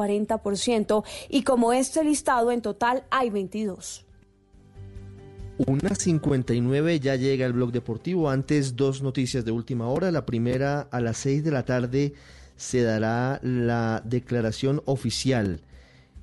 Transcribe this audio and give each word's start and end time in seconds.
40% 0.00 1.04
y 1.28 1.42
como 1.42 1.72
este 1.72 2.04
listado 2.04 2.50
en 2.50 2.62
total 2.62 3.04
hay 3.10 3.30
22. 3.30 4.06
Una 5.66 5.94
59 5.94 7.00
ya 7.00 7.16
llega 7.16 7.44
el 7.44 7.52
blog 7.52 7.70
deportivo. 7.70 8.30
Antes 8.30 8.76
dos 8.76 9.02
noticias 9.02 9.44
de 9.44 9.52
última 9.52 9.88
hora. 9.88 10.10
La 10.10 10.24
primera 10.24 10.88
a 10.90 11.00
las 11.02 11.18
6 11.18 11.44
de 11.44 11.50
la 11.50 11.64
tarde 11.66 12.14
se 12.56 12.82
dará 12.82 13.40
la 13.42 14.02
declaración 14.06 14.82
oficial 14.86 15.60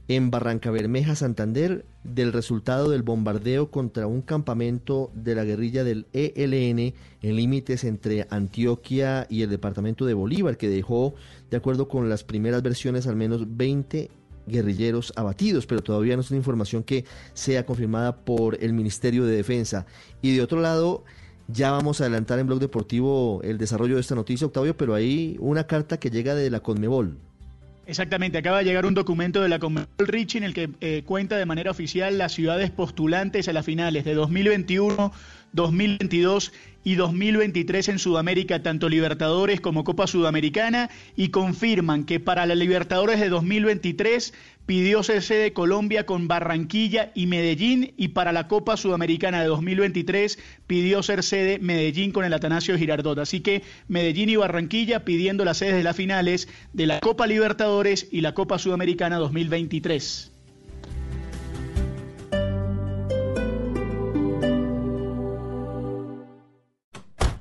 en 0.08 0.32
Barranca 0.32 0.72
Bermeja, 0.72 1.16
Santander, 1.16 1.86
del 2.08 2.32
resultado 2.32 2.90
del 2.90 3.04
bombardeo 3.04 3.70
contra 3.70 4.08
un 4.08 4.22
campamento 4.22 5.12
de 5.14 5.36
la 5.36 5.44
guerrilla 5.44 5.84
del 5.84 6.08
ELN 6.14 6.94
en 7.22 7.36
límites 7.36 7.84
entre 7.84 8.26
Antioquia 8.30 9.28
y 9.30 9.42
el 9.42 9.50
departamento 9.50 10.06
de 10.06 10.14
Bolívar, 10.14 10.58
que 10.58 10.70
dejó, 10.70 11.16
de 11.52 11.58
acuerdo 11.58 11.88
con 11.88 12.10
las 12.10 12.24
primeras 12.24 12.64
versiones, 12.64 13.08
al 13.08 13.18
menos 13.18 13.58
20 13.58 14.10
guerrilleros 14.48 15.12
abatidos, 15.18 15.68
pero 15.68 15.84
todavía 15.84 16.16
no 16.16 16.22
es 16.22 16.32
una 16.32 16.38
información 16.38 16.84
que 16.84 17.04
sea 17.34 17.66
confirmada 17.66 18.16
por 18.24 18.64
el 18.64 18.72
Ministerio 18.72 19.26
de 19.26 19.36
Defensa. 19.36 19.86
Y 20.22 20.34
de 20.34 20.42
otro 20.42 20.62
lado, 20.62 21.04
ya 21.50 21.72
vamos 21.72 22.00
a 22.00 22.06
adelantar 22.06 22.40
en 22.40 22.48
Blog 22.48 22.60
Deportivo 22.60 23.42
el 23.44 23.58
desarrollo 23.58 23.96
de 23.96 24.02
esta 24.02 24.16
noticia, 24.16 24.48
Octavio, 24.48 24.78
pero 24.78 24.94
hay 24.94 25.36
una 25.40 25.68
carta 25.68 26.00
que 26.00 26.10
llega 26.10 26.36
de 26.36 26.50
la 26.50 26.62
Conmebol. 26.62 27.18
Exactamente, 27.88 28.38
acaba 28.38 28.58
de 28.58 28.66
llegar 28.66 28.86
un 28.86 28.94
documento 28.94 29.42
de 29.42 29.48
la 29.48 29.60
Conmebol 29.60 29.88
Richie 30.00 30.40
en 30.40 30.44
el 30.44 30.54
que 30.54 30.70
eh, 30.82 31.04
cuenta 31.06 31.38
de 31.38 31.46
manera 31.46 31.72
oficial 31.72 32.18
las 32.18 32.34
ciudades 32.34 32.70
postulantes 32.70 33.48
a 33.48 33.54
las 33.54 33.66
finales 33.66 34.04
de 34.04 34.14
2021, 34.14 35.14
2022 35.54 36.52
y 36.84 36.96
2023 36.96 37.88
en 37.88 38.00
Sudamérica, 38.00 38.62
tanto 38.62 38.90
Libertadores 38.90 39.62
como 39.62 39.86
Copa 39.86 40.06
Sudamericana, 40.06 40.90
y 41.16 41.30
confirman 41.30 42.04
que 42.04 42.20
para 42.20 42.46
la 42.46 42.56
Libertadores 42.56 43.22
de 43.22 43.30
2023 43.30 44.34
pidió 44.68 45.02
ser 45.02 45.24
sede 45.24 45.54
Colombia 45.54 46.06
con 46.06 46.28
Barranquilla 46.28 47.12
y 47.16 47.26
Medellín, 47.26 47.94
y 47.98 48.10
para 48.10 48.34
la 48.34 48.48
Copa 48.48 48.78
Sudamericana 48.78 49.42
de 49.42 49.48
2023 49.48 50.38
pidió 50.68 51.02
ser 51.02 51.24
sede 51.24 51.58
Medellín 51.58 52.12
con 52.12 52.26
el 52.26 52.34
Atanasio 52.34 52.78
Girardot. 52.78 53.18
Así 53.18 53.40
que 53.40 53.64
Medellín 53.88 54.30
y 54.30 54.36
Barranquilla 54.36 55.06
pidiendo 55.06 55.46
las 55.46 55.58
sedes 55.58 55.76
de 55.76 55.84
las 55.84 55.96
finales 55.96 56.50
de 56.74 56.86
la 56.86 57.00
Copa 57.00 57.26
Libertadores 57.26 58.08
y 58.12 58.22
la 58.22 58.34
Copa 58.34 58.60
Sudamericana 58.60 59.18
2023. 59.18 60.34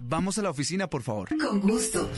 Vamos 0.09 0.39
a 0.39 0.43
la 0.43 0.51
oficina, 0.51 0.89
por 0.89 1.03
favor. 1.03 1.29
Con 1.37 1.61
gusto. 1.61 2.09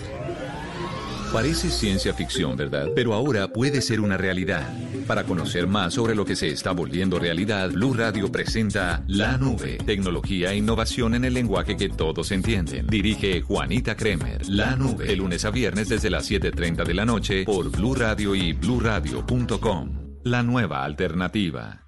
Parece 1.33 1.69
ciencia 1.69 2.15
ficción, 2.15 2.57
¿verdad? 2.57 2.89
Pero 2.95 3.13
ahora 3.13 3.49
puede 3.49 3.83
ser 3.83 4.01
una 4.01 4.17
realidad. 4.17 4.67
Para 5.07 5.25
conocer 5.25 5.67
más 5.67 5.93
sobre 5.95 6.15
lo 6.15 6.25
que 6.25 6.35
se 6.35 6.49
está 6.49 6.73
volviendo 6.73 7.19
realidad, 7.19 7.71
Blue 7.71 7.93
Radio 7.93 8.33
presenta 8.33 9.05
La 9.07 9.37
Nube, 9.37 9.77
tecnología 9.85 10.53
e 10.53 10.57
innovación 10.57 11.15
en 11.15 11.27
el 11.27 11.35
lenguaje 11.35 11.77
que 11.77 11.91
todos 11.91 12.33
entienden. 12.33 12.87
Dirige 12.87 13.43
Juanita 13.43 13.95
Kremer. 13.95 14.49
La 14.49 14.75
Nube, 14.75 15.07
de 15.07 15.17
lunes 15.17 15.45
a 15.45 15.51
viernes 15.51 15.91
desde 15.91 16.09
las 16.09 16.27
7:30 16.31 16.85
de 16.85 16.95
la 16.95 17.05
noche 17.05 17.45
por 17.45 17.71
Blue 17.71 17.95
Radio 17.95 18.35
y 18.35 18.55
bluradio.com. 18.55 20.21
La 20.25 20.43
nueva 20.43 20.83
alternativa. 20.85 21.87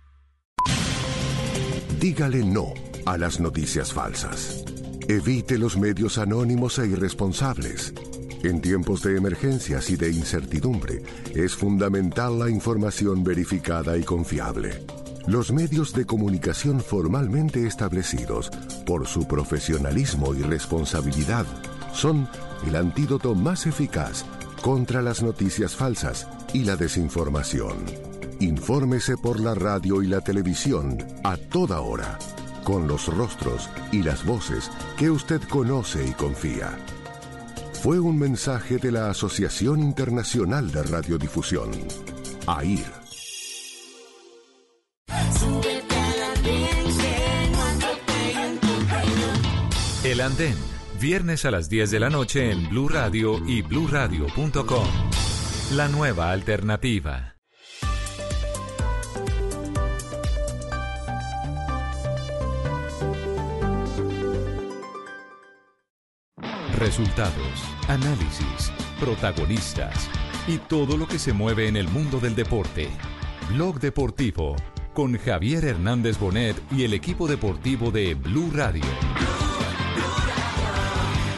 Dígale 1.99 2.45
no 2.45 2.75
a 3.07 3.17
las 3.17 3.41
noticias 3.41 3.93
falsas. 3.93 4.65
Evite 5.09 5.59
los 5.59 5.79
medios 5.79 6.19
anónimos 6.19 6.79
e 6.79 6.87
irresponsables. 6.87 7.93
En 8.43 8.63
tiempos 8.63 9.03
de 9.03 9.19
emergencias 9.19 9.91
y 9.91 9.97
de 9.97 10.11
incertidumbre, 10.11 11.03
es 11.35 11.55
fundamental 11.55 12.39
la 12.39 12.49
información 12.49 13.23
verificada 13.23 13.99
y 13.99 14.03
confiable. 14.03 14.83
Los 15.27 15.53
medios 15.53 15.93
de 15.93 16.07
comunicación 16.07 16.81
formalmente 16.81 17.67
establecidos, 17.67 18.51
por 18.87 19.07
su 19.07 19.29
profesionalismo 19.29 20.35
y 20.35 20.41
responsabilidad, 20.41 21.45
son 21.93 22.27
el 22.67 22.77
antídoto 22.77 23.35
más 23.35 23.67
eficaz 23.67 24.25
contra 24.63 25.03
las 25.03 25.23
noticias 25.23 25.77
falsas 25.77 26.27
y 26.55 26.65
la 26.65 26.77
desinformación. 26.77 27.77
Infórmese 28.41 29.19
por 29.19 29.39
la 29.39 29.55
radio 29.55 30.03
y 30.03 30.07
la 30.07 30.23
televisión 30.23 30.97
a 31.25 31.37
toda 31.37 31.83
hora, 31.83 32.19
con 32.65 32.89
los 32.89 33.15
rostros 33.15 33.69
y 33.93 34.03
las 34.03 34.25
voces 34.25 34.71
que 34.97 35.11
usted 35.11 35.43
conoce 35.43 36.07
y 36.07 36.13
confía 36.13 36.79
fue 37.83 37.99
un 37.99 38.19
mensaje 38.19 38.77
de 38.77 38.93
la 38.93 39.09
Asociación 39.09 39.81
Internacional 39.81 40.71
de 40.71 40.83
Radiodifusión, 40.83 41.71
AIR. 42.47 42.85
El 50.05 50.21
Andén, 50.21 50.57
viernes 51.01 51.47
a 51.47 51.51
las 51.51 51.71
10 51.71 51.91
de 51.91 52.01
la 52.01 52.11
noche 52.11 52.51
en 52.51 52.69
Blue 52.69 52.89
Radio 52.91 53.39
y 53.47 53.63
bluradio.com. 53.63 54.87
La 55.73 55.89
nueva 55.89 56.33
alternativa. 56.33 57.40
Resultados, 66.81 67.63
análisis, 67.89 68.73
protagonistas 68.99 70.09
y 70.49 70.57
todo 70.57 70.97
lo 70.97 71.07
que 71.07 71.19
se 71.19 71.35
mueve 71.35 71.69
en 71.69 71.77
el 71.77 71.87
mundo 71.89 72.21
del 72.21 72.35
deporte. 72.35 72.89
Blog 73.51 73.79
Deportivo 73.79 74.57
con 74.95 75.19
Javier 75.19 75.67
Hernández 75.67 76.19
Bonet 76.19 76.57
y 76.73 76.85
el 76.85 76.95
equipo 76.95 77.29
deportivo 77.29 77.91
de 77.91 78.15
Blue 78.15 78.51
Radio. 78.55 78.83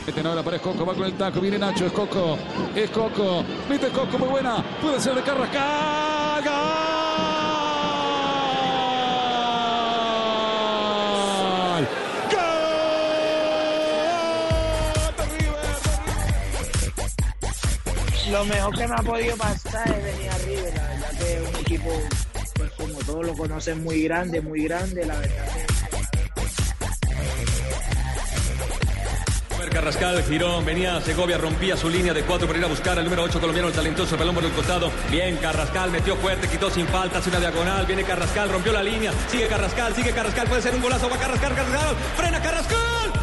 Meten 0.06 0.26
ahora 0.26 0.44
para 0.44 0.56
Escoco, 0.58 0.86
va 0.86 0.94
con 0.94 1.06
el 1.06 1.14
taco, 1.14 1.40
viene 1.40 1.58
Nacho, 1.58 1.86
es 1.86 1.92
Coco, 1.92 2.38
es 2.76 2.90
Coco, 2.90 3.44
mete 3.68 3.88
Coco, 3.88 4.18
muy 4.20 4.28
buena, 4.28 4.62
puede 4.80 5.00
ser 5.00 5.16
de 5.16 5.22
Carrascal, 5.22 6.44
Lo 18.32 18.44
mejor 18.46 18.76
que 18.76 18.88
me 18.88 18.94
ha 18.94 19.02
podido 19.02 19.36
pasar 19.36 19.88
es 19.90 20.04
venir 20.04 20.30
arriba, 20.30 20.62
la 20.74 20.88
verdad 20.88 21.10
que 21.18 21.34
es 21.34 21.48
un 21.48 21.60
equipo, 21.60 21.90
pues 22.54 22.70
como 22.72 22.98
todos 23.00 23.26
lo 23.26 23.34
conocen, 23.34 23.82
muy 23.82 24.02
grande, 24.04 24.40
muy 24.40 24.64
grande, 24.64 25.04
la 25.04 25.18
verdad 25.18 25.62
Carrascal, 29.72 30.22
Girón, 30.24 30.66
venía 30.66 31.00
Segovia, 31.00 31.38
rompía 31.38 31.76
su 31.76 31.88
línea 31.88 32.12
de 32.12 32.22
cuatro 32.22 32.46
para 32.46 32.58
ir 32.58 32.64
a 32.64 32.68
buscar 32.68 32.98
al 32.98 33.04
número 33.04 33.22
8 33.22 33.40
colombiano, 33.40 33.68
el 33.68 33.74
talentoso 33.74 34.16
pelón 34.16 34.34
por 34.34 34.44
el 34.44 34.52
costado. 34.52 34.90
Bien, 35.10 35.36
Carrascal 35.38 35.90
metió 35.90 36.14
fuerte, 36.16 36.46
quitó 36.46 36.70
sin 36.70 36.86
falta, 36.86 37.18
hace 37.18 37.30
una 37.30 37.40
diagonal. 37.40 37.86
Viene 37.86 38.04
Carrascal, 38.04 38.50
rompió 38.50 38.72
la 38.72 38.82
línea. 38.82 39.12
Sigue 39.28 39.48
Carrascal, 39.48 39.94
sigue 39.94 40.12
Carrascal, 40.12 40.46
puede 40.46 40.62
ser 40.62 40.74
un 40.74 40.82
golazo. 40.82 41.08
Va 41.08 41.16
Carrascal, 41.16 41.54
Carrascal, 41.54 41.96
frena 42.16 42.42
Carrascal. 42.42 43.21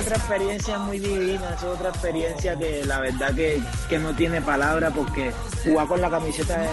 Otra 0.00 0.16
experiencia 0.16 0.78
muy 0.78 0.98
divina, 0.98 1.54
es 1.56 1.62
otra 1.62 1.90
experiencia 1.90 2.56
que 2.56 2.84
la 2.84 2.98
verdad 3.00 3.32
que, 3.34 3.62
que 3.88 3.98
no 3.98 4.14
tiene 4.14 4.42
palabra 4.42 4.90
porque 4.90 5.32
jugar 5.64 5.86
con 5.86 6.00
la 6.00 6.10
camiseta 6.10 6.58
de, 6.58 6.68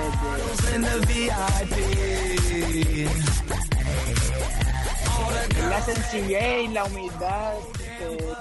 de... 0.76 0.90
la 5.70 5.82
sencillez 5.82 6.72
la 6.72 6.86
humildad 6.86 7.54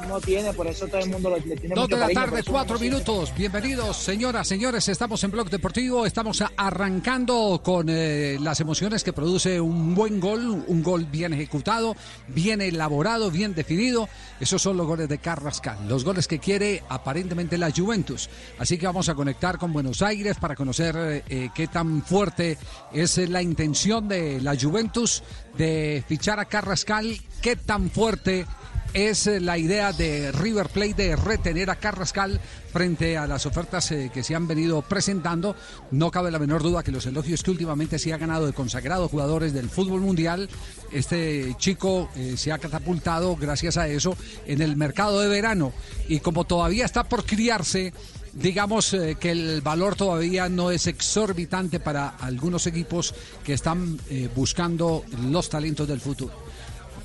no 0.09 0.21
tiene, 0.21 0.53
por 0.53 0.67
eso 0.67 0.87
todo 0.87 0.99
el 0.99 1.09
mundo 1.09 1.31
lo, 1.31 1.37
le 1.39 1.57
tiene 1.57 1.75
Dos 1.75 1.89
de 1.89 1.97
la 1.97 2.09
tarde, 2.11 2.43
cuatro 2.43 2.79
minutos. 2.79 3.33
Bienvenidos, 3.37 3.97
señoras, 3.97 4.47
señores. 4.47 4.89
Estamos 4.89 5.25
en 5.25 5.31
Blog 5.31 5.49
Deportivo. 5.49 6.05
Estamos 6.05 6.43
arrancando 6.57 7.61
con 7.65 7.87
eh, 7.89 8.37
las 8.41 8.61
emociones 8.61 9.05
que 9.05 9.13
produce 9.13 9.61
un 9.61 9.95
buen 9.95 10.21
gol, 10.21 10.65
un 10.67 10.83
gol 10.83 11.07
bien 11.07 11.33
ejecutado, 11.33 11.97
bien 12.29 12.61
elaborado, 12.61 13.31
bien 13.31 13.55
definido. 13.55 14.09
Esos 14.39 14.61
son 14.61 14.77
los 14.77 14.87
goles 14.87 15.09
de 15.09 15.19
Carrascal, 15.19 15.89
los 15.89 16.05
goles 16.05 16.29
que 16.29 16.39
quiere 16.39 16.83
aparentemente 16.89 17.57
la 17.57 17.71
Juventus. 17.71 18.29
Así 18.59 18.77
que 18.77 18.87
vamos 18.87 19.09
a 19.09 19.15
conectar 19.15 19.57
con 19.57 19.73
Buenos 19.73 20.03
Aires 20.03 20.37
para 20.39 20.55
conocer 20.55 20.95
eh, 20.97 21.25
eh, 21.29 21.51
qué 21.55 21.69
tan 21.69 22.03
fuerte 22.03 22.59
es 22.93 23.17
la 23.17 23.41
intención 23.41 24.09
de 24.09 24.41
la 24.41 24.57
Juventus 24.61 25.23
de 25.57 26.05
fichar 26.07 26.39
a 26.39 26.45
Carrascal, 26.45 27.19
qué 27.41 27.57
tan 27.57 27.91
fuerte 27.91 28.47
es 28.95 29.27
eh, 29.27 29.41
la 29.41 29.59
idea 29.59 29.93
de 29.93 30.33
River 30.33 30.69
Plate 30.69 30.95
de 30.95 31.17
retener 31.17 31.71
a 31.71 31.77
Carrascal 31.77 32.41
frente 32.73 33.17
a 33.17 33.27
las 33.27 33.47
ofertas 33.47 33.91
eh, 33.93 34.11
que 34.13 34.23
se 34.23 34.35
han 34.35 34.47
venido 34.47 34.83
presentando. 34.83 35.57
No 35.91 36.11
cabe 36.11 36.31
la 36.31 36.39
menor 36.39 36.63
duda 36.63 36.83
que 36.83 36.93
los 36.93 37.07
elogios 37.07 37.43
que 37.43 37.51
últimamente 37.51 37.99
se 37.99 38.13
ha 38.13 38.19
ganado 38.19 38.47
de 38.47 38.53
consagrados 38.53 39.11
jugadores 39.11 39.53
del 39.53 39.71
fútbol 39.71 40.01
mundial, 40.01 40.49
este 40.91 41.55
chico 41.59 42.11
eh, 42.17 42.35
se 42.37 42.53
ha 42.53 42.59
catapultado 42.59 43.37
gracias 43.37 43.77
a 43.77 43.89
eso 43.89 44.17
en 44.47 44.61
el 44.61 44.77
mercado 44.77 45.21
de 45.21 45.29
verano. 45.29 45.73
Y 46.09 46.21
como 46.21 46.45
todavía 46.45 46.85
está 46.85 47.05
por 47.05 47.25
criarse, 47.25 47.93
digamos 48.35 48.97
que 49.21 49.31
el 49.31 49.61
valor 49.61 49.95
todavía 49.95 50.49
no 50.49 50.71
es 50.71 50.87
exorbitante 50.87 51.81
para 51.81 52.09
algunos 52.09 52.67
equipos 52.67 53.15
que 53.45 53.53
están 53.55 53.99
buscando 54.35 55.05
los 55.31 55.49
talentos 55.49 55.87
del 55.87 56.01
futuro. 56.01 56.33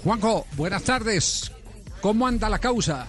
Juanjo, 0.03 0.45
buenas 0.55 0.83
tardes. 0.83 1.51
¿Cómo 2.01 2.27
anda 2.27 2.47
la 2.49 2.59
causa? 2.59 3.07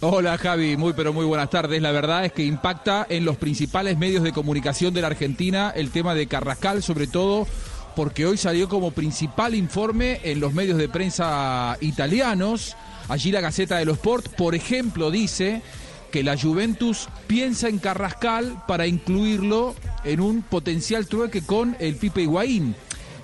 Hola 0.00 0.38
Javi, 0.38 0.76
muy 0.76 0.92
pero 0.92 1.12
muy 1.12 1.24
buenas 1.24 1.50
tardes. 1.50 1.80
La 1.82 1.92
verdad 1.92 2.24
es 2.24 2.32
que 2.32 2.44
impacta 2.44 3.06
en 3.08 3.24
los 3.24 3.36
principales 3.36 3.98
medios 3.98 4.22
de 4.22 4.32
comunicación 4.32 4.94
de 4.94 5.02
la 5.02 5.08
Argentina 5.08 5.72
el 5.74 5.90
tema 5.90 6.14
de 6.14 6.26
Carrascal, 6.26 6.82
sobre 6.82 7.06
todo 7.06 7.46
porque 7.94 8.26
hoy 8.26 8.36
salió 8.36 8.68
como 8.68 8.90
principal 8.90 9.54
informe 9.54 10.20
en 10.24 10.40
los 10.40 10.52
medios 10.52 10.78
de 10.78 10.88
prensa 10.88 11.76
italianos. 11.80 12.76
Allí 13.08 13.30
la 13.30 13.40
Gaceta 13.40 13.76
de 13.76 13.84
los 13.84 13.98
Sport, 13.98 14.28
por 14.36 14.54
ejemplo, 14.54 15.10
dice 15.10 15.62
que 16.10 16.22
la 16.22 16.38
Juventus 16.38 17.08
piensa 17.26 17.68
en 17.68 17.78
Carrascal 17.78 18.62
para 18.66 18.86
incluirlo 18.86 19.74
en 20.04 20.20
un 20.20 20.42
potencial 20.42 21.06
trueque 21.06 21.42
con 21.42 21.76
el 21.78 21.96
Pipe 21.96 22.22
Higuaín. 22.22 22.74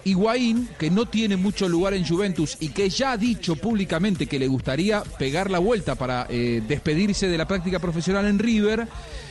Higuaín, 0.05 0.69
que 0.79 0.91
no 0.91 1.06
tiene 1.06 1.37
mucho 1.37 1.69
lugar 1.69 1.94
en 1.94 2.06
Juventus 2.06 2.56
y 2.61 2.69
que 2.69 2.88
ya 2.88 3.12
ha 3.12 3.17
dicho 3.17 3.56
públicamente 3.56 4.26
que 4.26 4.38
le 4.38 4.49
gustaría 4.49 5.02
pegar 5.19 5.50
la 5.50 5.58
vuelta 5.58 5.94
para 5.94 6.26
eh, 6.29 6.62
despedirse 6.67 7.29
de 7.29 7.38
la 7.38 7.47
práctica 7.47 7.79
profesional 7.79 8.26
en 8.26 8.38
River, 8.38 8.88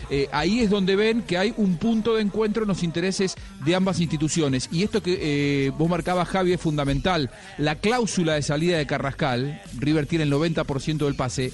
eh, 0.10 0.28
ahí 0.32 0.62
es 0.62 0.70
donde 0.70 0.96
ven 0.96 1.22
que 1.22 1.38
hay 1.38 1.54
un 1.58 1.78
punto 1.78 2.16
de 2.16 2.22
encuentro 2.22 2.64
en 2.64 2.70
los 2.70 2.84
intereses 2.84 3.36
de 3.64 3.76
ambas 3.76 4.00
instituciones. 4.00 4.70
Y 4.72 4.84
esto 4.84 5.04
que 5.04 5.20
eh, 5.22 5.72
vos 5.78 5.90
marcabas, 5.90 6.28
Javi, 6.28 6.54
es 6.54 6.62
fundamental. 6.62 7.30
La 7.58 7.76
cláusula 7.76 8.34
de 8.34 8.42
salida 8.42 8.78
de 8.78 8.88
Carrascal, 8.88 9.62
River 9.78 10.08
tiene 10.08 10.24
el 10.24 10.32
90% 10.32 10.98
del 10.98 11.16
pase, 11.16 11.54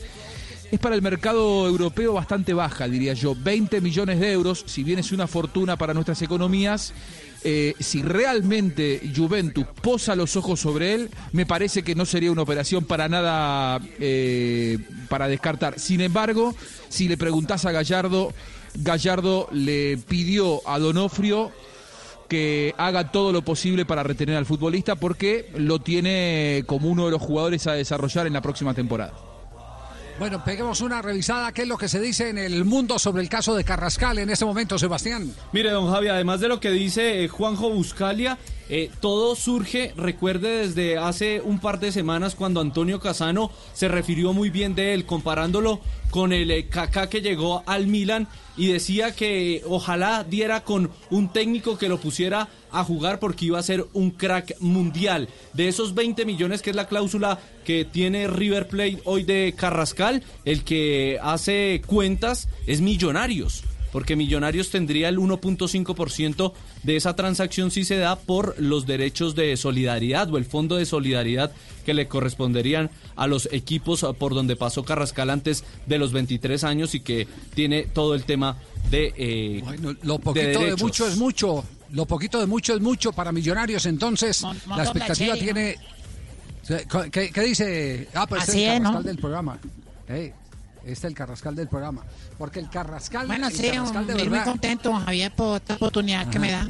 es 0.72 0.80
para 0.80 0.96
el 0.96 1.02
mercado 1.02 1.68
europeo 1.68 2.14
bastante 2.14 2.54
baja, 2.54 2.88
diría 2.88 3.14
yo. 3.14 3.36
20 3.36 3.82
millones 3.82 4.20
de 4.20 4.32
euros, 4.32 4.64
si 4.66 4.84
bien 4.84 5.00
es 5.00 5.12
una 5.12 5.28
fortuna 5.28 5.78
para 5.78 5.94
nuestras 5.94 6.22
economías. 6.22 6.94
Eh, 7.48 7.76
si 7.80 8.02
realmente 8.02 9.00
Juventus 9.16 9.68
posa 9.80 10.16
los 10.16 10.36
ojos 10.36 10.60
sobre 10.60 10.96
él, 10.96 11.12
me 11.32 11.46
parece 11.46 11.84
que 11.84 11.94
no 11.94 12.08
sería 12.08 12.32
una 12.32 12.42
operación 12.42 12.86
para 12.86 13.08
nada 13.08 13.80
eh, 14.00 14.80
para 15.10 15.28
descartar. 15.28 15.80
Sin 15.80 16.02
embargo, 16.02 16.56
si 16.90 17.08
le 17.08 17.18
preguntás 17.18 17.66
a 17.66 17.72
Gallardo, 17.72 18.34
Gallardo 18.74 19.48
le 19.52 20.00
pidió 20.08 20.68
a 20.68 20.80
Donofrio 20.80 21.52
que 22.28 22.74
haga 22.80 23.12
todo 23.12 23.32
lo 23.32 23.44
posible 23.44 23.86
para 23.86 24.02
retener 24.02 24.38
al 24.38 24.48
futbolista 24.48 24.96
porque 24.96 25.52
lo 25.56 25.78
tiene 25.78 26.64
como 26.66 26.90
uno 26.90 27.06
de 27.06 27.12
los 27.12 27.22
jugadores 27.22 27.68
a 27.68 27.74
desarrollar 27.74 28.26
en 28.26 28.34
la 28.34 28.42
próxima 28.42 28.74
temporada. 28.74 29.14
Bueno, 30.18 30.42
peguemos 30.46 30.80
una 30.80 31.02
revisada. 31.02 31.52
¿Qué 31.52 31.64
es 31.64 31.68
lo 31.68 31.78
que 31.78 31.90
se 31.90 32.00
dice 32.00 32.30
en 32.30 32.38
el 32.38 32.64
mundo 32.64 32.98
sobre 33.00 33.22
el 33.22 33.28
caso 33.28 33.54
de 33.54 33.66
Carrascal 33.66 34.18
en 34.18 34.30
este 34.30 34.46
momento, 34.46 34.80
Sebastián? 34.80 35.34
Mire, 35.52 35.72
don 35.72 35.92
Javi, 35.92 36.08
además 36.08 36.40
de 36.40 36.48
lo 36.48 36.62
que 36.62 36.72
dice 36.72 37.26
eh, 37.26 37.28
Juanjo 37.28 37.70
Buscalia, 37.70 38.38
eh, 38.70 38.90
todo 39.02 39.36
surge, 39.36 39.94
recuerde, 39.98 40.68
desde 40.68 40.98
hace 40.98 41.42
un 41.42 41.60
par 41.60 41.82
de 41.82 41.92
semanas 41.92 42.36
cuando 42.36 42.62
Antonio 42.62 43.02
Casano 43.02 43.52
se 43.74 43.90
refirió 43.90 44.32
muy 44.32 44.50
bien 44.50 44.74
de 44.74 44.94
él, 44.94 45.06
comparándolo 45.06 45.82
con 46.12 46.32
el 46.32 46.50
eh, 46.50 46.70
Kaká 46.70 47.10
que 47.10 47.20
llegó 47.22 47.64
al 47.66 47.88
Milan 47.88 48.30
y 48.58 48.68
decía 48.68 49.16
que 49.16 49.62
ojalá 49.68 50.24
diera 50.24 50.64
con 50.64 50.92
un 51.10 51.30
técnico 51.30 51.78
que 51.78 51.90
lo 51.90 52.00
pusiera 52.00 52.48
a 52.72 52.84
jugar 52.84 53.20
porque 53.20 53.46
iba 53.46 53.60
a 53.60 53.64
ser 53.64 53.86
un 53.94 54.12
crack 54.12 54.60
mundial. 54.60 55.30
De 55.54 55.68
esos 55.68 55.94
20 55.94 56.26
millones 56.26 56.62
que 56.62 56.72
es 56.72 56.76
la 56.76 56.88
cláusula 56.88 57.40
que 57.64 57.86
tiene 57.86 58.28
River 58.28 58.68
Plate 58.68 59.02
hoy 59.06 59.24
de 59.24 59.54
Carrascal, 59.58 60.24
el 60.46 60.64
que 60.64 61.20
hace 61.22 61.82
cuentas 61.86 62.48
es 62.68 62.82
Millonarios 62.82 63.64
porque 63.96 64.18
Millonarios 64.18 64.72
tendría 64.72 65.08
el 65.08 65.20
1.5% 65.20 66.52
de 66.84 66.98
esa 66.98 67.16
transacción 67.16 67.72
si 67.72 67.86
se 67.86 67.96
da 67.96 68.18
por 68.18 68.60
los 68.60 68.86
derechos 68.86 69.36
de 69.36 69.56
solidaridad 69.56 70.30
o 70.34 70.38
el 70.38 70.44
fondo 70.44 70.76
de 70.76 70.86
solidaridad 70.86 71.54
que 71.86 71.94
le 71.94 72.10
corresponderían 72.10 72.92
a 73.16 73.26
los 73.28 73.48
equipos 73.54 74.06
por 74.20 74.34
donde 74.34 74.58
pasó 74.58 74.84
Carrascal 74.84 75.30
antes 75.30 75.64
de 75.86 75.98
los 75.98 76.12
23 76.12 76.66
años 76.66 76.94
y 76.94 77.00
que 77.00 77.26
tiene 77.54 77.84
todo 77.84 78.16
el 78.16 78.26
tema 78.26 78.58
de... 78.92 79.14
Eh, 79.16 79.62
bueno, 79.64 79.96
lo 80.02 80.20
poquito 80.20 80.60
de, 80.60 80.76
mucho 80.76 81.08
es 81.08 81.16
mucho, 81.16 81.64
lo 81.92 82.06
poquito 82.06 82.42
de 82.42 82.48
mucho 82.48 82.76
es 82.76 82.82
mucho 82.82 83.14
para 83.14 83.32
Millonarios, 83.32 83.86
entonces 83.86 84.44
la 84.68 84.84
expectativa 84.84 85.36
tiene... 85.36 85.78
¿Qué, 87.14 87.32
dice? 87.46 88.10
Ah, 88.14 88.28
pues 88.28 88.44
Así 88.44 88.66
es, 88.66 88.82
¿no? 88.82 89.02
del 89.02 89.18
programa. 89.18 89.58
Hey, 90.06 90.34
este 90.86 90.92
es 90.92 91.04
el 91.06 91.16
Carrascal 91.16 91.56
del 91.56 91.68
programa. 91.68 92.04
Porque 92.38 92.60
el 92.60 92.70
Carrascal. 92.70 93.26
Bueno, 93.26 93.48
el 93.48 93.54
sí, 93.54 93.70
Carrascal 93.70 94.06
de 94.06 94.14
muy, 94.14 94.24
verdad, 94.24 94.46
muy 94.46 94.52
contento, 94.52 94.94
Javier, 94.94 95.32
por 95.32 95.58
esta 95.58 95.76
oportunidad 95.76 96.30
que 96.30 96.40
me 96.40 96.52
da. 96.52 96.68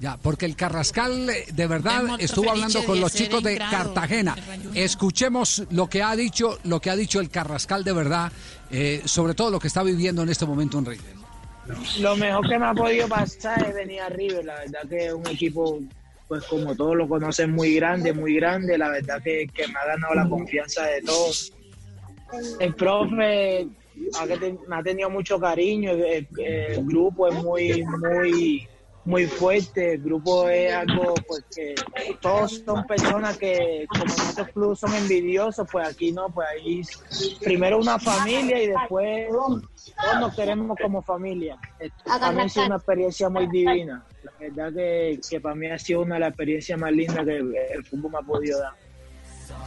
Ya, 0.00 0.16
porque 0.16 0.46
el 0.46 0.56
Carrascal 0.56 1.26
de 1.26 1.66
verdad 1.66 2.02
estuvo 2.18 2.50
hablando 2.50 2.84
con 2.84 3.00
los 3.00 3.14
chicos 3.14 3.42
de 3.42 3.56
Cartagena. 3.56 4.36
Escuchemos 4.74 5.64
lo 5.70 5.88
que 5.88 6.02
ha 6.02 6.14
dicho, 6.14 6.58
lo 6.64 6.80
que 6.80 6.90
ha 6.90 6.96
dicho 6.96 7.20
el 7.20 7.30
Carrascal 7.30 7.84
de 7.84 7.92
verdad, 7.92 8.32
eh, 8.70 9.02
sobre 9.04 9.34
todo 9.34 9.50
lo 9.50 9.60
que 9.60 9.68
está 9.68 9.82
viviendo 9.82 10.22
en 10.22 10.28
este 10.28 10.44
momento 10.44 10.78
en 10.78 10.86
River. 10.86 11.14
Lo 12.00 12.16
mejor 12.16 12.48
que 12.48 12.58
me 12.58 12.66
ha 12.66 12.74
podido 12.74 13.08
pasar 13.08 13.64
es 13.64 13.74
venir 13.74 14.00
a 14.00 14.08
River. 14.08 14.44
La 14.44 14.56
verdad 14.56 14.80
que 14.90 15.06
es 15.06 15.12
un 15.12 15.26
equipo, 15.28 15.78
pues 16.26 16.42
como 16.44 16.74
todos 16.74 16.96
lo 16.96 17.08
conocen, 17.08 17.52
muy 17.52 17.76
grande, 17.76 18.12
muy 18.12 18.34
grande. 18.34 18.76
La 18.76 18.88
verdad 18.88 19.22
que, 19.22 19.46
que 19.54 19.68
me 19.68 19.74
ha 19.78 19.86
ganado 19.86 20.14
la 20.14 20.28
confianza 20.28 20.82
de 20.84 21.00
todos. 21.02 21.52
El 22.60 22.74
profe 22.74 23.68
me 24.68 24.76
ha 24.76 24.82
tenido 24.82 25.10
mucho 25.10 25.38
cariño. 25.38 25.92
El, 25.92 26.26
grupo 26.84 27.28
es 27.28 27.34
muy, 27.42 27.84
muy, 27.84 28.68
muy 29.04 29.26
fuerte. 29.26 29.94
El 29.94 30.02
grupo 30.02 30.48
es 30.48 30.72
algo, 30.72 31.14
pues 31.26 31.44
que 31.54 31.74
todos 32.20 32.62
son 32.64 32.84
personas 32.84 33.36
que, 33.36 33.86
como 33.88 34.04
en 34.04 34.30
otros 34.30 34.48
clubes 34.48 34.78
son 34.78 34.94
envidiosos, 34.94 35.66
pues 35.70 35.88
aquí 35.88 36.12
no, 36.12 36.28
pues 36.30 36.48
ahí 36.48 36.82
primero 37.42 37.78
una 37.78 37.98
familia 37.98 38.62
y 38.62 38.68
después 38.68 39.28
todos 39.28 40.20
nos 40.20 40.34
queremos 40.34 40.76
como 40.80 41.02
familia. 41.02 41.58
Para 42.04 42.32
mí 42.32 42.42
ha 42.42 42.48
sido 42.48 42.66
una 42.66 42.76
experiencia 42.76 43.28
muy 43.28 43.46
divina. 43.48 44.04
La 44.22 44.32
verdad 44.38 44.72
que, 44.72 45.20
que 45.28 45.40
para 45.40 45.54
mí 45.54 45.66
ha 45.66 45.78
sido 45.78 46.02
una 46.02 46.14
de 46.14 46.20
las 46.20 46.28
experiencias 46.30 46.78
más 46.78 46.92
lindas 46.92 47.24
que 47.24 47.36
el 47.36 47.84
fútbol 47.84 48.12
me 48.12 48.18
ha 48.18 48.22
podido 48.22 48.60
dar. 48.60 48.81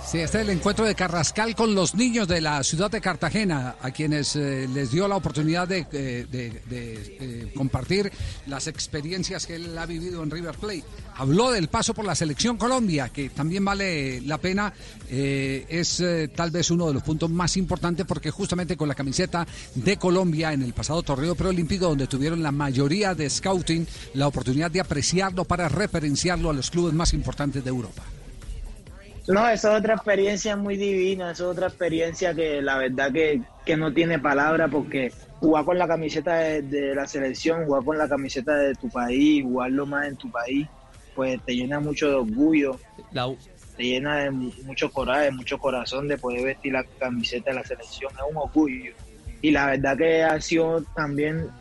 Sí, 0.06 0.20
este 0.20 0.38
es 0.38 0.48
el 0.48 0.52
encuentro 0.52 0.86
de 0.86 0.94
Carrascal 0.94 1.56
con 1.56 1.74
los 1.74 1.96
niños 1.96 2.28
de 2.28 2.40
la 2.40 2.64
ciudad 2.64 2.92
de 2.92 3.02
Cartagena, 3.02 3.78
a 3.82 3.90
quienes 3.90 4.36
eh, 4.36 4.68
les 4.72 4.92
dio 4.92 5.08
la 5.08 5.16
oportunidad 5.16 5.68
de, 5.68 5.80
eh, 5.92 6.28
eh, 6.32 7.52
compartir 7.56 8.12
las 8.46 8.68
experiencias 8.68 9.48
que 9.48 9.56
él 9.56 9.76
ha 9.76 9.88
vivido 9.88 10.22
en 10.22 10.30
River 10.30 10.56
Plate. 10.58 10.84
Habló 11.16 11.50
del 11.50 11.70
paso 11.70 11.96
por 11.96 12.06
la 12.06 12.14
selección 12.14 12.56
Colombia, 12.56 13.10
que 13.10 13.30
también 13.32 13.66
vale 13.66 14.22
la 14.22 14.38
pena, 14.38 14.72
es 15.10 16.04
tal 16.36 16.52
vez 16.52 16.70
uno 16.70 16.88
de 16.88 16.94
los 16.94 17.04
puntos 17.04 17.32
más 17.32 17.58
importantes 17.58 18.06
porque 18.06 18.30
justamente 18.30 18.78
con 18.78 18.88
la 18.88 18.96
camiseta 18.96 19.48
de 19.74 19.98
Colombia 19.98 20.54
en 20.54 20.62
el 20.62 20.74
pasado 20.74 21.02
torneo 21.02 21.34
preolímpico, 21.34 21.88
donde 21.88 22.06
tuvieron 22.06 22.44
la 22.44 22.52
mayoría 22.52 23.16
de 23.16 23.28
scouting, 23.28 23.88
la 24.14 24.28
oportunidad 24.28 24.70
de 24.70 24.82
apreciarlo 24.82 25.46
para 25.46 25.68
referenciarlo 25.68 26.52
a 26.52 26.54
los 26.54 26.70
clubes 26.70 26.94
más 26.94 27.14
importantes 27.14 27.64
de 27.64 27.70
Europa. 27.70 28.04
No, 29.28 29.48
eso 29.50 29.72
es 29.72 29.80
otra 29.80 29.96
experiencia 29.96 30.56
muy 30.56 30.78
divina, 30.78 31.32
eso 31.32 31.46
es 31.46 31.52
otra 31.54 31.68
experiencia 31.68 32.36
que 32.36 32.62
la 32.62 32.78
verdad 32.78 33.12
que, 33.12 33.42
que 33.64 33.76
no 33.76 33.92
tiene 33.94 34.20
palabra 34.20 34.70
porque 34.70 35.16
jugar 35.40 35.66
con 35.66 35.80
la 35.80 35.88
camiseta 35.88 36.36
de, 36.38 36.62
de 36.62 36.94
la 36.96 37.08
selección, 37.08 37.66
jugar 37.66 37.84
con 37.84 37.98
la 37.98 38.08
camiseta 38.08 38.56
de 38.56 38.76
tu 38.76 38.92
país, 38.92 39.42
jugarlo 39.44 39.88
más 39.88 40.08
en 40.08 40.18
tu 40.18 40.30
país, 40.30 40.70
pues 41.14 41.44
te 41.44 41.56
llena 41.56 41.80
mucho 41.80 42.08
de 42.08 42.16
orgullo, 42.16 42.84
te 43.76 43.84
llena 43.84 44.18
de 44.24 44.32
mu- 44.32 44.54
mucho 44.64 44.92
coraje, 44.92 45.32
mucho 45.32 45.58
corazón 45.60 46.08
de 46.08 46.18
poder 46.20 46.44
vestir 46.44 46.74
la 46.74 46.86
camiseta 46.98 47.52
de 47.52 47.58
la 47.58 47.64
selección, 47.66 48.12
es 48.18 48.24
un 48.30 48.38
orgullo. 48.38 48.94
Y 49.42 49.52
la 49.52 49.68
verdad 49.68 49.98
que 49.98 50.24
ha 50.24 50.40
sido 50.42 50.86
también 50.94 51.52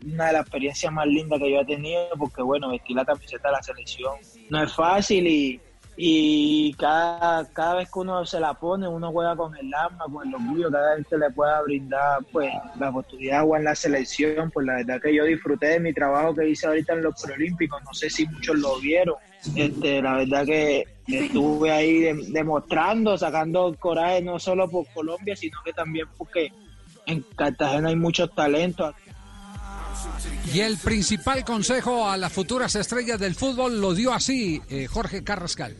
una 0.00 0.26
de 0.28 0.32
las 0.34 0.42
experiencias 0.42 0.92
más 0.92 1.06
lindas 1.06 1.40
que 1.40 1.50
yo 1.52 1.60
he 1.60 1.66
tenido 1.66 2.08
porque 2.18 2.42
bueno, 2.42 2.70
vestir 2.70 2.96
la 2.96 3.04
camiseta 3.04 3.48
de 3.48 3.52
la 3.52 3.62
selección 3.62 4.12
no 4.48 4.62
es 4.62 4.74
fácil 4.74 5.26
y 5.26 5.62
y 5.96 6.74
cada, 6.74 7.46
cada 7.52 7.74
vez 7.76 7.90
que 7.90 7.98
uno 8.00 8.24
se 8.26 8.40
la 8.40 8.54
pone, 8.54 8.88
uno 8.88 9.12
juega 9.12 9.36
con 9.36 9.56
el 9.56 9.72
alma, 9.72 10.04
con 10.12 10.26
el 10.26 10.34
orgullo, 10.34 10.70
cada 10.70 10.96
vez 10.96 11.06
que 11.08 11.16
le 11.16 11.30
pueda 11.30 11.62
brindar 11.62 12.18
pues 12.32 12.52
la 12.78 12.90
oportunidad 12.90 13.38
de 13.38 13.44
jugar 13.44 13.60
en 13.60 13.64
la 13.66 13.74
selección, 13.74 14.50
pues 14.50 14.66
la 14.66 14.74
verdad 14.76 15.00
que 15.00 15.14
yo 15.14 15.24
disfruté 15.24 15.66
de 15.68 15.80
mi 15.80 15.92
trabajo 15.92 16.34
que 16.34 16.48
hice 16.48 16.66
ahorita 16.66 16.94
en 16.94 17.02
los 17.02 17.22
preolímpicos, 17.22 17.80
no 17.84 17.94
sé 17.94 18.10
si 18.10 18.26
muchos 18.26 18.58
lo 18.58 18.78
vieron, 18.80 19.16
este, 19.54 20.02
la 20.02 20.16
verdad 20.16 20.44
que 20.44 20.84
estuve 21.06 21.70
ahí 21.70 22.00
de- 22.00 22.26
demostrando, 22.30 23.16
sacando 23.16 23.74
coraje 23.78 24.22
no 24.22 24.38
solo 24.38 24.68
por 24.68 24.86
Colombia, 24.92 25.36
sino 25.36 25.58
que 25.64 25.72
también 25.72 26.06
porque 26.16 26.50
en 27.06 27.24
Cartagena 27.36 27.90
hay 27.90 27.96
muchos 27.96 28.34
talentos. 28.34 28.94
Y 30.52 30.60
el 30.60 30.76
principal 30.78 31.44
consejo 31.44 32.08
a 32.08 32.16
las 32.16 32.32
futuras 32.32 32.74
estrellas 32.74 33.18
del 33.18 33.34
fútbol 33.34 33.80
lo 33.80 33.94
dio 33.94 34.12
así 34.12 34.62
eh, 34.68 34.86
Jorge 34.86 35.24
Carrascal. 35.24 35.76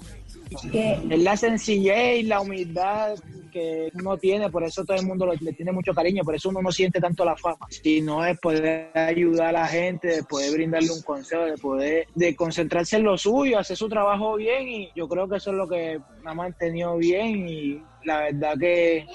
Es 0.72 1.18
la 1.18 1.36
sencillez 1.36 2.20
y 2.20 2.22
la 2.24 2.40
humildad 2.40 3.16
que 3.54 3.88
uno 3.94 4.18
tiene, 4.18 4.50
por 4.50 4.64
eso 4.64 4.84
todo 4.84 4.96
el 4.96 5.06
mundo 5.06 5.32
le 5.40 5.52
tiene 5.52 5.70
mucho 5.70 5.94
cariño, 5.94 6.24
por 6.24 6.34
eso 6.34 6.48
uno 6.48 6.60
no 6.60 6.72
siente 6.72 7.00
tanto 7.00 7.24
la 7.24 7.36
fama, 7.36 7.66
sino 7.70 8.26
es 8.26 8.36
poder 8.40 8.90
ayudar 8.94 9.48
a 9.48 9.60
la 9.60 9.66
gente, 9.68 10.08
de 10.08 10.22
poder 10.24 10.52
brindarle 10.52 10.90
un 10.90 11.02
consejo, 11.02 11.44
de 11.44 11.56
poder 11.56 12.08
de 12.16 12.34
concentrarse 12.34 12.96
en 12.96 13.04
lo 13.04 13.16
suyo, 13.16 13.58
hacer 13.58 13.76
su 13.76 13.88
trabajo 13.88 14.34
bien 14.34 14.68
y 14.68 14.90
yo 14.96 15.08
creo 15.08 15.28
que 15.28 15.36
eso 15.36 15.52
es 15.52 15.56
lo 15.56 15.68
que 15.68 16.00
me 16.24 16.30
ha 16.30 16.34
mantenido 16.34 16.96
bien 16.96 17.48
y 17.48 17.80
la 18.04 18.22
verdad 18.22 18.58
que, 18.58 19.06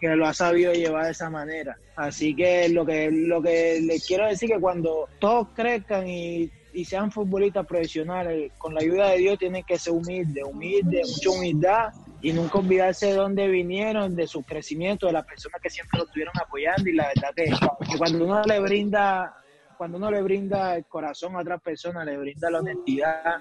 que 0.00 0.08
lo 0.14 0.26
ha 0.26 0.32
sabido 0.32 0.72
llevar 0.72 1.06
de 1.06 1.10
esa 1.10 1.28
manera. 1.28 1.76
Así 1.96 2.34
que 2.36 2.68
lo 2.68 2.86
que 2.86 3.10
lo 3.10 3.42
que 3.42 3.80
les 3.82 4.06
quiero 4.06 4.28
decir 4.28 4.48
que 4.48 4.60
cuando 4.60 5.08
todos 5.18 5.48
crezcan 5.54 6.08
y 6.08 6.48
y 6.72 6.84
sean 6.84 7.10
futbolistas 7.10 7.66
profesionales, 7.66 8.52
con 8.58 8.74
la 8.74 8.80
ayuda 8.80 9.10
de 9.10 9.18
Dios 9.18 9.38
tienen 9.38 9.64
que 9.64 9.78
ser 9.78 9.92
humildes, 9.92 10.44
humildes, 10.44 11.08
mucha 11.08 11.30
humildad 11.30 11.92
y 12.20 12.32
nunca 12.32 12.58
olvidarse 12.58 13.06
de 13.06 13.14
dónde 13.14 13.48
vinieron, 13.48 14.14
de 14.14 14.26
su 14.26 14.42
crecimiento, 14.42 15.06
de 15.06 15.12
las 15.12 15.24
personas 15.24 15.60
que 15.62 15.70
siempre 15.70 15.98
lo 15.98 16.04
estuvieron 16.04 16.34
apoyando 16.40 16.88
y 16.88 16.94
la 16.94 17.08
verdad 17.08 17.30
que, 17.34 17.50
cuando 17.96 18.24
uno 18.24 18.42
le 18.42 18.60
brinda 18.60 19.34
cuando 19.76 19.96
uno 19.96 20.10
le 20.10 20.22
brinda 20.22 20.74
el 20.74 20.86
corazón 20.86 21.36
a 21.36 21.38
otra 21.38 21.56
persona, 21.58 22.04
le 22.04 22.16
brinda 22.18 22.50
la 22.50 22.58
honestidad, 22.58 23.36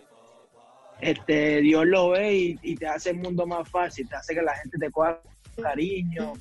este, 1.02 1.62
Dios 1.62 1.88
lo 1.88 2.10
ve 2.10 2.36
y, 2.36 2.60
y 2.62 2.76
te 2.76 2.86
hace 2.86 3.10
el 3.10 3.18
mundo 3.18 3.48
más 3.48 3.68
fácil, 3.68 4.08
te 4.08 4.16
hace 4.16 4.36
que 4.36 4.44
la 4.44 4.56
gente 4.56 4.78
te 4.78 4.92
coja 4.92 5.20
cariño, 5.60 6.34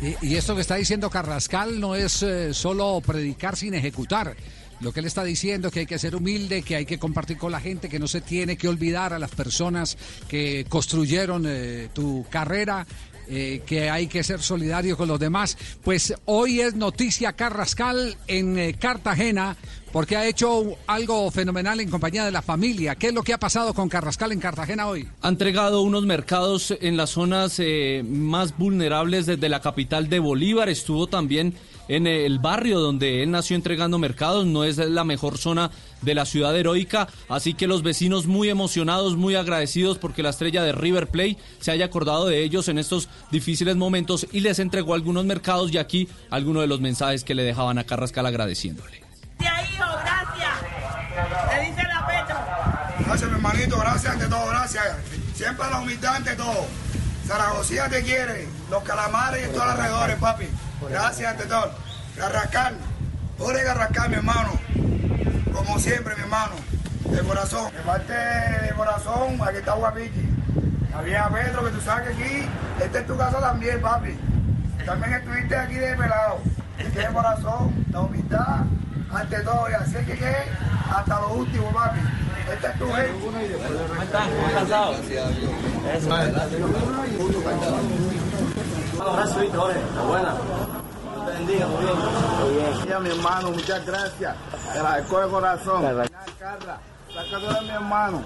Y, 0.00 0.36
esto 0.36 0.54
que 0.54 0.60
está 0.60 0.76
diciendo 0.76 1.10
Carrascal 1.10 1.80
no 1.80 1.96
es 1.96 2.22
eh, 2.22 2.54
solo 2.54 3.00
predicar 3.04 3.56
sin 3.56 3.74
ejecutar. 3.74 4.36
Lo 4.80 4.92
que 4.92 5.00
él 5.00 5.06
está 5.06 5.24
diciendo 5.24 5.68
es 5.68 5.74
que 5.74 5.80
hay 5.80 5.86
que 5.86 5.98
ser 5.98 6.14
humilde, 6.14 6.62
que 6.62 6.76
hay 6.76 6.86
que 6.86 7.00
compartir 7.00 7.36
con 7.36 7.50
la 7.50 7.58
gente, 7.58 7.88
que 7.88 7.98
no 7.98 8.06
se 8.06 8.20
tiene 8.20 8.56
que 8.56 8.68
olvidar 8.68 9.12
a 9.12 9.18
las 9.18 9.32
personas 9.32 9.98
que 10.28 10.66
construyeron 10.68 11.46
eh, 11.48 11.88
tu 11.92 12.24
carrera, 12.30 12.86
eh, 13.30 13.62
que 13.66 13.90
hay 13.90 14.06
que 14.06 14.22
ser 14.22 14.40
solidario 14.40 14.96
con 14.96 15.08
los 15.08 15.20
demás. 15.20 15.56
Pues 15.82 16.14
hoy 16.24 16.60
es 16.60 16.74
noticia 16.74 17.32
Carrascal 17.34 18.16
en 18.26 18.58
eh, 18.58 18.74
Cartagena 18.78 19.56
porque 19.92 20.16
ha 20.16 20.26
hecho 20.26 20.76
algo 20.86 21.30
fenomenal 21.30 21.80
en 21.80 21.90
compañía 21.90 22.24
de 22.24 22.30
la 22.30 22.42
familia. 22.42 22.94
¿Qué 22.94 23.08
es 23.08 23.14
lo 23.14 23.22
que 23.22 23.32
ha 23.32 23.38
pasado 23.38 23.74
con 23.74 23.88
Carrascal 23.88 24.32
en 24.32 24.40
Cartagena 24.40 24.86
hoy? 24.86 25.08
Ha 25.22 25.28
entregado 25.28 25.82
unos 25.82 26.04
mercados 26.04 26.74
en 26.80 26.96
las 26.96 27.10
zonas 27.10 27.56
eh, 27.58 28.02
más 28.06 28.56
vulnerables 28.56 29.26
desde 29.26 29.48
la 29.48 29.60
capital 29.60 30.08
de 30.08 30.18
Bolívar. 30.18 30.68
Estuvo 30.68 31.06
también 31.06 31.54
en 31.88 32.06
el 32.06 32.38
barrio 32.38 32.80
donde 32.80 33.22
él 33.22 33.30
nació 33.30 33.56
entregando 33.56 33.98
mercados. 33.98 34.46
No 34.46 34.64
es 34.64 34.76
la 34.78 35.04
mejor 35.04 35.38
zona 35.38 35.70
de 36.02 36.14
la 36.14 36.24
ciudad 36.24 36.56
heroica. 36.56 37.08
Así 37.28 37.54
que 37.54 37.66
los 37.66 37.82
vecinos 37.82 38.26
muy 38.26 38.48
emocionados, 38.48 39.16
muy 39.16 39.34
agradecidos 39.34 39.98
porque 39.98 40.22
la 40.22 40.30
estrella 40.30 40.62
de 40.62 40.72
River 40.72 41.08
Plate 41.08 41.38
se 41.60 41.70
haya 41.70 41.86
acordado 41.86 42.26
de 42.26 42.42
ellos 42.42 42.68
en 42.68 42.78
estos 42.78 43.08
difíciles 43.30 43.76
momentos 43.76 44.26
y 44.32 44.40
les 44.40 44.58
entregó 44.58 44.94
algunos 44.94 45.24
mercados. 45.24 45.72
Y 45.72 45.78
aquí 45.78 46.08
algunos 46.30 46.62
de 46.62 46.68
los 46.68 46.80
mensajes 46.80 47.24
que 47.24 47.34
le 47.34 47.42
dejaban 47.42 47.78
a 47.78 47.84
Carrascal 47.84 48.26
agradeciéndole. 48.26 48.98
hijo, 49.38 49.84
gracias. 50.04 51.56
Le 51.56 51.70
dice 51.70 51.82
la. 51.84 51.98
Gracias, 52.98 53.30
mi 53.30 53.36
hermanito, 53.36 53.78
gracias 53.78 54.12
ante 54.12 54.26
todo, 54.26 54.46
gracias. 54.48 54.84
Siempre 55.34 55.70
la 55.70 55.80
humildad 55.80 56.16
ante 56.16 56.36
todo. 56.36 56.66
Zaragozía 57.26 57.88
te 57.88 58.02
quiere, 58.02 58.46
los 58.70 58.82
calamares 58.82 59.46
y 59.46 59.52
todos 59.52 59.66
los 59.66 59.74
alrededores, 59.74 60.16
papi. 60.16 60.44
Gracias 60.90 61.30
ante 61.30 61.46
todo. 61.46 61.70
Garrascal, 62.16 62.76
Jorge 63.38 63.64
Garrascal, 63.64 64.10
mi 64.10 64.16
hermano. 64.16 64.60
Como 65.58 65.76
siempre, 65.80 66.14
mi 66.14 66.22
hermano. 66.22 66.52
De 67.04 67.18
corazón. 67.20 67.72
De 67.72 67.80
parte 67.80 68.12
de 68.12 68.72
corazón, 68.76 69.40
aquí 69.42 69.56
está 69.56 69.72
Guapichi. 69.74 70.28
Había 70.94 71.28
Pedro, 71.28 71.64
que 71.64 71.70
tú 71.72 71.80
sabes 71.80 72.08
que 72.08 72.14
aquí, 72.14 72.48
esta 72.80 73.00
es 73.00 73.06
tu 73.08 73.16
casa 73.16 73.40
también, 73.40 73.80
papi. 73.80 74.16
También 74.86 75.14
estuviste 75.14 75.56
aquí 75.56 75.74
de 75.74 75.96
pelado. 75.96 76.38
Que 76.76 76.84
de 76.84 77.06
corazón, 77.08 77.84
la 77.90 78.00
humildad, 78.02 78.60
ante 79.12 79.40
todo. 79.40 79.68
Y 79.68 79.74
así 79.74 79.96
es 79.96 80.06
que 80.06 80.16
quede 80.16 80.44
hasta 80.94 81.20
lo 81.20 81.34
último, 81.34 81.72
papi. 81.72 82.00
Esta 82.52 82.70
es 82.70 82.78
tu 82.78 82.86
gente. 82.92 83.12
¿Cómo 83.20 84.02
estás? 84.02 84.28
¿Cómo 88.96 89.12
Gracias, 89.12 89.40
Víctor. 89.40 89.74
Buena. 90.06 90.34
Te 91.28 91.34
bendiga, 91.34 91.66
muy 91.66 91.84
bien. 91.84 91.96
Muy 92.40 92.86
bien. 92.86 93.02
mi 93.02 93.10
hermano, 93.10 93.50
muchas 93.50 93.84
gracias. 93.84 94.34
Te 94.72 94.82
la 94.82 94.96
de 94.96 95.28
corazón. 95.28 95.82
Carra, 96.38 96.78
sácate 97.12 97.54
de 97.54 97.60
mi 97.62 97.70
hermano. 97.70 98.22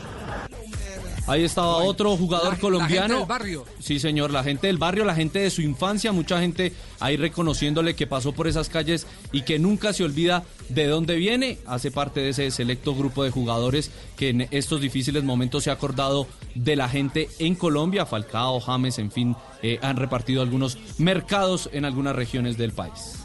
Ahí 1.28 1.44
estaba 1.44 1.76
otro 1.76 2.16
jugador 2.16 2.54
la 2.54 2.58
colombiano. 2.58 3.06
gente 3.06 3.18
del 3.18 3.26
barrio. 3.26 3.64
Sí, 3.78 4.00
señor, 4.00 4.32
la 4.32 4.42
gente 4.42 4.66
del 4.66 4.78
barrio, 4.78 5.04
la 5.04 5.14
gente 5.14 5.38
de 5.38 5.50
su 5.50 5.62
infancia, 5.62 6.10
mucha 6.10 6.40
gente 6.40 6.72
ahí 6.98 7.16
reconociéndole 7.16 7.94
que 7.94 8.08
pasó 8.08 8.32
por 8.32 8.48
esas 8.48 8.68
calles 8.68 9.06
y 9.30 9.42
que 9.42 9.58
nunca 9.60 9.92
se 9.92 10.02
olvida 10.02 10.42
de 10.68 10.88
dónde 10.88 11.14
viene. 11.16 11.58
Hace 11.66 11.92
parte 11.92 12.20
de 12.20 12.30
ese 12.30 12.50
selecto 12.50 12.94
grupo 12.94 13.22
de 13.22 13.30
jugadores 13.30 13.92
que 14.16 14.30
en 14.30 14.48
estos 14.50 14.80
difíciles 14.80 15.22
momentos 15.22 15.62
se 15.64 15.70
ha 15.70 15.74
acordado 15.74 16.26
de 16.56 16.74
la 16.74 16.88
gente 16.88 17.28
en 17.38 17.54
Colombia. 17.54 18.04
Falcao, 18.04 18.58
James, 18.60 18.98
en 18.98 19.12
fin, 19.12 19.36
eh, 19.62 19.78
han 19.80 19.96
repartido 19.96 20.42
algunos 20.42 20.76
mercados 20.98 21.70
en 21.72 21.84
algunas 21.84 22.16
regiones 22.16 22.58
del 22.58 22.72
país. 22.72 23.21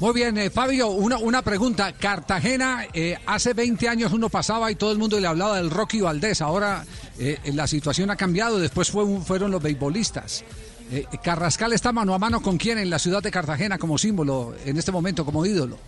Muy 0.00 0.12
bien, 0.12 0.36
eh, 0.38 0.50
Fabio, 0.50 0.88
una, 0.90 1.18
una 1.18 1.42
pregunta. 1.42 1.92
Cartagena, 1.92 2.86
eh, 2.92 3.16
hace 3.26 3.54
20 3.54 3.88
años 3.88 4.12
uno 4.12 4.28
pasaba 4.28 4.70
y 4.70 4.74
todo 4.74 4.90
el 4.92 4.98
mundo 4.98 5.20
le 5.20 5.26
hablaba 5.28 5.56
del 5.56 5.70
Rocky 5.70 6.00
Valdés. 6.00 6.42
Ahora 6.42 6.84
eh, 7.18 7.38
la 7.54 7.66
situación 7.66 8.10
ha 8.10 8.16
cambiado. 8.16 8.58
Después 8.58 8.90
fue 8.90 9.04
un- 9.04 9.24
fueron 9.24 9.50
los 9.52 9.62
beisbolistas. 9.62 10.44
Eh, 10.90 11.06
Carrascal 11.22 11.72
está 11.72 11.92
mano 11.92 12.12
a 12.12 12.18
mano 12.18 12.42
con 12.42 12.58
quién 12.58 12.78
en 12.78 12.90
la 12.90 12.98
ciudad 12.98 13.22
de 13.22 13.30
Cartagena 13.30 13.78
como 13.78 13.96
símbolo, 13.96 14.54
en 14.64 14.76
este 14.76 14.90
momento 14.92 15.24
como 15.24 15.46
ídolo. 15.46 15.78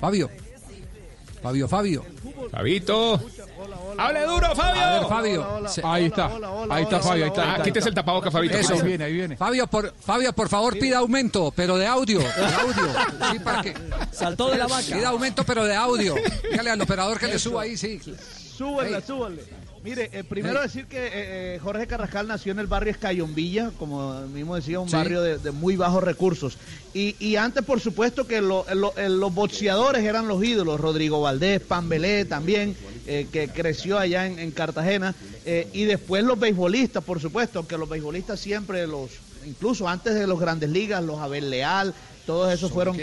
Fabio. 0.00 0.30
Fabio, 1.46 1.68
Fabio. 1.68 2.04
Fabito. 2.50 3.20
¡Hable 3.96 4.26
duro, 4.26 4.54
Fabio! 4.56 4.82
A 4.82 4.98
ver, 4.98 5.08
Fabio. 5.08 5.46
Ahí 5.84 6.06
está. 6.06 6.30
ahí 6.68 6.82
está 6.82 7.00
Fabio, 7.00 7.24
ahí 7.24 7.30
está. 7.30 7.62
Quítese 7.62 7.88
el 7.88 7.94
tapaboca, 7.94 8.32
Fabito. 8.32 8.58
Eso. 8.58 8.74
quítese. 8.74 9.36
Fabio, 9.36 9.68
por, 9.68 9.94
Fabio, 9.94 10.32
por 10.32 10.48
favor, 10.48 10.76
pida 10.76 10.98
aumento, 10.98 11.52
pero 11.54 11.76
de 11.76 11.86
audio. 11.86 12.18
De 12.18 12.26
audio. 12.26 13.30
Sí, 13.30 13.38
para 13.38 13.62
que... 13.62 13.74
Saltó 14.10 14.50
de 14.50 14.58
la 14.58 14.66
vaca. 14.66 14.86
Pida 14.92 15.08
aumento, 15.10 15.44
pero 15.44 15.64
de 15.64 15.76
audio. 15.76 16.16
Dígale 16.50 16.70
al 16.70 16.80
operador 16.80 17.20
que 17.20 17.28
le 17.28 17.38
suba 17.38 17.62
ahí, 17.62 17.76
sí. 17.76 18.00
Súbanle, 18.56 19.00
súbanle. 19.02 19.44
Mire, 19.86 20.10
eh, 20.12 20.24
primero 20.24 20.60
decir 20.60 20.86
que 20.86 20.96
eh, 21.06 21.10
eh, 21.14 21.58
Jorge 21.62 21.86
Carrascal 21.86 22.26
nació 22.26 22.50
en 22.50 22.58
el 22.58 22.66
barrio 22.66 22.90
Escayombilla, 22.90 23.70
como 23.78 24.20
mismo 24.22 24.56
decía, 24.56 24.80
un 24.80 24.88
Sí. 24.90 24.96
barrio 24.96 25.22
de, 25.22 25.38
de 25.38 25.52
muy 25.52 25.76
bajos 25.76 26.02
recursos. 26.02 26.58
Y, 26.92 27.14
y 27.24 27.36
antes, 27.36 27.62
por 27.64 27.78
supuesto, 27.80 28.26
que 28.26 28.40
lo- 28.40 28.66
lo- 28.74 28.92
los 29.08 29.32
boxeadores 29.32 30.02
eran 30.02 30.26
los 30.26 30.42
ídolos. 30.42 30.80
Rodrigo 30.80 31.20
Valdés, 31.20 31.60
Pambelé 31.60 32.24
también, 32.24 32.76
eh, 33.06 33.28
que 33.30 33.46
creció 33.46 33.96
allá 33.96 34.26
en, 34.26 34.40
en 34.40 34.50
Cartagena. 34.50 35.14
Y 35.72 35.84
después 35.84 36.24
los 36.24 36.36
beisbolistas, 36.40 37.04
por 37.04 37.20
supuesto, 37.20 37.60
aunque 37.60 37.78
los 37.78 37.88
beisbolistas 37.88 38.40
siempre 38.40 38.84
los, 38.88 39.12
incluso 39.44 39.86
antes 39.88 40.16
de 40.16 40.26
los 40.26 40.40
grandes 40.40 40.70
ligas, 40.70 41.04
los 41.04 41.20
Abel 41.20 41.48
Leal, 41.48 41.94
todos 42.26 42.52
esos 42.52 42.72
fueron 42.72 42.98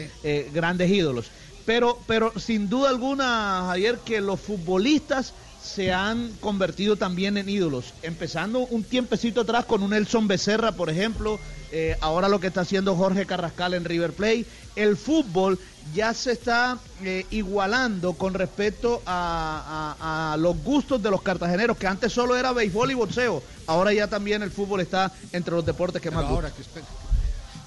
grandes 0.54 0.92
ídolos. 0.92 1.32
Pero, 1.66 1.98
pero 2.08 2.34
sin 2.38 2.68
duda 2.68 2.90
alguna, 2.90 3.64
Javier, 3.68 4.00
que 4.06 4.20
los 4.20 4.38
futbolistas 4.42 5.34
se 5.64 5.94
han 5.94 6.34
convertido 6.42 6.98
también 6.98 7.38
en 7.38 7.48
ídolos. 7.48 7.94
Empezando 8.02 8.60
un 8.68 8.84
tiempecito 8.84 9.42
atrás 9.42 9.66
con 9.66 9.82
un 9.82 9.92
Nelson 9.92 10.28
Becerra, 10.28 10.74
por 10.74 10.90
ejemplo, 10.90 11.40
eh, 11.72 11.96
ahora 12.02 12.28
lo 12.28 12.40
que 12.40 12.48
está 12.48 12.62
haciendo 12.62 12.96
Jorge 12.96 13.26
Carrascal 13.26 13.74
en 13.74 13.86
River 13.86 14.12
Plate. 14.14 14.46
El 14.76 14.98
fútbol 14.98 15.58
ya 15.94 16.14
se 16.14 16.34
está 16.34 16.80
eh, 17.04 17.26
igualando 17.32 18.14
con 18.14 18.34
respecto 18.34 19.02
a, 19.06 19.96
a- 20.00 20.34
a 20.34 20.38
los 20.38 20.58
gustos 20.64 21.02
de 21.02 21.10
los 21.12 21.22
cartageneros, 21.22 21.78
que 21.78 21.88
antes 21.88 22.12
solo 22.12 22.36
era 22.36 22.52
béisbol 22.52 22.92
y 22.92 22.96
boxeo. 22.96 23.42
Ahora 23.66 23.94
ya 23.94 24.08
también 24.08 24.44
el 24.44 24.52
fútbol 24.52 24.82
está 24.82 25.14
entre 25.32 25.56
los 25.56 25.66
deportes 25.66 26.02
que 26.02 26.12
más 26.12 26.26
ahora. 26.36 26.50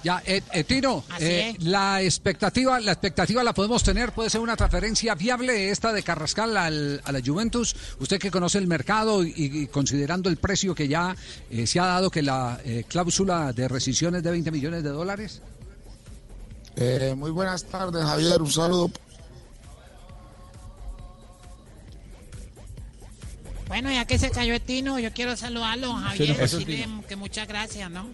Ya, 0.04 0.22
eh, 0.24 0.40
eh, 0.52 0.62
Tino, 0.64 1.04
eh, 1.18 1.56
la 1.60 2.00
expectativa, 2.00 2.78
la 2.78 2.92
expectativa 2.92 3.42
la 3.42 3.52
podemos 3.52 3.82
tener, 3.82 4.12
puede 4.12 4.30
ser 4.30 4.40
una 4.40 4.54
transferencia 4.56 5.14
viable 5.16 5.70
esta 5.70 5.92
de 5.92 6.02
Carrascal 6.04 6.56
al- 6.56 7.00
a 7.04 7.10
la 7.12 7.20
Juventus. 7.24 7.74
Usted 7.98 8.18
que 8.20 8.30
conoce 8.30 8.58
el 8.58 8.68
mercado 8.68 9.24
y, 9.24 9.32
y 9.36 9.66
considerando 9.66 10.28
el 10.28 10.36
precio 10.36 10.74
que 10.76 10.86
ya 10.86 11.16
eh, 11.50 11.66
se 11.66 11.80
ha 11.80 11.86
dado 11.86 12.10
que 12.10 12.22
la 12.22 12.60
eh, 12.64 12.84
cláusula 12.86 13.52
de 13.52 13.66
rescisión 13.66 14.14
es 14.14 14.22
de 14.22 14.30
20 14.30 14.50
millones 14.52 14.84
de 14.84 14.90
dólares. 14.90 15.42
Eh, 16.76 17.14
muy 17.16 17.30
buenas 17.32 17.64
tardes, 17.64 18.04
Javier. 18.04 18.40
Un 18.42 18.50
saludo. 18.52 18.90
Bueno, 23.68 23.90
ya 23.90 24.04
que 24.04 24.18
se 24.18 24.30
cayó 24.30 24.54
el 24.54 24.60
Tino, 24.60 24.98
yo 25.00 25.12
quiero 25.12 25.36
saludarlo, 25.36 25.88
Sí, 25.98 26.04
Javier, 26.04 26.30
no, 26.30 26.36
decirle 26.42 26.88
que 27.08 27.16
muchas 27.16 27.48
gracias, 27.48 27.90
¿no? 27.90 28.06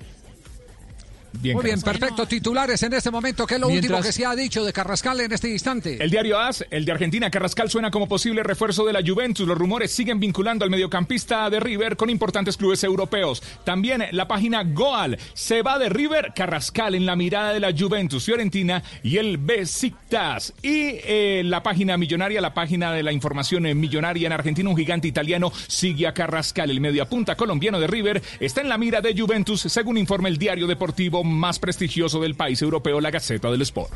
Muy 1.40 1.64
bien, 1.64 1.80
perfecto. 1.80 2.26
Titulares 2.26 2.82
en 2.82 2.92
este 2.92 3.10
momento. 3.10 3.46
¿Qué 3.46 3.54
es 3.54 3.60
lo 3.60 3.68
último 3.68 4.00
que 4.00 4.12
se 4.12 4.24
ha 4.24 4.34
dicho 4.34 4.64
de 4.64 4.72
Carrascal 4.72 5.20
en 5.20 5.32
este 5.32 5.50
instante? 5.50 6.02
El 6.02 6.10
diario 6.10 6.38
AS, 6.38 6.64
el 6.70 6.84
de 6.84 6.92
Argentina, 6.92 7.30
Carrascal 7.30 7.70
suena 7.70 7.90
como 7.90 8.08
posible 8.08 8.42
refuerzo 8.42 8.84
de 8.84 8.92
la 8.92 9.00
Juventus. 9.04 9.46
Los 9.46 9.58
rumores 9.58 9.92
siguen 9.92 10.20
vinculando 10.20 10.64
al 10.64 10.70
mediocampista 10.70 11.48
de 11.50 11.60
River 11.60 11.96
con 11.96 12.10
importantes 12.10 12.56
clubes 12.56 12.84
europeos. 12.84 13.42
También 13.64 14.04
la 14.12 14.28
página 14.28 14.62
Goal 14.64 15.18
se 15.34 15.62
va 15.62 15.78
de 15.78 15.88
River, 15.88 16.32
Carrascal 16.34 16.94
en 16.94 17.06
la 17.06 17.16
mirada 17.16 17.52
de 17.52 17.60
la 17.60 17.72
Juventus 17.76 18.24
Fiorentina 18.24 18.82
y 19.02 19.16
el 19.16 19.38
Besiktas. 19.38 20.52
Y 20.62 20.98
eh, 21.04 21.42
la 21.44 21.62
página 21.62 21.96
millonaria, 21.96 22.40
la 22.40 22.54
página 22.54 22.92
de 22.92 23.02
la 23.02 23.12
información 23.12 23.66
eh, 23.66 23.74
millonaria 23.74 24.26
en 24.26 24.32
Argentina, 24.32 24.68
un 24.68 24.76
gigante 24.76 25.08
italiano 25.08 25.52
sigue 25.66 26.06
a 26.06 26.14
Carrascal. 26.14 26.70
El 26.70 26.80
mediapunta 26.80 27.36
colombiano 27.36 27.80
de 27.80 27.86
River 27.86 28.22
está 28.40 28.60
en 28.60 28.68
la 28.68 28.78
mira 28.78 29.00
de 29.00 29.18
Juventus, 29.18 29.62
según 29.62 29.98
informa 29.98 30.28
el 30.28 30.38
diario 30.38 30.66
deportivo 30.66 31.21
más 31.24 31.58
prestigioso 31.58 32.20
del 32.20 32.34
país 32.34 32.60
europeo, 32.62 33.00
la 33.00 33.10
Gaceta 33.10 33.50
del 33.50 33.62
Sport. 33.62 33.92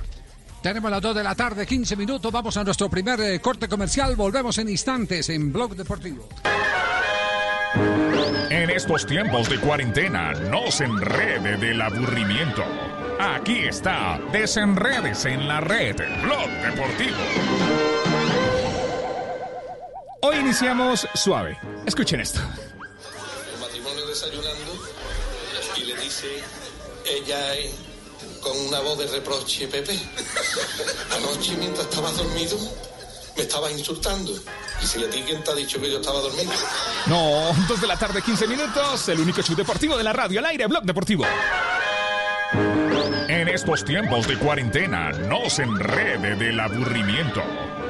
Tenemos 0.63 0.91
las 0.91 1.01
2 1.01 1.15
de 1.15 1.23
la 1.23 1.35
tarde, 1.35 1.67
15 1.67 1.97
minutos. 1.97 2.33
Vamos 2.33 2.57
a 2.57 2.65
nuestro 2.65 2.91
primer 2.91 3.21
eh, 3.21 3.41
corte 3.41 3.69
comercial. 3.69 4.17
Volvemos 4.17 4.59
en 4.59 4.69
instantes 4.69 5.29
en 5.29 5.53
Blog 5.53 5.77
Deportivo. 5.77 6.29
En 8.51 8.71
estos 8.71 9.07
tiempos 9.07 9.49
de 9.49 9.61
cuarentena, 9.61 10.33
no 10.33 10.71
se 10.71 10.85
enrede 10.85 11.57
del 11.57 11.81
aburrimiento. 11.81 12.65
Aquí 13.21 13.61
está, 13.61 14.21
desenredes 14.33 15.25
en 15.27 15.47
la 15.47 15.61
red, 15.61 15.97
Blog 16.23 16.49
Deportivo. 16.63 17.17
Hoy 20.23 20.37
iniciamos 20.37 21.07
suave. 21.15 21.59
Escuchen 21.87 22.21
esto. 22.21 22.41
el 22.41 23.61
matrimonio 23.61 24.07
desayunando 24.07 24.73
y 25.77 25.85
le 25.85 25.97
dice 25.97 26.43
ella 27.09 27.57
eh, 27.57 27.71
con 28.41 28.59
una 28.67 28.81
voz 28.81 28.99
de 28.99 29.07
reproche, 29.07 29.67
Pepe, 29.69 29.99
anoche 31.17 31.57
mientras 31.57 31.87
estabas 31.87 32.17
dormido 32.17 32.59
me 33.37 33.43
estabas 33.43 33.73
insultando. 33.73 34.33
Y 34.83 34.87
si 34.87 34.99
le 34.99 35.09
ti 35.09 35.23
quién 35.27 35.43
te 35.43 35.51
ha 35.51 35.55
dicho 35.55 35.81
que 35.81 35.91
yo 35.91 35.99
estaba 35.99 36.21
dormido. 36.21 36.53
No, 37.07 37.55
dos 37.69 37.81
de 37.81 37.87
la 37.87 37.99
tarde, 37.99 38.23
15 38.23 38.47
minutos. 38.47 39.09
El 39.09 39.21
único 39.21 39.43
show 39.43 39.57
deportivo 39.57 39.97
de 39.97 40.05
la 40.05 40.13
radio 40.13 40.41
al 40.41 40.47
aire, 40.47 40.67
Blog 40.67 40.85
Deportivo. 40.85 41.25
En 43.29 43.49
estos 43.49 43.85
tiempos 43.85 44.27
de 44.27 44.39
cuarentena, 44.39 45.11
no 45.11 45.51
se 45.51 45.63
enrede 45.63 46.37
del 46.37 46.59
aburrimiento. 46.59 47.43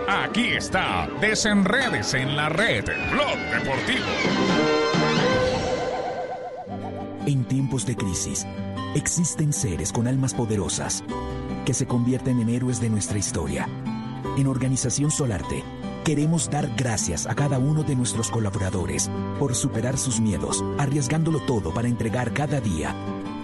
Aquí 0.08 0.52
está, 0.52 1.08
desenredes 1.20 2.14
en 2.14 2.36
la 2.36 2.48
red, 2.48 2.84
Blog 3.10 3.38
Deportivo. 3.52 4.06
En 7.26 7.44
tiempos 7.44 7.84
de 7.84 7.96
crisis, 7.96 8.46
existen 8.96 9.52
seres 9.52 9.92
con 9.92 10.08
almas 10.08 10.32
poderosas 10.32 11.04
que 11.64 11.74
se 11.74 11.86
convierten 11.86 12.40
en 12.40 12.48
héroes 12.48 12.80
de 12.80 12.88
nuestra 12.88 13.18
historia. 13.18 13.68
En 14.38 14.46
Organización 14.46 15.10
Solarte, 15.10 15.62
queremos 16.04 16.48
dar 16.48 16.70
gracias 16.76 17.26
a 17.26 17.34
cada 17.34 17.58
uno 17.58 17.82
de 17.82 17.94
nuestros 17.94 18.30
colaboradores 18.30 19.10
por 19.38 19.54
superar 19.54 19.98
sus 19.98 20.20
miedos, 20.20 20.64
arriesgándolo 20.78 21.40
todo 21.40 21.74
para 21.74 21.88
entregar 21.88 22.32
cada 22.32 22.60
día 22.60 22.94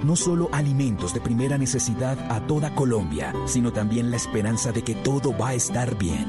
no 0.04 0.16
solo 0.16 0.48
alimentos 0.50 1.14
de 1.14 1.20
primera 1.20 1.58
necesidad 1.58 2.18
a 2.28 2.44
toda 2.48 2.74
Colombia, 2.74 3.32
sino 3.46 3.72
también 3.72 4.10
la 4.10 4.16
esperanza 4.16 4.72
de 4.72 4.82
que 4.82 4.96
todo 4.96 5.36
va 5.36 5.50
a 5.50 5.54
estar 5.54 5.96
bien. 5.96 6.26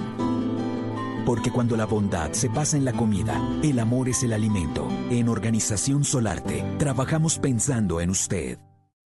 Porque 1.26 1.52
cuando 1.52 1.76
la 1.76 1.86
bondad 1.88 2.34
se 2.34 2.52
pasa 2.52 2.78
en 2.78 2.86
la 2.86 2.94
comida, 2.94 3.42
el 3.64 3.80
amor 3.80 4.10
es 4.10 4.22
el 4.22 4.34
alimento. 4.34 4.88
En 5.10 5.28
Organización 5.28 6.04
Solarte, 6.04 6.64
trabajamos 6.78 7.40
pensando 7.40 8.00
en 8.00 8.12
usted. 8.12 8.60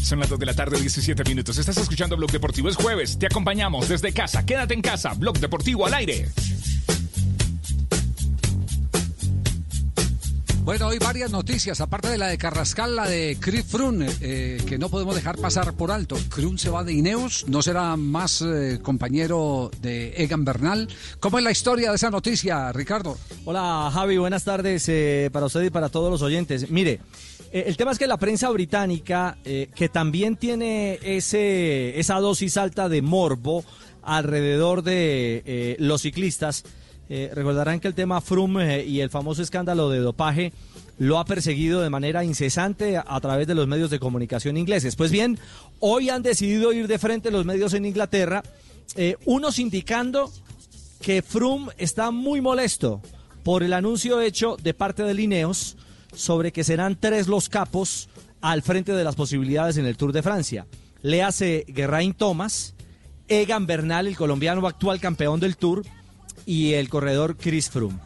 Son 0.09 0.19
las 0.19 0.31
2 0.31 0.39
de 0.39 0.47
la 0.47 0.55
tarde, 0.55 0.81
17 0.81 1.23
minutos. 1.25 1.59
Estás 1.59 1.77
escuchando 1.77 2.17
Blog 2.17 2.31
Deportivo. 2.31 2.71
Es 2.71 2.77
jueves. 2.77 3.19
Te 3.19 3.27
acompañamos 3.27 3.91
desde 3.91 4.11
casa. 4.11 4.47
Quédate 4.47 4.73
en 4.73 4.81
casa. 4.81 5.13
Blog 5.13 5.39
Deportivo 5.39 5.85
al 5.85 5.93
aire. 5.93 6.31
Bueno, 10.65 10.87
hoy 10.87 10.99
varias 10.99 11.31
noticias, 11.31 11.83
aparte 11.83 12.09
de 12.09 12.17
la 12.17 12.29
de 12.29 12.39
Carrascal, 12.39 12.97
la 12.97 13.07
de 13.07 13.37
Chris 13.39 13.67
Froome, 13.67 14.07
eh, 14.23 14.63
que 14.67 14.79
no 14.79 14.89
podemos 14.89 15.15
dejar 15.15 15.37
pasar 15.37 15.75
por 15.75 15.91
alto. 15.91 16.17
Froome 16.17 16.59
se 16.59 16.71
va 16.71 16.85
de 16.85 16.95
Ineos, 16.95 17.45
no 17.47 17.61
será 17.61 17.97
más 17.97 18.41
eh, 18.41 18.79
compañero 18.83 19.71
de 19.83 20.15
Egan 20.17 20.45
Bernal. 20.45 20.89
¿Cómo 21.21 21.39
es 21.39 21.45
la 21.45 21.51
historia 21.51 21.91
de 21.91 21.97
esa 21.97 22.11
noticia, 22.11 22.73
Ricardo? 22.73 23.19
Hola 23.45 23.91
Javi, 23.93 24.17
buenas 24.17 24.45
tardes 24.45 24.89
eh, 24.89 25.29
para 25.33 25.47
usted 25.47 25.63
y 25.65 25.71
para 25.71 25.91
todos 25.91 26.11
los 26.11 26.23
oyentes. 26.23 26.71
Mire, 26.71 27.01
eh, 27.53 27.65
el 27.67 27.77
tema 27.77 27.93
es 27.93 27.99
que 27.99 28.07
la 28.07 28.17
prensa 28.17 28.51
británica, 28.51 29.39
eh, 29.45 29.69
que 29.75 29.89
también 29.89 30.37
tiene 30.37 30.99
ese, 31.03 31.99
esa 31.99 32.17
dosis 32.21 32.57
alta 32.57 32.89
de 32.89 33.03
morbo 33.03 33.65
alrededor 34.03 34.83
de 34.83 35.43
eh, 35.47 35.77
los 35.79 36.03
ciclistas, 36.03 36.65
recordarán 37.09 37.81
que 37.81 37.89
el 37.89 37.95
tema 37.95 38.21
Froome 38.21 38.85
y 38.85 39.01
el 39.01 39.09
famoso 39.09 39.41
escándalo 39.41 39.89
de 39.89 39.99
dopaje 40.01 40.53
lo 40.99 41.19
ha 41.19 41.25
perseguido 41.25 41.81
de 41.81 41.89
manera 41.89 42.23
incesante 42.23 42.99
a, 42.99 43.21
través 43.21 43.47
de 43.47 43.55
los 43.55 43.67
medios 43.67 43.89
de 43.89 43.99
comunicación 43.99 44.59
ingleses. 44.59 44.95
Pues 44.95 45.11
bien, 45.11 45.39
hoy 45.81 46.11
han 46.11 46.23
decidido 46.23 46.71
ir 46.75 46.87
de 46.87 46.99
frente 46.99 47.31
los 47.31 47.47
medios 47.47 47.73
en 47.73 47.87
Inglaterra, 47.87 48.43
unos 49.25 49.59
indicando 49.59 50.31
que 51.01 51.23
Froome 51.23 51.73
está 51.79 52.11
muy 52.11 52.43
molesto 52.43 53.01
por 53.43 53.63
el 53.63 53.73
anuncio 53.73 54.21
hecho 54.21 54.59
de 54.63 54.75
parte 54.75 55.03
de 55.03 55.15
Lineos 55.15 55.79
sobre 56.19 56.53
que 56.53 56.65
serán 56.65 56.99
tres 56.99 57.29
los 57.29 57.49
capos 57.49 58.09
al 58.41 58.63
frente 58.63 58.93
de 58.93 59.05
las 59.05 59.15
posibilidades 59.15 59.77
en 59.77 59.87
el 59.87 59.97
Tour 59.97 60.13
de 60.13 60.23
Francia. 60.23 60.67
Le 61.01 61.23
hace 61.23 61.65
Geraint 61.73 62.17
Thomas, 62.17 62.75
Egan 63.29 63.67
Bernal, 63.67 64.09
el 64.09 64.17
colombiano 64.17 64.67
actual 64.67 65.01
campeón 65.01 65.39
del 65.39 65.57
Tour, 65.57 65.85
y 66.45 66.75
el 66.75 66.89
corredor 66.89 67.37
Chris 67.37 67.71
Froome. 67.71 68.01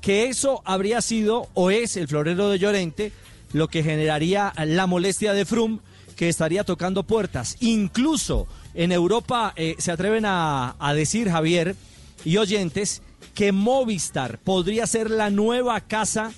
Que 0.00 0.28
eso 0.28 0.62
habría 0.64 1.02
sido 1.02 1.48
o 1.54 1.70
es 1.70 1.96
el 1.96 2.08
florero 2.08 2.48
de 2.48 2.58
Llorente 2.58 3.12
lo 3.52 3.68
que 3.68 3.82
generaría 3.82 4.52
la 4.56 4.86
molestia 4.86 5.32
de 5.32 5.44
Froome 5.44 5.80
que 6.16 6.28
estaría 6.28 6.64
tocando 6.64 7.02
puertas. 7.02 7.56
Incluso 7.60 8.46
en 8.74 8.92
Europa 8.92 9.52
eh, 9.56 9.74
se 9.78 9.92
atreven 9.92 10.24
a, 10.24 10.76
a 10.78 10.94
decir, 10.94 11.28
Javier 11.28 11.76
y 12.24 12.36
oyentes, 12.38 13.02
que 13.34 13.52
Movistar 13.52 14.38
podría 14.38 14.86
ser 14.86 15.10
la 15.10 15.30
nueva 15.30 15.80
casa 15.80 16.32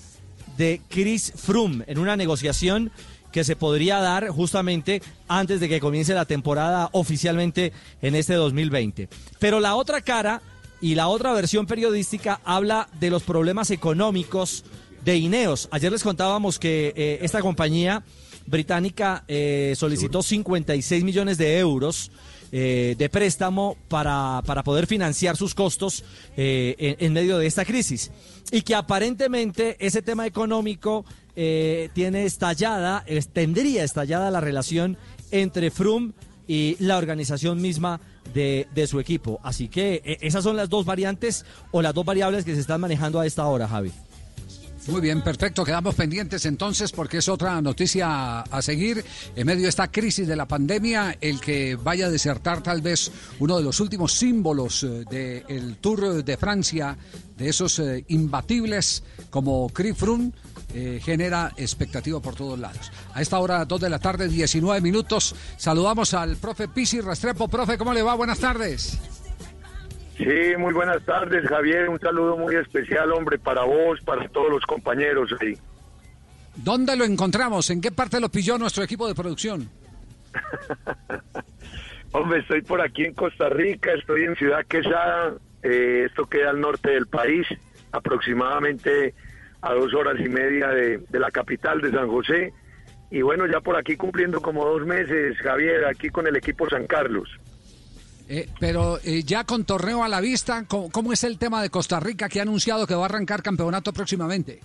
de 0.61 0.83
Chris 0.91 1.33
Froome 1.35 1.85
en 1.87 1.99
una 1.99 2.17
negociación 2.17 2.93
que 3.33 3.45
se 3.45 3.57
podría 3.57 3.99
dar 3.99 4.29
justamente 4.29 5.01
antes 5.27 5.59
de 5.59 5.71
que 5.71 5.81
comience 5.81 6.13
la 6.13 6.27
temporada 6.27 6.91
oficialmente 6.93 7.73
en 8.03 8.15
este 8.15 8.35
2020. 8.35 9.09
Pero 9.39 9.59
la 9.59 9.75
otra 9.75 10.03
cara 10.03 10.43
y 10.83 10.97
la 10.97 11.09
otra 11.09 11.33
versión 11.33 11.67
periodística 11.67 12.43
habla 12.45 12.91
de 13.01 13.09
los 13.09 13.23
problemas 13.23 13.71
económicos 13.71 14.65
de 15.03 15.17
Ineos. 15.17 15.67
Ayer 15.71 15.91
les 15.91 16.03
contábamos 16.03 16.59
que 16.59 16.93
eh, 16.95 17.21
esta 17.23 17.41
compañía 17.41 18.03
británica 18.45 19.25
eh, 19.29 19.73
solicitó 19.79 20.23
56 20.23 21.05
millones 21.05 21.39
de 21.39 21.59
euros 21.59 22.11
eh, 22.53 22.95
de 22.99 23.09
préstamo 23.09 23.77
para, 23.89 24.43
para 24.47 24.63
poder 24.63 24.87
financiar 24.87 25.37
sus 25.37 25.55
costos 25.55 26.05
eh, 26.37 26.97
en, 26.99 27.13
medio 27.13 27.39
de 27.39 27.47
esta 27.47 27.65
crisis. 27.65 28.11
Y 28.53 28.63
que 28.63 28.75
aparentemente 28.75 29.77
ese 29.79 30.03
tema 30.03 30.27
económico 30.27 31.05
eh, 31.37 31.89
tiene 31.95 32.25
estallada, 32.25 33.05
es- 33.07 33.29
tendría 33.29 33.85
estallada 33.85 34.31
la 34.31 34.41
relación 34.41 34.97
entre 35.31 35.71
Froome 35.71 36.13
y 36.49 36.77
la 36.81 36.99
organización 36.99 37.61
misma 37.63 38.01
de, 38.35 38.67
de 38.75 38.87
su 38.89 38.99
equipo. 38.99 39.39
Así 39.45 39.69
que 39.69 40.03
eh, 40.05 40.19
esas 40.21 40.43
son 40.43 40.57
las 40.57 40.69
dos 40.69 40.85
variantes 40.85 41.45
o 41.71 41.81
las 41.83 41.95
dos 41.95 42.05
variables 42.05 42.45
que 42.45 42.55
se 42.55 42.61
están 42.61 42.81
manejando 42.81 43.21
a 43.21 43.27
esta 43.27 43.47
hora, 43.47 43.69
Javi. 43.69 43.93
Muy 44.91 45.01
bien, 45.01 45.23
perfecto. 45.23 45.65
Quedamos 45.65 45.95
pendientes 45.95 46.45
entonces 46.47 46.91
porque 46.91 47.19
es 47.19 47.29
otra 47.29 47.63
noticia 47.63 48.41
a 48.41 48.61
seguir. 48.61 49.05
En 49.37 49.47
medio 49.47 49.63
de 49.63 49.69
esta 49.69 49.89
crisis 49.89 50.27
de 50.27 50.35
la 50.35 50.49
pandemia, 50.49 51.17
el 51.21 51.41
que 51.41 51.77
vaya 51.77 52.07
a 52.07 52.11
desertar 52.11 52.61
tal 52.61 52.83
vez 52.83 53.13
uno 53.39 53.57
de 53.57 53.63
los 53.63 53.79
últimos 53.79 54.13
símbolos 54.15 54.83
eh, 54.83 55.45
del 55.49 55.77
Tour 55.77 56.25
de 56.25 56.37
Francia, 56.37 56.99
de 57.39 57.49
esos 57.49 57.79
eh, 57.79 58.05
imbatibles 58.09 59.05
como 59.31 59.69
Froome, 59.69 60.33
eh, 60.75 61.01
genera 61.01 61.53
expectativa 61.57 62.19
por 62.21 62.35
todos 62.35 62.59
lados. 62.59 62.91
A 63.15 63.23
esta 63.23 63.39
hora, 63.39 63.65
2 63.65 63.81
de 63.81 63.91
la 63.91 64.01
tarde, 64.01 64.29
19 64.29 64.81
minutos, 64.81 65.37
saludamos 65.57 66.15
al 66.15 66.37
profe 66.37 66.67
Pisi 66.67 67.01
Restrepo. 67.01 67.47
Profe, 67.47 67.79
¿cómo 67.79 67.95
le 67.95 68.03
va? 68.03 68.15
Buenas 68.15 68.41
tardes. 68.41 68.99
Sí, 70.23 70.55
muy 70.59 70.75
buenas 70.75 71.03
tardes, 71.07 71.49
Javier. 71.49 71.89
Un 71.89 71.99
saludo 71.99 72.37
muy 72.37 72.55
especial, 72.55 73.11
hombre, 73.13 73.39
para 73.39 73.65
vos, 73.65 74.01
para 74.03 74.29
todos 74.29 74.51
los 74.51 74.63
compañeros 74.67 75.31
ahí. 75.41 75.57
¿Dónde 76.57 76.95
lo 76.95 77.05
encontramos? 77.05 77.71
¿En 77.71 77.81
qué 77.81 77.91
parte 77.91 78.21
lo 78.21 78.29
pilló 78.29 78.59
nuestro 78.59 78.83
equipo 78.83 79.09
de 79.09 79.15
producción? 79.15 79.71
Hombre, 82.13 82.41
estoy 82.41 82.61
por 82.63 82.81
aquí 82.83 83.05
en 83.05 83.15
Costa 83.15 83.49
Rica, 83.49 83.93
estoy 83.93 84.25
en 84.25 84.37
Ciudad 84.37 84.67
Quesada. 84.67 85.35
eh, 85.63 86.05
esto 86.07 86.27
queda 86.27 86.51
al 86.51 86.61
norte 86.61 86.91
del 86.91 87.07
país, 87.07 87.47
aproximadamente 87.93 89.15
a 89.63 89.73
dos 89.73 89.95
horas 89.95 90.17
y 90.19 90.29
media 90.29 90.69
de, 90.69 90.99
de 90.99 91.19
la 91.19 91.31
capital 91.31 91.81
de 91.81 91.93
San 91.93 92.09
José. 92.09 92.53
Y 93.11 93.23
bueno, 93.23 93.47
ya 93.47 93.61
por 93.61 93.77
aquí 93.77 93.97
cumpliendo 93.97 94.41
como 94.43 94.67
dos 94.67 94.85
meses, 94.87 95.37
Javier, 95.39 95.87
aquí 95.87 96.11
con 96.11 96.27
el 96.27 96.37
equipo 96.37 96.69
San 96.69 96.87
Carlos. 96.87 97.29
Eh, 98.33 98.49
pero 98.61 98.99
eh, 99.05 99.25
ya 99.25 99.43
con 99.43 99.65
torneo 99.65 100.05
a 100.05 100.09
la 100.09 100.21
vista, 100.21 100.65
¿cómo, 100.69 100.89
cómo 100.89 101.13
es 101.13 101.25
el 101.25 101.37
tema 101.37 101.61
de 101.61 101.69
Costa 101.69 101.99
Rica 101.99 102.29
que 102.29 102.39
ha 102.39 102.43
anunciado 102.43 102.87
que 102.87 102.95
va 102.95 103.03
a 103.03 103.07
arrancar 103.07 103.43
campeonato 103.43 103.93
próximamente? 103.93 104.61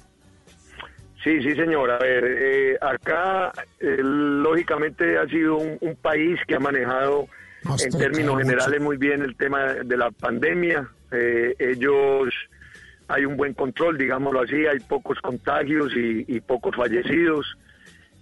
Sí, 1.24 1.42
sí, 1.42 1.56
señor. 1.56 1.90
A 1.90 1.98
ver, 1.98 2.24
eh, 2.24 2.78
acá 2.80 3.52
eh, 3.80 3.98
lógicamente 4.00 5.18
ha 5.18 5.26
sido 5.28 5.58
un, 5.58 5.80
un 5.82 5.96
país 5.96 6.40
que 6.48 6.54
ha 6.54 6.60
manejado 6.60 7.28
en 7.84 7.98
términos 7.98 8.38
generales 8.38 8.80
muy 8.80 8.98
bien 8.98 9.24
el 9.24 9.36
tema 9.36 9.74
de 9.74 9.98
la 9.98 10.12
pandemia. 10.12 10.88
Eh, 11.12 11.56
ellos, 11.58 12.32
hay 13.08 13.26
un 13.26 13.36
buen 13.36 13.56
control, 13.56 13.98
digámoslo 13.98 14.42
así, 14.42 14.68
hay 14.68 14.80
pocos 14.82 15.20
contagios 15.22 15.92
y, 15.96 16.26
y 16.28 16.40
pocos 16.42 16.76
fallecidos. 16.76 17.58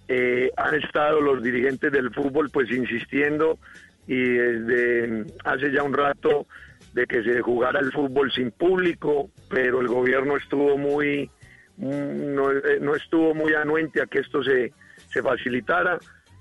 Eh, 0.08 0.50
han 0.56 0.74
estado 0.74 1.20
los 1.20 1.42
dirigentes 1.42 1.92
del 1.92 2.10
fútbol 2.14 2.48
pues 2.50 2.70
insistiendo 2.70 3.58
y 4.06 4.20
desde 4.20 5.24
hace 5.44 5.72
ya 5.72 5.82
un 5.82 5.94
rato 5.94 6.46
de 6.92 7.06
que 7.06 7.22
se 7.22 7.40
jugara 7.40 7.80
el 7.80 7.92
fútbol 7.92 8.30
sin 8.32 8.50
público, 8.50 9.30
pero 9.48 9.80
el 9.80 9.88
gobierno 9.88 10.36
estuvo 10.36 10.76
muy 10.78 11.30
mm, 11.76 12.34
no, 12.34 12.52
eh, 12.52 12.78
no 12.80 12.94
estuvo 12.94 13.34
muy 13.34 13.52
anuente 13.54 14.00
a 14.00 14.06
que 14.06 14.20
esto 14.20 14.42
se, 14.42 14.72
se 15.08 15.22
facilitara. 15.22 15.98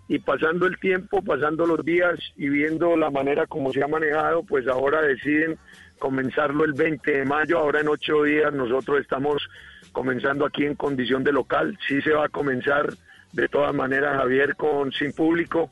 Y 0.10 0.20
pasando 0.20 0.68
el 0.68 0.78
tiempo, 0.80 1.22
pasando 1.24 1.66
los 1.66 1.84
días 1.84 2.20
y 2.36 2.50
viendo 2.50 2.96
la 2.98 3.10
manera 3.10 3.48
como 3.48 3.72
se 3.72 3.82
ha 3.82 3.88
manejado, 3.88 4.44
pues 4.44 4.68
ahora 4.68 5.02
deciden 5.02 5.58
comenzarlo 5.98 6.66
el 6.66 6.74
20 6.74 7.20
de 7.20 7.26
mayo, 7.26 7.58
ahora 7.58 7.80
en 7.80 7.88
ocho 7.88 8.24
días 8.24 8.54
nosotros 8.54 9.00
estamos 9.00 9.48
comenzando 9.94 10.46
aquí 10.46 10.66
en 10.66 10.76
condición 10.76 11.24
de 11.24 11.32
local, 11.32 11.78
sí 11.88 12.02
se 12.02 12.12
va 12.12 12.26
a 12.26 12.30
comenzar 12.30 12.94
de 13.32 13.48
todas 13.48 13.74
maneras 13.74 14.18
Javier 14.18 14.56
con 14.56 14.92
sin 14.92 15.14
público, 15.14 15.72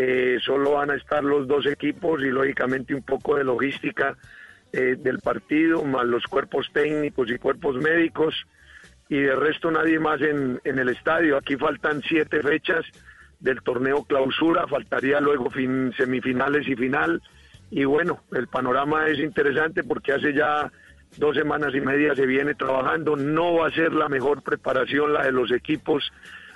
eh, 0.00 0.38
solo 0.40 0.74
van 0.74 0.92
a 0.92 0.94
estar 0.94 1.24
los 1.24 1.48
dos 1.48 1.66
equipos 1.66 2.22
y 2.22 2.26
lógicamente 2.26 2.94
un 2.94 3.02
poco 3.02 3.34
de 3.34 3.42
logística 3.42 4.16
eh, 4.72 4.94
del 4.96 5.18
partido, 5.18 5.82
más 5.82 6.06
los 6.06 6.22
cuerpos 6.22 6.68
técnicos 6.72 7.28
y 7.28 7.36
cuerpos 7.36 7.74
médicos 7.78 8.46
y 9.08 9.18
de 9.18 9.34
resto 9.34 9.72
nadie 9.72 9.98
más 9.98 10.20
en, 10.20 10.60
en 10.62 10.78
el 10.78 10.90
estadio. 10.90 11.36
Aquí 11.36 11.56
faltan 11.56 12.00
siete 12.08 12.40
fechas 12.42 12.84
del 13.40 13.60
torneo 13.62 14.04
clausura, 14.04 14.68
faltaría 14.68 15.20
luego 15.20 15.50
fin, 15.50 15.92
semifinales 15.96 16.68
y 16.68 16.76
final. 16.76 17.20
Y 17.72 17.84
bueno, 17.84 18.20
el 18.30 18.46
panorama 18.46 19.08
es 19.08 19.18
interesante 19.18 19.82
porque 19.82 20.12
hace 20.12 20.32
ya 20.32 20.70
dos 21.16 21.36
semanas 21.36 21.74
y 21.74 21.80
media 21.80 22.14
se 22.14 22.24
viene 22.24 22.54
trabajando. 22.54 23.16
No 23.16 23.54
va 23.54 23.66
a 23.66 23.72
ser 23.72 23.92
la 23.92 24.08
mejor 24.08 24.42
preparación 24.42 25.12
la 25.12 25.24
de 25.24 25.32
los 25.32 25.50
equipos 25.50 26.08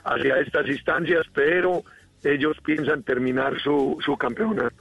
hacia 0.05 0.39
estas 0.39 0.69
instancias, 0.69 1.27
pero 1.35 1.83
ellos 2.25 2.57
piensan 2.65 3.03
terminar 3.03 3.61
su, 3.61 3.99
su 4.05 4.17
campeonato. 4.17 4.77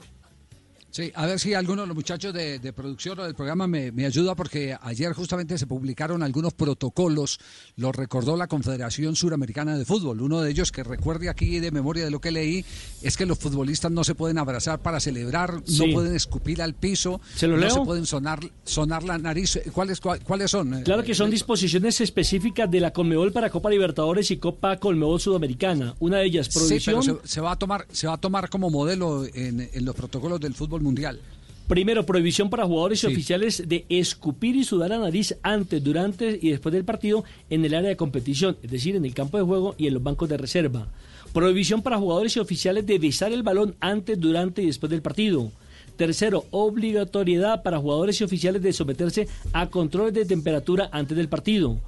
Sí, 0.92 1.10
a 1.14 1.24
ver 1.24 1.40
si 1.40 1.54
alguno 1.54 1.80
de 1.82 1.88
los 1.88 1.96
muchachos 1.96 2.34
de, 2.34 2.58
de 2.58 2.72
producción 2.74 3.18
o 3.18 3.24
del 3.24 3.34
programa 3.34 3.66
me, 3.66 3.90
me 3.92 4.04
ayuda 4.04 4.34
porque 4.34 4.76
ayer 4.82 5.14
justamente 5.14 5.56
se 5.56 5.66
publicaron 5.66 6.22
algunos 6.22 6.52
protocolos, 6.52 7.40
lo 7.76 7.92
recordó 7.92 8.36
la 8.36 8.46
Confederación 8.46 9.16
Suramericana 9.16 9.78
de 9.78 9.86
Fútbol. 9.86 10.20
Uno 10.20 10.42
de 10.42 10.50
ellos 10.50 10.70
que 10.70 10.84
recuerde 10.84 11.30
aquí 11.30 11.60
de 11.60 11.70
memoria 11.70 12.04
de 12.04 12.10
lo 12.10 12.20
que 12.20 12.30
leí 12.30 12.62
es 13.00 13.16
que 13.16 13.24
los 13.24 13.38
futbolistas 13.38 13.90
no 13.90 14.04
se 14.04 14.14
pueden 14.14 14.36
abrazar 14.36 14.80
para 14.80 15.00
celebrar, 15.00 15.62
Sí. 15.64 15.78
no 15.86 15.94
pueden 15.94 16.14
escupir 16.14 16.60
al 16.60 16.74
piso, 16.74 17.22
¿Se 17.36 17.46
lo 17.46 17.54
no 17.56 17.62
leo? 17.62 17.70
se 17.70 17.80
pueden 17.80 18.04
sonar, 18.04 18.40
sonar 18.64 19.02
la 19.02 19.16
nariz. 19.16 19.58
¿Cuáles, 19.72 19.98
cuáles 19.98 20.50
son? 20.50 20.74
eh, 20.74 20.82
Claro 20.84 21.02
que 21.04 21.14
son 21.14 21.30
disposiciones 21.30 22.02
específicas 22.02 22.70
de 22.70 22.80
la 22.80 22.92
Conmebol 22.92 23.32
para 23.32 23.48
Copa 23.48 23.70
Libertadores 23.70 24.30
y 24.30 24.36
Copa 24.36 24.76
Conmebol 24.76 25.18
Sudamericana. 25.18 25.94
Una 26.00 26.18
de 26.18 26.26
ellas, 26.26 26.48
Sí, 26.50 26.78
pero 26.84 27.02
se, 27.02 27.16
se 27.24 27.40
va 27.40 27.52
a 27.52 27.56
tomar, 27.56 27.86
se 27.92 28.06
va 28.06 28.12
a 28.12 28.18
tomar 28.20 28.50
como 28.50 28.68
modelo 28.68 29.24
en, 29.24 29.70
en 29.72 29.84
los 29.86 29.94
protocolos 29.96 30.38
del 30.38 30.52
fútbol 30.52 30.81
mundial. 30.82 31.20
Primero, 31.68 32.04
prohibición 32.04 32.50
para 32.50 32.66
jugadores 32.66 33.00
Sí. 33.00 33.06
y 33.06 33.12
oficiales 33.12 33.62
de 33.66 33.86
escupir 33.88 34.56
y 34.56 34.64
sudar 34.64 34.90
la 34.90 34.98
nariz 34.98 35.36
antes, 35.42 35.82
durante 35.82 36.38
y 36.42 36.50
después 36.50 36.72
del 36.72 36.84
partido 36.84 37.24
en 37.48 37.64
el 37.64 37.74
área 37.74 37.88
de 37.88 37.96
competición, 37.96 38.56
es 38.62 38.70
decir, 38.70 38.96
en 38.96 39.04
el 39.06 39.14
campo 39.14 39.38
de 39.38 39.44
juego 39.44 39.74
y 39.78 39.86
en 39.86 39.94
los 39.94 40.02
bancos 40.02 40.28
de 40.28 40.36
reserva. 40.36 40.88
Prohibición 41.32 41.80
para 41.80 41.96
jugadores 41.98 42.36
y 42.36 42.40
oficiales 42.40 42.84
de 42.84 42.98
besar 42.98 43.32
el 43.32 43.42
balón 43.42 43.74
antes, 43.80 44.20
durante 44.20 44.62
y 44.62 44.66
después 44.66 44.90
del 44.90 45.00
partido. 45.00 45.50
Tercero, 45.96 46.44
obligatoriedad 46.50 47.62
para 47.62 47.78
jugadores 47.78 48.20
y 48.20 48.24
oficiales 48.24 48.60
de 48.60 48.72
someterse 48.72 49.28
a 49.52 49.68
controles 49.68 50.12
de 50.12 50.26
temperatura 50.26 50.90
antes 50.92 51.16
del 51.16 51.28
partido. 51.28 51.78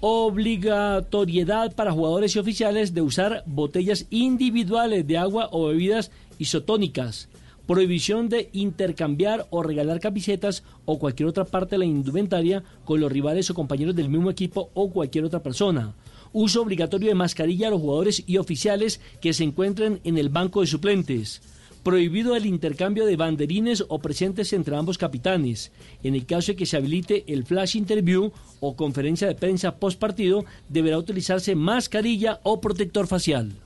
Obligatoriedad 0.00 1.74
para 1.74 1.92
jugadores 1.92 2.36
y 2.36 2.38
oficiales 2.38 2.94
de 2.94 3.00
usar 3.00 3.42
botellas 3.46 4.06
individuales 4.10 5.06
de 5.06 5.18
agua 5.18 5.48
o 5.50 5.68
bebidas 5.68 6.10
isotónicas. 6.38 7.28
Prohibición 7.66 8.28
de 8.28 8.50
intercambiar 8.52 9.46
o 9.48 9.62
regalar 9.62 9.98
camisetas 9.98 10.64
o 10.84 10.98
cualquier 10.98 11.30
otra 11.30 11.46
parte 11.46 11.76
de 11.76 11.78
la 11.78 11.86
indumentaria 11.86 12.62
con 12.84 13.00
los 13.00 13.10
rivales 13.10 13.48
o 13.48 13.54
compañeros 13.54 13.96
del 13.96 14.10
mismo 14.10 14.30
equipo 14.30 14.68
o 14.74 14.90
cualquier 14.90 15.24
otra 15.24 15.42
persona. 15.42 15.94
Uso 16.34 16.60
obligatorio 16.60 17.08
de 17.08 17.14
mascarilla 17.14 17.68
a 17.68 17.70
los 17.70 17.80
jugadores 17.80 18.22
y 18.26 18.36
oficiales 18.36 19.00
que 19.22 19.32
se 19.32 19.44
encuentren 19.44 20.00
en 20.04 20.18
el 20.18 20.28
banco 20.28 20.60
de 20.60 20.66
suplentes. 20.66 21.40
Prohibido 21.82 22.36
el 22.36 22.44
intercambio 22.44 23.06
de 23.06 23.16
banderines 23.16 23.82
o 23.88 23.98
presentes 23.98 24.52
entre 24.52 24.76
ambos 24.76 24.98
capitanes. 24.98 25.72
En 26.02 26.14
el 26.14 26.26
caso 26.26 26.52
de 26.52 26.56
que 26.56 26.66
se 26.66 26.76
habilite 26.76 27.24
el 27.28 27.46
flash 27.46 27.76
interview 27.76 28.30
o 28.60 28.76
conferencia 28.76 29.26
de 29.26 29.36
prensa 29.36 29.76
post 29.76 29.98
partido, 29.98 30.44
deberá 30.68 30.98
utilizarse 30.98 31.54
mascarilla 31.54 32.40
o 32.42 32.60
protector 32.60 33.06
facial. 33.06 33.63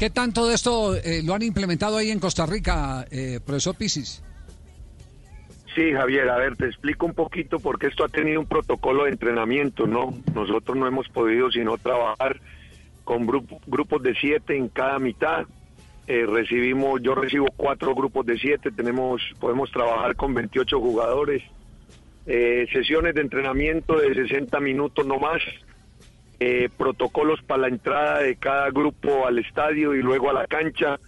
¿Qué 0.00 0.08
tanto 0.08 0.46
de 0.46 0.54
esto 0.54 0.96
eh, 0.96 1.20
lo 1.22 1.34
han 1.34 1.42
implementado 1.42 1.98
ahí 1.98 2.10
en 2.10 2.20
Costa 2.20 2.46
Rica, 2.46 3.04
eh, 3.10 3.38
profesor 3.44 3.76
Pisis? 3.76 4.22
Sí, 5.74 5.92
Javier, 5.92 6.26
a 6.30 6.38
ver, 6.38 6.56
te 6.56 6.64
explico 6.64 7.04
un 7.04 7.12
poquito 7.12 7.58
porque 7.58 7.88
esto 7.88 8.06
ha 8.06 8.08
tenido 8.08 8.40
un 8.40 8.46
protocolo 8.46 9.04
de 9.04 9.10
entrenamiento, 9.10 9.86
¿no? 9.86 10.14
Nosotros 10.34 10.78
no 10.78 10.86
hemos 10.86 11.06
podido 11.10 11.50
sino 11.50 11.76
trabajar 11.76 12.40
con 13.04 13.26
grupo- 13.26 13.60
grupos 13.66 14.02
de 14.02 14.14
siete 14.14 14.56
en 14.56 14.68
cada 14.70 14.98
mitad. 14.98 15.44
Eh, 16.06 16.24
recibimos, 16.26 17.02
yo 17.02 17.14
recibo 17.14 17.48
cuatro 17.54 17.94
grupos 17.94 18.24
de 18.24 18.38
siete, 18.38 18.70
tenemos, 18.70 19.20
podemos 19.38 19.70
trabajar 19.70 20.16
con 20.16 20.32
28 20.32 20.80
jugadores. 20.80 21.42
Eh, 22.24 22.66
sesiones 22.72 23.14
de 23.14 23.20
entrenamiento 23.20 23.98
de 23.98 24.14
60 24.14 24.58
minutos 24.60 25.06
no 25.06 25.18
más. 25.18 25.42
Eh, 26.42 26.70
protocolos 26.74 27.42
para 27.42 27.62
la 27.62 27.68
entrada 27.68 28.20
de 28.20 28.36
cada 28.36 28.70
grupo 28.70 29.26
al 29.26 29.38
estadio 29.38 29.94
y 29.94 30.00
luego 30.00 30.30
a 30.30 30.32
la 30.32 30.46
cancha. 30.46 30.98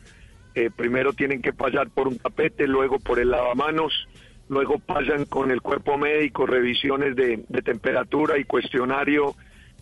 Eh, 0.55 0.69
primero 0.77 1.15
tienen 1.15 1.41
que 1.41 1.55
pasar 1.55 1.89
por 1.89 2.07
un 2.07 2.19
tapete, 2.19 2.67
luego 2.67 2.99
por 2.99 3.19
el 3.19 3.31
lavamanos, 3.31 4.07
luego 4.51 4.79
pasan 4.79 5.25
con 5.25 5.51
el 5.51 5.63
cuerpo 5.63 5.97
médico 5.97 6.45
revisiones 6.45 7.17
de, 7.17 7.45
de 7.49 7.63
temperatura 7.63 8.37
y 8.37 8.45
cuestionario 8.45 9.35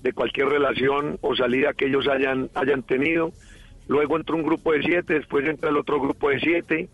de 0.02 0.12
cualquier 0.12 0.46
relación 0.46 1.18
o 1.20 1.34
salida 1.34 1.74
que 1.74 1.86
ellos 1.86 2.06
hayan, 2.06 2.48
hayan 2.54 2.84
tenido. 2.84 3.32
Luego 3.88 4.16
entra 4.16 4.36
un 4.36 4.44
grupo 4.44 4.72
de 4.72 4.82
siete, 4.82 5.14
después 5.14 5.44
entra 5.48 5.70
el 5.70 5.76
otro 5.76 6.00
grupo 6.00 6.30
de 6.30 6.38
siete 6.38 6.88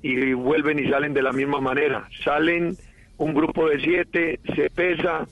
y 0.00 0.32
vuelven 0.32 0.78
y 0.78 0.88
salen 0.88 1.12
de 1.12 1.20
la 1.20 1.32
misma 1.32 1.60
manera. 1.60 2.08
Salen 2.24 2.76
un 3.18 3.34
grupo 3.34 3.68
de 3.68 3.78
siete, 3.80 4.40
se 4.56 4.70
pesa, 4.70 5.26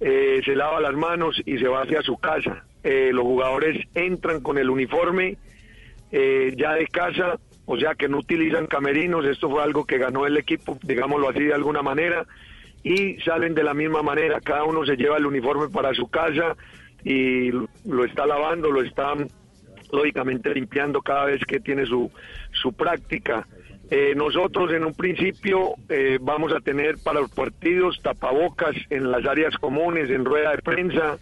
eh, 0.00 0.40
se 0.44 0.54
lava 0.54 0.80
las 0.80 0.94
manos 0.94 1.40
y 1.44 1.58
se 1.58 1.68
va 1.68 1.82
hacia 1.82 2.02
su 2.02 2.16
casa. 2.18 2.64
Eh, 2.82 3.10
los 3.12 3.24
jugadores 3.24 3.86
entran 3.94 4.40
con 4.40 4.58
el 4.58 4.70
uniforme 4.70 5.38
eh, 6.12 6.54
ya 6.56 6.74
de 6.74 6.86
casa, 6.86 7.38
o 7.64 7.76
sea 7.78 7.94
que 7.94 8.08
no 8.08 8.18
utilizan 8.18 8.66
camerinos, 8.66 9.24
esto 9.26 9.50
fue 9.50 9.62
algo 9.62 9.84
que 9.84 9.98
ganó 9.98 10.26
el 10.26 10.36
equipo, 10.36 10.78
digámoslo 10.82 11.28
así 11.28 11.42
de 11.42 11.54
alguna 11.54 11.82
manera, 11.82 12.26
y 12.84 13.16
salen 13.22 13.54
de 13.54 13.64
la 13.64 13.74
misma 13.74 14.02
manera, 14.02 14.40
cada 14.40 14.62
uno 14.64 14.86
se 14.86 14.96
lleva 14.96 15.16
el 15.16 15.26
uniforme 15.26 15.68
para 15.68 15.92
su 15.94 16.08
casa 16.08 16.56
y 17.02 17.50
lo 17.50 18.04
está 18.04 18.24
lavando, 18.24 18.70
lo 18.70 18.82
está 18.82 19.14
lógicamente 19.90 20.54
limpiando 20.54 21.02
cada 21.02 21.24
vez 21.24 21.40
que 21.44 21.58
tiene 21.58 21.86
su, 21.86 22.10
su 22.52 22.72
práctica. 22.72 23.46
Eh, 23.90 24.14
nosotros 24.16 24.72
en 24.72 24.84
un 24.84 24.94
principio 24.94 25.74
eh, 25.88 26.18
vamos 26.20 26.52
a 26.52 26.60
tener 26.60 26.96
para 27.04 27.20
los 27.20 27.30
partidos 27.30 28.00
tapabocas 28.02 28.74
en 28.90 29.10
las 29.10 29.24
áreas 29.26 29.56
comunes, 29.58 30.10
en 30.10 30.24
rueda 30.24 30.50
de 30.50 30.58
prensa, 30.62 31.18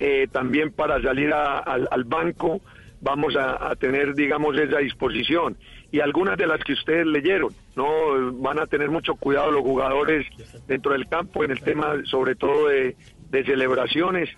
eh, 0.00 0.26
también 0.32 0.72
para 0.72 1.00
salir 1.02 1.32
a- 1.32 1.58
al, 1.58 1.86
al 1.90 2.04
banco 2.04 2.60
vamos 3.00 3.36
a, 3.36 3.70
a 3.70 3.76
tener, 3.76 4.14
digamos, 4.14 4.58
esa 4.58 4.78
disposición. 4.78 5.56
Y 5.92 6.00
algunas 6.00 6.36
de 6.36 6.46
las 6.46 6.62
que 6.64 6.72
ustedes 6.74 7.06
leyeron, 7.06 7.52
¿no? 7.76 7.86
Van 8.34 8.58
a 8.58 8.66
tener 8.66 8.90
mucho 8.90 9.14
cuidado 9.14 9.50
los 9.50 9.62
jugadores 9.62 10.26
dentro 10.66 10.92
del 10.92 11.08
campo 11.08 11.42
en 11.44 11.50
el 11.52 11.60
tema, 11.62 11.94
sobre 12.04 12.34
todo 12.34 12.68
de, 12.68 12.96
de 13.30 13.44
celebraciones. 13.44 14.28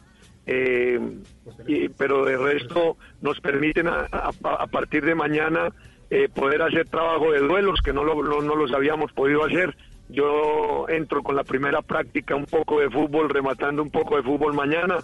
Eh, 0.47 0.99
y- 1.67 1.89
pero 1.89 2.25
de 2.25 2.37
resto 2.37 2.97
nos 3.21 3.41
permiten 3.41 3.87
a, 3.89 4.07
a- 4.11 4.31
a 4.43 4.67
partir 4.67 5.05
de 5.05 5.15
mañana 5.15 5.69
eh, 6.15 6.29
poder 6.29 6.61
hacer 6.63 6.87
trabajo 6.89 7.33
de 7.33 7.41
duelos 7.41 7.81
que 7.83 7.93
no, 7.93 8.05
lo- 8.05 8.23
no, 8.23 8.43
no 8.43 8.55
los 8.55 8.73
habíamos 8.73 9.11
podido 9.13 9.45
hacer. 9.45 9.75
Yo 10.11 10.85
entro 10.91 11.23
con 11.23 11.37
la 11.37 11.43
primera 11.45 11.81
práctica 11.81 12.35
un 12.37 12.45
poco 12.45 12.81
de 12.81 12.91
fútbol, 12.91 13.31
rematando 13.31 13.83
un 13.83 13.91
poco 13.91 14.17
de 14.17 14.23
fútbol 14.23 14.53
mañana. 14.53 14.99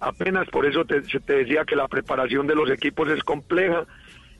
Apenas 0.00 0.46
por 0.48 0.66
eso 0.66 0.84
te, 0.84 1.00
te 1.00 1.32
decía 1.32 1.64
que 1.64 1.76
la 1.76 1.88
preparación 1.88 2.46
de 2.46 2.54
los 2.54 2.70
equipos 2.70 3.08
es 3.08 3.22
compleja. 3.24 3.86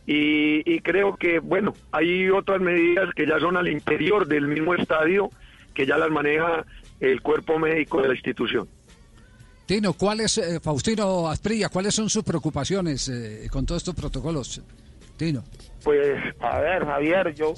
Y, 0.06 0.62
y 0.70 0.80
creo 0.80 1.16
que, 1.16 1.38
bueno, 1.38 1.72
hay 1.92 2.28
otras 2.30 2.61
medidas 2.61 3.09
que 3.14 3.26
ya 3.26 3.38
son 3.38 3.56
al 3.56 3.68
interior 3.68 4.26
del 4.26 4.46
mismo 4.48 4.74
estadio, 4.74 5.30
que 5.74 5.87
ya 5.87 5.96
las 5.96 6.11
maneja 6.11 6.64
el 7.00 7.22
cuerpo 7.22 7.59
médico 7.59 8.02
de 8.02 8.09
la 8.09 8.14
institución. 8.14 8.68
Tino, 9.66 9.92
¿cuáles, 9.92 10.37
eh, 10.38 10.59
Faustino 10.61 11.28
Asprilla, 11.28 11.68
cuáles 11.68 11.94
son 11.94 12.11
sus 12.11 12.24
preocupaciones 12.24 13.09
eh, 13.09 13.48
con 13.50 13.64
todos 13.64 13.80
estos 13.83 13.94
protocolos? 13.94 14.61
Tino. 15.20 15.44
Pues, 15.85 16.16
a 16.40 16.61
ver, 16.61 16.87
Javier, 16.87 17.35
yo, 17.35 17.52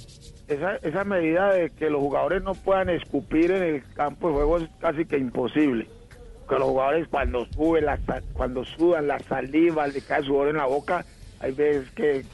esa, 0.49 0.77
esa 0.83 1.05
medida 1.05 1.53
de 1.55 1.71
que 1.71 1.91
los 1.91 2.01
jugadores 2.01 2.43
no 2.43 2.55
puedan 2.55 2.91
escupir 2.91 3.53
en 3.53 3.63
el 3.63 3.85
campo 3.95 4.27
de 4.27 4.35
juego 4.35 4.59
es 4.59 4.69
casi 4.81 5.05
que 5.05 5.17
imposible. 5.17 5.87
Que 6.49 6.57
los 6.57 6.65
jugadores 6.65 7.07
cuando 7.07 7.47
suben, 7.53 7.85
la, 7.85 8.01
cuando 8.33 8.65
sudan 8.65 9.07
la 9.07 9.21
saliva, 9.21 9.87
le 9.87 10.01
cae 10.01 10.25
sudor 10.25 10.49
en 10.49 10.57
la 10.57 10.67
boca, 10.67 11.05
hay 11.39 11.53
veces 11.53 11.89
que 11.93 12.25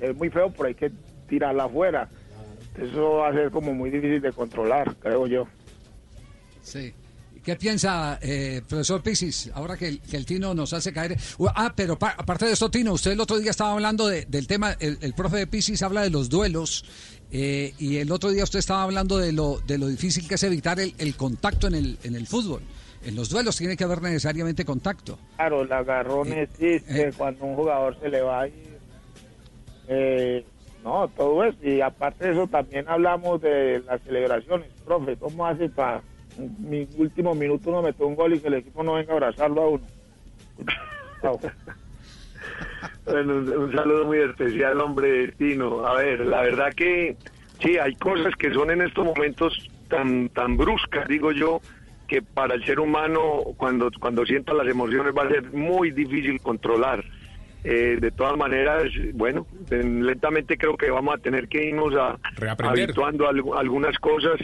es 0.00 0.16
muy 0.16 0.28
feo, 0.28 0.50
pero 0.50 0.66
hay 0.66 0.74
que 0.74 0.90
tirarla 1.28 1.64
afuera. 1.64 2.08
Eso 2.76 3.18
va 3.18 3.28
a 3.28 3.32
ser 3.32 3.52
como 3.52 3.72
muy 3.72 3.90
difícil 3.90 4.20
de 4.20 4.32
controlar, 4.32 4.96
creo 4.96 5.28
yo. 5.28 5.46
Sí. 6.62 6.92
¿Qué 7.44 7.56
piensa, 7.56 8.20
eh, 8.22 8.62
profesor 8.68 9.02
Pisis, 9.02 9.50
ahora 9.54 9.76
que 9.76 9.88
el, 9.88 10.00
que 10.00 10.16
el 10.16 10.24
Tino 10.24 10.54
nos 10.54 10.72
hace 10.72 10.92
caer? 10.92 11.16
U- 11.38 11.48
Ah, 11.52 11.72
pero 11.74 11.98
pa- 11.98 12.14
aparte 12.16 12.46
de 12.46 12.52
esto, 12.52 12.70
Tino, 12.70 12.92
usted 12.92 13.10
el 13.12 13.20
otro 13.20 13.36
día 13.38 13.50
estaba 13.50 13.72
hablando 13.72 14.06
de- 14.06 14.26
del 14.26 14.46
tema, 14.46 14.76
el, 14.78 14.96
el 15.00 15.12
profe 15.12 15.38
de 15.38 15.46
Pisis 15.48 15.82
habla 15.82 16.02
de 16.02 16.10
los 16.10 16.28
duelos, 16.28 16.84
eh, 17.32 17.74
y 17.80 17.96
el 17.96 18.12
otro 18.12 18.30
día 18.30 18.44
usted 18.44 18.60
estaba 18.60 18.84
hablando 18.84 19.18
de 19.18 19.32
lo, 19.32 19.58
de 19.66 19.76
lo 19.78 19.88
difícil 19.88 20.28
que 20.28 20.36
es 20.36 20.42
evitar 20.44 20.78
el, 20.78 20.94
el 20.98 21.16
contacto 21.16 21.66
en 21.66 21.74
el, 21.74 21.98
en 22.04 22.14
el 22.14 22.28
fútbol. 22.28 22.62
En 23.04 23.16
los 23.16 23.28
duelos 23.28 23.56
tiene 23.56 23.76
que 23.76 23.82
haber 23.82 24.00
necesariamente 24.02 24.64
contacto. 24.64 25.18
Claro, 25.34 25.62
el 25.62 25.72
agarrón 25.72 26.32
existe 26.32 27.12
cuando 27.18 27.44
un 27.46 27.56
jugador 27.56 27.98
se 28.00 28.08
le 28.08 28.20
va 28.22 28.42
a 28.42 28.46
ir. 28.46 28.78
Eh, 29.88 30.44
no, 30.84 31.08
todo 31.08 31.42
eso. 31.42 31.58
Y 31.62 31.80
aparte 31.80 32.26
de 32.26 32.32
eso, 32.32 32.46
también 32.46 32.88
hablamos 32.88 33.40
de 33.40 33.80
las 33.84 34.00
celebraciones. 34.02 34.68
Profe, 34.84 35.16
¿cómo 35.16 35.44
hace 35.44 35.68
para 35.68 36.00
mi 36.36 36.86
último 36.96 37.34
minuto 37.34 37.70
uno 37.70 37.82
metió 37.82 38.06
un 38.06 38.14
gol 38.14 38.34
y 38.34 38.40
que 38.40 38.48
el 38.48 38.54
equipo 38.54 38.82
no 38.82 38.94
venga 38.94 39.12
a 39.12 39.16
abrazarlo 39.16 39.62
a 39.62 39.68
uno? 39.68 39.86
Bueno, 43.04 43.34
un, 43.36 43.72
saludo 43.74 44.04
muy 44.06 44.18
especial, 44.18 44.80
hombre, 44.80 45.32
Tino. 45.32 45.86
A 45.86 45.94
ver, 45.96 46.20
la 46.20 46.42
verdad 46.42 46.72
que 46.74 47.16
sí, 47.60 47.78
hay 47.78 47.94
cosas 47.96 48.34
que 48.36 48.52
son 48.52 48.70
en 48.70 48.82
estos 48.82 49.04
momentos 49.04 49.54
tan, 49.88 50.28
tan 50.30 50.56
bruscas, 50.56 51.06
digo 51.08 51.32
yo, 51.32 51.60
que 52.08 52.22
para 52.22 52.54
el 52.54 52.64
ser 52.64 52.80
humano, 52.80 53.42
cuando, 53.56 53.90
cuando 54.00 54.24
sienta 54.24 54.52
las 54.54 54.66
emociones, 54.66 55.12
va 55.16 55.24
a 55.24 55.28
ser 55.30 55.52
muy 55.52 55.90
difícil 55.90 56.40
controlar. 56.40 57.04
Eh, 57.64 57.98
de 58.00 58.10
todas 58.10 58.36
maneras, 58.36 58.84
bueno, 59.14 59.46
en- 59.70 60.04
lentamente 60.04 60.56
creo 60.56 60.76
que 60.76 60.90
vamos 60.90 61.14
a 61.14 61.18
tener 61.18 61.46
que 61.48 61.64
irnos 61.64 61.94
a, 61.94 62.18
habituando 62.82 63.26
a 63.26 63.32
algu- 63.32 63.56
algunas 63.56 63.96
cosas 63.98 64.38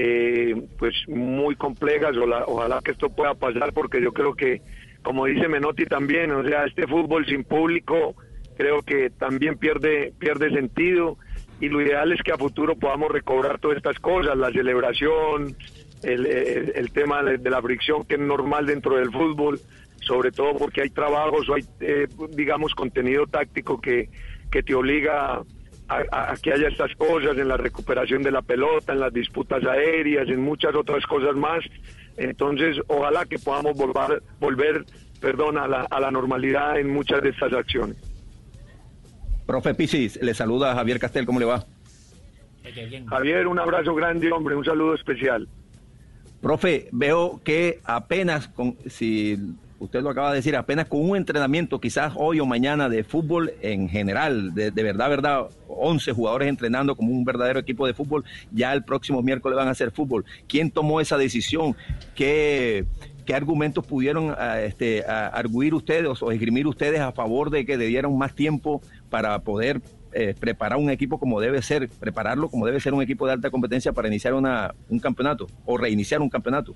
eh, 0.00 0.54
pues 0.78 0.94
muy 1.08 1.56
complejas. 1.56 2.16
Ojalá, 2.46 2.80
que 2.84 2.92
esto 2.92 3.10
pueda 3.10 3.34
pasar 3.34 3.72
porque 3.72 4.00
yo 4.00 4.12
creo 4.12 4.34
que, 4.34 4.62
como 5.02 5.26
dice 5.26 5.48
Menotti 5.48 5.86
también, 5.86 6.30
o 6.30 6.44
sea, 6.44 6.66
este 6.66 6.86
fútbol 6.86 7.26
sin 7.26 7.42
público 7.42 8.14
creo 8.56 8.82
que 8.82 9.10
también 9.10 9.58
pierde, 9.58 10.12
pierde 10.16 10.50
sentido 10.50 11.16
y 11.60 11.68
lo 11.68 11.80
ideal 11.80 12.12
es 12.12 12.22
que 12.22 12.30
a 12.32 12.38
futuro 12.38 12.76
podamos 12.76 13.10
recobrar 13.10 13.58
todas 13.58 13.78
estas 13.78 13.98
cosas, 13.98 14.36
la 14.36 14.52
celebración, 14.52 15.56
el, 16.04 16.90
tema 16.92 17.24
de, 17.24 17.50
la 17.50 17.60
fricción 17.60 18.04
que 18.04 18.14
es 18.14 18.20
normal 18.20 18.66
dentro 18.66 18.96
del 18.96 19.10
fútbol, 19.10 19.58
sobre 20.00 20.30
todo 20.30 20.56
porque 20.58 20.82
hay 20.82 20.90
trabajos 20.90 21.48
o 21.48 21.54
hay, 21.54 21.64
eh, 21.80 22.06
digamos, 22.30 22.72
contenido 22.76 23.26
táctico 23.26 23.80
que, 23.80 24.10
que 24.48 24.62
te 24.62 24.74
obliga 24.76 25.42
a, 25.88 26.02
a- 26.12 26.32
a 26.32 26.36
que 26.36 26.52
haya 26.52 26.68
estas 26.68 26.94
cosas 26.96 27.36
en 27.38 27.48
la 27.48 27.56
recuperación 27.56 28.22
de 28.22 28.30
la 28.30 28.42
pelota, 28.42 28.92
en 28.92 29.00
las 29.00 29.12
disputas 29.12 29.64
aéreas, 29.64 30.28
en 30.28 30.40
muchas 30.42 30.74
otras 30.74 31.04
cosas 31.06 31.34
más. 31.36 31.64
Entonces, 32.16 32.76
ojalá 32.88 33.24
que 33.26 33.38
podamos 33.38 33.76
volver, 33.76 34.22
volver 34.40 34.84
perdón, 35.20 35.58
a 35.58 35.66
la, 35.66 35.82
a 35.90 36.00
la 36.00 36.10
normalidad 36.10 36.78
en 36.78 36.90
muchas 36.90 37.22
de 37.22 37.30
estas 37.30 37.52
acciones. 37.52 37.96
Profe 39.46 39.74
Pisis, 39.74 40.20
le 40.22 40.34
saluda 40.34 40.74
Javier 40.74 40.98
Castel, 41.00 41.24
¿cómo 41.26 41.40
le 41.40 41.46
va? 41.46 41.64
Javier, 43.08 43.46
un 43.46 43.58
abrazo 43.58 43.94
grande, 43.94 44.30
hombre, 44.30 44.54
un 44.54 44.64
saludo 44.64 44.94
especial. 44.94 45.48
Profe, 46.42 46.88
veo 46.92 47.40
que 47.42 47.80
apenas, 47.84 48.48
con, 48.48 48.76
si 48.86 49.38
usted 49.78 50.02
lo 50.02 50.10
acaba 50.10 50.30
de 50.30 50.36
decir, 50.36 50.56
apenas 50.56 50.86
con 50.86 51.08
un 51.08 51.16
entrenamiento, 51.16 51.80
quizás 51.80 52.12
hoy 52.16 52.40
o 52.40 52.46
mañana 52.46 52.88
de 52.88 53.04
fútbol 53.04 53.52
en 53.62 53.88
general, 53.88 54.54
de, 54.54 54.70
verdad, 54.70 55.08
verdad, 55.08 55.46
11 55.68 56.12
jugadores 56.12 56.48
entrenando 56.48 56.96
como 56.96 57.12
un 57.12 57.24
verdadero 57.24 57.60
equipo 57.60 57.86
de 57.86 57.94
fútbol, 57.94 58.24
ya 58.50 58.72
el 58.72 58.84
próximo 58.84 59.22
miércoles 59.22 59.56
van 59.56 59.68
a 59.68 59.72
hacer 59.72 59.90
fútbol. 59.90 60.24
¿Quién 60.46 60.70
tomó 60.70 61.00
esa 61.00 61.16
decisión? 61.16 61.76
¿Qué, 62.14 62.86
qué 63.24 63.34
argumentos 63.34 63.86
pudieron 63.86 64.34
ah, 64.36 64.60
este, 64.60 65.04
ah, 65.06 65.28
arguir 65.28 65.74
ustedes 65.74 66.22
o 66.22 66.32
esgrimir 66.32 66.66
ustedes 66.66 67.00
a 67.00 67.12
favor 67.12 67.50
de 67.50 67.64
que 67.64 67.76
le 67.76 67.86
dieran 67.86 68.16
más 68.16 68.34
tiempo 68.34 68.82
para 69.10 69.38
poder 69.40 69.80
eh, 70.12 70.34
preparar 70.38 70.78
un 70.78 70.90
equipo 70.90 71.18
como 71.18 71.40
debe 71.40 71.62
ser, 71.62 71.88
prepararlo 71.88 72.48
como 72.48 72.66
debe 72.66 72.80
ser 72.80 72.94
un 72.94 73.02
equipo 73.02 73.26
de 73.26 73.34
alta 73.34 73.50
competencia 73.50 73.92
para 73.92 74.08
iniciar 74.08 74.34
una, 74.34 74.74
un 74.88 74.98
campeonato 74.98 75.46
o 75.64 75.76
reiniciar 75.76 76.20
un 76.20 76.30
campeonato? 76.30 76.74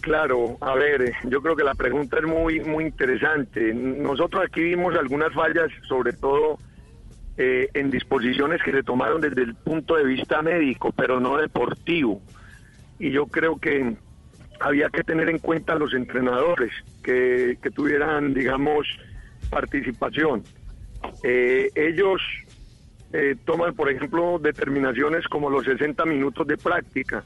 Claro, 0.00 0.56
a 0.60 0.74
ver, 0.74 1.12
yo 1.24 1.42
creo 1.42 1.56
que 1.56 1.64
la 1.64 1.74
pregunta 1.74 2.18
es 2.18 2.24
muy 2.24 2.60
muy 2.60 2.84
interesante. 2.84 3.74
Nosotros 3.74 4.44
aquí 4.46 4.62
vimos 4.62 4.96
algunas 4.96 5.32
fallas, 5.34 5.70
sobre 5.88 6.12
todo 6.12 6.58
eh, 7.36 7.68
en 7.74 7.90
disposiciones 7.90 8.62
que 8.62 8.72
se 8.72 8.82
tomaron 8.82 9.20
desde 9.20 9.42
el 9.42 9.54
punto 9.54 9.96
de 9.96 10.04
vista 10.04 10.42
médico, 10.42 10.92
pero 10.92 11.20
no 11.20 11.36
deportivo. 11.36 12.20
Y 12.98 13.10
yo 13.10 13.26
creo 13.26 13.58
que 13.58 13.96
había 14.60 14.88
que 14.88 15.04
tener 15.04 15.28
en 15.28 15.38
cuenta 15.38 15.72
a 15.72 15.76
los 15.76 15.92
entrenadores 15.94 16.72
que, 17.02 17.58
que 17.62 17.70
tuvieran, 17.70 18.34
digamos, 18.34 18.86
participación. 19.50 20.44
Eh, 21.22 21.70
ellos 21.74 22.20
eh, 23.12 23.36
toman, 23.44 23.74
por 23.74 23.90
ejemplo, 23.90 24.38
determinaciones 24.38 25.26
como 25.28 25.50
los 25.50 25.64
60 25.64 26.04
minutos 26.04 26.46
de 26.46 26.56
práctica 26.56 27.24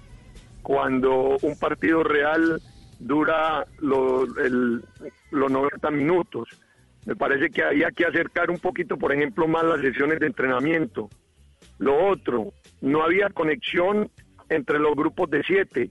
cuando 0.63 1.37
un 1.43 1.59
partido 1.59 2.03
real 2.05 2.61
dura 2.99 3.67
lo- 3.81 4.25
el- 4.39 4.83
los 5.31 5.51
90 5.51 5.91
minutos. 5.91 6.49
Me 7.05 7.17
parece 7.17 7.51
que 7.51 7.65
había 7.65 7.91
que 7.91 8.07
acercar 8.07 8.51
un 8.51 8.59
poquito, 8.59 8.97
por 8.97 9.13
ejemplo, 9.13 9.49
más 9.49 9.65
las 9.65 9.81
sesiones 9.81 10.21
de 10.21 10.27
entrenamiento. 10.29 11.11
Lo 11.79 12.07
otro, 12.09 12.53
no 12.81 13.03
había 13.03 13.29
conexión 13.31 14.09
entre 14.49 14.79
los 14.79 14.95
grupos 14.95 15.29
de 15.31 15.43
siete. 15.43 15.91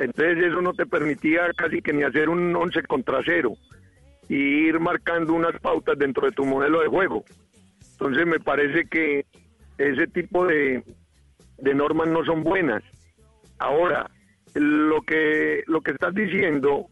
Entonces 0.00 0.38
eso 0.46 0.60
no 0.60 0.72
te 0.72 0.84
permitía 0.86 1.52
casi 1.54 1.80
que 1.80 1.92
ni 1.92 2.02
hacer 2.02 2.28
un 2.28 2.56
11 2.56 2.82
contra 2.82 3.20
cero 3.24 3.52
y 4.28 4.34
ir 4.66 4.80
marcando 4.80 5.32
unas 5.32 5.60
pautas 5.60 5.96
dentro 5.96 6.26
de 6.26 6.32
tu 6.32 6.44
modelo 6.44 6.80
de 6.80 6.88
juego. 6.88 7.24
Entonces 7.92 8.26
me 8.26 8.40
parece 8.40 8.86
que 8.88 9.26
ese 9.78 10.08
tipo 10.08 10.44
de 10.46 10.82
normas 11.74 12.08
no 12.08 12.24
son 12.24 12.42
buenas. 12.42 12.82
Ahora, 13.62 14.10
lo 14.54 15.02
que, 15.02 15.62
lo 15.68 15.80
que 15.82 15.92
estás 15.92 16.12
diciendo 16.14 16.86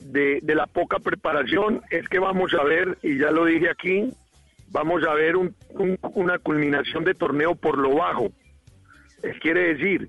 de, 0.00 0.40
de 0.42 0.54
la 0.54 0.66
poca 0.66 0.98
preparación 0.98 1.82
es 1.90 2.08
que 2.08 2.18
vamos 2.18 2.54
a 2.54 2.64
ver, 2.64 2.96
y 3.02 3.18
ya 3.18 3.30
lo 3.30 3.44
dije 3.44 3.68
aquí, 3.68 4.10
vamos 4.70 5.04
a 5.06 5.12
ver 5.14 5.36
un- 5.36 5.54
un- 5.70 5.98
una 6.14 6.38
culminación 6.38 7.04
de 7.04 7.14
torneo 7.14 7.54
por 7.54 7.76
lo 7.78 7.94
bajo. 7.96 8.30
Eh, 9.22 9.34
quiere 9.40 9.74
decir 9.74 10.08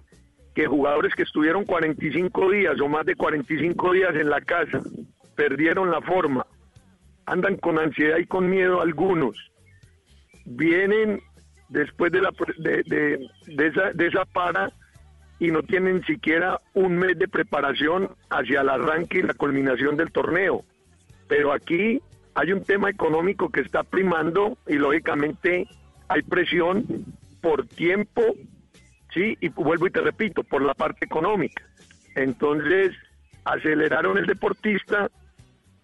que 0.55 0.67
jugadores 0.67 1.13
que 1.15 1.23
estuvieron 1.23 1.65
45 1.65 2.49
días 2.49 2.79
o 2.79 2.88
más 2.88 3.05
de 3.05 3.15
45 3.15 3.91
días 3.91 4.15
en 4.15 4.29
la 4.29 4.39
casa 4.41 4.79
perdieron 5.35 5.91
la 5.91 6.01
forma, 6.01 6.45
andan 7.25 7.57
con 7.57 7.77
ansiedad 7.77 8.17
y 8.19 8.25
con 8.25 8.49
miedo 8.49 8.81
algunos, 8.81 9.35
vienen 10.45 11.21
después 11.69 12.12
de, 12.12 12.21
la, 12.21 12.31
de, 12.57 12.83
de- 12.85 13.19
de 13.47 13.67
esa, 13.67 13.91
de 13.93 14.07
esa 14.07 14.25
para 14.25 14.71
y 15.39 15.52
no 15.52 15.63
tienen 15.63 16.04
siquiera 16.04 16.60
un 16.73 16.97
mes 16.97 17.17
de 17.17 17.28
preparación 17.28 18.10
hacia 18.30 18.62
el 18.62 18.69
arranque 18.69 19.19
y 19.19 19.23
la 19.23 19.34
culminación 19.34 19.95
del 19.95 20.12
torneo. 20.12 20.65
Pero 21.28 21.54
aquí 21.54 22.02
hay 22.36 22.52
un 22.52 22.63
tema 22.63 22.89
económico 22.89 23.49
que 23.49 23.62
está 23.62 23.84
primando 23.84 24.58
y 24.67 24.75
lógicamente 24.75 25.67
hay 26.08 26.21
presión 26.23 26.86
por 27.41 27.65
tiempo, 27.67 28.21
sí, 29.13 29.38
y 29.39 29.49
vuelvo 29.49 29.88
y 29.88 29.91
te 29.91 30.02
repito, 30.02 30.43
por 30.43 30.62
la 30.62 30.73
parte 30.73 31.06
económica. 31.06 31.63
Entonces, 32.15 32.91
aceleraron 33.45 34.17
el 34.17 34.25
deportista 34.25 35.10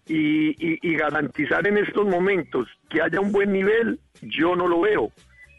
y, 0.08 0.96
garantizar 0.96 1.66
en 1.66 1.78
estos 1.78 2.06
momentos 2.06 2.68
que 2.88 3.02
haya 3.02 3.20
un 3.20 3.32
buen 3.32 3.52
nivel, 3.52 4.00
yo 4.22 4.54
no 4.54 4.68
lo 4.68 4.80
veo. 4.80 5.10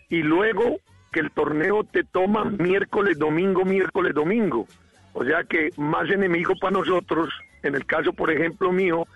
Y 0.09 0.23
luego 0.23 0.79
el 1.19 1.31
torneo 1.31 1.83
te 1.83 2.03
toma 2.03 2.45
miércoles, 2.45 3.17
domingo, 3.17 3.65
miércoles, 3.65 4.13
domingo. 4.13 4.67
O 5.13 5.23
sea 5.23 5.43
que 5.43 5.69
más 5.77 6.09
enemigo 6.09 6.53
para 6.59 6.77
nosotros, 6.77 7.29
en 7.63 7.75
el 7.75 7.85
caso, 7.85 8.13
por 8.13 8.31
ejemplo, 8.31 8.71
mío, 8.71 9.07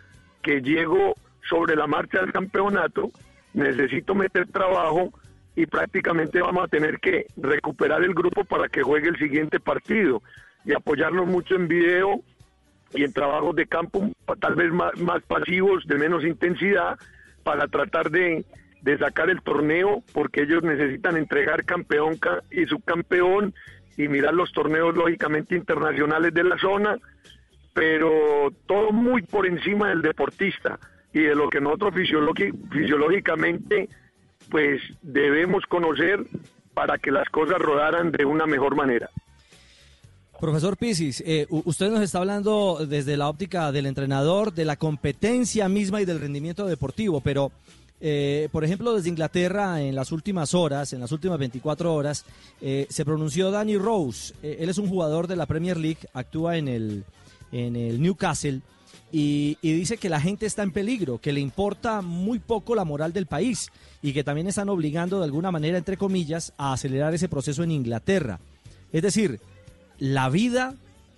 que 0.41 0.61
llego 0.61 1.15
sobre 1.49 1.75
la 1.75 1.87
marcha 1.87 2.21
del 2.21 2.31
campeonato, 2.31 3.11
necesito 3.53 4.15
meter 4.15 4.47
trabajo 4.47 5.11
y 5.55 5.65
prácticamente 5.65 6.41
vamos 6.41 6.63
a 6.63 6.67
tener 6.67 6.99
que 6.99 7.27
recuperar 7.37 8.03
el 8.03 8.13
grupo 8.13 8.45
para 8.45 8.69
que 8.69 8.81
juegue 8.81 9.09
el 9.09 9.17
siguiente 9.17 9.59
partido 9.59 10.21
y 10.65 10.73
apoyarnos 10.73 11.27
mucho 11.27 11.55
en 11.55 11.67
video 11.67 12.21
y 12.93 13.03
en 13.03 13.13
trabajos 13.13 13.55
de 13.55 13.67
campo 13.67 14.09
tal 14.39 14.55
vez 14.55 14.71
más, 14.71 14.97
más 14.99 15.21
pasivos, 15.23 15.85
de 15.87 15.97
menos 15.97 16.23
intensidad, 16.23 16.97
para 17.43 17.67
tratar 17.67 18.09
de, 18.09 18.45
de 18.81 18.97
sacar 18.97 19.29
el 19.29 19.41
torneo, 19.41 20.03
porque 20.13 20.41
ellos 20.43 20.63
necesitan 20.63 21.17
entregar 21.17 21.63
campeón 21.65 22.17
ca- 22.17 22.41
y 22.51 22.65
subcampeón 22.65 23.53
y 23.97 24.07
mirar 24.07 24.33
los 24.33 24.51
torneos 24.51 24.95
lógicamente 24.95 25.55
internacionales 25.55 26.33
de 26.33 26.43
la 26.43 26.57
zona, 26.57 26.97
pero 27.73 28.51
todo 28.65 28.91
muy 28.91 29.21
por 29.21 29.45
encima 29.45 29.89
del 29.89 30.01
deportista 30.01 30.79
y 31.13 31.19
de 31.21 31.35
lo 31.35 31.49
que 31.49 31.61
nosotros 31.61 31.93
fisiológicamente 31.93 33.89
pues 34.49 34.81
debemos 35.01 35.63
conocer 35.67 36.19
para 36.73 36.97
que 36.97 37.11
las 37.11 37.29
cosas 37.29 37.59
rodaran 37.59 38.11
de 38.11 38.25
una 38.25 38.45
mejor 38.45 38.75
manera. 38.75 39.09
Profesor 40.39 40.75
Pisis, 40.75 41.21
eh, 41.25 41.45
usted 41.49 41.91
nos 41.91 42.01
está 42.01 42.17
hablando 42.17 42.83
desde 42.87 43.15
la 43.15 43.29
óptica 43.29 43.71
del 43.71 43.85
entrenador, 43.85 44.51
de 44.53 44.65
la 44.65 44.75
competencia 44.75 45.69
misma 45.69 46.01
y 46.01 46.05
del 46.05 46.19
rendimiento 46.19 46.65
deportivo, 46.65 47.21
pero, 47.21 47.51
eh, 48.03 48.49
por 48.51 48.63
ejemplo, 48.63 48.95
desde 48.95 49.09
Inglaterra, 49.09 49.79
en 49.81 49.93
las 49.93 50.11
últimas 50.11 50.55
horas, 50.55 50.91
en 50.91 50.99
las 50.99 51.11
últimas 51.11 51.37
24 51.37 51.93
horas, 51.93 52.25
eh, 52.59 52.87
se 52.89 53.05
pronunció 53.05 53.51
Danny 53.51 53.77
Rose. 53.77 54.33
Eh, 54.41 54.57
él 54.59 54.69
es 54.69 54.79
un 54.79 54.89
jugador 54.89 55.27
de 55.27 55.35
la 55.35 55.45
Premier 55.45 55.77
League, 55.77 55.99
actúa 56.13 56.57
en 56.57 56.67
el, 56.67 57.05
en 57.51 57.75
el 57.75 58.01
Newcastle. 58.01 58.61
Y, 59.11 59.57
y 59.61 59.73
dice 59.73 59.97
que 59.97 60.09
la 60.09 60.19
gente 60.19 60.47
está 60.47 60.63
en 60.63 60.71
peligro, 60.71 61.19
que 61.19 61.33
le 61.33 61.41
importa 61.41 62.01
muy 62.01 62.39
poco 62.39 62.73
la 62.75 62.85
moral 62.85 63.13
del 63.13 63.27
país 63.27 63.69
y 64.01 64.13
que 64.13 64.23
también 64.23 64.47
están 64.47 64.69
obligando 64.69 65.19
de 65.19 65.25
alguna 65.25 65.51
manera, 65.51 65.77
entre 65.77 65.97
comillas, 65.97 66.53
a 66.57 66.73
acelerar 66.73 67.13
ese 67.13 67.29
proceso 67.29 67.61
en 67.61 67.71
Inglaterra. 67.71 68.39
Es 68.91 69.03
decir, 69.03 69.39
¿la 69.99 70.29
vida 70.29 70.75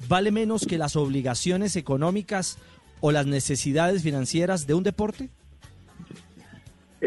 vale 0.09 0.31
menos 0.31 0.65
que 0.65 0.77
las 0.77 0.95
obligaciones 0.95 1.75
económicas 1.75 2.57
o 2.99 3.11
las 3.11 3.25
necesidades 3.25 4.01
financieras 4.01 4.67
de 4.67 4.73
un 4.73 4.83
deporte? 4.83 5.29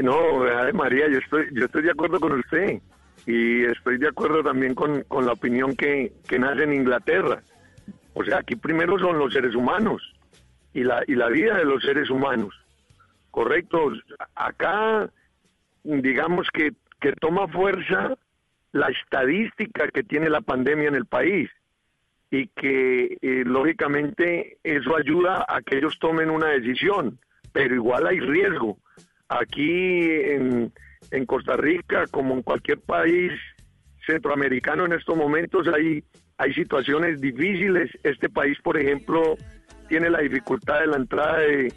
No, 0.02 0.44
ay, 0.44 0.72
María, 0.72 1.08
yo 1.08 1.18
estoy, 1.18 1.48
yo 1.52 1.64
estoy 1.64 1.82
de 1.82 1.90
acuerdo 1.90 2.20
con 2.20 2.32
usted 2.32 2.80
y 3.26 3.64
estoy 3.64 3.98
de 3.98 4.08
acuerdo 4.08 4.42
también 4.42 4.74
con, 4.74 5.02
con 5.04 5.24
la 5.24 5.32
opinión 5.32 5.74
que, 5.74 6.12
que 6.28 6.38
nace 6.38 6.64
en 6.64 6.74
Inglaterra. 6.74 7.42
O 8.14 8.24
sea, 8.24 8.38
aquí 8.38 8.56
primero 8.56 8.98
son 8.98 9.18
los 9.18 9.32
seres 9.32 9.54
humanos 9.54 10.02
y 10.72 10.84
la, 10.84 11.02
y 11.06 11.14
la 11.14 11.28
vida 11.28 11.56
de 11.56 11.64
los 11.64 11.82
seres 11.82 12.10
humanos. 12.10 12.54
Correcto. 13.30 13.92
Acá, 14.34 15.10
digamos 15.82 16.48
que, 16.52 16.72
que 17.00 17.12
toma 17.12 17.48
fuerza 17.48 18.16
la 18.72 18.88
estadística 18.88 19.88
que 19.88 20.02
tiene 20.02 20.28
la 20.28 20.42
pandemia 20.42 20.88
en 20.88 20.94
el 20.94 21.06
país 21.06 21.50
y 22.30 22.48
que 22.48 23.16
eh, 23.20 23.44
lógicamente 23.46 24.58
eso 24.62 24.96
ayuda 24.96 25.44
a 25.48 25.62
que 25.62 25.78
ellos 25.78 25.98
tomen 25.98 26.30
una 26.30 26.48
decisión, 26.48 27.18
pero 27.52 27.74
igual 27.74 28.06
hay 28.06 28.20
riesgo. 28.20 28.78
Aquí 29.28 30.04
en, 30.04 30.72
en 31.10 31.26
Costa 31.26 31.56
Rica, 31.56 32.06
como 32.10 32.34
en 32.34 32.42
cualquier 32.42 32.80
país 32.80 33.32
centroamericano 34.06 34.84
en 34.84 34.92
estos 34.92 35.16
momentos, 35.16 35.66
hay, 35.68 36.04
hay 36.38 36.54
situaciones 36.54 37.20
difíciles. 37.20 37.90
Este 38.04 38.28
país, 38.28 38.56
por 38.62 38.78
ejemplo, 38.78 39.36
tiene 39.88 40.10
la 40.10 40.20
dificultad 40.20 40.80
de 40.80 40.86
la 40.86 40.96
entrada 40.96 41.38
de, 41.38 41.72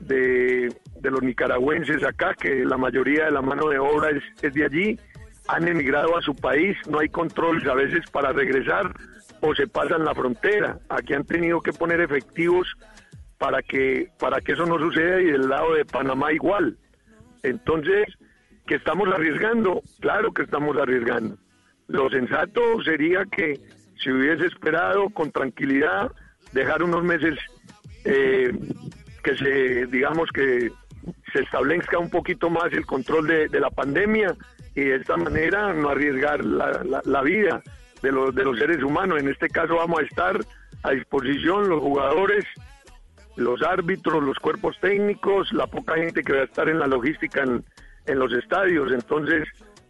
de, 0.00 1.10
los 1.10 1.22
nicaragüenses 1.22 2.02
acá, 2.02 2.34
que 2.34 2.64
la 2.64 2.76
mayoría 2.76 3.26
de 3.26 3.30
la 3.30 3.42
mano 3.42 3.68
de 3.68 3.78
obra 3.78 4.10
es, 4.10 4.22
es 4.42 4.54
de 4.54 4.64
allí. 4.64 4.98
Han 5.48 5.68
emigrado 5.68 6.16
a 6.16 6.22
su 6.22 6.34
país, 6.34 6.76
no 6.88 7.00
hay 7.00 7.08
controles 7.10 7.66
a 7.66 7.74
veces 7.74 8.00
para 8.10 8.32
regresar 8.32 8.94
o 9.40 9.54
se 9.54 9.66
pasan 9.66 10.04
la 10.04 10.14
frontera. 10.14 10.78
Aquí 10.88 11.12
han 11.12 11.24
tenido 11.24 11.60
que 11.60 11.72
poner 11.72 12.00
efectivos 12.00 12.66
para 13.36 13.62
que 13.62 14.08
para 14.18 14.40
que 14.40 14.52
eso 14.52 14.64
no 14.64 14.78
suceda 14.78 15.20
y 15.20 15.26
del 15.26 15.48
lado 15.48 15.74
de 15.74 15.84
Panamá 15.84 16.32
igual. 16.32 16.78
Entonces, 17.44 18.04
que 18.66 18.74
estamos 18.76 19.08
arriesgando, 19.08 19.82
claro 20.00 20.32
que 20.32 20.42
estamos 20.42 20.76
arriesgando. 20.76 21.36
Lo 21.86 22.08
sensato 22.10 22.82
sería 22.82 23.24
que 23.26 23.60
si 24.02 24.10
hubiese 24.10 24.46
esperado 24.46 25.08
con 25.10 25.30
tranquilidad, 25.30 26.10
dejar 26.52 26.82
unos 26.82 27.04
meses 27.04 27.38
eh, 28.04 28.52
que 29.22 29.36
se, 29.36 29.86
digamos 29.86 30.30
que 30.32 30.70
se 31.32 31.40
establezca 31.42 31.98
un 31.98 32.10
poquito 32.10 32.48
más 32.50 32.72
el 32.72 32.86
control 32.86 33.26
de, 33.26 33.60
la 33.60 33.70
pandemia 33.70 34.34
y 34.74 34.80
de 34.82 34.96
esta 34.96 35.16
manera 35.16 35.72
no 35.74 35.90
arriesgar 35.90 36.44
la, 36.44 36.82
la- 36.84 37.02
la 37.04 37.22
vida 37.22 37.62
de 38.02 38.12
los, 38.12 38.34
de 38.34 38.44
los 38.44 38.58
seres 38.58 38.82
humanos. 38.82 39.20
En 39.20 39.28
este 39.28 39.48
caso 39.48 39.76
vamos 39.76 40.00
a 40.00 40.04
estar 40.04 40.38
a 40.82 40.90
disposición 40.92 41.68
los 41.68 41.80
jugadores, 41.80 42.44
los 43.36 43.62
árbitros, 43.62 44.22
los 44.22 44.38
cuerpos 44.38 44.76
técnicos, 44.80 45.52
la 45.52 45.66
poca 45.66 45.94
gente 45.96 46.22
que 46.22 46.32
va 46.32 46.40
a 46.40 46.44
estar 46.44 46.68
en 46.68 46.78
la 46.78 46.86
logística 46.86 47.42
en, 47.42 47.64
en 48.06 48.18
los 48.18 48.32
estadios. 48.32 48.92
Entonces, 48.92 49.44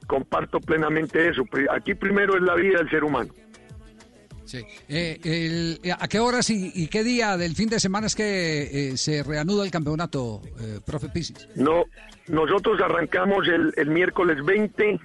comparto 0.06 0.60
plenamente 0.60 1.28
eso. 1.28 1.42
Aquí 1.70 1.94
primero 1.94 2.36
es 2.36 2.42
la 2.42 2.54
vida 2.54 2.78
del 2.78 2.90
ser 2.90 3.04
humano. 3.04 3.32
Sí. 4.44 4.60
Eh, 4.88 5.18
el- 5.24 5.80
¿A 5.98 6.06
qué 6.06 6.18
horas 6.20 6.50
y, 6.50 6.70
y 6.74 6.88
qué 6.88 7.02
día 7.02 7.36
del 7.38 7.54
fin 7.54 7.68
de 7.70 7.80
semana 7.80 8.06
es 8.06 8.14
que 8.14 8.90
eh, 8.90 8.96
se 8.98 9.22
reanuda 9.22 9.64
el 9.64 9.70
campeonato, 9.70 10.42
eh, 10.60 10.80
profe 10.84 11.08
Pisis? 11.08 11.48
No, 11.56 11.84
nosotros 12.28 12.78
arrancamos 12.82 13.48
el, 13.48 13.72
el 13.76 13.88
miércoles 13.88 14.36
20 14.44 15.00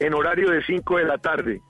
en 0.00 0.14
horario 0.14 0.50
de 0.50 0.64
5 0.64 0.98
de 0.98 1.04
la 1.04 1.16
tarde. 1.18 1.60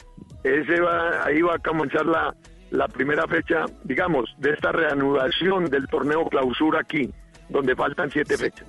Ese 0.43 0.81
va, 0.81 1.25
ahí 1.27 1.43
va 1.43 1.57
a 1.57 1.59
comenzar 1.59 2.07
la, 2.07 2.35
la 2.77 2.89
primera 2.89 3.27
fecha, 3.27 3.65
digamos, 3.85 4.35
de 4.39 4.51
esta 4.51 4.71
reanudación 4.71 5.65
del 5.67 5.89
torneo 5.89 6.29
clausura 6.29 6.81
aquí, 6.81 7.11
donde 7.49 7.75
faltan 7.75 8.11
siete 8.11 8.37
fechas. 8.37 8.67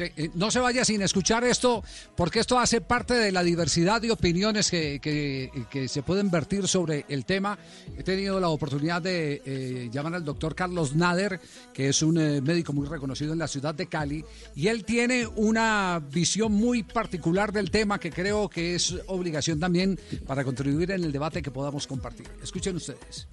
Eh, 0.00 0.30
no 0.34 0.50
se 0.50 0.60
vaya 0.60 0.84
sin 0.84 1.02
escuchar 1.02 1.44
esto, 1.44 1.82
porque 2.16 2.40
esto 2.40 2.58
hace 2.58 2.80
parte 2.80 3.14
de 3.14 3.32
la 3.32 3.42
diversidad 3.42 4.00
de 4.00 4.10
opiniones 4.10 4.70
que, 4.70 5.00
que- 5.00 5.50
que 5.70 5.88
se 5.88 6.02
pueden 6.02 6.30
vertir 6.30 6.66
sobre 6.68 7.04
el 7.08 7.24
tema. 7.24 7.58
He 7.96 8.02
tenido 8.02 8.38
la 8.40 8.48
oportunidad 8.48 9.02
de 9.02 9.42
eh, 9.44 9.88
llamar 9.92 10.14
al 10.14 10.24
doctor 10.24 10.54
Carlos 10.54 10.94
Nader, 10.94 11.40
que 11.72 11.88
es 11.88 12.02
un 12.02 12.18
eh, 12.18 12.40
médico 12.40 12.72
muy 12.72 12.86
reconocido 12.86 13.32
en 13.32 13.38
la 13.38 13.48
ciudad 13.48 13.74
de 13.74 13.86
Cali, 13.86 14.24
y 14.54 14.68
él 14.68 14.84
tiene 14.84 15.26
una 15.26 16.00
visión 16.12 16.52
muy 16.52 16.82
particular 16.82 17.52
del 17.52 17.70
tema 17.70 17.98
que 17.98 18.10
creo 18.10 18.48
que 18.48 18.74
es 18.74 18.94
obligación 19.06 19.58
también 19.60 19.98
para 20.26 20.44
contribuir 20.44 20.90
en 20.92 21.04
el 21.04 21.12
debate 21.12 21.42
que 21.42 21.50
podamos 21.50 21.86
compartir. 21.86 22.26
Escuchen 22.42 22.76
ustedes. 22.76 23.28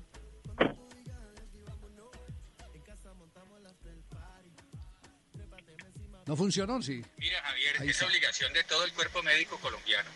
¿No 6.25 6.35
funcionó? 6.35 6.81
Sí. 6.81 7.03
Mira, 7.17 7.41
Javier, 7.43 7.75
Ahí 7.81 7.89
es 7.89 7.95
está. 7.95 8.05
obligación 8.07 8.51
de 8.53 8.63
todo 8.63 8.83
el 8.83 8.93
cuerpo 8.93 9.21
médico 9.23 9.59
colombiano 9.59 10.09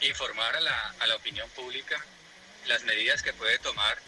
informar 0.00 0.54
a 0.56 0.60
la, 0.60 0.94
a 1.00 1.06
la 1.06 1.16
opinión 1.16 1.48
pública 1.50 2.00
las 2.66 2.84
medidas 2.84 3.22
que 3.22 3.32
puede 3.32 3.58
tomar 3.58 3.98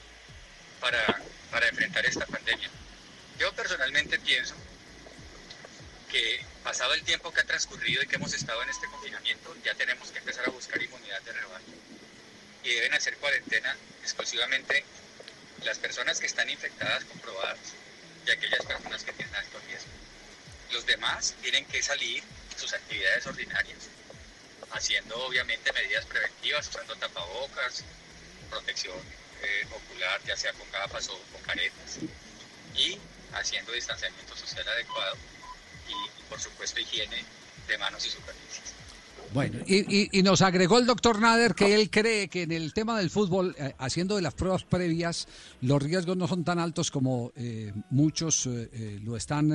para, 0.81 1.21
para 1.51 1.67
enfrentar 1.69 2.05
esta 2.07 2.27
pandemia. 2.27 2.71
Yo 3.39 3.53
personalmente 3.55 4.19
pienso 4.21 4.55
que 6.11 6.45
pasado 6.63 6.93
el 6.95 7.03
tiempo 7.05 7.33
que 7.33 7.41
ha 7.41 7.45
transcurrido 7.45 8.03
y 8.03 8.07
que 8.07 8.17
hemos 8.17 8.33
estado 8.35 8.63
en 8.63 8.69
este 8.69 8.87
confinamiento, 8.89 9.57
ya 9.65 9.75
tenemos 9.75 10.11
que 10.11 10.19
empezar 10.19 10.47
a 10.47 10.51
buscar 10.51 10.81
inmunidad 10.83 11.23
de 11.23 11.33
rebaño. 11.33 11.75
Y 12.65 12.69
deben 12.69 12.93
hacer 12.95 13.17
cuarentena 13.17 13.75
exclusivamente 14.03 14.85
las 15.65 15.79
personas 15.79 16.21
que 16.21 16.27
están 16.27 16.51
infectadas 16.51 17.05
comprobadas 17.05 17.59
y 18.27 18.31
aquellas 18.31 18.65
personas 18.67 19.03
que 19.05 19.13
tienen 19.15 19.35
alto 19.35 19.59
riesgo. 19.67 19.89
Los 20.73 20.87
demás 20.87 21.35
tienen 21.43 21.65
que 21.67 21.83
salir 21.83 22.23
sus 22.57 22.73
actividades 22.73 23.27
ordinarias, 23.27 23.89
haciendo 24.71 25.17
obviamente 25.27 25.73
medidas 25.73 26.07
preventivas, 26.07 26.69
usando 26.69 26.95
tapabocas, 26.97 27.85
protección 28.49 28.99
eh, 29.43 29.67
ocular, 29.71 30.21
ya 30.25 30.37
sea 30.37 30.53
con 30.53 30.71
gafas 30.71 31.09
o 31.09 31.19
con 31.33 31.43
caretas, 31.43 31.99
y 32.75 32.99
haciendo 33.33 33.73
distanciamiento 33.73 34.37
social 34.37 34.67
adecuado 34.69 35.17
y, 35.89 36.23
por 36.29 36.41
supuesto 36.41 36.81
higiene 36.81 37.25
de 37.67 37.79
manos 37.79 38.05
y 38.07 38.11
superficies. 38.11 38.80
Bueno, 39.33 39.59
y, 39.67 40.19
y- 40.19 40.23
nos 40.25 40.43
agregó 40.43 40.79
el 40.79 40.87
doctor 40.87 41.21
Nader 41.21 41.55
que 41.55 41.75
él 41.75 41.89
cree 41.89 42.27
que 42.29 42.43
en 42.43 42.51
el 42.51 42.73
tema 42.75 42.99
del 42.99 43.11
fútbol, 43.11 43.55
eh, 43.59 43.75
haciendo 43.79 44.17
de 44.17 44.23
las 44.23 44.35
pruebas 44.35 44.65
previas, 44.65 45.29
los 45.61 45.81
riesgos 45.81 46.17
no 46.17 46.27
son 46.27 46.43
tan 46.43 46.59
altos 46.59 46.91
como 46.91 47.31
eh, 47.37 47.73
muchos 47.91 48.47
eh, 48.47 48.69
eh, 48.73 49.01
lo 49.05 49.17
están 49.17 49.53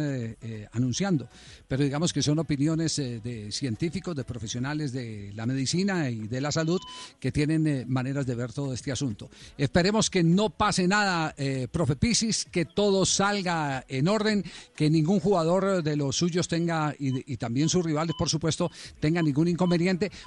anunciando. 0.71 1.27
Pero 1.67 1.83
digamos 1.83 2.13
que 2.13 2.21
son 2.21 2.39
opiniones 2.39 2.95
de 2.95 3.49
científicos, 3.51 4.15
de 4.15 4.23
profesionales 4.23 4.91
de 4.93 5.31
la 5.35 5.45
medicina 5.45 6.09
y 6.09 6.27
de 6.27 6.39
la 6.41 6.51
salud 6.51 6.79
que 7.19 7.31
tienen 7.31 7.85
maneras 7.87 8.25
de 8.25 8.35
ver 8.35 8.53
todo 8.53 8.73
este 8.73 8.91
asunto. 8.91 9.29
Esperemos 9.57 10.09
que 10.09 10.23
no 10.23 10.49
pase 10.51 10.87
nada, 10.87 11.35
profe 11.71 11.95
Pisis, 11.95 12.45
que 12.45 12.65
todo 12.65 13.05
salga 13.05 13.83
en 13.87 14.07
orden, 14.07 14.43
que 14.75 14.89
ningún 14.89 15.19
jugador 15.19 15.83
de 15.83 15.95
los 15.95 16.15
suyos 16.15 16.47
tenga, 16.47 16.95
y, 16.97 17.33
y 17.33 17.37
también 17.37 17.67
sus 17.69 17.83
rivales, 17.83 18.15
por 18.17 18.29
supuesto, 18.29 18.71
tenga 18.99 19.21
ningún 19.21 19.47
inconveniente, 19.47 19.64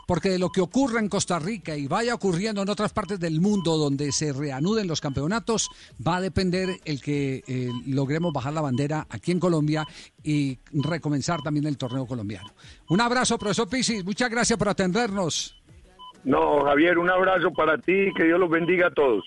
porque 0.07 0.31
de 0.31 0.39
lo 0.39 0.51
que 0.51 0.61
ocurra 0.61 1.01
en 1.01 1.09
Costa 1.09 1.39
Rica 1.39 1.77
y 1.77 1.87
vaya 1.87 2.15
ocurriendo 2.15 2.63
en 2.63 2.69
otras 2.69 2.93
partes 2.93 3.21
del 3.21 3.41
mundo 3.41 3.77
donde 3.77 4.13
se 4.13 4.33
reanuden 4.33 4.87
los 4.87 5.01
campeonatos, 5.01 5.69
va 6.07 6.17
a 6.17 6.21
depender 6.21 6.69
el 6.85 7.01
que 7.01 7.43
eh, 7.47 7.71
logremos 7.87 8.33
bajar 8.33 8.53
la 8.53 8.61
bandera 8.61 9.07
aquí 9.11 9.33
en 9.33 9.41
Colombia 9.41 9.85
y 10.23 10.59
recomenzar 10.73 11.41
también 11.43 11.67
el 11.67 11.79
torneo 11.79 12.07
colombiano. 12.07 12.49
Un 12.89 13.01
abrazo, 13.01 13.39
profesor 13.39 13.69
Pisis, 13.69 14.05
muchas 14.05 14.31
gracias 14.31 14.59
por 14.59 14.69
atendernos. 14.69 15.55
No, 16.25 16.65
Javier, 16.65 16.99
un 16.99 17.11
abrazo 17.11 17.53
para 17.53 17.79
ti, 17.79 18.13
que 18.17 18.25
Dios 18.25 18.39
los 18.39 18.51
bendiga 18.51 18.89
a 18.89 18.91
todos. 18.91 19.25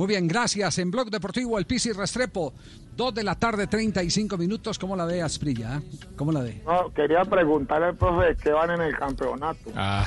Muy 0.00 0.06
bien, 0.06 0.26
gracias. 0.26 0.78
En 0.78 0.90
Blog 0.90 1.10
Deportivo, 1.10 1.58
el 1.58 1.66
Pisis 1.66 1.94
Restrepo, 1.94 2.54
2 2.96 3.14
de 3.14 3.22
la 3.22 3.34
tarde, 3.34 3.66
35 3.66 4.38
minutos. 4.38 4.78
¿Cómo 4.78 4.96
la 4.96 5.04
ve, 5.04 5.20
Asprilla? 5.20 5.76
eh? 5.76 5.82
¿Cómo 6.16 6.32
la 6.32 6.40
ve? 6.40 6.62
No, 6.64 6.90
quería 6.94 7.22
preguntarle 7.26 7.88
al 7.88 7.96
profe 7.98 8.34
que 8.42 8.50
van 8.50 8.70
en 8.70 8.80
el 8.80 8.96
campeonato. 8.96 9.70
Ah, 9.76 10.06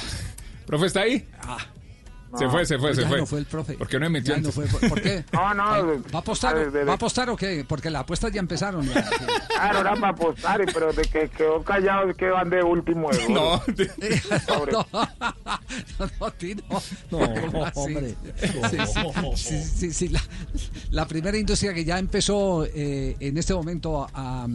¿profe 0.65 0.87
está 0.87 1.01
ahí? 1.01 1.23
Se 2.37 2.49
fue, 2.49 2.65
se 2.65 2.79
fue, 2.79 2.95
se 2.95 3.01
Ya 3.01 3.07
fue. 3.07 3.17
no 3.19 3.25
fue 3.25 3.39
el 3.39 3.45
profe. 3.45 3.73
¿Por 3.73 3.87
qué 3.87 3.99
no 3.99 4.17
Ya 4.19 4.37
no 4.37 4.51
fue, 4.51 4.65
¿Por 4.65 5.01
qué? 5.01 5.23
No, 5.31 5.53
no. 5.53 5.63
¿Va 5.63 5.99
a 6.13 6.17
apostar, 6.19 6.55
de- 6.57 6.71
de- 6.71 6.83
¿Va 6.83 6.93
a 6.93 6.95
apostar 6.95 7.29
o 7.29 7.35
qué? 7.35 7.65
Porque 7.67 7.89
las 7.89 8.01
apuestas 8.01 8.31
ya 8.31 8.39
empezaron. 8.39 8.85
ya. 8.87 9.03
Claro, 9.47 9.79
era 9.79 9.93
para 9.95 10.09
apostar, 10.09 10.61
pero 10.73 10.91
de 10.91 11.03
que 11.03 11.29
quedó 11.29 11.63
callado 11.63 12.09
es 12.09 12.17
que 12.17 12.27
van 12.29 12.49
de 12.49 12.61
último 12.63 13.09
de 13.11 13.27
No, 13.29 13.61
no, 13.67 14.87
no, 14.91 16.09
no, 16.19 16.31
Tino. 16.31 16.63
No, 17.11 17.17
hombre. 17.75 18.15
Sí, 18.35 18.47
sí, 18.69 18.77
sí, 19.35 19.63
sí, 19.63 19.93
sí, 19.93 20.07
la, 20.09 20.21
la 20.91 21.07
primera 21.07 21.37
industria 21.37 21.73
que 21.73 21.85
ya 21.85 21.97
empezó 21.99 22.65
eh, 22.65 23.15
en 23.19 23.37
este 23.37 23.53
momento 23.53 24.07
a, 24.13 24.47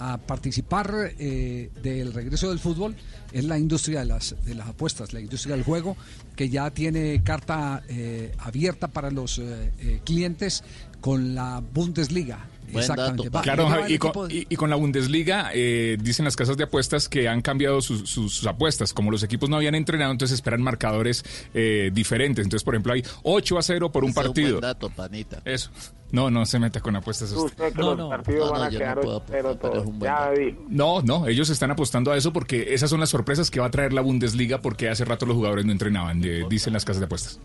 a 0.00 0.16
participar 0.16 1.12
eh, 1.18 1.70
del 1.82 2.12
regreso 2.12 2.48
del 2.48 2.58
fútbol 2.58 2.96
es 3.32 3.44
la 3.44 3.58
industria 3.58 4.00
de 4.00 4.06
las, 4.06 4.34
de 4.44 4.54
las 4.54 4.68
apuestas, 4.68 5.12
la 5.12 5.20
industria 5.20 5.54
del 5.54 5.64
juego, 5.64 5.96
que 6.34 6.48
ya 6.48 6.70
tiene 6.70 7.22
carta 7.22 7.82
eh, 7.88 8.32
abierta 8.38 8.88
para 8.88 9.10
los 9.10 9.38
eh, 9.38 9.72
eh, 9.78 10.00
clientes 10.04 10.64
con 11.00 11.34
la 11.34 11.62
Bundesliga. 11.72 12.46
Exactamente. 12.78 13.28
Va- 13.30 13.42
Claro, 13.42 13.68
y 13.88 13.98
con, 13.98 14.08
equipo 14.10 14.28
de- 14.28 14.34
y- 14.34 14.46
y 14.50 14.56
con 14.56 14.70
la 14.70 14.76
Bundesliga 14.76 15.50
eh, 15.54 15.96
dicen 16.00 16.24
las 16.24 16.36
casas 16.36 16.56
de 16.56 16.64
apuestas 16.64 17.08
que 17.08 17.28
han 17.28 17.42
cambiado 17.42 17.80
sus, 17.82 18.08
sus- 18.08 18.32
sus 18.34 18.46
apuestas. 18.46 18.92
Como 18.92 19.10
los 19.10 19.22
equipos 19.22 19.48
no 19.48 19.56
habían 19.56 19.74
entrenado, 19.74 20.12
entonces 20.12 20.34
esperan 20.36 20.62
marcadores 20.62 21.24
eh, 21.54 21.90
diferentes. 21.92 22.44
Entonces, 22.44 22.64
por 22.64 22.74
ejemplo, 22.74 22.92
hay 22.92 23.02
8 23.22 23.58
a 23.58 23.62
0 23.62 23.90
por 23.92 24.04
un 24.04 24.10
Ese 24.10 24.20
es 24.20 24.26
un 24.26 24.32
partido. 24.32 24.50
buen 24.52 24.60
dato, 24.60 24.90
panita. 24.90 25.42
Eso. 25.44 25.70
No, 26.12 26.28
no 26.28 26.44
se 26.44 26.58
meta 26.58 26.80
con 26.80 26.96
apuestas. 26.96 27.30
usted. 27.30 27.44
Usted 27.44 27.72
que 27.72 27.82
los 27.82 28.08
partidos 28.08 28.50
van 28.50 28.62
a 28.62 28.68
quedar 28.70 28.98
pero 29.28 29.56
todos. 29.56 29.86
Ya 30.00 30.30
dijo. 30.32 30.64
No, 30.68 31.02
no, 31.02 31.28
ellos 31.28 31.50
están 31.50 31.70
apostando 31.70 32.10
a 32.10 32.16
eso 32.16 32.32
porque 32.32 32.74
esas 32.74 32.90
son 32.90 32.98
las 32.98 33.10
sorpresas 33.10 33.48
que 33.50 33.60
va 33.60 33.66
a 33.66 33.70
traer 33.70 33.92
la 33.92 34.00
Bundesliga 34.00 34.60
porque 34.60 34.88
hace 34.88 35.04
rato 35.04 35.24
los 35.24 35.36
jugadores 35.36 35.64
no 35.64 35.72
entrenaban, 35.72 36.20
dicen 36.48 36.72
las 36.72 36.84
casas 36.84 36.98
de 37.00 37.04
apuestas. 37.06 37.38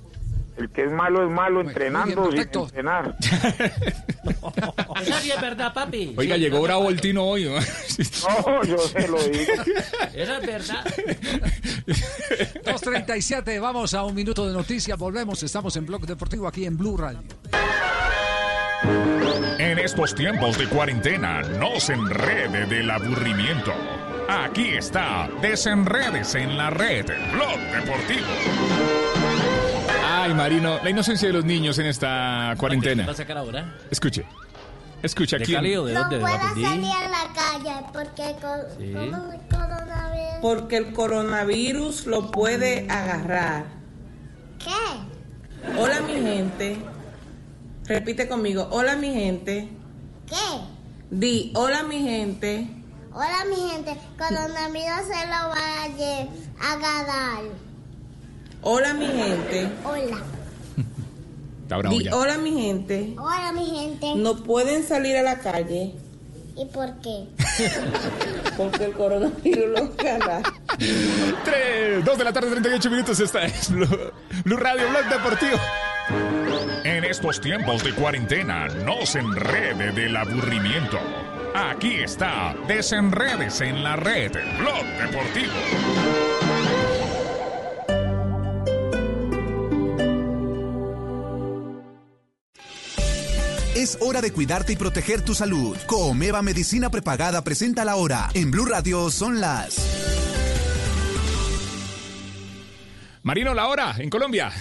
El 0.57 0.69
que 0.69 0.85
es 0.85 0.91
malo 0.91 1.25
es 1.25 1.29
malo 1.29 1.61
entrenando 1.61 2.31
sin 2.31 2.39
entrenar. 2.41 3.15
Eso 5.01 5.19
sí 5.21 5.31
es 5.31 5.41
verdad, 5.41 5.73
papi. 5.73 6.13
Oiga, 6.17 6.35
Sí, 6.35 6.41
llegó 6.41 6.61
bravo 6.61 6.89
el 6.89 7.01
Tino 7.01 7.25
hoy. 7.25 7.45
¿no? 7.45 7.55
No, 8.45 8.63
yo 8.63 8.77
se 8.77 9.07
lo 9.07 9.21
digo. 9.23 9.53
Eso 10.13 10.35
es 10.37 10.47
verdad. 10.47 10.85
2.37, 11.85 13.59
vamos 13.59 13.93
a 13.93 14.03
un 14.03 14.15
minuto 14.15 14.47
de 14.47 14.53
noticias, 14.53 14.97
volvemos, 14.97 15.43
estamos 15.43 15.75
en 15.75 15.85
Blog 15.85 16.05
Deportivo 16.05 16.47
aquí 16.47 16.65
en 16.65 16.77
Blue 16.77 16.97
Radio. 16.97 17.19
En 19.59 19.79
estos 19.79 20.15
tiempos 20.15 20.57
de 20.57 20.67
cuarentena, 20.67 21.41
no 21.41 21.79
se 21.79 21.93
enrede 21.93 22.65
del 22.65 22.89
aburrimiento. 22.89 23.73
Aquí 24.27 24.69
está, 24.69 25.29
desenredes 25.41 26.35
en 26.35 26.57
la 26.57 26.69
red, 26.69 27.05
Blog 27.33 27.59
Deportivo. 27.71 29.04
Ay, 30.25 30.33
Marino, 30.33 30.79
la 30.83 30.89
inocencia 30.89 31.27
de 31.27 31.33
los 31.35 31.45
niños 31.45 31.77
en 31.77 31.85
esta 31.85 32.55
cuarentena. 32.57 33.05
¿Va 33.05 33.11
a 33.11 33.15
sacar 33.15 33.37
ahora? 33.37 33.75
Escuche. 33.91 34.25
Escucha 35.03 35.37
¿De 35.37 35.43
aquí. 35.43 35.53
Cali 35.53 35.75
o 35.75 35.85
de 35.85 35.93
No 35.93 35.99
dónde? 35.99 36.15
¿De 36.15 36.21
puedo 36.23 36.37
salir 36.39 36.65
a 36.65 37.09
la 37.09 37.33
calle 37.35 37.85
porque 37.93 38.35
con, 38.41 38.59
Sí. 38.75 38.91
con 38.91 39.31
el 39.31 39.39
coronavirus. 39.47 40.39
Porque 40.41 40.77
el 40.77 40.93
coronavirus 40.93 42.07
lo 42.07 42.31
puede 42.31 42.87
agarrar. 42.89 43.65
¿Qué? 44.57 45.77
Hola 45.77 46.01
mi 46.01 46.13
gente. 46.13 46.77
Repite 47.85 48.27
conmigo. 48.27 48.67
Hola 48.71 48.95
mi 48.95 49.13
gente. 49.13 49.69
¿Qué? 50.25 50.59
Di, 51.11 51.51
hola 51.53 51.83
mi 51.83 52.01
gente. 52.01 52.67
Hola 53.13 53.45
mi 53.47 53.69
gente, 53.69 53.95
coronavirus 54.17 55.07
se 55.07 55.25
lo 55.27 55.49
va 55.49 55.83
a 55.83 56.73
agarrar. 56.73 57.64
Hola 58.67 58.95
mi 58.95 59.05
gente. 59.05 59.69
Hola. 59.83 60.23
Está 61.61 61.77
bravo 61.77 61.95
Di, 61.95 62.05
ya. 62.05 62.15
hola 62.15 62.37
mi 62.39 62.51
gente. 62.63 63.13
Hola 63.15 63.51
mi 63.51 63.65
gente. 63.67 64.15
No 64.15 64.37
pueden 64.37 64.83
salir 64.83 65.15
a 65.17 65.21
la 65.21 65.37
calle 65.37 65.93
¿Y 66.57 66.65
por 66.65 66.99
qué? 67.01 67.25
porque 68.57 68.85
el 68.85 68.93
coronavirus 68.93 69.67
lo 69.69 69.77
agarra. 69.99 70.41
3, 70.79 72.03
2 72.03 72.17
de 72.17 72.23
la 72.23 72.33
tarde, 72.33 72.49
38 72.49 72.89
minutos. 72.89 73.19
Esta 73.19 73.45
es 73.45 73.69
Blue, 73.69 73.87
Blue 74.43 74.57
Radio, 74.57 74.89
Blog 74.89 75.05
Deportivo. 75.09 75.57
En 76.85 77.03
estos 77.03 77.39
tiempos 77.39 77.83
de 77.83 77.93
cuarentena, 77.93 78.67
no 78.83 79.05
se 79.05 79.19
enrede 79.19 79.91
del 79.91 80.15
aburrimiento. 80.15 80.97
Aquí 81.53 81.97
está, 81.97 82.55
desenredes 82.67 83.61
en 83.61 83.83
la 83.83 83.95
red, 83.95 84.31
Blog 84.57 84.85
Deportivo. 84.99 86.54
Es 93.85 93.99
hora 94.01 94.19
de 94.19 94.33
cuidarte 94.33 94.73
y 94.73 94.77
proteger 94.77 95.21
tu 95.21 95.35
salud. 95.35 95.77
Comeva 95.85 96.41
Medicina 96.41 96.89
Prepagada 96.89 97.43
presenta 97.43 97.85
la 97.85 97.97
hora. 97.97 98.29
En 98.33 98.49
Blue 98.49 98.65
Radio 98.65 99.11
son 99.11 99.39
las. 99.39 99.77
Marino, 103.21 103.53
la 103.53 103.67
hora 103.67 103.93
en 103.99 104.09
Colombia. 104.09 104.51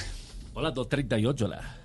Hola, 0.53 0.73
238 0.73 1.49
la. 1.49 1.84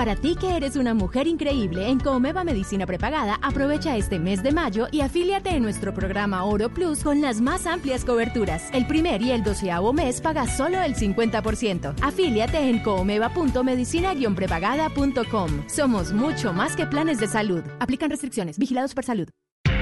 Para 0.00 0.16
ti 0.16 0.34
que 0.34 0.56
eres 0.56 0.76
una 0.76 0.94
mujer 0.94 1.26
increíble, 1.26 1.90
en 1.90 2.00
Comeva 2.00 2.42
Medicina 2.42 2.86
Prepagada, 2.86 3.38
aprovecha 3.42 3.98
este 3.98 4.18
mes 4.18 4.42
de 4.42 4.50
mayo 4.50 4.86
y 4.90 5.02
afíliate 5.02 5.50
en 5.50 5.62
nuestro 5.62 5.92
programa 5.92 6.44
Oro 6.44 6.70
Plus 6.70 7.02
con 7.02 7.20
las 7.20 7.42
más 7.42 7.66
amplias 7.66 8.06
coberturas. 8.06 8.70
El 8.72 8.86
primer 8.86 9.20
y 9.20 9.32
el 9.32 9.42
doceavo 9.42 9.92
mes 9.92 10.22
pagas 10.22 10.56
solo 10.56 10.80
el 10.80 10.94
50%. 10.94 11.96
Afíliate 12.00 12.70
en 12.70 12.82
comeva.medicina-prepagada.com. 12.82 15.68
Somos 15.68 16.14
mucho 16.14 16.54
más 16.54 16.76
que 16.76 16.86
planes 16.86 17.20
de 17.20 17.28
salud. 17.28 17.62
Aplican 17.78 18.08
restricciones. 18.08 18.58
Vigilados 18.58 18.94
por 18.94 19.04
salud. 19.04 19.28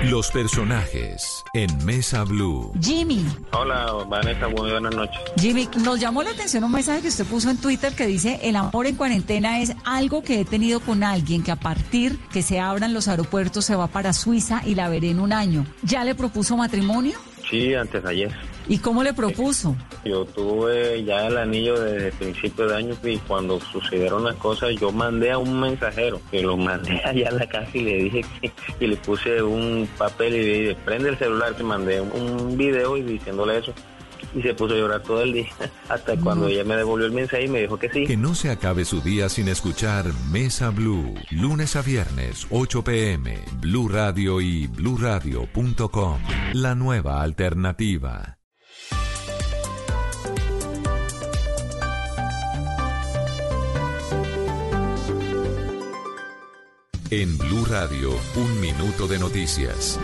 Los 0.05 0.31
personajes 0.31 1.45
en 1.55 1.85
Mesa 1.85 2.23
Blue. 2.23 2.73
Jimmy. 2.81 3.27
Hola, 3.53 3.93
Vanessa, 4.09 4.49
muy 4.49 4.71
buenas 4.71 4.95
noches. 4.95 5.19
Jimmy, 5.37 5.69
nos 5.83 5.99
llamó 5.99 6.23
la 6.23 6.31
atención 6.31 6.63
un 6.63 6.71
mensaje 6.71 7.03
que 7.03 7.09
usted 7.09 7.27
puso 7.27 7.51
en 7.51 7.57
Twitter 7.57 7.93
que 7.95 8.07
dice, 8.07 8.39
el 8.43 8.55
amor 8.55 8.87
en 8.87 8.95
cuarentena 8.95 9.61
es 9.61 9.75
algo 9.85 10.23
que 10.23 10.41
he 10.41 10.45
tenido 10.45 10.79
con 10.81 11.03
alguien 11.03 11.43
que 11.43 11.51
a 11.51 11.57
partir 11.57 12.17
que 12.33 12.43
se 12.43 12.61
abran 12.61 12.95
los 12.95 13.09
aeropuertos 13.09 13.65
se 13.65 13.75
va 13.75 13.89
para 13.89 14.13
Suiza 14.13 14.63
y 14.65 14.77
la 14.77 14.89
veré 14.89 15.11
en 15.11 15.19
un 15.19 15.33
año. 15.33 15.67
¿Ya 15.83 16.05
le 16.05 16.15
propuso 16.15 16.57
matrimonio? 16.57 17.19
Sí, 17.49 17.75
antes 17.75 18.03
de 18.03 18.11
ayer. 18.11 18.31
¿Y 18.69 18.79
cómo 18.79 19.03
le 19.03 19.15
propuso? 19.15 19.75
Yo 20.05 20.27
tuve 20.27 21.03
ya 21.03 21.27
el 21.27 21.39
anillo 21.39 21.81
desde 21.81 22.13
principio 22.13 22.67
de 22.67 22.77
año 22.77 22.95
y 23.03 23.17
cuando 23.19 23.59
sucedieron 23.61 24.25
las 24.25 24.35
cosas 24.37 24.75
yo 24.79 24.93
mandé 24.93 25.33
a 25.33 25.39
un 25.39 25.59
mensajero 25.59 26.21
que 26.31 26.43
lo 26.43 26.57
mandé 26.59 27.01
allá 27.05 27.29
a 27.29 27.33
la 27.33 27.47
casa 27.49 27.71
y 27.73 27.81
le 27.81 27.95
dije 27.95 28.25
que 28.41 28.53
y 28.79 28.87
le 28.87 28.97
puse 28.97 29.43
un 29.43 29.89
papel 29.97 30.35
y 30.35 30.43
le 30.43 30.59
dije 30.59 30.77
prende 30.85 31.09
el 31.09 31.19
celular 31.19 31.55
que 31.57 31.63
mandé 31.63 32.01
un 32.01 32.59
video 32.59 32.97
y 32.99 33.03
diciéndole 33.03 33.59
eso 33.59 33.73
y 34.35 34.43
se 34.43 34.55
puso 34.55 34.74
a 34.74 34.76
llorar 34.76 35.03
todo 35.03 35.22
el 35.22 35.33
día 35.33 35.49
hasta 35.89 36.16
cuando 36.16 36.49
ella 36.49 36.64
me 36.64 36.76
devolvió 36.76 37.07
el 37.07 37.12
mensaje 37.12 37.45
y 37.45 37.49
me 37.49 37.61
dijo 37.61 37.79
que 37.79 37.89
sí. 37.91 38.05
Que 38.05 38.16
no 38.16 38.35
se 38.35 38.51
acabe 38.51 38.85
su 38.85 39.01
día 39.01 39.29
sin 39.29 39.49
escuchar 39.49 40.07
Mesa 40.31 40.70
Blue. 40.70 41.14
Lunes 41.31 41.76
a 41.76 41.83
viernes, 41.83 42.47
8 42.51 42.85
pm. 42.85 43.39
Blue 43.61 43.89
Radio 43.89 44.41
y 44.41 44.66
bluradio.com. 44.66 46.20
La 46.53 46.74
nueva 46.74 47.22
alternativa. 47.22 48.39
En 57.11 57.39
Blue 57.39 57.64
Radio, 57.64 58.11
un 58.37 58.61
minuto 58.61 59.07
de 59.07 59.18
noticias. 59.18 59.99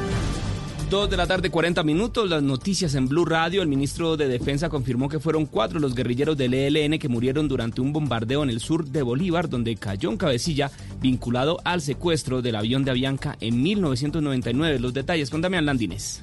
Dos 0.90 1.08
de 1.08 1.16
la 1.16 1.26
tarde, 1.26 1.50
40 1.50 1.82
minutos. 1.82 2.28
Las 2.28 2.42
noticias 2.42 2.94
en 2.94 3.08
Blue 3.08 3.24
Radio. 3.24 3.62
El 3.62 3.68
ministro 3.68 4.16
de 4.16 4.28
Defensa 4.28 4.68
confirmó 4.68 5.08
que 5.08 5.18
fueron 5.18 5.46
cuatro 5.46 5.80
los 5.80 5.94
guerrilleros 5.94 6.36
del 6.36 6.54
ELN 6.54 6.98
que 6.98 7.08
murieron 7.08 7.48
durante 7.48 7.80
un 7.80 7.92
bombardeo 7.92 8.42
en 8.42 8.50
el 8.50 8.60
sur 8.60 8.84
de 8.84 9.02
Bolívar, 9.02 9.48
donde 9.48 9.76
cayó 9.76 10.10
un 10.10 10.18
cabecilla 10.18 10.70
vinculado 11.00 11.58
al 11.64 11.80
secuestro 11.80 12.42
del 12.42 12.56
avión 12.56 12.84
de 12.84 12.90
Avianca 12.90 13.36
en 13.40 13.62
1999. 13.62 14.78
Los 14.78 14.94
detalles 14.94 15.30
con 15.30 15.40
Damián 15.40 15.64
Landines. 15.66 16.20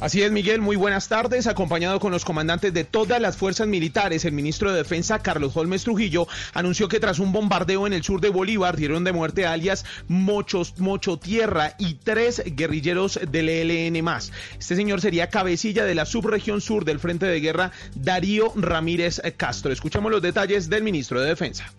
Así 0.00 0.22
es, 0.22 0.32
Miguel, 0.32 0.62
muy 0.62 0.76
buenas 0.76 1.08
tardes. 1.08 1.46
Acompañado 1.46 2.00
con 2.00 2.10
los 2.10 2.24
comandantes 2.24 2.72
de 2.72 2.84
todas 2.84 3.20
las 3.20 3.36
fuerzas 3.36 3.66
militares, 3.66 4.24
el 4.24 4.32
ministro 4.32 4.70
de 4.70 4.78
Defensa, 4.78 5.18
Carlos 5.18 5.54
Holmes 5.54 5.84
Trujillo, 5.84 6.26
anunció 6.54 6.88
que 6.88 7.00
tras 7.00 7.18
un 7.18 7.32
bombardeo 7.32 7.86
en 7.86 7.92
el 7.92 8.02
sur 8.02 8.18
de 8.22 8.30
Bolívar 8.30 8.78
dieron 8.78 9.04
de 9.04 9.12
muerte 9.12 9.44
a 9.44 9.52
alias 9.52 9.84
Mochos, 10.08 10.78
Mocho 10.78 11.18
Tierra 11.18 11.74
y 11.78 11.94
tres 11.94 12.42
guerrilleros 12.46 13.20
del 13.30 13.50
ELN 13.50 14.02
más. 14.02 14.32
Este 14.58 14.74
señor 14.74 15.02
sería 15.02 15.28
cabecilla 15.28 15.84
de 15.84 15.94
la 15.94 16.06
subregión 16.06 16.62
sur 16.62 16.86
del 16.86 16.98
Frente 16.98 17.26
de 17.26 17.40
Guerra, 17.40 17.72
Darío 17.94 18.54
Ramírez 18.56 19.20
Castro. 19.36 19.70
Escuchamos 19.70 20.10
los 20.10 20.22
detalles 20.22 20.70
del 20.70 20.82
ministro 20.82 21.20
de 21.20 21.28
Defensa. 21.28 21.70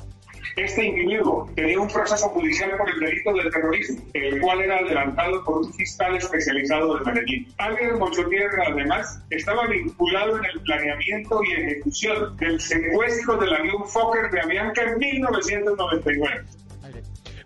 Este 0.56 0.86
individuo 0.86 1.49
tenía 1.56 1.80
un 1.80 1.88
proceso 1.88 2.28
judicial 2.30 2.72
por 2.78 2.89
el 2.89 2.99
delito 2.99 3.34
del 3.34 3.52
terrorismo, 3.52 4.02
el 4.14 4.41
cual 4.41 4.62
era 4.62 4.80
adelantado 4.80 5.43
por 5.43 5.60
un 5.60 5.74
fiscal 5.74 6.16
especializado 6.18 6.97
de 6.97 7.06
Medellín. 7.06 7.47
Álvarez 7.58 7.97
Mochotierra, 7.97 8.66
además, 8.68 9.22
estaba 9.30 9.68
vinculado 9.68 10.38
en 10.38 10.45
el 10.45 10.60
planeamiento 10.62 11.41
y 11.43 11.54
ejecución 11.54 12.36
del 12.38 12.60
secuestro 12.60 13.38
del 13.38 13.54
avión 13.54 13.88
Fokker 13.88 14.30
de 14.32 14.41
Avianca 14.41 14.84
en 14.84 14.97
1999. 14.97 16.61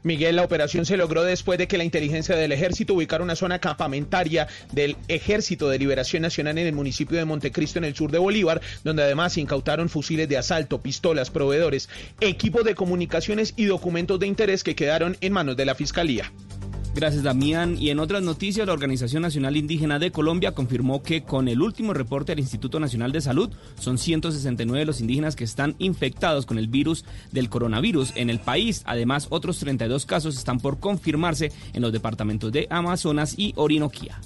Miguel, 0.06 0.36
la 0.36 0.44
operación 0.44 0.86
se 0.86 0.98
logró 0.98 1.24
después 1.24 1.58
de 1.58 1.68
que 1.68 1.80
la 1.80 1.84
inteligencia 1.84 2.36
del 2.36 2.52
ejército 2.52 2.94
ubicara 2.94 3.24
una 3.24 3.36
zona 3.36 3.58
campamentaria 3.58 4.48
del 4.72 4.98
Ejército 5.08 5.68
de 5.68 5.80
Liberación 5.80 6.22
Nacional 6.22 6.60
en 6.60 6.68
el 6.68 6.76
municipio 6.76 7.18
de 7.18 7.26
Montecristo, 7.26 7.80
en 7.80 7.86
el 7.86 7.96
sur 7.96 8.12
de 8.12 8.20
Bolívar, 8.20 8.62
donde 8.84 9.02
además 9.02 9.34
se 9.34 9.42
incautaron 9.42 9.90
fusiles 9.90 10.30
de 10.30 10.38
asalto, 10.38 10.80
pistolas, 10.80 11.32
proveedores, 11.32 11.90
equipos 12.22 12.64
de 12.64 12.76
comunicaciones 12.76 13.56
y 13.58 13.66
documentos 13.66 14.20
de 14.20 14.28
interés 14.28 14.64
que 14.64 14.76
quedaron 14.76 15.18
en 15.22 15.34
manos 15.34 15.58
de 15.58 15.66
la 15.66 15.74
Fiscalía. 15.74 16.32
Gracias, 16.96 17.24
Damián. 17.24 17.76
Y 17.78 17.90
en 17.90 18.00
otras 18.00 18.24
noticias, 18.24 18.66
la 18.66 18.72
Organización 18.72 19.22
Nacional 19.22 19.58
Indígena 19.58 20.00
de 20.00 20.12
Colombia 20.12 20.54
confirmó 20.54 21.04
que 21.04 21.24
con 21.24 21.50
el 21.50 21.62
último 21.62 21.94
reporte 21.94 22.32
del 22.32 22.40
Instituto 22.40 22.80
Nacional 22.80 23.12
de 23.12 23.20
Salud, 23.20 23.50
son 23.78 23.98
169 23.98 24.86
los 24.86 25.02
indígenas 25.02 25.36
que 25.36 25.44
están 25.44 25.76
infectados 25.78 26.46
con 26.46 26.58
el 26.58 26.70
virus 26.70 27.04
del 27.34 27.50
coronavirus 27.50 28.14
en 28.16 28.30
el 28.30 28.40
país. 28.40 28.82
Además, 28.86 29.28
otros 29.30 29.60
32 29.60 30.06
casos 30.06 30.38
están 30.38 30.62
por 30.62 30.80
confirmarse 30.80 31.52
en 31.74 31.82
los 31.82 31.92
departamentos 31.92 32.54
de 32.54 32.66
Amazonas 32.70 33.36
y 33.38 33.52
Orinoquía. 33.58 34.22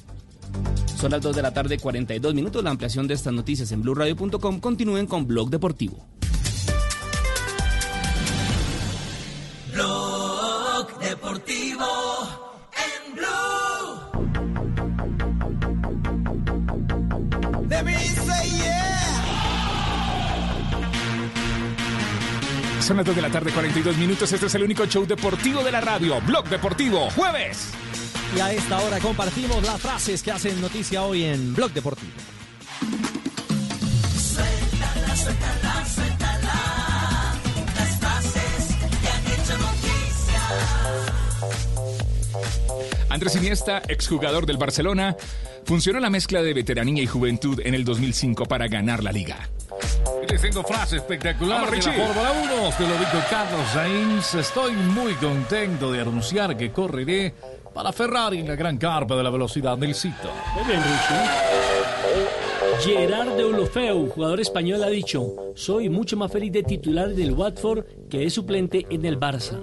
Son 0.95 1.09
las 1.09 1.23
2 1.23 1.37
de 1.37 1.41
la 1.41 1.53
tarde, 1.55 1.79
42 1.79 2.35
minutos. 2.35 2.63
La 2.63 2.69
ampliación 2.69 3.07
de 3.07 3.15
estas 3.15 3.33
noticias 3.33 3.71
en 3.71 3.81
blurradio.com. 3.81 4.59
Continúen 4.59 5.07
con 5.07 5.25
Blog 5.25 5.49
Deportivo. 5.49 6.05
Son 22.89 22.97
las 22.97 23.05
2 23.05 23.17
de 23.17 23.21
la 23.21 23.29
tarde, 23.29 23.51
42 23.51 23.97
minutos. 23.97 24.31
Este 24.33 24.47
es 24.47 24.55
el 24.55 24.63
único 24.63 24.83
show 24.87 25.05
deportivo 25.05 25.63
de 25.63 25.71
la 25.71 25.79
radio. 25.79 26.19
Blog 26.21 26.49
Deportivo, 26.49 27.07
jueves. 27.11 27.69
Y 28.35 28.39
a 28.39 28.51
esta 28.51 28.79
hora 28.79 28.97
compartimos 28.97 29.61
las 29.61 29.79
frases 29.79 30.23
que 30.23 30.31
hacen 30.31 30.59
noticia 30.59 31.03
hoy 31.03 31.25
en 31.25 31.53
Blog 31.53 31.71
Deportivo. 31.71 32.11
Suéltala, 34.17 35.15
suéltala, 35.15 35.85
suéltala. 35.85 37.35
Las 37.75 37.99
frases 37.99 38.75
que 38.79 39.07
han 39.07 39.25
hecho 39.27 39.55
noticia. 39.59 40.41
Andrés 43.11 43.35
Iniesta, 43.35 43.83
exjugador 43.87 44.47
del 44.47 44.57
Barcelona, 44.57 45.15
funcionó 45.63 45.99
la 45.99 46.09
mezcla 46.09 46.41
de 46.41 46.55
veteranía 46.55 47.03
y 47.03 47.05
juventud 47.05 47.61
en 47.63 47.75
el 47.75 47.85
2005 47.85 48.47
para 48.47 48.67
ganar 48.67 49.03
la 49.03 49.11
liga. 49.11 49.47
Les 50.29 50.41
tengo 50.41 50.63
frase 50.63 50.97
espectacular 50.97 51.61
Vamos, 51.61 51.71
de 51.71 51.77
la 51.77 51.91
Richie. 51.91 52.05
Fórmula 52.05 52.31
1. 52.31 52.69
Te 52.77 52.87
lo 52.87 52.97
dijo 52.97 53.17
Carlos 53.29 53.67
Sainz. 53.73 54.35
Estoy 54.35 54.73
muy 54.73 55.13
contento 55.13 55.91
de 55.91 56.01
anunciar 56.01 56.55
que 56.55 56.71
correré 56.71 57.33
para 57.73 57.91
Ferrari 57.91 58.39
en 58.39 58.47
la 58.47 58.55
gran 58.55 58.77
carpa 58.77 59.15
de 59.15 59.23
la 59.23 59.29
velocidad 59.31 59.77
del 59.77 59.95
sitio. 59.95 60.29
Muy 60.55 60.65
bien, 60.65 60.81
Gerard 62.81 63.35
de 63.35 63.43
Olofeu, 63.43 64.07
jugador 64.09 64.39
español, 64.39 64.81
ha 64.83 64.89
dicho: 64.89 65.35
Soy 65.53 65.89
mucho 65.89 66.15
más 66.15 66.31
feliz 66.31 66.53
de 66.53 66.63
titular 66.63 67.11
en 67.11 67.19
el 67.19 67.33
Watford 67.33 67.83
que 68.09 68.19
de 68.19 68.29
suplente 68.29 68.85
en 68.89 69.05
el 69.05 69.19
Barça. 69.19 69.59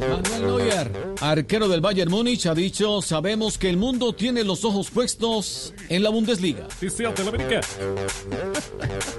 Manuel 0.00 0.42
Neuer, 0.42 0.90
arquero 1.20 1.68
del 1.68 1.82
Bayern 1.82 2.10
Múnich, 2.10 2.46
ha 2.46 2.54
dicho: 2.54 3.02
Sabemos 3.02 3.58
que 3.58 3.68
el 3.68 3.76
mundo 3.76 4.14
tiene 4.14 4.44
los 4.44 4.64
ojos 4.64 4.90
puestos 4.90 5.74
en 5.90 6.02
la 6.02 6.08
Bundesliga. 6.08 6.66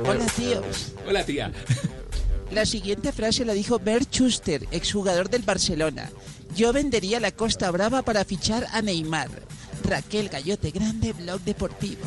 Hola 0.03 0.25
tíos. 0.35 0.93
Hola 1.07 1.23
tía. 1.23 1.51
La 2.51 2.65
siguiente 2.65 3.11
frase 3.11 3.45
la 3.45 3.53
dijo 3.53 3.77
Bert 3.77 4.11
Schuster, 4.11 4.65
exjugador 4.71 5.29
del 5.29 5.43
Barcelona. 5.43 6.09
Yo 6.55 6.73
vendería 6.73 7.19
la 7.19 7.31
Costa 7.31 7.69
Brava 7.69 8.01
para 8.01 8.25
fichar 8.25 8.65
a 8.71 8.81
Neymar. 8.81 9.29
Raquel 9.89 10.29
Gallote 10.29 10.71
Grande, 10.71 11.13
Blog 11.13 11.41
Deportivo. 11.41 12.01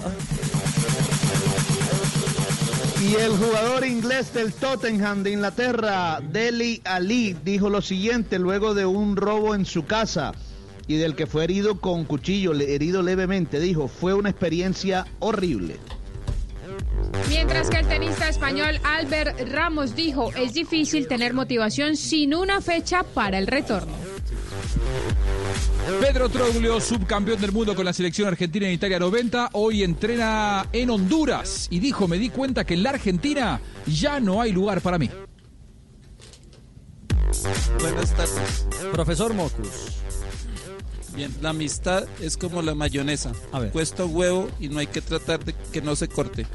Y 3.02 3.16
el 3.16 3.32
jugador 3.32 3.84
inglés 3.84 4.32
del 4.32 4.52
Tottenham 4.52 5.24
de 5.24 5.32
Inglaterra, 5.32 6.20
Deli 6.20 6.80
Ali, 6.84 7.36
dijo 7.44 7.68
lo 7.68 7.82
siguiente 7.82 8.38
luego 8.38 8.74
de 8.74 8.86
un 8.86 9.16
robo 9.16 9.54
en 9.56 9.66
su 9.66 9.84
casa 9.84 10.32
y 10.86 10.96
del 10.96 11.16
que 11.16 11.26
fue 11.26 11.42
herido 11.44 11.80
con 11.80 12.04
cuchillo, 12.04 12.52
le- 12.52 12.74
herido 12.74 13.02
levemente. 13.02 13.58
Dijo, 13.58 13.88
fue 13.88 14.14
una 14.14 14.30
experiencia 14.30 15.04
horrible. 15.18 15.78
Mientras 17.28 17.68
que 17.70 17.78
el 17.78 17.88
tenista 17.88 18.28
español 18.28 18.78
Albert 18.84 19.48
Ramos 19.50 19.96
dijo, 19.96 20.32
es 20.34 20.54
difícil 20.54 21.08
tener 21.08 21.34
motivación 21.34 21.96
sin 21.96 22.34
una 22.34 22.60
fecha 22.60 23.02
para 23.02 23.38
el 23.38 23.46
retorno. 23.48 23.92
Pedro 26.00 26.28
Troglio, 26.28 26.80
subcampeón 26.80 27.40
del 27.40 27.52
mundo 27.52 27.74
con 27.74 27.84
la 27.84 27.92
selección 27.92 28.28
argentina 28.28 28.66
en 28.66 28.74
Italia 28.74 28.98
90, 28.98 29.50
hoy 29.52 29.82
entrena 29.82 30.66
en 30.72 30.90
Honduras 30.90 31.66
y 31.70 31.80
dijo, 31.80 32.08
me 32.08 32.18
di 32.18 32.28
cuenta 32.30 32.64
que 32.64 32.74
en 32.74 32.82
la 32.82 32.90
Argentina 32.90 33.60
ya 33.86 34.20
no 34.20 34.40
hay 34.40 34.52
lugar 34.52 34.80
para 34.80 34.98
mí. 34.98 35.10
Buenas 37.80 38.14
tardes. 38.14 38.66
Profesor 38.92 39.34
Mocus. 39.34 40.02
Bien, 41.14 41.34
la 41.42 41.50
amistad 41.50 42.04
es 42.20 42.36
como 42.36 42.62
la 42.62 42.74
mayonesa. 42.74 43.32
A 43.52 43.60
ver. 43.60 43.70
Cuesta 43.70 44.04
un 44.04 44.14
huevo 44.16 44.50
y 44.60 44.68
no 44.68 44.78
hay 44.78 44.86
que 44.86 45.00
tratar 45.00 45.44
de 45.44 45.54
que 45.72 45.82
no 45.82 45.94
se 45.96 46.08
corte. 46.08 46.46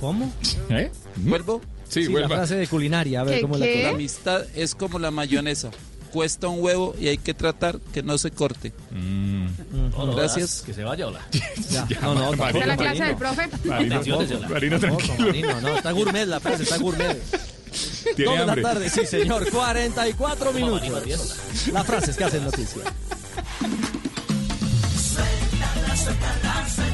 ¿Cómo? 0.00 0.32
¿Eh? 0.70 0.90
¿Vuelvo? 1.16 1.60
Sí, 1.88 2.08
la 2.08 2.28
frase 2.28 2.56
de 2.56 2.66
culinaria, 2.66 3.20
a 3.20 3.24
ver 3.24 3.40
cómo 3.40 3.56
la 3.56 3.66
La 3.66 3.90
amistad 3.90 4.44
es 4.54 4.74
como 4.74 4.98
la 4.98 5.10
mayonesa. 5.10 5.70
Cuesta 6.14 6.46
un 6.46 6.62
huevo 6.62 6.94
y 6.96 7.08
hay 7.08 7.18
que 7.18 7.34
tratar 7.34 7.80
que 7.92 8.00
no 8.04 8.16
se 8.18 8.30
corte. 8.30 8.72
Mm. 8.92 9.46
No, 9.90 10.06
no, 10.06 10.14
Gracias. 10.14 10.62
Que 10.64 10.72
se 10.72 10.84
vaya, 10.84 11.08
hola. 11.08 11.18
Ya. 11.70 11.88
No, 12.02 12.14
no, 12.14 12.32
¿Esta 12.32 12.50
es 12.50 12.66
la 12.68 12.76
clase 12.76 13.00
Marino. 13.00 13.06
del 13.06 13.16
profe? 13.16 13.48
Marino, 13.64 14.00
Tampoco, 14.00 14.48
Marino, 14.48 14.78
tampoco, 14.78 15.02
tranquilo. 15.02 15.26
Marino, 15.26 15.60
no, 15.60 15.68
está 15.76 15.90
gourmet 15.90 16.26
la 16.26 16.38
frase, 16.38 16.62
está 16.62 16.76
gourmet. 16.78 17.20
Tiene 18.16 18.38
de 18.38 18.46
la 18.46 18.62
tarde, 18.62 18.88
sí, 18.90 19.04
señor. 19.06 19.50
44 19.50 20.52
minutos. 20.52 21.36
Las 21.72 21.84
frases 21.84 22.16
que 22.16 22.22
hacen 22.22 22.44
noticia. 22.44 22.82
Suéltala, 24.96 25.96
suéltala, 25.96 26.68
suéltala. 26.68 26.93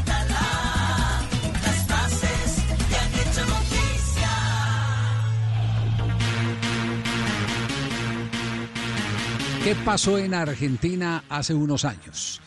¿Qué 9.64 9.74
pasó 9.84 10.18
en 10.18 10.34
Argentina 10.34 11.24
hace 11.28 11.52
unos 11.54 11.84
años? 11.84 12.40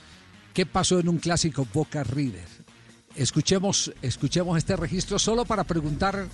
¿Qué 0.53 0.65
pasó 0.65 0.99
en 0.99 1.09
un 1.09 1.17
clásico 1.17 1.67
Boca 1.73 2.03
River? 2.03 2.45
Escuchemos, 3.15 3.91
escuchemos 4.01 4.57
este 4.57 4.75
registro 4.75 5.19
solo 5.19 5.45
para 5.45 5.63
preguntar 5.63 6.25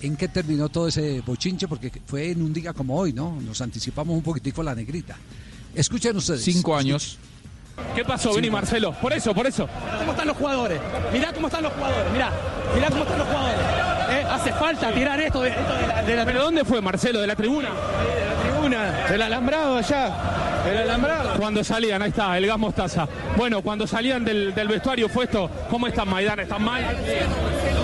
en 0.00 0.16
qué 0.16 0.28
terminó 0.28 0.68
todo 0.68 0.86
ese 0.88 1.20
bochinche, 1.22 1.66
porque 1.66 1.90
fue 2.06 2.30
en 2.30 2.42
un 2.42 2.52
día 2.52 2.72
como 2.72 2.96
hoy, 2.96 3.12
¿no? 3.12 3.40
Nos 3.40 3.60
anticipamos 3.60 4.16
un 4.16 4.22
poquitico 4.22 4.60
a 4.60 4.64
la 4.64 4.74
negrita. 4.76 5.16
Escuchen 5.74 6.16
ustedes. 6.16 6.44
Cinco 6.44 6.76
años. 6.76 7.18
¿Qué 7.94 8.04
pasó? 8.04 8.34
Vení, 8.34 8.50
Marcelo. 8.50 8.92
Por 9.00 9.12
eso, 9.12 9.34
por 9.34 9.46
eso. 9.46 9.68
¿Cómo 9.98 10.12
están 10.12 10.28
los 10.28 10.36
jugadores? 10.36 10.80
Mirá 11.12 11.32
cómo 11.32 11.48
están 11.48 11.62
los 11.64 11.72
jugadores. 11.72 12.12
Mirá, 12.12 12.32
mirá 12.74 12.88
cómo 12.90 13.02
están 13.02 13.18
los 13.18 13.26
jugadores. 13.28 13.58
Eh, 14.10 14.24
Hace 14.30 14.52
falta 14.52 14.92
tirar 14.92 15.20
esto 15.20 15.42
de, 15.42 15.50
esto 15.50 15.74
de 15.74 15.86
la, 15.86 16.02
de 16.02 16.16
la- 16.16 16.24
¿Pero 16.24 16.42
dónde 16.44 16.64
fue, 16.64 16.80
Marcelo? 16.80 17.20
¿De 17.20 17.26
la 17.26 17.36
tribuna? 17.36 17.68
Tribuna. 18.68 19.08
Del 19.08 19.22
alambrado 19.22 19.76
allá. 19.76 20.37
El 20.70 20.76
alambrado. 20.78 21.38
Cuando 21.38 21.64
salían, 21.64 22.02
ahí 22.02 22.10
está, 22.10 22.36
el 22.36 22.46
gas 22.46 22.58
mostaza. 22.58 23.08
Bueno, 23.36 23.62
cuando 23.62 23.86
salían 23.86 24.24
del, 24.24 24.54
del 24.54 24.68
vestuario 24.68 25.08
fue 25.08 25.24
esto. 25.24 25.50
¿Cómo 25.70 25.86
están, 25.86 26.08
Maidana? 26.08 26.42
¿Están 26.42 26.62
mal? 26.62 26.84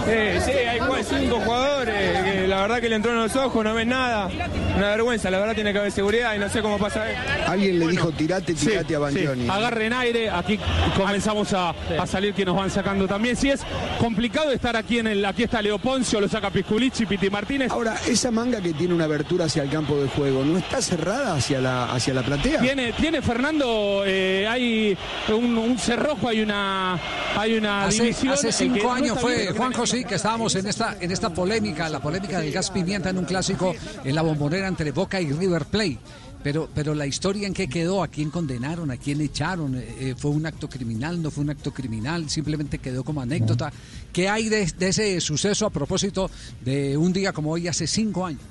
Sí, 0.05 0.41
sí, 0.45 0.51
hay 0.53 0.81
cinco 1.03 1.41
jugadores 1.41 2.23
que 2.25 2.47
la 2.47 2.61
verdad 2.63 2.81
que 2.81 2.89
le 2.91 2.97
entró 2.97 3.13
en 3.13 3.19
los 3.21 3.35
ojos, 3.37 3.65
no 3.65 3.73
ven 3.75 3.89
nada. 3.89 4.29
Una 4.77 4.89
vergüenza, 4.91 5.31
la 5.31 5.39
verdad 5.39 5.55
tiene 5.55 5.73
que 5.73 5.79
haber 5.79 5.93
seguridad 5.93 6.35
y 6.35 6.39
no 6.39 6.49
sé 6.51 6.61
cómo 6.61 6.79
pasa. 6.79 7.05
Alguien 7.47 7.79
le 7.79 7.89
dijo 7.89 8.11
tirate, 8.13 8.53
tirate 8.55 8.97
a 8.97 8.99
Banchioni. 8.99 9.49
Agarren 9.49 9.93
aire, 9.95 10.29
aquí 10.29 10.59
comenzamos 10.97 11.53
a, 11.55 11.71
a 11.71 12.07
salir 12.07 12.35
que 12.35 12.45
nos 12.45 12.55
van 12.57 12.71
sacando 12.71 13.09
también. 13.09 13.35
Sí, 13.37 13.51
es 13.51 13.63
complicado 13.99 14.51
estar 14.51 14.77
aquí 14.77 14.99
en 14.99 15.07
el. 15.07 15.25
Aquí 15.25 15.45
está 15.45 15.63
Leo 15.63 15.79
Poncio, 15.79 16.21
lo 16.21 16.29
saca 16.29 16.51
Pisculichi, 16.51 17.07
Piti 17.07 17.31
Martínez. 17.31 17.71
Ahora, 17.71 17.97
esa 18.07 18.31
manga 18.31 18.61
que 18.61 18.75
tiene 18.75 18.93
una 18.93 19.05
abertura 19.05 19.47
hacia 19.47 19.63
el 19.63 19.71
campo 19.71 19.97
de 19.97 20.09
juego, 20.09 20.45
¿no 20.45 20.59
está 20.59 20.83
cerrada 20.83 21.35
hacia 21.37 21.61
la, 21.61 21.87
hacia 21.87 22.13
la 22.13 22.23
platea? 22.23 22.61
Tiene, 22.75 22.93
tiene 22.95 23.23
Fernando, 23.23 24.03
eh, 24.05 24.49
hay 24.49 24.99
un, 25.29 25.57
un 25.57 25.79
cerrojo, 25.79 26.27
hay 26.29 26.41
una, 26.41 26.99
hay 27.37 27.55
una 27.55 27.85
Hace, 27.85 28.03
división. 28.03 28.33
hace 28.33 28.51
cinco 28.51 28.79
no 28.83 28.93
años 28.95 29.21
fue, 29.21 29.43
bien. 29.43 29.57
Juan 29.57 29.73
José, 29.73 30.03
que 30.03 30.17
estábamos 30.17 30.57
en 30.57 30.67
esta, 30.67 30.97
en 31.01 31.13
esta 31.13 31.33
polémica, 31.33 31.89
la 31.89 32.01
polémica 32.03 32.41
del 32.41 32.51
gas 32.53 32.73
pimienta 32.73 33.11
en 33.11 33.19
un 33.19 33.27
clásico 33.27 33.77
en 34.03 34.13
la 34.13 34.23
bombonera 34.23 34.67
entre 34.67 34.91
Boca 34.91 35.21
y 35.21 35.31
River 35.31 35.67
Plate. 35.67 35.99
Pero, 36.43 36.69
pero 36.75 36.97
la 36.97 37.07
historia 37.07 37.47
en 37.47 37.55
qué 37.55 37.69
quedó, 37.69 38.03
a 38.03 38.09
quién 38.09 38.31
condenaron, 38.31 38.91
a 38.91 38.97
quién 38.97 39.21
echaron, 39.21 39.77
Eh, 39.77 39.95
eh, 40.01 40.15
fue 40.19 40.33
un 40.33 40.45
acto 40.45 40.69
criminal, 40.69 41.23
no 41.23 41.31
fue 41.31 41.45
un 41.45 41.51
acto 41.51 41.73
criminal, 41.73 42.29
simplemente 42.29 42.79
quedó 42.79 43.05
como 43.05 43.21
anécdota. 43.21 43.73
¿Qué 44.13 44.29
hay 44.29 44.49
de, 44.49 44.67
de 44.67 44.89
ese 44.89 45.21
suceso 45.21 45.65
a 45.65 45.71
propósito 45.71 46.29
de 46.65 46.97
un 46.97 47.13
día 47.13 47.33
como 47.33 47.53
hoy 47.53 47.69
hace 47.69 47.87
cinco 47.87 48.27
años? 48.27 48.43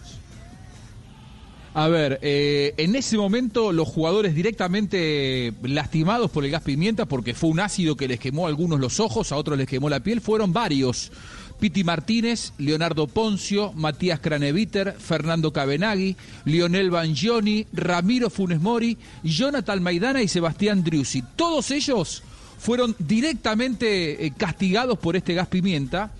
A 1.75 1.87
ver, 1.87 2.19
eh, 2.21 2.75
en 2.77 2.95
ese 2.95 3.17
momento 3.17 3.71
los 3.71 3.87
jugadores 3.87 4.35
directamente 4.35 5.53
lastimados 5.63 6.29
por 6.29 6.45
el 6.45 6.51
gas 6.51 6.61
pimienta, 6.61 7.07
porque 7.07 7.33
fue 7.33 7.49
un 7.49 7.59
ácido 7.59 7.95
que 7.95 8.07
les 8.07 8.19
quemó 8.19 8.45
a 8.45 8.49
algunos 8.49 8.79
los 8.79 8.99
ojos, 8.99 9.31
a 9.31 9.37
otros 9.37 9.57
les 9.57 9.67
quemó 9.67 9.89
la 9.89 10.01
piel, 10.01 10.21
fueron 10.21 10.53
varios. 10.53 11.11
Piti 11.59 11.83
Martínez, 11.83 12.51
Leonardo 12.57 13.07
Poncio, 13.07 13.71
Matías 13.73 14.19
Craneviter, 14.19 14.95
Fernando 14.99 15.53
Cabenagui, 15.53 16.15
Lionel 16.45 16.91
Bangioni, 16.91 17.65
Ramiro 17.71 18.29
Funes 18.29 18.59
Mori, 18.59 18.97
Jonathan 19.23 19.81
Maidana 19.81 20.21
y 20.21 20.27
Sebastián 20.27 20.83
Driussi. 20.83 21.23
Todos 21.35 21.71
ellos 21.71 22.21
fueron 22.59 22.95
directamente 22.99 24.25
eh, 24.25 24.33
castigados 24.37 24.99
por 24.99 25.15
este 25.15 25.33
gas 25.33 25.47
pimienta 25.47 26.11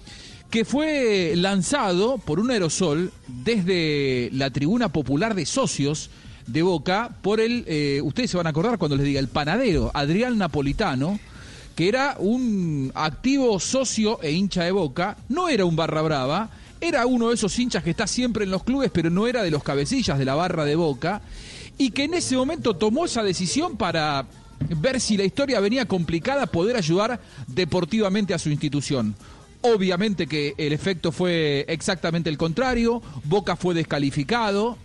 que 0.54 0.66
fue 0.66 1.34
lanzado 1.36 2.20
por 2.20 2.40
un 2.40 2.52
aerosol 2.52 3.12
desde 3.28 4.30
la 4.34 4.52
tribuna 4.52 4.90
popular 4.90 5.34
de 5.34 5.48
socios 5.48 6.12
de 6.46 6.62
Boca 6.62 7.18
por 7.24 7.40
el, 7.40 7.64
eh, 7.66 8.02
ustedes 8.04 8.30
se 8.30 8.38
van 8.38 8.46
a 8.46 8.52
acordar 8.52 8.78
cuando 8.78 8.96
les 8.96 9.04
diga, 9.04 9.20
el 9.20 9.30
panadero 9.30 9.90
Adrián 9.96 10.38
Napolitano, 10.38 11.20
que 11.76 11.88
era 11.90 12.18
un 12.20 12.92
activo 12.94 13.60
socio 13.60 14.22
e 14.22 14.32
hincha 14.32 14.64
de 14.64 14.70
Boca, 14.70 15.18
no 15.28 15.50
era 15.50 15.66
un 15.66 15.76
barra 15.76 16.04
brava, 16.04 16.52
era 16.80 17.08
uno 17.08 17.30
de 17.30 17.34
esos 17.34 17.58
hinchas 17.58 17.82
que 17.82 17.90
está 17.90 18.06
siempre 18.06 18.44
en 18.44 18.52
los 18.52 18.64
clubes, 18.64 18.92
pero 18.94 19.10
no 19.10 19.26
era 19.26 19.42
de 19.42 19.50
los 19.50 19.64
cabecillas 19.64 20.20
de 20.20 20.26
la 20.26 20.36
barra 20.36 20.66
de 20.66 20.76
Boca, 20.76 21.24
y 21.80 21.90
que 21.90 22.04
en 22.04 22.14
ese 22.14 22.38
momento 22.38 22.76
tomó 22.76 23.06
esa 23.06 23.24
decisión 23.24 23.76
para 23.76 24.28
ver 24.78 25.02
si 25.02 25.18
la 25.18 25.24
historia 25.24 25.60
venía 25.60 25.88
complicada, 25.88 26.46
poder 26.46 26.76
ayudar 26.76 27.20
deportivamente 27.48 28.36
a 28.36 28.38
su 28.38 28.52
institución. 28.52 29.16
Obviamente 29.66 30.28
que 30.28 30.54
el 30.58 30.74
efecto 30.74 31.14
fue 31.14 31.64
exactamente 31.70 32.30
el 32.30 32.38
contrario, 32.38 33.02
Boca 33.24 33.56
fue 33.56 33.74
descalificado, 33.74 34.78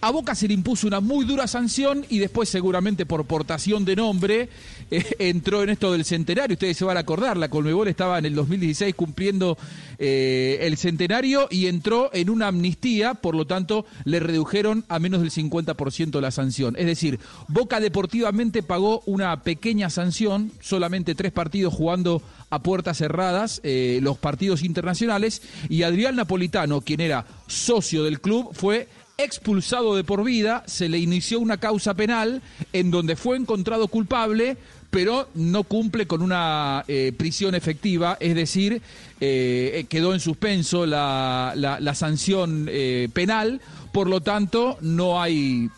a 0.00 0.10
Boca 0.10 0.34
se 0.34 0.46
le 0.46 0.54
impuso 0.54 0.86
una 0.86 1.00
muy 1.00 1.24
dura 1.24 1.46
sanción 1.46 2.04
y 2.08 2.18
después 2.18 2.48
seguramente 2.48 3.04
por 3.04 3.24
portación 3.24 3.84
de 3.84 3.96
nombre 3.96 4.48
eh, 4.90 5.04
entró 5.18 5.62
en 5.62 5.70
esto 5.70 5.92
del 5.92 6.04
centenario. 6.04 6.54
Ustedes 6.54 6.76
se 6.76 6.84
van 6.84 6.96
a 6.96 7.00
acordar, 7.00 7.36
la 7.36 7.48
Colmebol 7.48 7.88
estaba 7.88 8.18
en 8.18 8.26
el 8.26 8.34
2016 8.34 8.94
cumpliendo 8.94 9.58
eh, 9.98 10.58
el 10.62 10.76
centenario 10.76 11.48
y 11.50 11.66
entró 11.66 12.10
en 12.12 12.30
una 12.30 12.48
amnistía, 12.48 13.14
por 13.14 13.34
lo 13.34 13.46
tanto 13.46 13.86
le 14.04 14.20
redujeron 14.20 14.84
a 14.88 14.98
menos 14.98 15.20
del 15.20 15.30
50% 15.30 16.20
la 16.20 16.30
sanción. 16.30 16.76
Es 16.78 16.86
decir, 16.86 17.18
Boca 17.48 17.80
deportivamente 17.80 18.62
pagó 18.62 19.02
una 19.06 19.42
pequeña 19.42 19.90
sanción, 19.90 20.52
solamente 20.60 21.14
tres 21.14 21.32
partidos 21.32 21.74
jugando 21.74 22.22
a 22.50 22.62
puertas 22.62 22.98
cerradas, 22.98 23.60
eh, 23.64 23.98
los 24.02 24.16
partidos 24.18 24.62
internacionales, 24.62 25.42
y 25.68 25.82
Adrián 25.82 26.16
Napolitano, 26.16 26.80
quien 26.80 27.00
era 27.00 27.26
socio 27.46 28.04
del 28.04 28.20
club, 28.20 28.50
fue 28.52 28.88
expulsado 29.18 29.96
de 29.96 30.04
por 30.04 30.22
vida, 30.24 30.62
se 30.66 30.88
le 30.88 30.98
inició 30.98 31.40
una 31.40 31.58
causa 31.58 31.94
penal 31.94 32.40
en 32.72 32.90
donde 32.92 33.16
fue 33.16 33.36
encontrado 33.36 33.88
culpable, 33.88 34.56
pero 34.90 35.28
no 35.34 35.64
cumple 35.64 36.06
con 36.06 36.22
una 36.22 36.84
eh, 36.86 37.12
prisión 37.16 37.56
efectiva, 37.56 38.16
es 38.20 38.36
decir, 38.36 38.80
eh, 39.20 39.86
quedó 39.88 40.14
en 40.14 40.20
suspenso 40.20 40.86
la, 40.86 41.52
la- 41.56 41.94
sanción 41.96 42.68
eh, 42.70 43.08
penal, 43.12 43.60
por 43.92 44.08
lo 44.08 44.20
tanto 44.20 44.78
no 44.82 45.20
hay 45.20 45.68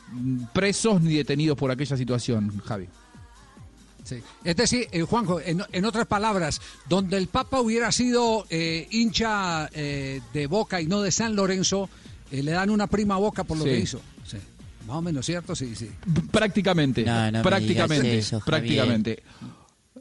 presos 0.52 1.00
ni 1.00 1.14
detenidos 1.14 1.56
por 1.56 1.70
aquella 1.70 1.96
situación, 1.96 2.60
Javi. 2.64 2.86
Es 4.44 4.56
decir, 4.56 4.88
Juanjo, 5.08 5.40
en, 5.40 5.84
otras 5.84 6.06
palabras, 6.06 6.60
donde 6.88 7.16
el 7.16 7.28
Papa 7.28 7.60
hubiera 7.60 7.92
sido 7.92 8.44
hincha 8.50 9.68
de 9.72 10.46
Boca 10.48 10.80
y 10.80 10.86
no 10.86 11.00
de 11.00 11.12
San 11.12 11.36
Lorenzo, 11.36 11.88
eh, 12.30 12.42
le 12.42 12.52
dan 12.52 12.70
una 12.70 12.86
prima 12.86 13.16
boca 13.16 13.44
por 13.44 13.56
lo 13.58 13.64
Sí. 13.64 13.70
que 13.70 13.78
hizo. 13.80 14.00
Sí. 14.24 14.36
Más 14.86 14.96
o 14.96 15.02
menos, 15.02 15.24
¿cierto? 15.26 15.54
Sí, 15.54 15.74
sí. 15.74 15.90
Prácticamente, 16.30 17.04
No, 17.04 17.30
no 17.30 17.38
me 17.38 17.44
prácticamente, 17.44 18.18
eso, 18.18 18.40
prácticamente. 18.44 19.22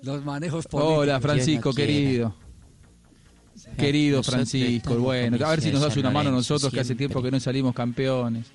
Los 0.01 0.23
manejos 0.23 0.65
políticos. 0.67 0.97
Hola 0.99 1.19
Francisco, 1.19 1.73
querido. 1.73 2.35
Querido 3.77 4.17
Nosotros 4.17 4.49
Francisco, 4.49 4.95
bueno, 4.97 5.37
a 5.45 5.49
ver 5.49 5.61
si 5.61 5.71
nos 5.71 5.81
das 5.81 5.95
una 5.97 6.09
mano 6.09 6.31
nosotros 6.31 6.71
que 6.73 6.79
hace 6.79 6.95
tiempo 6.95 7.21
que 7.21 7.29
no 7.29 7.39
salimos 7.39 7.73
campeones. 7.75 8.47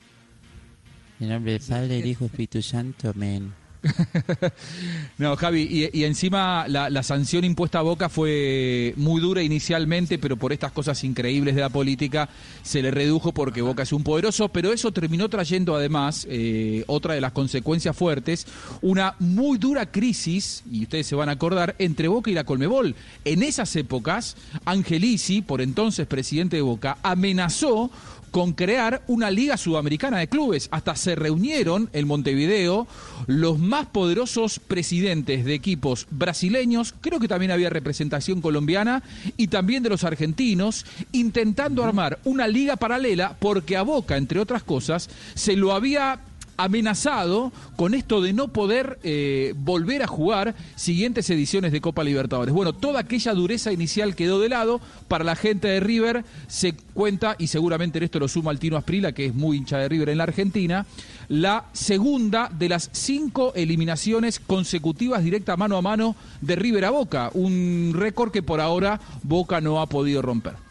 En 1.21 1.29
nombre 1.29 1.53
del 1.53 1.61
Padre, 1.63 1.89
del 1.89 2.07
Hijo, 2.07 2.25
Espíritu 2.25 2.61
Santo, 2.63 3.11
amén. 3.11 3.53
No, 5.19 5.37
Javi, 5.37 5.91
y, 5.93 6.01
y 6.01 6.05
encima 6.05 6.67
la, 6.69 6.91
la 6.91 7.03
sanción 7.03 7.45
impuesta 7.45 7.79
a 7.79 7.83
Boca 7.83 8.09
fue 8.09 8.95
muy 8.97 9.21
dura 9.21 9.43
inicialmente, 9.43 10.19
pero 10.19 10.37
por 10.37 10.53
estas 10.53 10.73
cosas 10.73 11.03
increíbles 11.05 11.55
de 11.55 11.61
la 11.61 11.69
política 11.69 12.29
se 12.63 12.83
le 12.83 12.91
redujo 12.91 13.33
porque 13.33 13.63
Boca 13.63 13.85
es 13.85 13.93
un 13.93 14.03
poderoso, 14.03 14.49
pero 14.49 14.73
eso 14.73 14.93
terminó 14.93 15.29
trayendo 15.29 15.77
además 15.77 16.27
eh, 16.29 16.85
otra 16.87 17.15
de 17.15 17.21
las 17.21 17.33
consecuencias 17.33 17.97
fuertes, 17.97 18.47
una 18.83 19.15
muy 19.19 19.59
dura 19.59 19.87
crisis, 19.87 20.63
y 20.71 20.83
ustedes 20.83 21.07
se 21.07 21.15
van 21.15 21.29
a 21.29 21.33
acordar, 21.33 21.75
entre 21.79 22.09
Boca 22.09 22.31
y 22.31 22.35
la 22.35 22.45
Colmebol. 22.45 22.95
En 23.25 23.43
esas 23.43 23.75
épocas, 23.77 24.37
Angelici, 24.65 25.43
por 25.43 25.61
entonces 25.61 26.07
presidente 26.07 26.57
de 26.57 26.63
Boca, 26.63 26.99
amenazó 27.03 27.91
con 28.35 28.53
crear 28.53 29.05
una 29.07 29.31
liga 29.31 29.57
sudamericana 29.57 30.19
de 30.19 30.27
clubes. 30.27 30.67
Hasta 30.73 30.97
se 30.97 31.15
reunieron 31.15 31.89
en 31.93 32.09
Montevideo 32.09 32.89
los 33.29 33.61
más 33.61 33.87
poderosos 33.87 34.59
presidentes 34.59 35.45
de 35.45 35.55
equipos 35.55 36.09
brasileños, 36.11 36.97
creo 37.01 37.21
que 37.21 37.29
también 37.29 37.53
había 37.53 37.71
representación 37.71 38.41
colombiana 38.41 39.05
y 39.37 39.47
también 39.47 39.85
de 39.85 39.91
los 39.91 40.03
argentinos, 40.03 40.85
intentando 41.13 41.85
armar 41.85 42.19
una 42.25 42.49
liga 42.49 42.75
paralela 42.75 43.37
porque 43.39 43.77
a 43.77 43.83
Boca, 43.83 44.17
entre 44.17 44.41
otras 44.41 44.65
cosas, 44.65 45.11
se 45.37 45.55
lo 45.55 45.73
había 45.73 46.19
amenazado 46.57 47.53
con 47.77 47.95
esto 47.95 48.21
de 48.21 48.33
no 48.33 48.49
poder 48.49 48.99
eh, 49.03 49.55
volver 49.57 50.03
a 50.03 50.07
jugar 50.07 50.55
siguientes 50.77 51.29
ediciones 51.31 51.73
de 51.73 51.81
Copa 51.81 52.05
Libertadores. 52.05 52.55
Bueno, 52.55 52.73
toda 52.73 53.01
aquella 53.01 53.35
dureza 53.35 53.73
inicial 53.73 54.15
quedó 54.15 54.41
de 54.41 54.49
lado. 54.49 54.81
Para 55.09 55.25
la 55.25 55.37
gente 55.37 55.69
de 55.69 55.81
River 55.81 56.25
se 56.47 56.75
cuenta, 56.95 57.37
y 57.39 57.49
seguramente 57.49 57.99
en 57.99 58.05
esto 58.05 58.19
lo 58.19 58.29
suma 58.29 58.51
el 58.51 58.59
Tino 58.59 58.77
Asprila, 58.77 59.13
que 59.13 59.27
es 59.27 59.35
muy 59.35 59.57
hincha 59.57 59.79
de 59.79 59.89
River 59.89 60.09
en 60.11 60.19
la 60.19 60.25
Argentina, 60.25 60.87
la 61.29 61.67
segunda 61.73 62.51
de 62.57 62.69
las 62.69 62.91
cinco 62.93 63.53
eliminaciones 63.55 64.41
consecutivas 64.41 65.25
directa 65.25 65.57
mano 65.57 65.77
a 65.77 65.83
mano 65.83 66.17
de 66.41 66.57
River 66.57 66.85
a 66.85 66.91
Boca. 66.91 67.31
Un 67.35 67.93
récord 67.95 68.31
que 68.31 68.43
por 68.43 68.61
ahora 68.61 69.01
Boca 69.23 69.61
no 69.61 69.81
ha 69.81 69.87
podido 69.87 70.23
romper. 70.23 70.64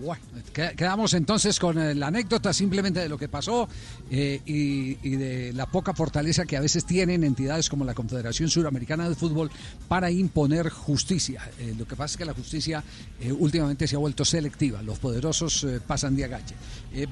Bueno, 0.00 0.22
que- 0.52 0.72
quedamos 0.76 1.12
entonces 1.14 1.58
con 1.58 1.78
eh, 1.78 1.94
la 1.94 2.06
anécdota 2.06 2.52
simplemente 2.52 3.00
de 3.00 3.08
lo 3.08 3.18
que 3.18 3.28
pasó 3.28 3.68
eh, 4.10 4.40
y, 4.46 4.94
de 5.16 5.52
la 5.52 5.66
poca 5.66 5.92
fortaleza 5.92 6.46
que 6.46 6.56
a 6.56 6.60
veces 6.60 6.86
tienen 6.86 7.22
entidades 7.22 7.68
como 7.68 7.84
la 7.84 7.92
Confederación 7.94 8.48
Suramericana 8.48 9.08
de 9.08 9.14
Fútbol 9.14 9.50
para 9.88 10.10
imponer 10.10 10.70
justicia. 10.70 11.42
Eh, 11.58 11.74
lo 11.78 11.86
que 11.86 11.96
pasa 11.96 12.14
es 12.14 12.16
que 12.16 12.24
la 12.24 12.32
justicia 12.34 12.82
últimamente 13.38 13.86
se 13.86 13.96
ha 13.96 13.98
vuelto 13.98 14.24
selectiva. 14.24 14.82
Los 14.82 14.98
poderosos 14.98 15.66
pasan 15.86 16.16
de 16.16 16.24
agache. 16.24 16.54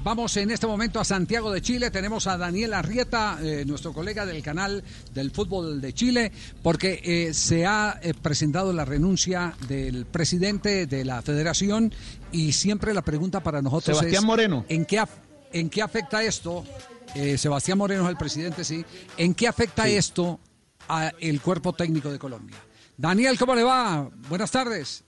Vamos 0.03 0.35
en 0.37 0.49
este 0.51 0.65
momento 0.65 0.99
a 0.99 1.05
Santiago 1.05 1.51
de 1.51 1.61
Chile. 1.61 1.91
Tenemos 1.91 2.25
a 2.27 2.37
Daniel 2.37 2.73
Arrieta, 2.73 3.37
nuestro 3.65 3.93
colega 3.93 4.25
del 4.25 4.41
canal 4.41 4.83
del 5.13 5.31
fútbol 5.31 5.79
de 5.81 5.93
Chile, 5.93 6.31
porque 6.63 7.31
se 7.33 7.65
ha 7.65 7.99
presentado 8.21 8.73
la 8.73 8.85
renuncia 8.85 9.53
del 9.67 10.05
presidente 10.05 10.87
de 10.87 11.05
la 11.05 11.21
federación 11.21 11.93
y 12.31 12.51
siempre 12.51 12.93
la 12.93 13.01
pregunta 13.01 13.39
para 13.41 13.61
nosotros 13.61 13.97
Sebastián 13.97 14.23
es, 14.23 14.27
Moreno. 14.27 14.65
¿en 14.69 14.85
qué, 14.85 14.99
af- 14.99 15.09
¿en 15.53 15.69
qué 15.69 15.81
afecta 15.81 16.23
esto? 16.23 16.63
eh, 17.15 17.37
Sebastián 17.37 17.77
Moreno 17.77 18.03
es 18.03 18.09
el 18.09 18.17
presidente, 18.17 18.63
sí. 18.63 18.85
¿En 19.17 19.33
qué 19.33 19.47
afecta 19.47 19.87
esto 19.87 20.39
al 20.87 21.41
cuerpo 21.41 21.73
técnico 21.73 22.11
de 22.11 22.19
Colombia? 22.19 22.57
Daniel, 22.97 23.37
¿cómo 23.39 23.55
le 23.55 23.63
va? 23.63 24.09
Buenas 24.29 24.51
tardes. 24.51 25.03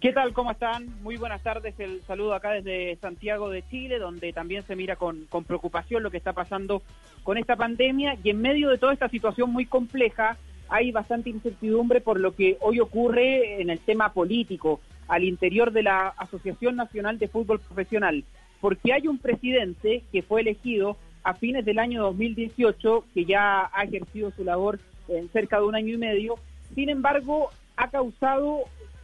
¿Qué 0.00 0.12
tal? 0.14 0.32
¿Cómo 0.32 0.50
están? 0.52 0.88
Muy 1.02 1.16
buenas 1.18 1.42
tardes. 1.42 1.74
El 1.78 2.00
saludo 2.06 2.32
acá 2.32 2.52
desde 2.52 2.96
Santiago 3.02 3.50
de 3.50 3.62
Chile, 3.68 3.98
donde 3.98 4.32
también 4.32 4.64
se 4.66 4.74
mira 4.74 4.96
con, 4.96 5.26
con 5.28 5.44
preocupación 5.44 6.02
lo 6.02 6.10
que 6.10 6.16
está 6.16 6.32
pasando 6.32 6.82
con 7.22 7.36
esta 7.36 7.54
pandemia 7.56 8.16
y 8.24 8.30
en 8.30 8.40
medio 8.40 8.70
de 8.70 8.78
toda 8.78 8.94
esta 8.94 9.10
situación 9.10 9.52
muy 9.52 9.66
compleja 9.66 10.38
hay 10.70 10.90
bastante 10.90 11.28
incertidumbre 11.28 12.00
por 12.00 12.18
lo 12.18 12.34
que 12.34 12.56
hoy 12.60 12.80
ocurre 12.80 13.60
en 13.60 13.68
el 13.68 13.80
tema 13.80 14.12
político 14.14 14.80
al 15.10 15.24
interior 15.24 15.72
de 15.72 15.82
la 15.82 16.08
Asociación 16.16 16.76
Nacional 16.76 17.18
de 17.18 17.26
Fútbol 17.26 17.58
Profesional, 17.58 18.24
porque 18.60 18.92
hay 18.92 19.08
un 19.08 19.18
presidente 19.18 20.04
que 20.12 20.22
fue 20.22 20.42
elegido 20.42 20.96
a 21.24 21.34
fines 21.34 21.64
del 21.64 21.80
año 21.80 22.02
2018, 22.04 23.04
que 23.12 23.24
ya 23.24 23.68
ha 23.74 23.82
ejercido 23.82 24.30
su 24.30 24.44
labor 24.44 24.78
en 25.08 25.28
cerca 25.30 25.58
de 25.58 25.66
un 25.66 25.74
año 25.74 25.94
y 25.94 25.98
medio, 25.98 26.36
sin 26.76 26.88
embargo, 26.88 27.50
ha 27.76 27.90
causado 27.90 28.60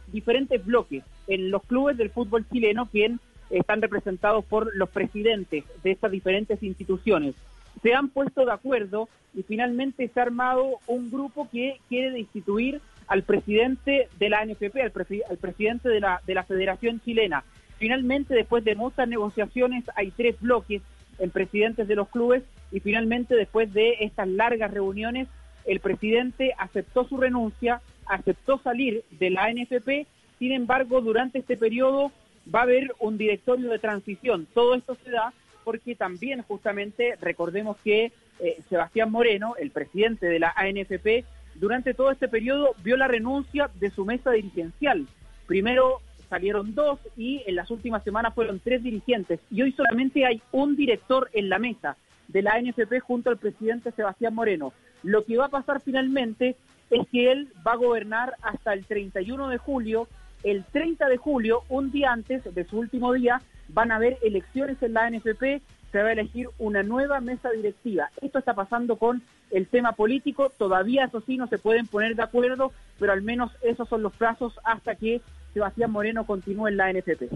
diferentes 0.07 0.65
bloques 0.65 1.03
en 1.27 1.51
los 1.51 1.61
clubes 1.63 1.97
del 1.97 2.09
fútbol 2.09 2.45
chileno 2.49 2.89
que 2.89 3.13
están 3.49 3.81
representados 3.81 4.45
por 4.45 4.73
los 4.77 4.89
presidentes 4.89 5.65
de 5.83 5.91
estas 5.91 6.11
diferentes 6.11 6.63
instituciones. 6.63 7.35
Se 7.83 7.93
han 7.93 8.07
puesto 8.07 8.45
de 8.45 8.53
acuerdo 8.53 9.09
y 9.33 9.43
finalmente 9.43 10.07
se 10.07 10.19
ha 10.21 10.23
armado 10.23 10.79
un 10.87 11.11
grupo 11.11 11.49
que 11.51 11.79
quiere 11.89 12.11
destituir 12.11 12.79
al 13.07 13.23
presidente 13.23 14.09
de 14.19 14.29
la 14.29 14.45
NFP, 14.45 14.75
al, 14.77 14.91
al 15.29 15.37
presidente 15.37 15.89
de 15.89 15.99
la, 15.99 16.21
de 16.25 16.33
la 16.33 16.43
Federación 16.43 17.01
Chilena. 17.01 17.43
Finalmente, 17.77 18.33
después 18.33 18.63
de 18.63 18.75
muchas 18.75 19.07
negociaciones, 19.07 19.83
hay 19.95 20.11
tres 20.11 20.39
bloques 20.39 20.81
en 21.19 21.29
presidentes 21.29 21.87
de 21.87 21.95
los 21.95 22.09
clubes 22.09 22.43
y 22.71 22.79
finalmente, 22.79 23.35
después 23.35 23.73
de 23.73 23.97
estas 24.01 24.27
largas 24.27 24.71
reuniones, 24.71 25.27
el 25.65 25.79
presidente 25.79 26.53
aceptó 26.57 27.05
su 27.07 27.17
renuncia, 27.17 27.81
aceptó 28.05 28.57
salir 28.59 29.03
de 29.11 29.29
la 29.29 29.51
NFP, 29.51 30.07
sin 30.39 30.51
embargo, 30.51 31.01
durante 31.01 31.39
este 31.39 31.57
periodo 31.57 32.11
va 32.53 32.59
a 32.59 32.63
haber 32.63 32.93
un 32.99 33.17
directorio 33.17 33.69
de 33.69 33.79
transición. 33.79 34.47
Todo 34.53 34.75
esto 34.75 34.95
se 35.03 35.11
da 35.11 35.33
porque 35.63 35.95
también 35.95 36.43
justamente 36.43 37.17
recordemos 37.19 37.77
que 37.83 38.11
eh, 38.39 38.57
Sebastián 38.69 39.11
Moreno, 39.11 39.55
el 39.59 39.71
presidente 39.71 40.27
de 40.27 40.39
la 40.39 40.53
ANFP, 40.55 41.25
durante 41.59 41.93
todo 41.93 42.11
este 42.11 42.27
periodo 42.27 42.75
vio 42.83 42.97
la 42.97 43.07
renuncia 43.07 43.69
de 43.79 43.89
su 43.89 44.05
mesa 44.05 44.31
dirigencial. 44.31 45.07
Primero 45.47 46.01
salieron 46.29 46.75
dos 46.75 46.99
y 47.15 47.41
en 47.47 47.55
las 47.55 47.71
últimas 47.71 48.03
semanas 48.03 48.33
fueron 48.35 48.59
tres 48.59 48.83
dirigentes 48.83 49.39
y 49.49 49.61
hoy 49.61 49.71
solamente 49.71 50.25
hay 50.25 50.41
un 50.51 50.75
director 50.75 51.29
en 51.33 51.49
la 51.49 51.57
mesa 51.57 51.97
de 52.27 52.41
la 52.41 52.53
ANFP 52.53 52.99
junto 52.99 53.29
al 53.29 53.37
presidente 53.37 53.91
Sebastián 53.91 54.35
Moreno. 54.35 54.73
Lo 55.03 55.23
que 55.25 55.37
va 55.37 55.45
a 55.45 55.49
pasar 55.49 55.81
finalmente 55.81 56.55
es 56.89 57.07
que 57.11 57.31
él 57.31 57.49
va 57.65 57.73
a 57.73 57.77
gobernar 57.77 58.35
hasta 58.41 58.73
el 58.73 58.85
31 58.85 59.49
de 59.49 59.57
julio. 59.57 60.07
El 60.43 60.63
30 60.65 61.07
de 61.07 61.17
julio, 61.17 61.63
un 61.69 61.91
día 61.91 62.11
antes 62.11 62.43
de 62.53 62.65
su 62.65 62.77
último 62.77 63.13
día, 63.13 63.41
van 63.69 63.91
a 63.91 63.95
haber 63.95 64.17
elecciones 64.21 64.81
en 64.81 64.93
la 64.93 65.05
ANFP, 65.05 65.61
se 65.91 66.01
va 66.01 66.09
a 66.09 66.13
elegir 66.13 66.49
una 66.57 66.83
nueva 66.83 67.19
mesa 67.21 67.49
directiva. 67.51 68.09
Esto 68.21 68.39
está 68.39 68.53
pasando 68.53 68.97
con 68.97 69.21
el 69.51 69.67
tema 69.67 69.93
político, 69.93 70.51
todavía 70.57 71.05
eso 71.05 71.21
sí 71.21 71.37
no 71.37 71.47
se 71.47 71.57
pueden 71.57 71.87
poner 71.87 72.15
de 72.15 72.23
acuerdo, 72.23 72.73
pero 72.99 73.13
al 73.13 73.21
menos 73.21 73.51
esos 73.61 73.87
son 73.87 74.03
los 74.03 74.13
plazos 74.13 74.53
hasta 74.63 74.95
que 74.95 75.21
Sebastián 75.53 75.91
Moreno 75.91 76.25
continúe 76.25 76.67
en 76.67 76.77
la 76.77 76.85
ANFP. 76.87 77.29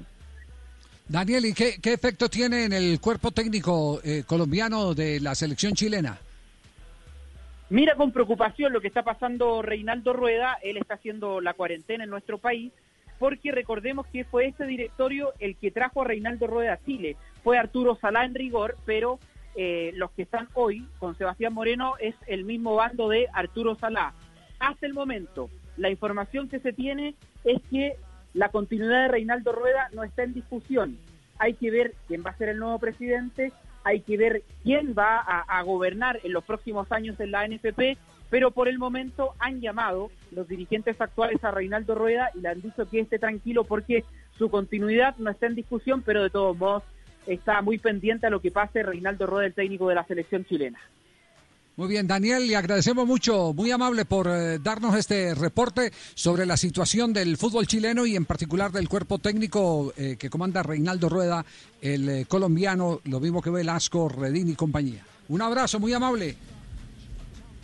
Daniel, 1.07 1.45
¿y 1.45 1.53
qué, 1.53 1.75
qué 1.81 1.93
efecto 1.93 2.29
tiene 2.29 2.65
en 2.65 2.73
el 2.73 2.99
cuerpo 2.99 3.31
técnico 3.31 3.99
eh, 4.03 4.23
colombiano 4.25 4.93
de 4.93 5.19
la 5.19 5.35
selección 5.35 5.73
chilena? 5.73 6.17
Mira 7.69 7.95
con 7.95 8.11
preocupación 8.11 8.73
lo 8.73 8.81
que 8.81 8.89
está 8.89 9.03
pasando 9.03 9.61
Reinaldo 9.61 10.11
Rueda, 10.11 10.57
él 10.61 10.75
está 10.77 10.95
haciendo 10.95 11.39
la 11.39 11.53
cuarentena 11.53 12.03
en 12.03 12.09
nuestro 12.09 12.37
país, 12.37 12.73
porque 13.17 13.51
recordemos 13.51 14.07
que 14.07 14.25
fue 14.25 14.47
este 14.47 14.65
directorio 14.65 15.31
el 15.39 15.55
que 15.55 15.71
trajo 15.71 16.01
a 16.01 16.05
Reinaldo 16.05 16.47
Rueda 16.47 16.73
a 16.73 16.83
Chile. 16.83 17.15
Fue 17.43 17.57
Arturo 17.57 17.95
Salá 17.95 18.25
en 18.25 18.35
rigor, 18.35 18.75
pero 18.85 19.19
eh, 19.55 19.91
los 19.95 20.11
que 20.11 20.23
están 20.23 20.47
hoy 20.53 20.87
con 20.99 21.17
Sebastián 21.17 21.53
Moreno 21.53 21.93
es 21.99 22.15
el 22.27 22.45
mismo 22.45 22.75
bando 22.75 23.09
de 23.09 23.27
Arturo 23.33 23.75
Salá. 23.75 24.13
Hasta 24.59 24.85
el 24.85 24.93
momento, 24.93 25.49
la 25.77 25.89
información 25.89 26.47
que 26.47 26.59
se 26.59 26.73
tiene 26.73 27.15
es 27.43 27.61
que 27.69 27.97
la 28.33 28.49
continuidad 28.49 29.03
de 29.03 29.07
Reinaldo 29.09 29.51
Rueda 29.51 29.89
no 29.93 30.03
está 30.03 30.23
en 30.23 30.33
discusión. 30.33 30.97
Hay 31.37 31.55
que 31.55 31.71
ver 31.71 31.93
quién 32.07 32.23
va 32.25 32.29
a 32.29 32.37
ser 32.37 32.49
el 32.49 32.59
nuevo 32.59 32.79
presidente, 32.79 33.51
hay 33.83 34.01
que 34.01 34.15
ver 34.15 34.43
quién 34.63 34.93
va 34.97 35.17
a, 35.17 35.41
a 35.41 35.61
gobernar 35.63 36.19
en 36.23 36.33
los 36.33 36.43
próximos 36.43 36.91
años 36.91 37.19
en 37.19 37.31
la 37.31 37.47
NFP, 37.47 37.97
pero 38.29 38.51
por 38.51 38.69
el 38.69 38.77
momento 38.77 39.33
han 39.39 39.59
llamado 39.59 40.11
los 40.31 40.47
dirigentes 40.47 41.01
actuales 41.01 41.43
a 41.43 41.51
Reinaldo 41.51 41.95
Rueda 41.95 42.29
y 42.35 42.41
le 42.41 42.49
han 42.49 42.61
dicho 42.61 42.87
que 42.87 43.01
esté 43.01 43.19
tranquilo 43.19 43.65
porque 43.65 44.05
su 44.37 44.49
continuidad 44.49 45.17
no 45.17 45.29
está 45.29 45.47
en 45.47 45.55
discusión, 45.55 46.03
pero 46.03 46.23
de 46.23 46.29
todos 46.29 46.55
modos 46.55 46.83
está 47.27 47.61
muy 47.61 47.77
pendiente 47.77 48.27
a 48.27 48.29
lo 48.29 48.41
que 48.41 48.51
pase 48.51 48.83
Reinaldo 48.83 49.25
Rueda, 49.25 49.47
el 49.47 49.53
técnico 49.53 49.87
de 49.89 49.95
la 49.95 50.05
selección 50.05 50.45
chilena. 50.45 50.79
Muy 51.77 51.87
bien, 51.87 52.05
Daniel, 52.05 52.47
le 52.47 52.57
agradecemos 52.57 53.07
mucho, 53.07 53.53
muy 53.53 53.71
amable 53.71 54.03
por 54.03 54.27
eh, 54.27 54.59
darnos 54.59 54.95
este 54.95 55.33
reporte 55.33 55.91
sobre 56.13 56.45
la 56.45 56.57
situación 56.57 57.13
del 57.13 57.37
fútbol 57.37 57.65
chileno 57.65 58.05
y 58.05 58.15
en 58.15 58.25
particular 58.25 58.71
del 58.71 58.89
cuerpo 58.89 59.19
técnico 59.19 59.93
eh, 59.95 60.17
que 60.19 60.29
comanda 60.29 60.63
Reinaldo 60.63 61.07
Rueda, 61.07 61.45
el 61.81 62.09
eh, 62.09 62.25
colombiano, 62.27 62.99
lo 63.05 63.19
mismo 63.21 63.41
que 63.41 63.49
Velasco, 63.49 64.09
Redín 64.09 64.49
y 64.49 64.55
compañía. 64.55 65.03
Un 65.29 65.41
abrazo, 65.41 65.79
muy 65.79 65.93
amable. 65.93 66.35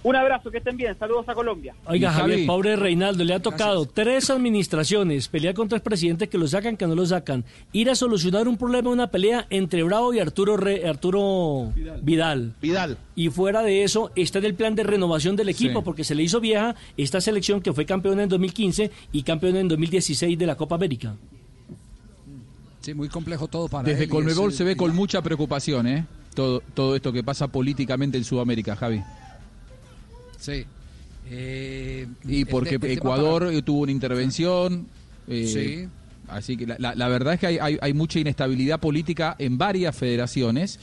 Un 0.04 0.16
abrazo, 0.16 0.52
que 0.52 0.60
estén 0.60 0.78
bien, 0.78 0.96
saludos 0.98 1.28
a 1.28 1.34
Colombia. 1.34 1.74
Oiga, 1.88 2.12
Javier, 2.12 2.38
Javi. 2.38 2.48
pobre 2.48 2.76
Reinaldo, 2.76 3.24
le 3.24 3.34
ha 3.34 3.42
tocado 3.42 3.86
tres 3.88 4.30
administraciones, 4.30 5.28
pelear 5.28 5.54
con 5.56 5.68
tres 5.68 5.82
presidentes 5.82 6.30
que 6.30 6.38
lo 6.38 6.48
sacan, 6.48 6.78
que 6.78 6.86
no 6.88 6.96
lo 6.96 7.06
sacan, 7.06 7.44
ir 7.74 7.90
a 7.90 7.96
solucionar 7.96 8.48
un 8.48 8.58
problema, 8.58 8.90
una 8.92 9.08
pelea 9.08 9.48
entre 9.50 9.84
Bravo 9.84 10.14
y 10.14 10.20
Arturo 10.20 10.56
Re- 10.56 10.88
Arturo 10.88 11.74
Vidal. 12.04 12.54
Vidal. 12.62 12.98
Y 13.16 13.30
fuera 13.30 13.64
de 13.64 13.84
eso, 13.84 14.12
está 14.16 14.38
en 14.40 14.46
el 14.46 14.54
plan 14.54 14.76
de 14.76 14.84
renovación 14.84 15.36
del 15.36 15.50
equipo, 15.50 15.80
Sí. 15.80 15.86
porque 15.86 16.04
se 16.04 16.16
le 16.16 16.24
hizo 16.24 16.40
vieja 16.40 16.76
esta 16.96 17.20
selección 17.20 17.60
que 17.60 17.74
fue 17.74 17.86
campeona 17.86 18.24
en 18.24 18.30
2015 18.30 18.92
y 19.12 19.24
campeona 19.24 19.60
en 19.60 19.68
2016 19.68 20.38
de 20.38 20.46
la 20.46 20.56
Copa 20.56 20.76
América. 20.76 21.16
Sí, 22.82 22.94
muy 22.94 23.10
complejo 23.10 23.48
todo 23.48 23.68
para 23.68 23.88
él 23.90 23.94
Desde 23.96 24.06
y 24.06 24.08
Colmebol 24.08 24.54
se 24.54 24.64
ve 24.64 24.78
con 24.78 24.96
mucha 24.96 25.22
preocupación, 25.22 25.88
¿eh? 25.88 26.06
Todo, 26.36 26.62
todo 26.74 26.96
esto 26.96 27.12
que 27.12 27.24
pasa 27.24 27.48
políticamente 27.48 28.18
en 28.18 28.24
Sudamérica, 28.24 28.76
Javi. 28.76 29.02
Sí. 30.40 30.66
Eh, 31.30 32.08
Y 32.28 32.40
el- 32.42 32.48
porque 32.48 32.76
el 32.76 32.80
tema 32.82 32.94
Ecuador 32.94 33.44
para- 33.46 33.54
eh, 33.58 33.62
tuvo 33.62 33.82
una 33.82 33.92
intervención. 33.92 34.88
eh, 35.28 35.48
Sí. 35.48 35.88
Así 36.30 36.58
que 36.58 36.68
la, 36.68 36.76
la- 36.80 36.96
la 36.96 37.08
verdad 37.08 37.34
es 37.36 37.40
que 37.40 37.48
hay, 37.48 37.58
hay- 37.60 37.78
hay 37.82 37.94
mucha 37.94 38.20
inestabilidad 38.20 38.80
política 38.80 39.36
en 39.40 39.58
varias 39.58 39.96
federaciones. 39.96 40.80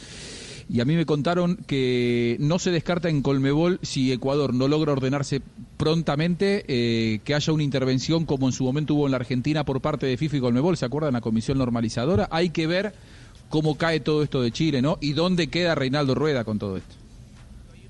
Y 0.71 0.81
a 0.81 0.87
mí 0.87 0.95
me 0.97 1.05
contaron 1.05 1.57
que 1.67 2.39
no 2.41 2.59
se 2.59 2.71
descarta 2.71 3.11
en 3.11 3.21
Colmebol 3.21 3.79
si 3.83 4.11
Ecuador 4.13 4.55
no 4.55 4.67
logra 4.67 4.93
ordenarse 4.93 5.43
prontamente 5.77 6.65
eh, 6.69 7.21
que 7.25 7.35
haya 7.35 7.53
una 7.53 7.63
intervención 7.63 8.25
como 8.25 8.47
en 8.47 8.53
su 8.55 8.65
momento 8.65 8.95
hubo 8.95 9.05
en 9.07 9.11
la 9.11 9.19
Argentina 9.19 9.65
por 9.65 9.83
parte 9.83 10.07
de 10.07 10.17
FIFA 10.17 10.39
y 10.39 10.41
Colmebol. 10.41 10.77
¿Se 10.79 10.87
acuerdan? 10.87 11.13
La 11.13 11.21
comisión 11.21 11.59
normalizadora. 11.59 12.29
Hay 12.31 12.49
que 12.49 12.67
ver 12.67 12.95
cómo 13.51 13.77
cae 13.77 14.01
todo 14.01 14.23
esto 14.23 14.41
de 14.41 14.51
Chile, 14.53 14.81
¿no? 14.81 14.97
Y 15.03 15.13
dónde 15.13 15.49
queda 15.49 15.75
Reinaldo 15.75 16.15
Rueda 16.15 16.45
con 16.45 16.59
todo 16.59 16.79
esto. 16.79 16.95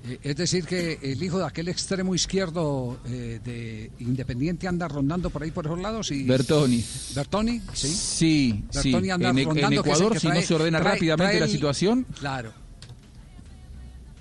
Eh, 0.07 0.19
Es 0.23 0.35
decir, 0.35 0.65
que 0.65 0.99
el 1.01 1.21
hijo 1.23 1.39
de 1.39 1.45
aquel 1.45 1.67
extremo 1.67 2.13
izquierdo 2.13 2.99
eh, 3.05 3.39
de 3.43 3.91
Independiente 3.99 4.67
anda 4.67 4.87
rondando 4.87 5.29
por 5.29 5.41
ahí 5.43 5.51
por 5.51 5.65
esos 5.65 5.79
lados 5.79 6.11
y 6.11 6.23
Bertoni. 6.23 6.83
Bertoni, 7.15 7.61
sí. 7.73 7.87
Sí, 7.87 8.63
sí. 8.71 8.91
Bertoni 8.91 9.09
anda 9.09 9.29
En, 9.29 9.39
en 9.39 9.45
rondando, 9.45 9.83
que 9.83 9.89
Ecuador, 9.89 10.19
si 10.19 10.27
no 10.27 10.41
se 10.41 10.53
ordena 10.53 10.79
trae- 10.79 10.83
rápidamente 10.93 11.31
trae 11.31 11.39
la 11.39 11.47
situación, 11.47 12.05
Claro, 12.19 12.51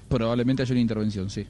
probablemente 0.09 0.63
haya 0.63 0.73
una 0.73 0.81
intervención, 0.81 1.29
sí. 1.29 1.47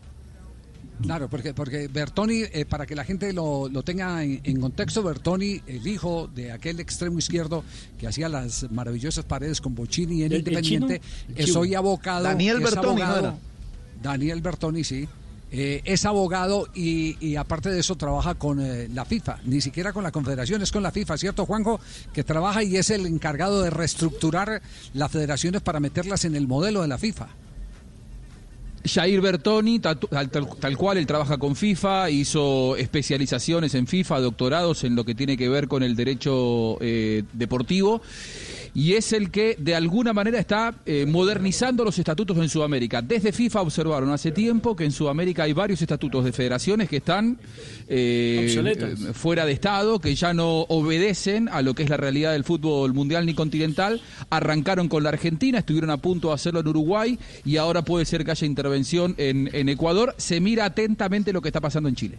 claro, 1.02 1.28
porque 1.28 1.52
porque 1.54 1.88
Bertoni, 1.88 2.42
eh, 2.52 2.64
para 2.68 2.86
que 2.86 2.94
la 2.94 3.04
gente 3.04 3.32
lo, 3.32 3.68
lo 3.68 3.82
tenga 3.82 4.22
en, 4.24 4.40
en 4.42 4.60
contexto, 4.60 5.02
Bertoni, 5.02 5.60
el 5.66 5.86
hijo 5.86 6.28
de 6.34 6.50
aquel 6.52 6.80
extremo 6.80 7.18
izquierdo 7.18 7.62
que 7.98 8.06
hacía 8.06 8.28
las 8.28 8.70
maravillosas 8.70 9.24
paredes 9.24 9.60
con 9.60 9.74
Bochini 9.74 10.22
en 10.22 10.26
¿El- 10.26 10.32
el 10.32 10.38
Independiente, 10.38 11.00
chino? 11.00 11.34
El 11.36 11.44
es 11.50 11.56
hoy 11.56 11.74
abogado. 11.74 12.24
Daniel 12.24 12.60
Bertoni, 12.60 13.00
¿no 13.00 13.06
abogado- 13.06 13.18
era? 13.20 13.38
Daniel 14.04 14.42
Bertoni, 14.42 14.84
sí. 14.84 15.08
Eh, 15.50 15.80
es 15.84 16.04
abogado 16.04 16.68
y, 16.74 17.36
aparte 17.36 17.70
de 17.70 17.80
eso 17.80 17.96
trabaja 17.96 18.34
con 18.34 18.60
eh, 18.60 18.88
la 18.92 19.04
FIFA, 19.04 19.38
ni 19.44 19.60
siquiera 19.60 19.92
con 19.92 20.02
la 20.02 20.12
Confederación, 20.12 20.60
es 20.62 20.70
con 20.70 20.82
la 20.82 20.90
FIFA, 20.90 21.16
¿cierto, 21.16 21.46
Juanjo? 21.46 21.80
Que 22.12 22.22
trabaja 22.22 22.62
y 22.62 22.76
es 22.76 22.90
el 22.90 23.06
encargado 23.06 23.62
de 23.62 23.70
reestructurar 23.70 24.60
las 24.92 25.10
federaciones 25.10 25.62
para 25.62 25.80
meterlas 25.80 26.24
en 26.24 26.36
el 26.36 26.46
modelo 26.46 26.82
de 26.82 26.88
la 26.88 26.98
FIFA. 26.98 27.28
Jair 28.86 29.20
Bertoni, 29.22 29.78
tal 29.78 30.76
cual, 30.76 30.98
él 30.98 31.06
trabaja 31.06 31.38
con 31.38 31.56
FIFA, 31.56 32.10
hizo 32.10 32.76
especializaciones 32.76 33.74
en 33.74 33.86
FIFA, 33.86 34.20
doctorados 34.20 34.84
en 34.84 34.94
lo 34.94 35.04
que 35.04 35.14
tiene 35.14 35.38
que 35.38 35.48
ver 35.48 35.68
con 35.68 35.82
el 35.82 35.96
derecho 35.96 36.76
eh, 36.82 37.22
deportivo, 37.32 38.02
y 38.74 38.94
es 38.94 39.12
el 39.12 39.30
que 39.30 39.56
de 39.58 39.74
alguna 39.74 40.12
manera 40.12 40.38
está 40.38 40.74
eh, 40.84 41.06
modernizando 41.06 41.84
los 41.84 41.98
estatutos 41.98 42.36
en 42.38 42.48
Sudamérica. 42.48 43.00
Desde 43.00 43.32
FIFA 43.32 43.62
observaron 43.62 44.10
hace 44.10 44.32
tiempo 44.32 44.74
que 44.74 44.84
en 44.84 44.90
Sudamérica 44.90 45.44
hay 45.44 45.52
varios 45.52 45.80
estatutos 45.80 46.24
de 46.24 46.32
federaciones 46.32 46.88
que 46.88 46.96
están 46.96 47.38
eh, 47.88 48.52
eh, 48.52 48.96
fuera 49.14 49.46
de 49.46 49.52
Estado, 49.52 50.00
que 50.00 50.14
ya 50.14 50.34
no 50.34 50.62
obedecen 50.62 51.48
a 51.48 51.62
lo 51.62 51.74
que 51.74 51.84
es 51.84 51.90
la 51.90 51.96
realidad 51.96 52.32
del 52.32 52.42
fútbol 52.42 52.92
mundial 52.92 53.26
ni 53.26 53.34
continental. 53.34 54.00
Arrancaron 54.30 54.88
con 54.88 55.04
la 55.04 55.10
Argentina, 55.10 55.60
estuvieron 55.60 55.90
a 55.90 55.98
punto 55.98 56.28
de 56.28 56.34
hacerlo 56.34 56.60
en 56.60 56.68
Uruguay 56.68 57.18
y 57.44 57.58
ahora 57.58 57.82
puede 57.82 58.04
ser 58.04 58.24
que 58.24 58.32
haya 58.32 58.46
intervención 58.46 59.14
en, 59.18 59.50
en 59.52 59.68
Ecuador. 59.68 60.14
Se 60.18 60.40
mira 60.40 60.64
atentamente 60.64 61.32
lo 61.32 61.40
que 61.40 61.48
está 61.48 61.60
pasando 61.60 61.88
en 61.88 61.94
Chile. 61.94 62.18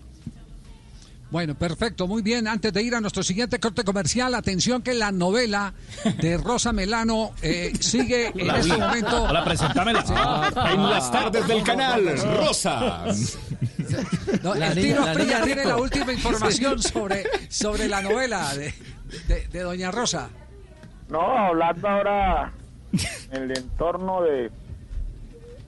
Bueno, 1.31 1.55
perfecto, 1.55 2.07
muy 2.07 2.21
bien. 2.21 2.47
Antes 2.47 2.71
de 2.71 2.81
ir 2.83 2.95
a 2.95 3.01
nuestro 3.01 3.23
siguiente 3.23 3.59
corte 3.59 3.83
comercial, 3.83 4.35
atención 4.35 4.81
que 4.81 4.93
la 4.93 5.11
novela 5.11 5.73
de 6.21 6.37
Rosa 6.37 6.71
Melano 6.71 7.31
eh, 7.41 7.73
sigue 7.79 8.27
en 8.35 8.49
este 8.51 8.77
momento. 8.77 9.23
Hola, 9.23 9.43
presentámela. 9.43 10.05
Sí. 10.05 10.13
En 10.73 10.89
las 10.89 11.11
tardes 11.11 11.47
del 11.47 11.63
canal, 11.63 12.05
Rosa. 12.37 13.05
No, 14.43 14.53
La 14.55 14.67
el 14.67 14.75
niña- 14.75 14.87
Tino 14.93 15.05
la 15.05 15.11
Asprilla 15.11 15.33
niña 15.39 15.43
tiene 15.45 15.65
la 15.65 15.77
última 15.77 16.13
información 16.13 16.81
sobre, 16.81 17.23
sobre 17.49 17.87
la 17.87 18.01
novela 18.01 18.53
de, 18.55 18.73
de- 19.27 19.47
de 19.47 19.59
Doña 19.61 19.91
Rosa. 19.91 20.29
No, 21.09 21.21
hablando 21.21 21.87
ahora 21.87 22.53
en 23.31 23.43
el 23.43 23.57
entorno 23.57 24.21
de, 24.21 24.51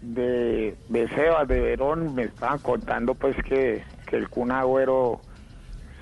de, 0.02 0.76
de 0.88 1.08
Sebas, 1.10 1.48
de 1.48 1.60
Verón, 1.60 2.16
me 2.16 2.24
estaban 2.24 2.60
contando 2.60 3.16
pues 3.16 3.36
que, 3.44 3.84
que 4.06 4.16
el 4.16 4.30
Kun 4.30 4.52
Agüero 4.52 5.22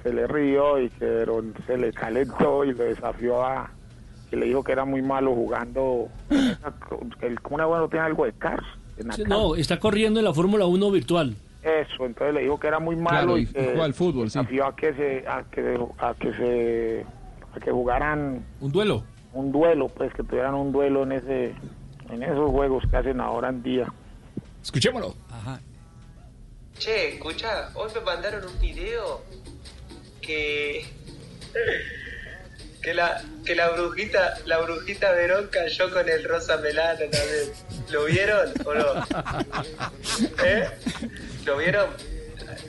se 0.06 0.14
le 0.14 0.28
rió 0.28 0.80
y 0.80 0.88
que 0.92 1.04
Verón 1.06 1.56
se 1.66 1.78
le 1.78 1.92
calentó 1.92 2.64
y 2.64 2.74
lo 2.76 2.84
desafió 2.84 3.44
a 3.44 3.72
que 4.30 4.36
le 4.36 4.46
dijo 4.46 4.64
que 4.64 4.72
era 4.72 4.86
muy 4.86 5.02
malo 5.02 5.34
jugando 5.34 6.10
que 7.20 7.26
el 7.26 7.42
Kun 7.42 7.60
Agüero 7.60 7.90
tiene 7.90 8.06
algo 8.06 8.26
de 8.26 8.34
cars. 8.34 8.64
No, 9.28 9.56
está 9.56 9.80
corriendo 9.80 10.20
en 10.20 10.26
la 10.26 10.34
Fórmula 10.34 10.68
1 10.68 10.92
virtual. 10.92 11.36
Eso, 11.64 12.06
entonces 12.06 12.36
le 12.36 12.42
dijo 12.44 12.60
que 12.60 12.68
era 12.68 12.78
muy 12.80 12.96
malo 12.96 13.34
Claro, 13.34 13.38
y, 13.40 13.42
y 13.42 13.48
que 13.48 13.82
al 13.82 13.96
fútbol, 13.96 14.30
sí. 14.30 14.38
desafió 14.38 14.68
a 14.68 14.76
que 14.76 14.94
se 14.94 15.28
a 15.28 15.44
que 15.50 15.80
a 15.98 16.14
que 16.14 16.34
se 16.34 17.06
a 17.56 17.60
que 17.60 17.72
jugaran 17.72 18.46
¿Un 18.62 18.72
duelo? 18.72 19.04
un 19.34 19.52
duelo, 19.52 19.88
pues 19.90 20.14
que 20.14 20.22
tuvieran 20.22 20.54
un 20.54 20.72
duelo 20.72 21.02
en 21.02 21.14
ese 21.14 21.56
en 22.12 22.22
esos 22.22 22.52
juegos 22.52 22.84
que 22.92 22.96
hacen 22.98 23.20
ahora 23.20 23.50
en 23.50 23.64
día. 23.64 23.92
Escuchémoslo. 24.62 25.16
Ajá. 25.32 25.60
Che, 26.78 27.16
escucha, 27.16 27.70
hoy 27.74 27.90
me 27.96 28.02
mandaron 28.02 28.44
un 28.46 28.60
video 28.62 29.22
que 30.26 30.86
que 32.82 32.94
la 32.94 33.24
que 33.46 33.56
la 33.56 33.70
brujita 33.70 34.38
la 34.46 34.60
brujita 34.60 35.12
Verón 35.12 35.50
cayó 35.52 35.92
con 35.92 36.08
el 36.10 36.24
rosa 36.24 36.58
melano 36.58 37.00
también. 37.00 37.52
¿Lo 37.90 38.06
vieron 38.06 38.54
o 38.66 38.74
no? 38.74 38.94
¿Eh? 40.44 40.70
¿Lo 41.46 41.58
vieron? 41.58 41.90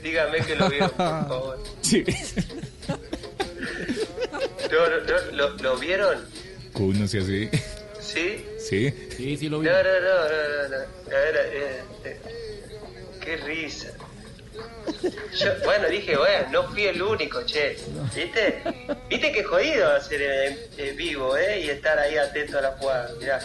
Dígame 0.03 0.39
que 0.41 0.57
lo 0.57 0.69
vieron, 0.69 0.91
por 0.91 0.97
favor. 1.29 1.65
Sí. 1.81 2.05
No, 4.71 4.89
no, 4.91 4.97
no, 5.01 5.33
¿lo, 5.33 5.49
lo 5.63 5.77
vieron? 5.79 6.25
Kun, 6.73 6.99
no 7.01 7.09
sea 7.09 7.23
así. 7.23 7.49
¿Sí? 8.01 8.45
Sí. 8.59 8.93
Sí, 9.17 9.37
sí 9.37 9.49
lo 9.49 9.63
No, 9.63 9.71
no, 9.71 9.83
no, 9.83 9.83
no, 9.83 10.63
no, 10.63 10.69
no. 10.69 11.17
A 11.17 11.21
ver, 11.21 11.37
eh, 11.37 11.83
eh, 12.05 12.21
qué 13.23 13.37
risa. 13.39 13.93
Yo, 15.37 15.47
bueno, 15.65 15.89
dije, 15.89 16.17
bueno, 16.17 16.49
no 16.53 16.63
fui 16.71 16.85
el 16.85 17.01
único, 17.03 17.43
che. 17.45 17.77
¿Viste? 18.15 18.63
¿Viste 19.11 19.33
qué 19.33 19.43
jodido 19.45 19.91
hacer 19.95 20.23
en, 20.23 20.59
en 20.79 20.97
vivo, 20.97 21.37
eh? 21.37 21.61
Y 21.65 21.69
estar 21.71 21.99
ahí 21.99 22.17
atento 22.17 22.59
a 22.59 22.63
la 22.63 22.71
jugada. 22.73 23.11
Mirá. 23.21 23.39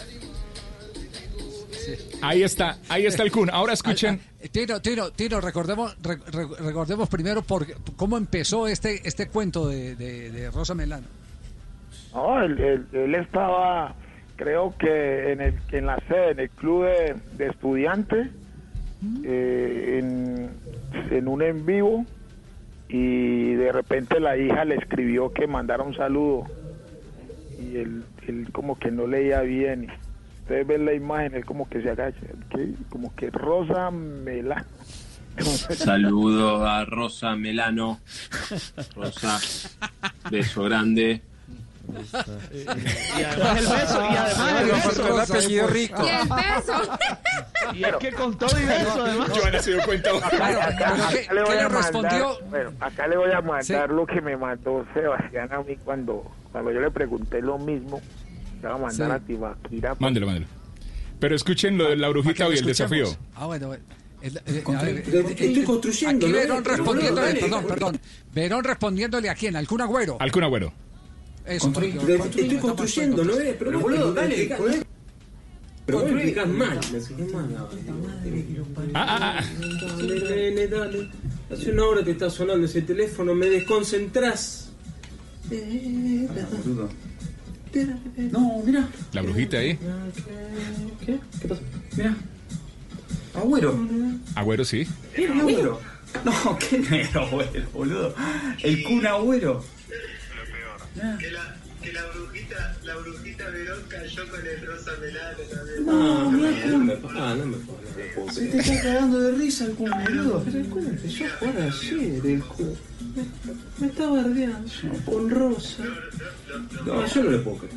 Ahí 2.20 2.42
está, 2.44 2.78
ahí 2.88 3.06
está 3.06 3.24
el 3.24 3.32
Kun. 3.32 3.50
Ahora 3.50 3.72
escuchen. 3.72 4.20
Eh, 4.40 4.48
Tino, 4.48 4.80
Tino, 4.80 5.10
Tino, 5.10 5.40
recordemos, 5.40 5.96
re- 6.02 6.18
re- 6.30 6.46
recordemos 6.60 7.08
primero 7.08 7.42
por, 7.42 7.66
cómo 7.96 8.16
empezó 8.16 8.68
este, 8.68 9.06
este 9.06 9.26
cuento 9.28 9.68
de, 9.68 9.96
de- 9.96 10.30
de 10.30 10.50
Rosa 10.50 10.74
Melano. 10.74 11.06
No, 12.14 12.40
él, 12.42 12.58
él- 12.60 12.86
él 12.92 13.14
estaba, 13.16 13.94
creo 14.36 14.74
que 14.78 15.32
en, 15.32 15.40
el, 15.40 15.54
en 15.72 15.86
la 15.86 15.96
sede, 16.06 16.30
en 16.32 16.40
el 16.40 16.50
club 16.50 16.84
de, 16.84 17.16
de 17.36 17.46
estudiantes, 17.50 18.28
eh, 19.24 19.98
en, 20.00 20.50
en 21.10 21.28
un 21.28 21.42
en 21.42 21.64
vivo, 21.66 22.04
y 22.88 23.54
de 23.54 23.72
repente 23.72 24.20
la 24.20 24.36
hija 24.36 24.64
le 24.64 24.76
escribió 24.76 25.32
que 25.32 25.46
mandara 25.46 25.82
un 25.82 25.94
saludo, 25.94 26.46
y 27.58 27.76
él, 27.76 28.04
él 28.26 28.48
como 28.52 28.78
que 28.78 28.90
no 28.90 29.06
leía 29.06 29.40
bien. 29.40 29.88
Ustedes 30.42 30.66
ven 30.66 30.84
la 30.84 30.94
imagen, 30.94 31.34
él 31.34 31.44
como 31.44 31.68
que 31.68 31.82
se 31.82 31.90
agacha, 31.90 32.18
como 32.90 33.14
que 33.14 33.30
Rosa 33.30 33.90
Melano. 33.90 34.64
Saludo 35.70 36.66
a 36.66 36.84
Rosa 36.84 37.36
Melano. 37.36 38.00
Rosa, 38.94 39.38
beso 40.30 40.64
grande. 40.64 41.22
Y 41.92 43.22
además 43.22 43.58
el 43.58 43.66
beso, 43.66 44.02
y 44.10 44.16
además 44.16 44.60
el 44.62 44.70
beso. 44.70 45.14
el 45.14 45.20
apellido 45.20 45.66
rico. 45.68 46.02
Y 46.04 46.08
el 46.08 46.28
beso. 46.28 46.98
Y 47.74 47.84
es 47.84 47.96
que 47.96 48.12
con 48.12 48.36
todo 48.38 48.58
y 48.60 48.64
beso, 48.64 49.02
además. 49.04 49.30
Joana 49.30 49.58
se 49.62 49.72
dio 49.72 49.82
cuenta. 49.84 50.10
Acá, 50.10 50.68
acá- 50.68 50.94
¿Pero 50.96 51.08
qué- 51.10 51.20
acá 51.24 51.34
le 51.34 51.42
voy 51.42 51.50
qué 51.52 51.58
a 51.58 51.62
le 51.62 51.68
respondió? 51.68 52.10
mandar, 52.28 52.50
bueno, 52.50 52.72
acá 52.80 53.06
le 53.08 53.16
voy 53.16 53.32
a 53.32 53.40
mandar 53.40 53.90
lo 53.90 54.06
que 54.06 54.20
me 54.20 54.36
mandó 54.36 54.86
Sebastián 54.94 55.48
a 55.52 55.62
mí 55.62 55.76
cuando, 55.84 56.30
cuando 56.50 56.70
yo 56.72 56.80
le 56.80 56.90
pregunté 56.90 57.40
lo 57.40 57.58
mismo. 57.58 58.00
Le 58.62 58.68
voy 58.68 58.76
a 58.78 58.80
mandar 58.82 59.08
Sí. 59.08 59.12
a 59.14 59.18
Tibaquira. 59.26 59.94
Mándelo, 59.98 60.26
mándelo. 60.26 60.46
Pero 61.18 61.36
escuchen 61.36 61.78
lo 61.78 61.88
de 61.88 61.96
la 61.96 62.08
brujita 62.08 62.48
y 62.48 62.52
el 62.58 62.64
desafío. 62.64 63.06
Ah, 63.36 63.46
bueno, 63.46 63.74
eh, 63.74 63.80
el- 64.22 64.40
eh, 64.44 64.62
Contra- 64.62 64.82
a 64.82 64.92
ver, 64.92 65.02
pero 65.04 65.18
eh, 65.20 65.30
estoy 65.30 65.58
eh, 65.60 65.64
construyendo, 65.64 66.26
Aquí. 66.26 66.32
Verón 66.32 66.64
respondiéndole, 66.64 67.34
perdón, 67.34 67.64
perdón. 67.66 68.00
Verón 68.32 68.64
respondiéndole 68.64 69.30
a 69.30 69.34
quién, 69.34 69.54
al 69.56 69.66
Kun 69.66 69.80
Agüero. 69.82 70.16
Al 70.20 70.32
Kun 70.32 70.42
Agüero. 70.44 70.72
Eso, 71.46 71.66
Constru- 71.66 71.72
porque- 71.72 71.98
pero 72.06 72.18
porque- 72.18 72.40
estoy 72.42 72.58
construyendo, 72.58 73.24
¿no 73.24 73.32
con- 73.32 73.40
ves? 73.42 73.56
Pero 73.58 73.80
boludo, 73.80 74.12
dale. 74.14 74.56
Pero 75.84 75.98
vos 75.98 76.10
explicás 76.10 76.48
mal. 76.48 76.80
Me 76.92 76.98
explicás 76.98 77.32
mal. 77.32 77.68
Ah, 78.94 79.06
ah, 79.08 79.40
ah. 79.40 79.44
Dale, 79.96 80.50
nene, 80.50 80.68
dale. 80.68 81.08
Hace 81.50 81.72
una 81.72 81.84
hora 81.84 82.04
que 82.04 82.12
está 82.12 82.30
sonando 82.30 82.66
ese 82.66 82.82
teléfono, 82.82 83.34
me 83.34 83.46
desconcentrás. 83.46 84.70
No, 88.30 88.62
mira. 88.64 88.88
La 89.12 89.22
brujita 89.22 89.58
ahí. 89.58 89.78
¿Qué? 91.04 91.18
¿Qué 91.40 91.48
pasó? 91.48 91.62
Mira. 91.96 92.16
Agüero. 93.34 93.88
Agüero 94.34 94.64
sí. 94.64 94.86
¿Qué 95.14 95.26
agüero? 95.28 95.80
No, 96.24 96.58
¿qué 96.58 96.78
negro 96.78 97.22
agüero, 97.22 97.66
boludo? 97.72 98.14
El 98.62 98.82
Kun 98.84 99.06
Agüero. 99.06 99.64
Que 101.18 101.30
la, 101.30 101.56
que 101.82 101.92
la 101.92 102.04
brujita, 102.06 102.76
la 102.84 102.96
brujita 102.96 103.48
Verón 103.48 103.82
cayó 103.88 104.28
con 104.28 104.46
el 104.46 104.66
rosa 104.66 104.92
melano 105.00 105.38
también. 105.38 105.86
No, 105.86 106.30
no 106.30 106.38
me 106.78 106.92
ah, 107.18 107.34
no 107.34 107.46
me 107.46 107.56
jodas. 107.64 108.34
Se 108.34 108.46
te 108.46 108.58
está 108.58 108.82
cagando 108.82 109.20
de 109.20 109.32
risa 109.32 109.64
el 109.64 109.72
Kun, 109.72 109.90
boludo. 109.90 110.42
Pero 110.44 110.58
el 110.58 110.68
Kun 110.68 110.86
empezó 110.86 111.24
a 111.24 111.30
jugar 111.30 111.56
ayer, 111.62 112.26
el 112.26 112.42
Kun. 112.44 112.76
Me, 113.14 113.24
me 113.78 113.86
está 113.86 114.06
bardeando 114.06 114.70
con 115.04 115.30
Rosa. 115.30 115.84
No, 116.84 117.06
yo 117.06 117.22
no 117.22 117.30
le 117.30 117.38
puedo 117.38 117.58
creer. 117.58 117.74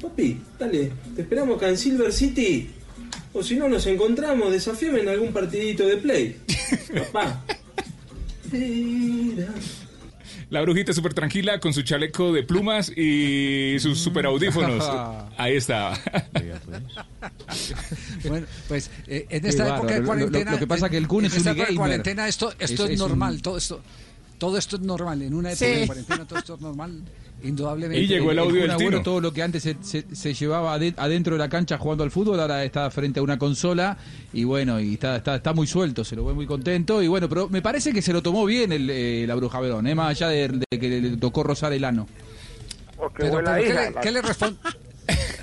Papi, 0.00 0.40
dale, 0.58 0.92
te 1.14 1.22
esperamos 1.22 1.56
acá 1.56 1.68
en 1.68 1.78
Silver 1.78 2.12
City. 2.12 2.70
O 3.32 3.42
si 3.42 3.56
no, 3.56 3.68
nos 3.68 3.86
encontramos, 3.86 4.50
desafíame 4.50 5.00
en 5.00 5.08
algún 5.08 5.32
partidito 5.32 5.86
de 5.86 5.96
play. 5.96 6.40
Papá. 7.12 7.44
La 10.48 10.60
brujita 10.62 10.92
súper 10.92 11.12
tranquila 11.12 11.58
con 11.58 11.74
su 11.74 11.82
chaleco 11.82 12.32
de 12.32 12.44
plumas 12.44 12.92
y 12.96 13.76
sus 13.80 13.98
super 13.98 14.26
audífonos. 14.26 14.84
Ahí 15.36 15.56
está. 15.56 15.92
Bueno, 18.28 18.46
pues 18.68 18.90
eh, 19.06 19.26
en 19.28 19.42
Qué 19.42 19.48
esta 19.48 19.64
bárbaro. 19.64 19.82
época 19.82 19.94
de 19.94 20.00
Lo- 20.00 20.02
lo- 20.02 20.06
cuarentena. 20.06 20.50
lo 20.52 20.58
que 20.58 20.66
pasa 20.66 20.88
que 20.88 20.96
el 20.96 21.06
Kun 21.08 21.24
en 21.24 21.30
es 21.30 21.36
esta 21.36 21.50
un 21.50 21.56
época 21.56 21.68
de 21.68 21.74
gamer. 21.74 21.88
cuarentena 21.88 22.28
esto, 22.28 22.50
esto 22.58 22.64
Es- 22.64 22.70
es, 22.72 22.80
es 22.90 23.00
un- 23.00 23.08
normal, 23.08 23.42
todo 23.42 23.56
esto. 23.58 23.80
Todo 24.38 24.58
esto 24.58 24.76
es 24.76 24.82
normal. 24.82 25.22
En 25.22 25.34
una 25.34 25.50
época 25.52 25.66
Sí. 25.66 25.72
de 25.80 25.86
cuarentena 25.86 26.24
todo 26.26 26.38
esto 26.38 26.54
es 26.56 26.60
normal, 26.60 27.02
indudablemente. 27.42 28.18
Kun 28.20 28.38
Agüero, 28.38 29.02
todo 29.02 29.20
lo 29.20 29.32
que 29.32 29.42
antes 29.42 29.62
se, 29.62 29.76
se- 29.80 30.04
se 30.14 30.34
llevaba 30.34 30.74
ade- 30.78 30.94
adentro 30.96 31.34
de 31.34 31.38
la 31.38 31.48
cancha 31.48 31.78
jugando 31.78 32.04
al 32.04 32.10
fútbol, 32.10 32.38
ahora 32.40 32.62
está 32.64 32.90
frente 32.90 33.20
a 33.20 33.22
una 33.22 33.38
consola 33.38 33.96
y 34.32 34.44
bueno, 34.44 34.78
y 34.80 34.94
está, 34.94 35.16
está, 35.16 35.36
está 35.36 35.52
muy 35.54 35.66
suelto, 35.66 36.04
se 36.04 36.16
lo 36.16 36.24
ve 36.26 36.34
muy 36.34 36.46
contento. 36.46 37.02
Y 37.02 37.08
bueno, 37.08 37.28
pero 37.28 37.48
me 37.48 37.62
parece 37.62 37.92
que 37.92 38.02
se 38.02 38.12
lo 38.12 38.22
tomó 38.22 38.44
bien 38.44 38.72
el, 38.72 38.90
eh, 38.90 39.24
la 39.26 39.34
Bruja 39.34 39.58
Verón, 39.60 39.86
eh, 39.86 39.94
más 39.94 40.10
allá 40.10 40.28
de, 40.28 40.48
de 40.70 40.78
que 40.78 40.88
le 41.00 41.16
tocó 41.16 41.42
rozar 41.42 41.72
el 41.72 41.84
ano. 41.84 42.06
Pero, 43.16 43.36
pero 43.42 43.54
¿qué, 43.56 43.74
le, 43.74 43.94
qué 44.02 44.10
le 44.12 44.22
respondió? 44.22 44.58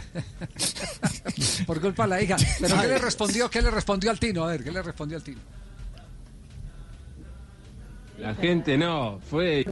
Por 1.66 1.82
culpa 1.82 2.04
de 2.04 2.10
la 2.10 2.22
hija. 2.22 2.36
Pero 2.60 2.80
¿qué 2.82 2.88
le 2.88 2.98
respondió? 3.00 3.50
¿Qué 3.50 3.62
le 3.62 3.72
respondió 3.72 4.12
al 4.12 4.20
Tino? 4.20 4.44
A 4.44 4.48
ver, 4.48 4.64
¿qué 4.64 4.72
le 4.72 4.82
respondió 4.82 5.18
al 5.18 5.24
Tino? 5.24 5.40
La 8.20 8.36
gente 8.36 8.78
no, 8.78 9.20
fue. 9.20 9.66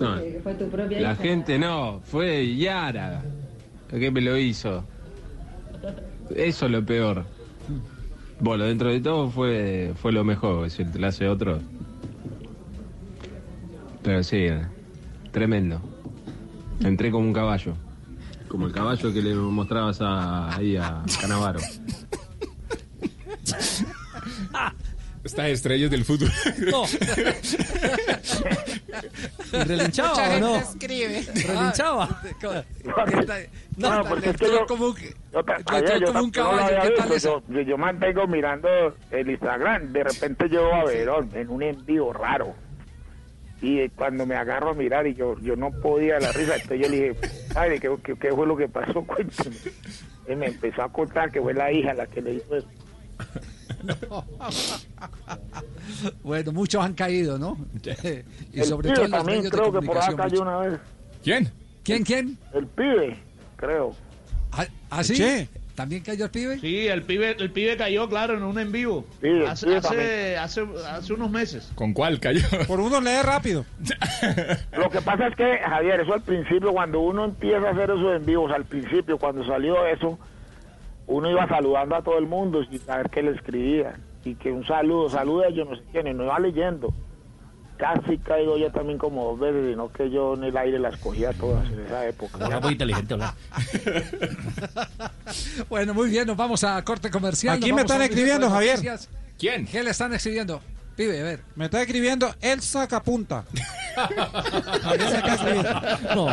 No, 0.00 0.16
Fue 0.42 1.00
la 1.00 1.14
gente 1.16 1.58
no, 1.58 2.00
fue 2.04 2.56
Yara 2.56 3.22
la 3.90 3.98
que 3.98 4.10
me 4.10 4.20
lo 4.20 4.36
hizo. 4.36 4.84
Eso 6.34 6.66
es 6.66 6.72
lo 6.72 6.84
peor. 6.84 7.24
Bueno, 8.40 8.64
dentro 8.64 8.90
de 8.90 9.00
todo 9.00 9.30
fue, 9.30 9.92
fue 10.00 10.12
lo 10.12 10.24
mejor, 10.24 10.70
si 10.70 10.84
te 10.84 10.98
lo 10.98 11.06
hace 11.08 11.26
otro. 11.28 11.58
Pero 14.02 14.22
sí, 14.22 14.46
tremendo. 15.32 15.80
Entré 16.84 17.10
como 17.10 17.26
un 17.26 17.32
caballo. 17.32 17.74
Como 18.48 18.66
el 18.66 18.72
caballo 18.72 19.12
que 19.12 19.22
le 19.22 19.34
mostrabas 19.34 20.00
a- 20.00 20.54
ahí 20.56 20.76
a 20.76 21.02
Canavaro. 21.20 21.60
Estas 25.28 25.48
estrellas 25.50 25.90
del 25.90 26.04
fútbol. 26.06 26.30
No. 26.72 26.84
¿Y 29.52 29.56
relinchaba 29.64 30.08
Mucha 30.10 30.24
gente 30.24 30.40
no? 30.40 30.56
escribe. 30.56 31.22
Relinchaba. 31.46 32.22
No, 33.76 34.04
porque 34.08 34.30
es 34.30 34.36
que 34.38 34.46
yo, 34.46 34.66
como 34.66 34.86
un 34.86 34.94
no 35.32 35.38
lo 35.40 35.44
caballo, 36.32 36.62
había 36.62 36.80
¿qué 36.80 36.90
tal 36.96 37.08
visto, 37.10 37.42
eso? 37.46 37.62
yo, 37.66 37.76
mantengo 37.78 38.26
mirando 38.26 38.68
el 39.10 39.30
Instagram, 39.30 39.92
de 39.92 40.04
repente 40.04 40.48
yo 40.50 40.72
a 40.74 40.84
Verón 40.84 41.30
en 41.34 41.50
un 41.50 41.62
envío 41.62 42.12
raro. 42.12 42.54
Y 43.60 43.88
cuando 43.90 44.24
me 44.24 44.34
agarro 44.36 44.70
a 44.70 44.74
mirar 44.74 45.06
y 45.06 45.14
yo 45.14 45.36
yo 45.40 45.56
no 45.56 45.70
podía 45.70 46.18
la 46.20 46.32
risa, 46.32 46.54
entonces 46.54 46.80
yo 46.80 46.88
le 46.88 46.96
dije, 46.96 47.14
padre, 47.52 47.80
¿qué, 47.80 47.94
qué, 48.02 48.16
qué 48.16 48.32
fue 48.32 48.46
lo 48.46 48.56
que 48.56 48.68
pasó? 48.68 49.02
Cuénteme. 49.06 49.56
Y 50.28 50.34
me 50.36 50.46
empezó 50.46 50.82
a 50.82 50.92
contar 50.92 51.30
que 51.30 51.40
fue 51.42 51.52
la 51.54 51.70
hija 51.70 51.92
la 51.92 52.06
que 52.06 52.22
le 52.22 52.34
hizo 52.34 52.56
eso. 52.56 52.68
Bueno, 56.22 56.52
muchos 56.52 56.84
han 56.84 56.94
caído, 56.94 57.38
¿no? 57.38 57.56
y 58.52 58.60
sobre 58.60 58.90
pibe 58.90 58.94
todo 58.94 59.04
en 59.06 59.10
los 59.10 59.20
también 59.20 59.38
medios 59.38 59.44
de 59.44 59.50
creo 59.50 59.72
que 59.72 59.86
por 59.86 59.98
acá 59.98 60.16
cayó 60.16 60.42
una 60.42 60.58
vez. 60.58 60.80
¿Quién? 61.22 61.50
¿Quién, 61.82 62.04
quién? 62.04 62.38
El 62.52 62.66
pibe, 62.66 63.16
creo. 63.56 63.94
¿Ah, 64.52 64.66
ah, 64.90 65.02
sí? 65.02 65.14
Che. 65.14 65.48
¿También 65.78 66.02
cayó 66.02 66.24
el 66.24 66.30
pibe? 66.32 66.58
Sí, 66.58 66.88
el 66.88 67.02
pibe, 67.02 67.36
el 67.38 67.52
pibe 67.52 67.76
cayó, 67.76 68.08
claro, 68.08 68.34
en 68.34 68.42
un 68.42 68.58
en 68.58 68.72
vivo. 68.72 69.06
el 69.22 69.46
hace, 69.46 69.66
pibe 69.66 69.78
hace, 69.78 70.36
hace, 70.36 70.66
hace 70.90 71.12
unos 71.12 71.30
meses. 71.30 71.70
¿Con 71.76 71.92
cuál 71.92 72.18
cayó? 72.18 72.40
Por 72.66 72.80
uno 72.80 73.00
lee 73.00 73.22
rápido. 73.22 73.64
Lo 74.76 74.90
que 74.90 75.00
pasa 75.00 75.28
es 75.28 75.36
que, 75.36 75.58
Javier, 75.58 76.00
eso 76.00 76.14
al 76.14 76.22
principio, 76.22 76.72
cuando 76.72 76.98
uno 76.98 77.26
empieza 77.26 77.68
a 77.68 77.70
hacer 77.70 77.90
eso 77.90 78.12
en 78.12 78.26
vivos, 78.26 78.50
al 78.50 78.64
principio, 78.64 79.18
cuando 79.18 79.46
salió 79.46 79.86
eso, 79.86 80.18
uno 81.08 81.30
iba 81.30 81.48
saludando 81.48 81.96
a 81.96 82.02
todo 82.02 82.18
el 82.18 82.26
mundo 82.26 82.62
sin 82.64 82.78
saber 82.80 83.10
qué 83.10 83.22
le 83.22 83.32
escribía. 83.32 83.98
Y 84.24 84.34
que 84.34 84.52
un 84.52 84.64
saludo, 84.66 85.08
saluda 85.08 85.48
yo 85.48 85.64
no 85.64 85.74
sé 85.74 85.82
quién, 85.90 86.06
y 86.06 86.14
no 86.14 86.24
iba 86.24 86.38
leyendo. 86.38 86.92
Casi 87.78 88.18
caigo 88.18 88.58
yo 88.58 88.70
también 88.72 88.98
como 88.98 89.24
dos 89.24 89.38
veces, 89.40 89.70
sino 89.70 89.90
que 89.90 90.10
yo 90.10 90.34
en 90.34 90.44
el 90.44 90.56
aire 90.56 90.78
las 90.78 90.96
cogía 90.98 91.32
todas 91.32 91.70
en 91.70 91.80
esa 91.80 92.06
época. 92.06 92.44
Era 92.44 92.60
muy 92.60 92.72
inteligente 92.72 93.14
hablar. 93.14 93.34
Bueno, 95.68 95.92
muy 95.92 96.08
bien, 96.08 96.26
nos 96.26 96.38
vamos 96.38 96.64
a 96.64 96.82
corte 96.82 97.10
comercial. 97.10 97.58
Aquí 97.58 97.70
me 97.70 97.82
están 97.82 98.00
escribiendo, 98.00 98.48
Javier. 98.48 98.80
¿Quién? 99.38 99.66
¿Qué 99.66 99.82
le 99.82 99.90
están 99.90 100.14
escribiendo? 100.14 100.60
Pibe, 100.98 101.20
a 101.20 101.22
ver. 101.22 101.44
Me 101.54 101.66
está 101.66 101.80
escribiendo 101.80 102.34
El 102.40 102.60
Sacapunta. 102.60 103.44
También 104.82 105.10
me 105.12 105.16
está 105.16 105.34
escribiendo. 105.34 106.26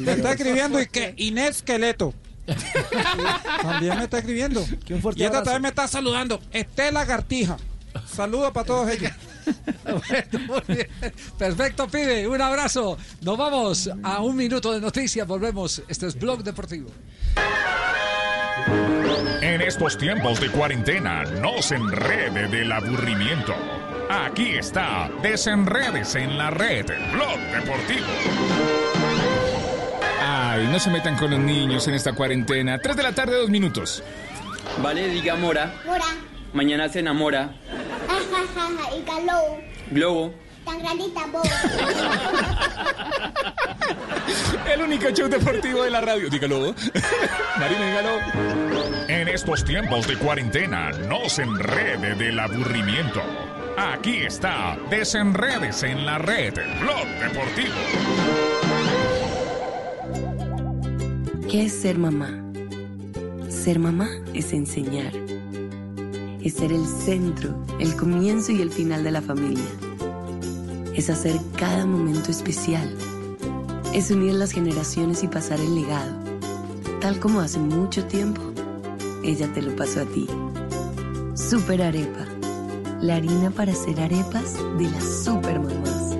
me 0.00 0.12
está 0.12 0.32
escribiendo 0.32 0.80
y 0.82 0.86
que 0.86 1.14
Inés 1.16 1.62
Queleto. 1.62 2.12
También 3.62 3.96
me 3.96 4.04
está 4.04 4.18
escribiendo. 4.18 4.60
un 4.90 5.00
fuerte 5.00 5.22
y 5.22 5.24
esta 5.24 5.38
abrazo. 5.38 5.44
también 5.44 5.62
me 5.62 5.68
está 5.70 5.88
saludando. 5.88 6.42
Estela 6.52 7.06
Gartija. 7.06 7.56
Saludos 8.06 8.52
para 8.52 8.66
todos 8.66 8.90
ellos. 8.90 9.12
Bueno, 9.84 10.46
muy 10.46 10.76
bien. 10.76 10.88
Perfecto, 11.38 11.88
pibe. 11.88 12.28
Un 12.28 12.42
abrazo. 12.42 12.98
Nos 13.22 13.38
vamos 13.38 13.88
a 14.02 14.20
un 14.20 14.36
minuto 14.36 14.72
de 14.72 14.80
noticias. 14.82 15.26
Volvemos. 15.26 15.82
Este 15.88 16.06
es 16.06 16.18
Blog 16.18 16.42
Deportivo. 16.42 16.90
En 19.40 19.60
estos 19.60 19.96
tiempos 19.98 20.40
de 20.40 20.50
cuarentena, 20.50 21.24
no 21.24 21.60
se 21.62 21.76
enrede 21.76 22.48
del 22.48 22.72
aburrimiento. 22.72 23.54
Aquí 24.08 24.56
está, 24.56 25.10
desenredes 25.22 26.14
en 26.14 26.36
la 26.38 26.50
red, 26.50 26.86
Blog 27.12 27.38
Deportivo. 27.52 28.06
Ay, 30.20 30.66
no 30.70 30.78
se 30.78 30.90
metan 30.90 31.16
con 31.16 31.30
los 31.30 31.40
niños 31.40 31.86
en 31.88 31.94
esta 31.94 32.12
cuarentena. 32.12 32.78
Tres 32.78 32.96
de 32.96 33.02
la 33.02 33.12
tarde, 33.12 33.36
dos 33.36 33.50
minutos. 33.50 34.02
Vale, 34.82 35.08
diga 35.08 35.36
Mora. 35.36 35.74
Mora. 35.84 36.04
Mañana 36.52 36.88
se 36.88 37.00
enamora. 37.00 37.54
Ajajaja, 38.08 38.96
y. 39.90 39.94
Globo. 39.94 40.34
Tan. 40.64 40.80
El 44.72 44.82
único 44.82 45.10
show 45.10 45.28
deportivo 45.28 45.82
de 45.82 45.90
la 45.90 46.00
radio. 46.00 46.28
Dígalo. 46.28 46.74
Marina, 47.58 47.86
dígalo. 47.86 48.10
En 49.08 49.28
estos 49.28 49.64
tiempos 49.64 50.06
de 50.06 50.16
cuarentena, 50.16 50.90
no 50.90 51.28
se 51.28 51.42
enrede 51.42 52.14
del 52.14 52.38
aburrimiento. 52.38 53.20
Aquí 53.76 54.18
está, 54.18 54.78
desenredes 54.88 55.82
en 55.82 56.06
la 56.06 56.18
red, 56.18 56.54
Blog 56.80 57.06
Deportivo. 57.20 57.74
¿Qué 61.50 61.66
es 61.66 61.82
ser 61.82 61.98
mamá? 61.98 62.30
Ser 63.48 63.78
mamá 63.78 64.08
es 64.32 64.52
enseñar. 64.52 65.12
Es 66.42 66.54
ser 66.54 66.72
el 66.72 66.86
centro, 66.86 67.66
el 67.80 67.96
comienzo 67.96 68.52
y 68.52 68.62
el 68.62 68.70
final 68.70 69.02
de 69.02 69.10
la 69.10 69.22
familia. 69.22 69.64
Es 70.94 71.10
hacer 71.10 71.40
cada 71.56 71.86
momento 71.86 72.30
especial. 72.30 72.96
Es 73.92 74.10
unir 74.10 74.34
las 74.34 74.52
generaciones 74.52 75.24
y 75.24 75.28
pasar 75.28 75.58
el 75.60 75.74
legado. 75.74 76.12
Tal 77.00 77.18
como 77.18 77.40
hace 77.40 77.58
mucho 77.58 78.04
tiempo, 78.06 78.40
ella 79.24 79.52
te 79.52 79.60
lo 79.60 79.74
pasó 79.74 80.02
a 80.02 80.04
ti. 80.04 80.28
Super 81.34 81.82
Arepa. 81.82 82.26
La 83.00 83.16
harina 83.16 83.50
para 83.50 83.72
hacer 83.72 84.00
arepas 84.00 84.54
de 84.78 84.88
las 84.88 85.24
super 85.24 85.60
mamás. 85.60 86.16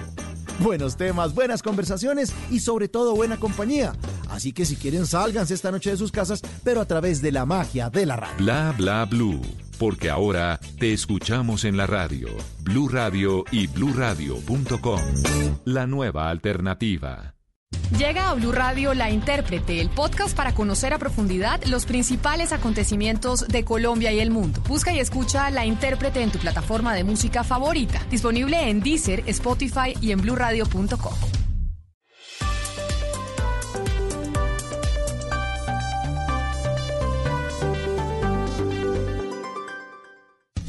Buenos 0.59 0.95
temas, 0.95 1.33
buenas 1.33 1.61
conversaciones 1.61 2.33
y 2.49 2.59
sobre 2.59 2.87
todo 2.87 3.15
buena 3.15 3.37
compañía. 3.37 3.93
Así 4.29 4.53
que 4.53 4.65
si 4.65 4.75
quieren 4.75 5.05
sálganse 5.05 5.53
esta 5.53 5.71
noche 5.71 5.91
de 5.91 5.97
sus 5.97 6.11
casas, 6.11 6.41
pero 6.63 6.81
a 6.81 6.85
través 6.85 7.21
de 7.21 7.31
la 7.31 7.45
magia 7.45 7.89
de 7.89 8.05
la 8.05 8.15
radio. 8.15 8.35
Bla 8.37 8.73
bla 8.77 9.05
blue, 9.05 9.41
porque 9.77 10.09
ahora 10.09 10.59
te 10.79 10.93
escuchamos 10.93 11.65
en 11.65 11.77
la 11.77 11.87
radio. 11.87 12.29
Blue 12.61 12.87
Radio 12.87 13.43
y 13.51 13.67
bluradio.com. 13.67 15.01
La 15.65 15.87
nueva 15.87 16.29
alternativa. 16.29 17.34
Llega 17.97 18.29
a 18.29 18.33
Blue 18.33 18.51
Radio 18.51 18.93
La 18.93 19.09
Intérprete, 19.09 19.79
el 19.79 19.89
podcast 19.89 20.35
para 20.35 20.53
conocer 20.53 20.93
a 20.93 20.99
profundidad 20.99 21.63
los 21.65 21.85
principales 21.85 22.51
acontecimientos 22.51 23.47
de 23.47 23.63
Colombia 23.63 24.11
y 24.11 24.19
el 24.19 24.31
mundo. 24.31 24.61
Busca 24.67 24.93
y 24.93 24.99
escucha 24.99 25.49
La 25.49 25.65
Intérprete 25.65 26.21
en 26.21 26.31
tu 26.31 26.39
plataforma 26.39 26.93
de 26.93 27.03
música 27.03 27.43
favorita, 27.43 28.01
disponible 28.09 28.69
en 28.69 28.81
Deezer, 28.81 29.23
Spotify 29.27 29.95
y 30.01 30.11
en 30.11 30.21
bluradio.com. 30.21 31.13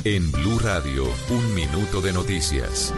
En 0.05 0.31
Blue 0.31 0.61
Radio, 0.61 1.05
un 1.31 1.55
minuto 1.57 2.01
de 2.01 2.13
noticias. 2.13 2.95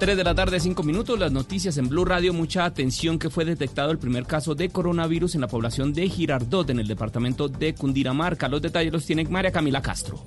3 0.00 0.16
de 0.16 0.24
la 0.24 0.34
tarde, 0.34 0.58
5 0.58 0.82
minutos, 0.82 1.18
las 1.18 1.30
noticias 1.30 1.76
en 1.76 1.86
Blue 1.86 2.06
Radio. 2.06 2.32
Mucha 2.32 2.64
atención 2.64 3.18
que 3.18 3.28
fue 3.28 3.44
detectado 3.44 3.90
el 3.90 3.98
primer 3.98 4.24
caso 4.24 4.54
de 4.54 4.70
coronavirus 4.70 5.34
en 5.34 5.42
la 5.42 5.46
población 5.46 5.92
de 5.92 6.08
Girardot, 6.08 6.70
en 6.70 6.80
el 6.80 6.88
departamento 6.88 7.48
de 7.48 7.74
Cundinamarca. 7.74 8.48
Los 8.48 8.62
detalles 8.62 8.94
los 8.94 9.04
tiene 9.04 9.24
María 9.24 9.52
Camila 9.52 9.82
Castro. 9.82 10.24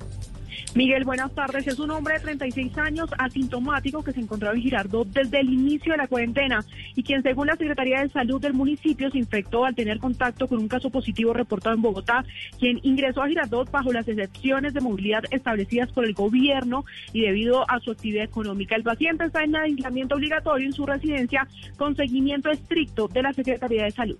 Miguel, 0.75 1.03
buenas 1.03 1.31
tardes. 1.35 1.67
Es 1.67 1.77
un 1.77 1.91
hombre 1.91 2.15
de 2.15 2.21
36 2.21 2.75
años 2.79 3.07
asintomático 3.19 4.03
que 4.03 4.11
se 4.11 4.19
encontraba 4.19 4.55
en 4.55 4.61
Girardot 4.63 5.07
desde 5.07 5.39
el 5.39 5.53
inicio 5.53 5.91
de 5.91 5.99
la 5.99 6.07
cuarentena 6.07 6.65
y 6.95 7.03
quien, 7.03 7.21
según 7.21 7.45
la 7.45 7.55
Secretaría 7.55 8.01
de 8.01 8.09
Salud 8.09 8.41
del 8.41 8.53
municipio, 8.53 9.11
se 9.11 9.19
infectó 9.19 9.65
al 9.65 9.75
tener 9.75 9.99
contacto 9.99 10.47
con 10.47 10.57
un 10.57 10.67
caso 10.67 10.89
positivo 10.89 11.31
reportado 11.31 11.75
en 11.75 11.83
Bogotá, 11.83 12.25
quien 12.57 12.79
ingresó 12.81 13.21
a 13.21 13.27
Girardot 13.27 13.69
bajo 13.69 13.93
las 13.93 14.07
excepciones 14.07 14.73
de 14.73 14.81
movilidad 14.81 15.23
establecidas 15.29 15.91
por 15.91 16.05
el 16.05 16.15
gobierno 16.15 16.85
y 17.13 17.21
debido 17.21 17.69
a 17.69 17.79
su 17.79 17.91
actividad 17.91 18.23
económica. 18.23 18.75
El 18.75 18.81
paciente 18.81 19.25
está 19.25 19.43
en 19.43 19.55
aislamiento 19.55 20.15
obligatorio 20.15 20.65
en 20.65 20.73
su 20.73 20.87
residencia 20.87 21.47
con 21.77 21.95
seguimiento 21.95 22.49
estricto 22.49 23.07
de 23.07 23.21
la 23.21 23.33
Secretaría 23.33 23.83
de 23.83 23.91
Salud. 23.91 24.17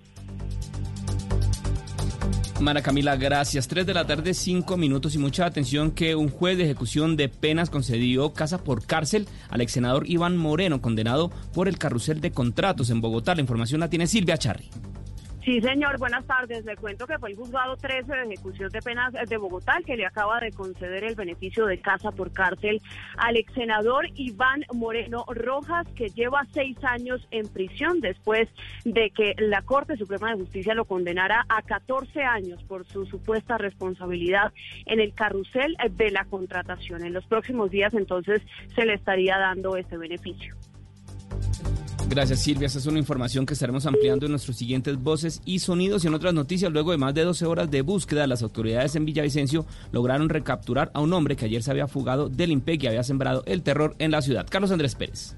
Mara 2.60 2.82
Camila, 2.82 3.16
gracias. 3.16 3.66
3 3.66 3.84
de 3.84 3.94
la 3.94 4.06
tarde, 4.06 4.32
5 4.32 4.76
minutos 4.76 5.14
y 5.14 5.18
mucha 5.18 5.44
atención 5.44 5.90
que 5.90 6.14
un 6.14 6.30
juez 6.30 6.56
de 6.56 6.64
ejecución 6.64 7.16
de 7.16 7.28
penas 7.28 7.68
concedió 7.68 8.32
casa 8.32 8.62
por 8.62 8.86
cárcel 8.86 9.26
al 9.50 9.60
ex 9.60 9.72
senador 9.72 10.08
Iván 10.08 10.36
Moreno, 10.36 10.80
condenado 10.80 11.30
por 11.52 11.68
el 11.68 11.78
carrusel 11.78 12.20
de 12.20 12.30
contratos 12.30 12.90
en 12.90 13.00
Bogotá. 13.00 13.34
La 13.34 13.40
información 13.40 13.80
la 13.80 13.90
tiene 13.90 14.06
Silvia 14.06 14.38
Charri. 14.38 14.70
Sí, 15.44 15.60
señor, 15.60 15.98
buenas 15.98 16.24
tardes. 16.26 16.64
Le 16.64 16.74
cuento 16.74 17.06
que 17.06 17.18
fue 17.18 17.30
el 17.30 17.36
juzgado 17.36 17.76
13 17.76 18.10
de 18.10 18.22
ejecución 18.22 18.70
de 18.70 18.80
penas 18.80 19.12
de 19.12 19.36
Bogotá 19.36 19.76
que 19.84 19.94
le 19.94 20.06
acaba 20.06 20.40
de 20.40 20.50
conceder 20.52 21.04
el 21.04 21.14
beneficio 21.16 21.66
de 21.66 21.78
casa 21.82 22.12
por 22.12 22.32
cárcel 22.32 22.80
al 23.18 23.36
ex 23.36 23.52
senador 23.52 24.06
Iván 24.14 24.64
Moreno 24.72 25.26
Rojas, 25.28 25.86
que 25.96 26.08
lleva 26.08 26.46
seis 26.54 26.78
años 26.82 27.28
en 27.30 27.46
prisión 27.48 28.00
después 28.00 28.48
de 28.86 29.10
que 29.10 29.34
la 29.36 29.60
Corte 29.60 29.98
Suprema 29.98 30.30
de 30.30 30.40
Justicia 30.40 30.74
lo 30.74 30.86
condenara 30.86 31.44
a 31.50 31.60
14 31.60 32.22
años 32.22 32.64
por 32.64 32.86
su 32.86 33.04
supuesta 33.04 33.58
responsabilidad 33.58 34.50
en 34.86 34.98
el 34.98 35.12
carrusel 35.12 35.76
de 35.90 36.10
la 36.10 36.24
contratación. 36.24 37.04
En 37.04 37.12
los 37.12 37.26
próximos 37.26 37.70
días, 37.70 37.92
entonces, 37.92 38.40
se 38.74 38.86
le 38.86 38.94
estaría 38.94 39.36
dando 39.36 39.76
ese 39.76 39.98
beneficio. 39.98 40.54
Gracias 42.14 42.44
Silvia, 42.44 42.68
esta 42.68 42.78
es 42.78 42.86
una 42.86 43.00
información 43.00 43.44
que 43.44 43.54
estaremos 43.54 43.86
ampliando 43.86 44.24
en 44.26 44.30
nuestros 44.30 44.56
siguientes 44.56 44.96
voces 44.98 45.42
y 45.44 45.58
sonidos 45.58 46.04
y 46.04 46.06
en 46.06 46.14
otras 46.14 46.32
noticias. 46.32 46.70
Luego 46.70 46.92
de 46.92 46.96
más 46.96 47.12
de 47.12 47.24
12 47.24 47.44
horas 47.44 47.68
de 47.72 47.82
búsqueda, 47.82 48.28
las 48.28 48.44
autoridades 48.44 48.94
en 48.94 49.04
Villavicencio 49.04 49.66
lograron 49.90 50.28
recapturar 50.28 50.92
a 50.94 51.00
un 51.00 51.12
hombre 51.12 51.34
que 51.34 51.46
ayer 51.46 51.64
se 51.64 51.72
había 51.72 51.88
fugado 51.88 52.28
del 52.28 52.52
IMPEC 52.52 52.84
y 52.84 52.86
había 52.86 53.02
sembrado 53.02 53.42
el 53.46 53.62
terror 53.62 53.96
en 53.98 54.12
la 54.12 54.22
ciudad. 54.22 54.46
Carlos 54.48 54.70
Andrés 54.70 54.94
Pérez. 54.94 55.34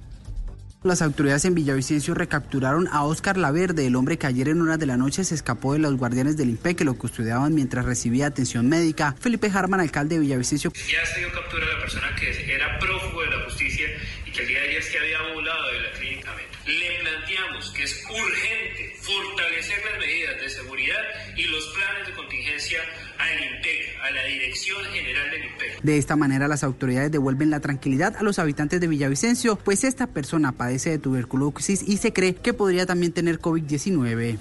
Las 0.86 1.02
autoridades 1.02 1.44
en 1.46 1.54
Villavicencio 1.54 2.14
recapturaron 2.14 2.86
a 2.92 3.02
Oscar 3.04 3.38
Laverde, 3.38 3.86
el 3.86 3.96
hombre 3.96 4.18
que 4.18 4.26
ayer 4.26 4.50
en 4.50 4.60
horas 4.60 4.78
de 4.78 4.86
la 4.86 4.96
noche 4.96 5.24
se 5.24 5.34
escapó 5.34 5.72
de 5.72 5.80
los 5.80 5.96
guardianes 5.96 6.36
del 6.36 6.50
IMPEC 6.50 6.76
que 6.76 6.84
lo 6.84 6.98
custodiaban 6.98 7.54
mientras 7.54 7.86
recibía 7.86 8.26
atención 8.26 8.68
médica. 8.68 9.16
Felipe 9.18 9.50
Harman, 9.52 9.80
alcalde 9.80 10.14
de 10.16 10.20
Villavicencio. 10.20 10.72
Ya 10.72 11.04
se 11.06 11.20
dio 11.20 11.32
captura 11.32 11.66
de 11.66 11.72
la 11.72 11.80
persona 11.80 12.06
que 12.20 12.54
era 12.54 12.78
prófugo 12.78 13.22
de 13.22 13.30
la 13.30 13.44
justicia 13.46 13.86
y 14.26 14.30
que 14.30 14.42
el 14.42 14.48
día 14.48 14.60
de 14.60 14.68
ayer 14.68 14.82
se 14.82 14.98
había 14.98 15.34
volado 15.34 15.72
de 15.72 15.80
la 15.80 15.92
clínica 15.98 16.30
Le 16.66 17.00
planteamos 17.00 17.70
que 17.72 17.75
es 17.86 18.02
urgente 18.10 18.96
fortalecer 19.00 19.78
las 19.88 20.00
medidas 20.00 20.40
de 20.40 20.50
seguridad 20.50 21.02
y 21.36 21.44
los 21.44 21.64
planes 21.66 22.08
de 22.08 22.14
contingencia 22.14 22.80
al 23.16 23.38
IMPEC, 23.38 24.02
a 24.02 24.10
la 24.10 24.24
Dirección 24.24 24.84
General 24.86 25.30
del 25.30 25.44
IMPEC. 25.44 25.82
De 25.82 25.96
esta 25.96 26.16
manera 26.16 26.48
las 26.48 26.64
autoridades 26.64 27.12
devuelven 27.12 27.50
la 27.50 27.60
tranquilidad 27.60 28.16
a 28.16 28.24
los 28.24 28.40
habitantes 28.40 28.80
de 28.80 28.88
Villavicencio, 28.88 29.54
pues 29.54 29.84
esta 29.84 30.08
persona 30.08 30.50
padece 30.50 30.90
de 30.90 30.98
tuberculosis 30.98 31.84
y 31.86 31.98
se 31.98 32.12
cree 32.12 32.34
que 32.34 32.52
podría 32.52 32.86
también 32.86 33.12
tener 33.12 33.38
COVID-19. 33.38 34.38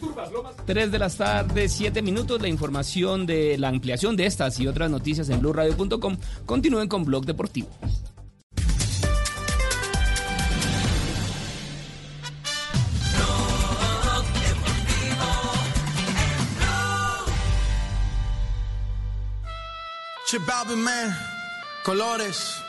3 0.65 0.91
de 0.91 0.99
la 0.99 1.09
tarde, 1.11 1.69
7 1.69 2.01
minutos, 2.01 2.41
la 2.41 2.47
información 2.47 3.27
de 3.27 3.59
la 3.59 3.67
ampliación 3.67 4.15
de 4.15 4.25
estas 4.25 4.59
y 4.59 4.67
otras 4.67 4.89
noticias 4.89 5.29
en 5.29 5.39
blueradio.com. 5.39 6.17
Continúen 6.47 6.87
con 6.87 7.05
Blog 7.05 7.27
Deportivo. 7.27 7.69
Chip 20.36 20.45
Balvin, 20.45 20.83
man. 20.83 21.17
Colores. 21.86 22.61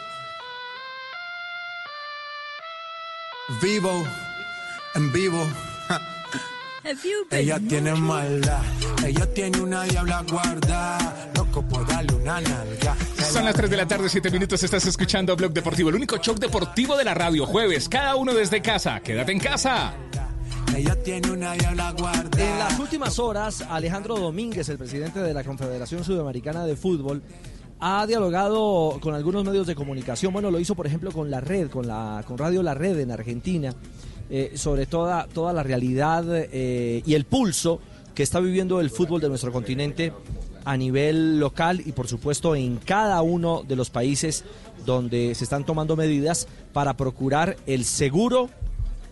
Vivo. 3.60 4.04
En 4.94 5.12
vivo. 5.12 5.44
Ella 7.32 7.58
tiene 7.58 7.92
maldad. 7.96 8.62
Ella 9.04 9.26
tiene 9.34 9.60
una 9.60 9.82
diabla 9.82 10.24
guarda. 10.30 11.32
Loco 11.34 11.60
por 11.62 11.84
darle 11.88 12.14
una 12.14 12.40
nalga. 12.40 12.96
Son 13.32 13.44
las 13.44 13.56
3 13.56 13.68
de 13.68 13.76
la 13.76 13.88
tarde, 13.88 14.08
7 14.08 14.30
minutos. 14.30 14.62
Estás 14.62 14.86
escuchando 14.86 15.34
Blog 15.34 15.52
Deportivo, 15.52 15.88
el 15.88 15.96
único 15.96 16.18
show 16.18 16.36
deportivo 16.36 16.96
de 16.96 17.02
la 17.02 17.14
radio. 17.14 17.46
Jueves, 17.46 17.88
cada 17.88 18.14
uno 18.14 18.32
desde 18.32 18.62
casa. 18.62 19.00
Quédate 19.00 19.32
en 19.32 19.40
casa. 19.40 19.92
Ella 20.76 20.94
tiene 21.02 21.30
una 21.32 21.54
diabla 21.54 21.92
guarda. 21.98 22.40
En 22.40 22.58
las 22.60 22.78
últimas 22.78 23.18
horas, 23.18 23.62
Alejandro 23.62 24.16
Domínguez, 24.16 24.68
el 24.68 24.78
presidente 24.78 25.20
de 25.20 25.32
la 25.32 25.42
Confederación 25.42 26.04
Sudamericana 26.04 26.64
de 26.64 26.76
Fútbol, 26.76 27.22
ha 27.80 28.06
dialogado 28.06 28.98
con 29.00 29.14
algunos 29.14 29.44
medios 29.44 29.66
de 29.66 29.74
comunicación. 29.74 30.32
Bueno, 30.32 30.50
lo 30.50 30.58
hizo, 30.58 30.74
por 30.74 30.86
ejemplo, 30.86 31.12
con 31.12 31.30
la 31.30 31.40
red, 31.40 31.68
con 31.68 31.86
la 31.86 32.24
con 32.26 32.38
Radio 32.38 32.62
La 32.62 32.74
Red 32.74 32.98
en 33.00 33.10
Argentina, 33.10 33.74
eh, 34.30 34.52
sobre 34.54 34.86
toda, 34.86 35.26
toda 35.32 35.52
la 35.52 35.62
realidad 35.62 36.24
eh, 36.28 37.02
y 37.04 37.14
el 37.14 37.24
pulso 37.24 37.80
que 38.14 38.22
está 38.22 38.40
viviendo 38.40 38.80
el 38.80 38.90
fútbol 38.90 39.20
de 39.20 39.28
nuestro 39.28 39.52
continente 39.52 40.12
a 40.64 40.76
nivel 40.76 41.38
local 41.38 41.82
y, 41.84 41.92
por 41.92 42.08
supuesto, 42.08 42.56
en 42.56 42.78
cada 42.78 43.20
uno 43.22 43.62
de 43.62 43.76
los 43.76 43.90
países 43.90 44.44
donde 44.84 45.34
se 45.34 45.44
están 45.44 45.64
tomando 45.64 45.96
medidas 45.96 46.48
para 46.72 46.96
procurar 46.96 47.56
el 47.66 47.84
seguro 47.84 48.48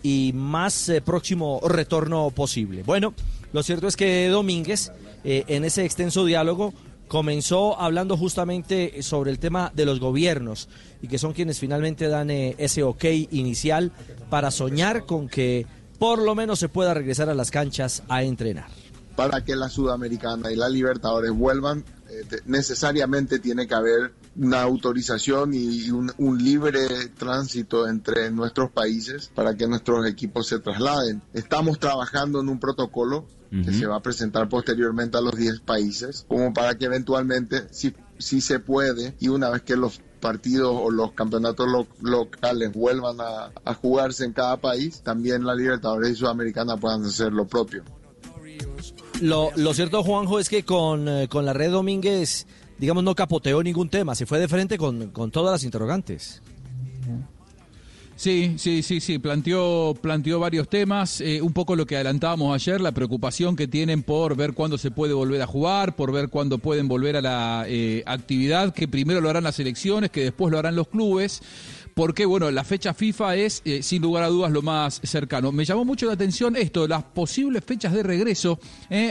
y 0.02 0.32
más 0.34 0.88
eh, 0.88 1.00
próximo 1.00 1.60
retorno 1.68 2.30
posible. 2.30 2.82
Bueno, 2.82 3.14
lo 3.52 3.62
cierto 3.62 3.86
es 3.86 3.96
que 3.96 4.28
Domínguez, 4.28 4.90
en 5.26 5.64
ese 5.64 5.86
extenso 5.86 6.26
diálogo, 6.26 6.74
comenzó 7.14 7.80
hablando 7.80 8.16
justamente 8.16 9.00
sobre 9.04 9.30
el 9.30 9.38
tema 9.38 9.70
de 9.72 9.84
los 9.84 10.00
gobiernos 10.00 10.68
y 11.00 11.06
que 11.06 11.16
son 11.16 11.32
quienes 11.32 11.60
finalmente 11.60 12.08
dan 12.08 12.28
eh, 12.28 12.56
ese 12.58 12.82
ok 12.82 13.04
inicial 13.30 13.92
para 14.30 14.50
soñar 14.50 15.06
con 15.06 15.28
que 15.28 15.64
por 16.00 16.20
lo 16.20 16.34
menos 16.34 16.58
se 16.58 16.68
pueda 16.68 16.92
regresar 16.92 17.28
a 17.28 17.34
las 17.34 17.52
canchas 17.52 18.02
a 18.08 18.24
entrenar. 18.24 18.66
Para 19.14 19.44
que 19.44 19.54
la 19.54 19.68
Sudamericana 19.68 20.50
y 20.50 20.56
la 20.56 20.68
Libertadores 20.68 21.30
vuelvan, 21.30 21.84
eh, 22.10 22.40
necesariamente 22.46 23.38
tiene 23.38 23.68
que 23.68 23.74
haber 23.74 24.12
una 24.36 24.62
autorización 24.62 25.52
y 25.54 25.90
un, 25.90 26.12
un, 26.18 26.42
libre 26.42 26.80
tránsito 27.16 27.86
entre 27.88 28.30
nuestros 28.30 28.70
países 28.70 29.30
para 29.34 29.56
que 29.56 29.66
nuestros 29.68 30.06
equipos 30.06 30.48
se 30.48 30.58
trasladen. 30.58 31.22
Estamos 31.32 31.78
trabajando 31.78 32.40
en 32.40 32.48
un 32.48 32.58
protocolo 32.58 33.26
que 33.64 33.72
se 33.72 33.86
va 33.86 33.94
a 33.98 34.00
presentar 34.02 34.48
posteriormente 34.48 35.16
a 35.16 35.20
los 35.20 35.36
10 35.36 35.60
países, 35.60 36.24
como 36.26 36.52
para 36.52 36.76
que 36.76 36.86
eventualmente, 36.86 37.68
si, 37.70 37.94
si 38.18 38.40
se 38.40 38.58
puede, 38.58 39.14
y 39.20 39.28
una 39.28 39.48
vez 39.50 39.62
que 39.62 39.76
los 39.76 40.00
partidos 40.18 40.72
o 40.74 40.90
los 40.90 41.12
campeonatos 41.12 41.68
lo- 41.70 41.86
locales 42.02 42.72
vuelvan 42.72 43.20
a, 43.20 43.52
a 43.64 43.74
jugarse 43.74 44.24
en 44.24 44.32
cada 44.32 44.56
país, 44.56 45.02
también 45.02 45.44
la 45.44 45.54
Libertadores 45.54 46.10
y 46.10 46.14
Sudamericana 46.16 46.76
puedan 46.78 47.04
hacer 47.04 47.32
lo 47.32 47.46
propio. 47.46 47.84
Lo, 49.20 49.50
lo 49.54 49.72
cierto, 49.72 50.02
Juanjo, 50.02 50.40
es 50.40 50.48
que 50.48 50.64
con, 50.64 51.08
eh, 51.08 51.28
con 51.28 51.44
la 51.44 51.52
red 51.52 51.70
Domínguez, 51.70 52.46
digamos, 52.78 53.04
no 53.04 53.14
capoteó 53.14 53.62
ningún 53.62 53.88
tema, 53.88 54.14
se 54.14 54.26
fue 54.26 54.38
de 54.38 54.48
frente 54.48 54.78
con, 54.78 55.10
con 55.10 55.30
todas 55.30 55.52
las 55.52 55.64
interrogantes. 55.64 56.42
Sí, 58.16 58.54
sí, 58.58 58.84
sí, 58.84 59.00
sí, 59.00 59.18
planteó, 59.18 59.92
planteó 60.00 60.38
varios 60.38 60.68
temas, 60.68 61.20
eh, 61.20 61.42
un 61.42 61.52
poco 61.52 61.74
lo 61.74 61.84
que 61.84 61.96
adelantábamos 61.96 62.54
ayer, 62.54 62.80
la 62.80 62.92
preocupación 62.92 63.56
que 63.56 63.66
tienen 63.66 64.04
por 64.04 64.36
ver 64.36 64.54
cuándo 64.54 64.78
se 64.78 64.92
puede 64.92 65.12
volver 65.12 65.42
a 65.42 65.48
jugar, 65.48 65.96
por 65.96 66.12
ver 66.12 66.28
cuándo 66.28 66.58
pueden 66.58 66.86
volver 66.86 67.16
a 67.16 67.20
la 67.20 67.64
eh, 67.66 68.04
actividad, 68.06 68.72
que 68.72 68.86
primero 68.86 69.20
lo 69.20 69.30
harán 69.30 69.42
las 69.42 69.58
elecciones, 69.58 70.12
que 70.12 70.22
después 70.22 70.52
lo 70.52 70.60
harán 70.60 70.76
los 70.76 70.86
clubes, 70.86 71.42
porque 71.94 72.24
bueno, 72.24 72.48
la 72.52 72.62
fecha 72.62 72.94
FIFA 72.94 73.34
es 73.34 73.62
eh, 73.64 73.82
sin 73.82 74.00
lugar 74.00 74.22
a 74.22 74.28
dudas 74.28 74.52
lo 74.52 74.62
más 74.62 75.00
cercano. 75.02 75.50
Me 75.50 75.64
llamó 75.64 75.84
mucho 75.84 76.06
la 76.06 76.12
atención 76.12 76.54
esto, 76.54 76.86
las 76.86 77.02
posibles 77.02 77.64
fechas 77.64 77.92
de 77.92 78.04
regreso, 78.04 78.60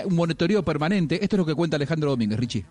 un 0.05 0.15
monitoreo 0.15 0.63
permanente, 0.63 1.21
esto 1.21 1.35
es 1.35 1.39
lo 1.39 1.45
que 1.45 1.55
cuenta 1.55 1.75
Alejandro 1.75 2.09
Domínguez, 2.09 2.39
Richie. 2.39 2.65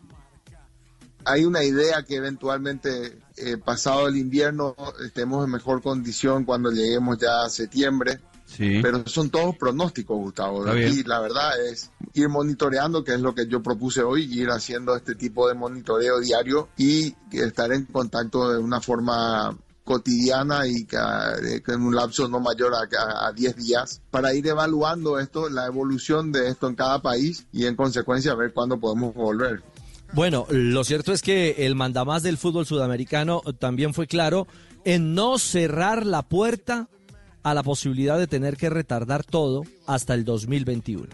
Hay 1.24 1.44
una 1.44 1.64
idea 1.64 2.02
que 2.02 2.16
eventualmente 2.16 3.18
eh, 3.36 3.56
pasado 3.56 4.08
el 4.08 4.16
invierno 4.16 4.74
estemos 5.04 5.44
en 5.44 5.50
mejor 5.50 5.82
condición 5.82 6.44
cuando 6.44 6.70
lleguemos 6.70 7.18
ya 7.18 7.44
a 7.44 7.50
septiembre. 7.50 8.20
Pero 8.58 9.06
son 9.06 9.30
todos 9.30 9.56
pronósticos, 9.56 10.14
Gustavo. 10.18 10.76
Y 10.76 11.04
la 11.04 11.20
verdad 11.20 11.52
es 11.70 11.90
ir 12.12 12.28
monitoreando, 12.28 13.02
que 13.02 13.14
es 13.14 13.20
lo 13.20 13.34
que 13.34 13.46
yo 13.46 13.62
propuse 13.62 14.02
hoy, 14.02 14.24
ir 14.24 14.50
haciendo 14.50 14.94
este 14.94 15.14
tipo 15.14 15.48
de 15.48 15.54
monitoreo 15.54 16.20
diario 16.20 16.68
y 16.76 17.14
estar 17.30 17.72
en 17.72 17.86
contacto 17.86 18.52
de 18.52 18.58
una 18.58 18.82
forma 18.82 19.56
cotidiana 19.84 20.66
y 20.66 20.86
eh, 20.92 21.62
en 21.66 21.82
un 21.82 21.94
lapso 21.94 22.28
no 22.28 22.40
mayor 22.40 22.72
a, 22.74 23.26
a 23.26 23.32
10 23.32 23.56
días 23.56 24.00
para 24.10 24.34
ir 24.34 24.46
evaluando 24.46 25.18
esto, 25.18 25.48
la 25.48 25.66
evolución 25.66 26.30
de 26.30 26.48
esto 26.48 26.68
en 26.68 26.74
cada 26.74 27.00
país 27.00 27.46
y 27.52 27.66
en 27.66 27.74
consecuencia 27.74 28.34
ver 28.34 28.52
cuándo 28.52 28.78
podemos 28.78 29.14
volver. 29.14 29.62
Bueno, 30.14 30.46
lo 30.50 30.84
cierto 30.84 31.12
es 31.12 31.22
que 31.22 31.66
el 31.66 31.74
mandamás 31.74 32.22
del 32.22 32.36
fútbol 32.36 32.66
sudamericano 32.66 33.40
también 33.58 33.94
fue 33.94 34.06
claro 34.06 34.46
en 34.84 35.14
no 35.14 35.38
cerrar 35.38 36.04
la 36.04 36.22
puerta 36.22 36.88
a 37.42 37.54
la 37.54 37.62
posibilidad 37.62 38.18
de 38.18 38.26
tener 38.26 38.58
que 38.58 38.68
retardar 38.68 39.24
todo 39.24 39.62
hasta 39.86 40.12
el 40.12 40.24
2021. 40.24 41.08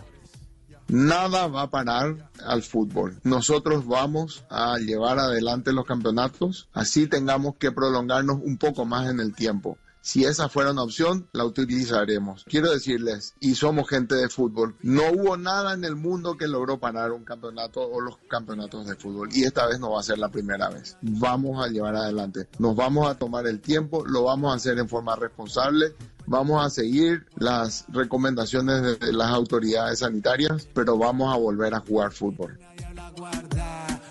Nada 0.89 1.47
va 1.47 1.63
a 1.63 1.71
parar 1.71 2.31
al 2.45 2.63
fútbol. 2.63 3.21
Nosotros 3.23 3.87
vamos 3.87 4.45
a 4.51 4.79
llevar 4.79 5.19
adelante 5.19 5.73
los 5.73 5.85
campeonatos, 5.85 6.69
así 6.73 7.07
tengamos 7.07 7.57
que 7.57 7.71
prolongarnos 7.71 8.39
un 8.43 8.57
poco 8.57 8.85
más 8.85 9.11
en 9.11 9.21
el 9.21 9.35
tiempo. 9.35 9.79
Si 10.01 10.25
esa 10.25 10.49
fuera 10.49 10.71
una 10.71 10.83
opción, 10.83 11.29
la 11.33 11.45
utilizaremos. 11.45 12.45
Quiero 12.45 12.71
decirles, 12.71 13.35
y 13.41 13.55
somos 13.55 13.89
gente 13.89 14.15
de 14.15 14.29
fútbol, 14.29 14.77
no 14.83 15.03
hubo 15.13 15.37
nada 15.37 15.75
en 15.75 15.85
el 15.85 15.97
mundo 15.97 16.37
que 16.37 16.47
logró 16.47 16.79
parar 16.79 17.13
un 17.13 17.25
campeonato 17.25 17.83
o 17.83 18.01
los 18.01 18.17
campeonatos 18.29 18.87
de 18.87 18.97
fútbol. 18.97 19.29
Y 19.33 19.45
esta 19.45 19.67
vez 19.67 19.81
no 19.81 19.91
va 19.91 20.01
a 20.01 20.05
ser 20.05 20.19
la 20.19 20.31
primera 20.31 20.69
vez. 20.71 20.97
Vamos 21.03 21.65
a 21.65 21.69
llevar 21.69 21.97
adelante. 21.97 22.49
Nos 22.59 22.77
vamos 22.77 23.09
a 23.09 23.17
tomar 23.17 23.47
el 23.47 23.61
tiempo, 23.61 24.05
lo 24.07 24.25
vamos 24.25 24.53
a 24.53 24.57
hacer 24.57 24.79
en 24.79 24.89
forma 24.89 25.17
responsable. 25.17 25.95
Vamos 26.27 26.65
a 26.65 26.69
seguir 26.71 27.27
las 27.37 27.87
recomendaciones 27.89 29.01
de 29.01 29.13
las 29.13 29.31
autoridades 29.31 30.01
sanitarias, 30.01 30.69
pero 30.75 30.99
vamos 30.99 31.35
a 31.35 31.39
volver 31.39 31.75
a 31.75 31.81
jugar 31.81 32.13
fútbol. 32.13 32.59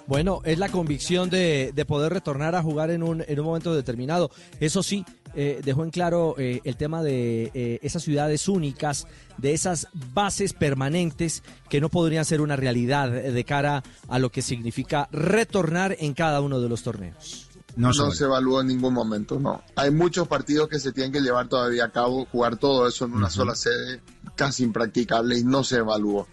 Bueno, 0.08 0.40
es 0.46 0.58
la 0.58 0.70
convicción 0.70 1.30
de, 1.30 1.74
de 1.76 1.86
poder 1.86 2.14
retornar 2.14 2.56
a 2.56 2.64
jugar 2.64 2.92
en 2.92 3.04
un, 3.04 3.24
en 3.28 3.40
un 3.40 3.46
momento 3.46 3.76
determinado. 3.76 4.32
Eso 4.62 4.82
sí, 4.82 5.06
eh, 5.36 5.62
dejó 5.64 5.84
en 5.84 5.92
claro 5.92 6.36
eh, 6.38 6.62
el 6.64 6.78
tema 6.78 7.04
de 7.04 7.52
eh, 7.54 7.80
esas 7.82 8.04
ciudades 8.04 8.48
únicas, 8.48 9.08
de 9.38 9.54
esas 9.54 9.88
bases 10.14 10.54
permanentes 10.54 11.44
que 11.70 11.82
no 11.82 11.90
podrían 11.90 12.26
ser 12.26 12.42
una 12.42 12.56
realidad 12.56 13.10
de 13.10 13.44
cara 13.44 13.84
a 14.08 14.20
lo 14.20 14.32
que 14.32 14.42
significa 14.42 15.08
retornar 15.12 15.96
en 16.00 16.14
cada 16.14 16.42
uno 16.42 16.60
de 16.60 16.70
los 16.70 16.84
torneos. 16.84 17.48
No, 17.76 17.94
se 17.94 18.24
evaluó 18.24 18.62
en 18.62 18.68
ningún 18.68 18.94
momento, 18.94 19.40
no. 19.40 19.62
Hay 19.76 19.92
muchos 19.92 20.28
partidos 20.28 20.68
que 20.68 20.80
se 20.80 20.92
tienen 20.92 21.12
que 21.12 21.22
llevar 21.22 21.48
todavía 21.48 21.86
a 21.86 21.92
cabo, 21.92 22.26
jugar 22.26 22.58
todo 22.58 22.88
eso 22.88 23.06
en 23.06 23.14
una 23.14 23.30
sola 23.30 23.54
sede, 23.54 24.02
casi 24.36 24.64
impracticable 24.64 25.38
y 25.38 25.44
no 25.44 25.64
se 25.64 25.78
evaluó. 25.78 26.28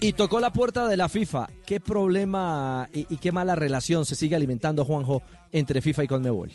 Y 0.00 0.12
tocó 0.14 0.40
la 0.40 0.52
puerta 0.52 0.88
de 0.88 0.96
la 0.96 1.08
FIFA. 1.08 1.48
¿Qué 1.64 1.80
problema 1.80 2.88
y, 2.92 3.06
y 3.08 3.18
qué 3.18 3.30
mala 3.30 3.54
relación 3.54 4.04
se 4.04 4.16
sigue 4.16 4.34
alimentando, 4.34 4.84
Juanjo, 4.84 5.22
entre 5.54 5.80
FIFA 5.80 6.04
y 6.04 6.08
Conmebol? 6.08 6.52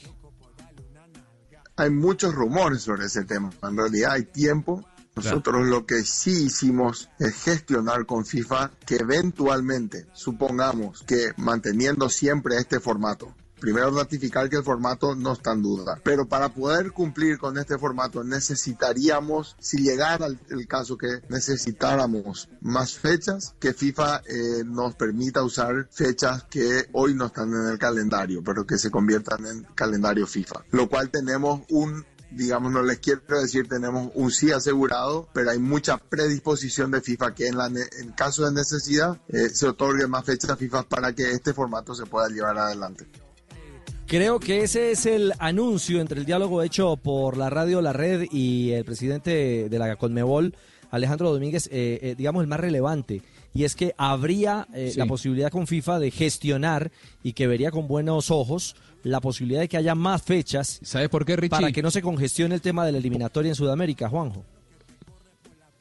Hay 1.78 1.90
muchos 1.90 2.36
rumores 2.36 2.82
sobre 2.82 3.06
ese 3.06 3.24
tema. 3.24 3.50
En 3.64 3.78
realidad 3.78 4.12
hay 4.12 4.26
tiempo. 4.26 4.86
Nosotros 5.16 5.66
lo 5.68 5.86
que 5.86 6.04
sí 6.04 6.46
hicimos 6.46 7.10
es 7.18 7.42
gestionar 7.44 8.06
con 8.06 8.26
FIFA 8.26 8.72
que 8.86 8.98
eventualmente, 8.98 10.06
supongamos 10.14 11.04
que 11.04 11.32
manteniendo 11.38 12.10
siempre 12.10 12.58
este 12.58 12.80
formato, 12.80 13.34
primero 13.60 13.92
ratificar 13.92 14.50
que 14.50 14.58
el 14.58 14.64
formato 14.64 15.16
no 15.16 15.34
está 15.34 15.54
en 15.54 15.62
duda, 15.62 16.00
pero 16.04 16.28
para 16.28 16.50
poder 16.50 16.92
cumplir 16.92 17.38
con 17.38 17.58
este 17.58 17.78
formato 17.78 18.24
necesitaríamos, 18.24 19.56
si 19.60 19.82
llegara 19.82 20.28
el, 20.28 20.40
el 20.50 20.68
caso 20.68 20.98
que 20.98 21.22
necesitáramos 21.30 22.50
más 22.62 22.94
fechas, 22.94 23.56
que 23.60 23.74
FIFA 23.74 24.22
eh, 24.28 24.64
nos 24.66 24.96
permita 24.96 25.44
usar 25.44 25.88
fechas 25.92 26.44
que 26.44 26.88
hoy 26.94 27.14
no 27.14 27.28
están 27.28 27.50
en 27.54 27.72
el 27.72 27.78
calendario, 27.78 28.44
pero 28.44 28.66
que 28.66 28.78
se 28.78 28.92
conviertan 28.92 29.46
en 29.46 29.64
calendario 29.76 30.28
FIFA, 30.28 30.64
lo 30.72 30.90
cual 30.90 31.10
tenemos 31.10 31.62
un 31.70 32.06
digamos, 32.32 32.72
no 32.72 32.84
les 32.84 33.00
quiero 33.00 33.22
decir 33.42 33.68
tenemos 33.68 34.12
un 34.14 34.32
sí 34.32 34.52
asegurado, 34.52 35.28
pero 35.34 35.52
hay 35.52 35.60
mucha 35.60 35.98
predisposición 35.98 36.92
de 36.92 37.02
FIFA 37.02 37.34
que 37.34 37.48
en, 37.48 37.58
la 37.58 37.68
en 37.68 38.12
caso 38.16 38.46
de 38.46 38.52
necesidad 38.52 39.20
eh, 39.30 39.50
se 39.50 39.68
otorguen 39.68 40.10
más 40.10 40.26
fechas 40.26 40.52
a 40.52 40.56
FIFA 40.56 40.84
para 40.84 41.14
que 41.14 41.32
este 41.32 41.54
formato 41.54 41.96
se 41.96 42.06
pueda 42.06 42.28
llevar 42.28 42.58
adelante. 42.58 43.08
Creo 44.10 44.40
que 44.40 44.64
ese 44.64 44.90
es 44.90 45.06
el 45.06 45.34
anuncio 45.38 46.02
entre 46.02 46.20
el 46.20 46.26
diálogo 46.26 46.64
hecho 46.64 46.98
por 46.98 47.38
la 47.38 47.52
radio 47.52 47.80
La 47.80 47.94
Red 47.94 48.26
y 48.32 48.72
el 48.72 48.84
presidente 48.84 49.70
de 49.70 49.80
la 49.80 49.96
Conmebol, 49.98 50.56
Alejandro 50.90 51.32
Domínguez, 51.32 51.68
eh, 51.68 52.00
eh, 52.02 52.16
digamos 52.18 52.42
el 52.42 52.48
más 52.48 52.60
relevante. 52.60 53.22
Y 53.54 53.66
es 53.66 53.76
que 53.76 53.94
habría 54.00 54.68
eh, 54.74 54.90
Sí. 54.94 54.98
la 54.98 55.06
posibilidad 55.06 55.52
con 55.52 55.68
FIFA 55.68 56.00
de 56.00 56.10
gestionar 56.10 56.92
y 57.22 57.34
que 57.34 57.46
vería 57.46 57.70
con 57.70 57.88
buenos 57.88 58.32
ojos 58.32 58.76
la 59.04 59.22
posibilidad 59.22 59.60
de 59.62 59.68
que 59.70 59.78
haya 59.78 59.94
más 59.94 60.24
fechas. 60.24 60.80
¿Sabes 60.82 61.10
por 61.10 61.24
qué, 61.24 61.36
Richie? 61.36 61.50
Para 61.52 61.72
que 61.72 61.84
no 61.84 61.92
se 61.92 62.02
congestione 62.02 62.56
el 62.56 62.62
tema 62.62 62.88
de 62.88 62.92
la 62.94 62.98
eliminatoria 62.98 63.50
en 63.50 63.56
Sudamérica, 63.56 64.10
Juanjo. 64.10 64.44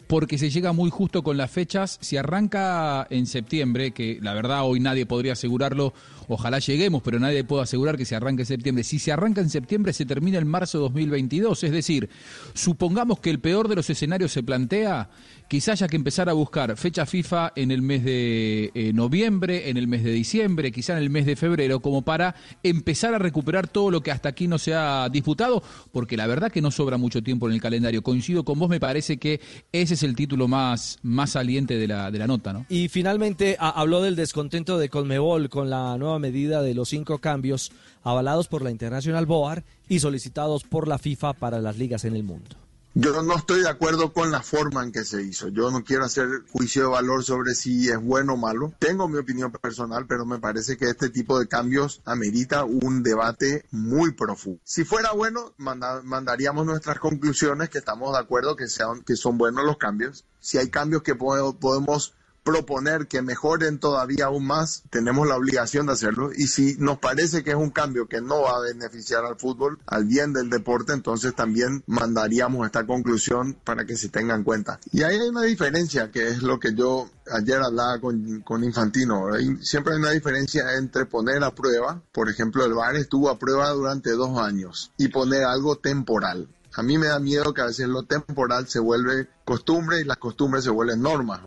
porque 0.06 0.38
se 0.38 0.48
llega 0.48 0.72
muy 0.72 0.88
justo 0.88 1.22
con 1.22 1.36
las 1.36 1.50
fechas. 1.50 1.98
Si 2.00 2.16
arranca 2.16 3.06
en 3.10 3.26
septiembre, 3.26 3.90
que 3.90 4.18
la 4.22 4.32
verdad 4.32 4.62
hoy 4.64 4.80
nadie 4.80 5.04
podría 5.04 5.34
asegurarlo, 5.34 5.92
ojalá 6.28 6.58
lleguemos, 6.58 7.02
pero 7.02 7.18
nadie 7.18 7.44
puede 7.44 7.62
asegurar 7.62 7.96
que 7.96 8.04
se 8.04 8.14
arranque 8.14 8.42
en 8.42 8.46
septiembre. 8.46 8.84
Si 8.84 8.98
se 8.98 9.12
arranca 9.12 9.40
en 9.40 9.50
septiembre, 9.50 9.92
se 9.92 10.06
termina 10.06 10.38
en 10.38 10.46
marzo 10.46 10.78
de 10.78 10.82
2022. 10.82 11.64
Es 11.64 11.72
decir, 11.72 12.08
supongamos 12.54 13.20
que 13.20 13.30
el 13.30 13.40
peor 13.40 13.68
de 13.68 13.76
los 13.76 13.90
escenarios 13.90 14.32
se 14.32 14.42
plantea, 14.42 15.10
quizá 15.48 15.72
haya 15.72 15.88
que 15.88 15.96
empezar 15.96 16.28
a 16.28 16.34
buscar 16.34 16.76
fecha 16.76 17.06
FIFA 17.06 17.52
en 17.56 17.70
el 17.70 17.82
mes 17.82 18.04
de 18.04 18.70
eh, 18.74 18.92
noviembre, 18.92 19.70
en 19.70 19.76
el 19.76 19.88
mes 19.88 20.04
de 20.04 20.12
diciembre, 20.12 20.70
quizá 20.70 20.92
en 20.92 21.02
el 21.02 21.10
mes 21.10 21.26
de 21.26 21.36
febrero, 21.36 21.80
como 21.80 22.02
para 22.02 22.34
empezar 22.62 23.14
a 23.14 23.18
recuperar 23.18 23.66
todo 23.66 23.90
lo 23.90 24.02
que 24.02 24.10
hasta 24.10 24.28
aquí 24.28 24.46
no 24.46 24.58
se 24.58 24.74
ha 24.74 25.08
disputado, 25.08 25.62
porque 25.92 26.16
la 26.16 26.26
verdad 26.26 26.52
que 26.52 26.60
no 26.60 26.70
sobra 26.70 26.98
mucho 26.98 27.22
tiempo 27.22 27.48
en 27.48 27.54
el 27.54 27.60
calendario. 27.60 28.02
Coincido 28.02 28.44
con 28.44 28.58
vos, 28.58 28.68
me 28.68 28.80
parece 28.80 29.16
que 29.16 29.40
ese 29.72 29.94
es 29.94 30.02
el 30.02 30.14
título 30.14 30.48
más, 30.48 30.98
más 31.02 31.30
saliente 31.30 31.78
de 31.78 31.88
la, 31.88 32.10
de 32.10 32.18
la 32.18 32.26
nota, 32.26 32.52
¿no? 32.52 32.66
Y 32.68 32.88
finalmente 32.88 33.56
habló 33.58 34.02
del 34.02 34.16
descontento 34.16 34.78
de 34.78 34.88
Colmebol 34.88 35.48
con 35.48 35.70
la 35.70 35.96
nueva 35.98 36.17
medida 36.18 36.62
de 36.62 36.74
los 36.74 36.88
cinco 36.90 37.18
cambios 37.18 37.72
avalados 38.02 38.48
por 38.48 38.62
la 38.62 38.70
Internacional 38.70 39.26
Board 39.26 39.64
y 39.88 40.00
solicitados 40.00 40.64
por 40.64 40.88
la 40.88 40.98
FIFA 40.98 41.34
para 41.34 41.60
las 41.60 41.78
ligas 41.78 42.04
en 42.04 42.16
el 42.16 42.24
mundo. 42.24 42.56
Yo 42.94 43.22
no 43.22 43.36
estoy 43.36 43.60
de 43.60 43.68
acuerdo 43.68 44.12
con 44.12 44.32
la 44.32 44.42
forma 44.42 44.82
en 44.82 44.90
que 44.90 45.04
se 45.04 45.22
hizo. 45.22 45.48
Yo 45.48 45.70
no 45.70 45.84
quiero 45.84 46.04
hacer 46.04 46.26
juicio 46.50 46.82
de 46.82 46.88
valor 46.88 47.22
sobre 47.22 47.54
si 47.54 47.88
es 47.88 48.02
bueno 48.02 48.32
o 48.32 48.36
malo. 48.36 48.72
Tengo 48.80 49.06
mi 49.06 49.18
opinión 49.18 49.52
personal, 49.52 50.06
pero 50.08 50.26
me 50.26 50.40
parece 50.40 50.76
que 50.76 50.86
este 50.86 51.08
tipo 51.08 51.38
de 51.38 51.46
cambios 51.46 52.00
amerita 52.06 52.64
un 52.64 53.04
debate 53.04 53.66
muy 53.70 54.12
profundo. 54.14 54.58
Si 54.64 54.84
fuera 54.84 55.12
bueno, 55.12 55.52
manda- 55.58 56.02
mandaríamos 56.02 56.66
nuestras 56.66 56.98
conclusiones, 56.98 57.68
que 57.68 57.78
estamos 57.78 58.12
de 58.14 58.18
acuerdo 58.18 58.56
que, 58.56 58.66
sean, 58.66 59.02
que 59.02 59.14
son 59.14 59.38
buenos 59.38 59.64
los 59.64 59.76
cambios. 59.76 60.24
Si 60.40 60.58
hay 60.58 60.68
cambios 60.68 61.02
que 61.02 61.14
po- 61.14 61.54
podemos 61.60 62.14
proponer 62.48 63.08
que 63.08 63.20
mejoren 63.20 63.78
todavía 63.78 64.24
aún 64.24 64.46
más, 64.46 64.82
tenemos 64.88 65.28
la 65.28 65.36
obligación 65.36 65.84
de 65.84 65.92
hacerlo. 65.92 66.30
Y 66.34 66.46
si 66.46 66.76
nos 66.78 66.98
parece 66.98 67.44
que 67.44 67.50
es 67.50 67.56
un 67.56 67.68
cambio 67.68 68.08
que 68.08 68.22
no 68.22 68.40
va 68.40 68.56
a 68.56 68.60
beneficiar 68.60 69.26
al 69.26 69.36
fútbol, 69.36 69.78
al 69.84 70.06
bien 70.06 70.32
del 70.32 70.48
deporte, 70.48 70.94
entonces 70.94 71.34
también 71.34 71.84
mandaríamos 71.86 72.64
esta 72.64 72.86
conclusión 72.86 73.54
para 73.64 73.84
que 73.84 73.98
se 73.98 74.08
tenga 74.08 74.34
en 74.34 74.44
cuenta. 74.44 74.80
Y 74.92 75.02
ahí 75.02 75.18
hay 75.18 75.28
una 75.28 75.42
diferencia, 75.42 76.10
que 76.10 76.28
es 76.28 76.42
lo 76.42 76.58
que 76.58 76.74
yo 76.74 77.10
ayer 77.30 77.60
hablaba 77.60 78.00
con, 78.00 78.40
con 78.40 78.64
Infantino. 78.64 79.26
Siempre 79.60 79.92
hay 79.92 79.98
una 79.98 80.12
diferencia 80.12 80.74
entre 80.78 81.04
poner 81.04 81.44
a 81.44 81.54
prueba, 81.54 82.00
por 82.12 82.30
ejemplo, 82.30 82.64
el 82.64 82.72
VAR 82.72 82.96
estuvo 82.96 83.28
a 83.28 83.38
prueba 83.38 83.68
durante 83.72 84.12
dos 84.12 84.38
años, 84.38 84.90
y 84.96 85.08
poner 85.08 85.44
algo 85.44 85.76
temporal. 85.76 86.48
A 86.74 86.82
mí 86.82 86.96
me 86.96 87.08
da 87.08 87.18
miedo 87.18 87.52
que 87.52 87.60
a 87.60 87.66
veces 87.66 87.88
lo 87.88 88.04
temporal 88.04 88.68
se 88.68 88.78
vuelve 88.78 89.28
costumbre 89.44 90.00
y 90.00 90.04
las 90.04 90.16
costumbres 90.16 90.64
se 90.64 90.70
vuelven 90.70 91.02
normas. 91.02 91.40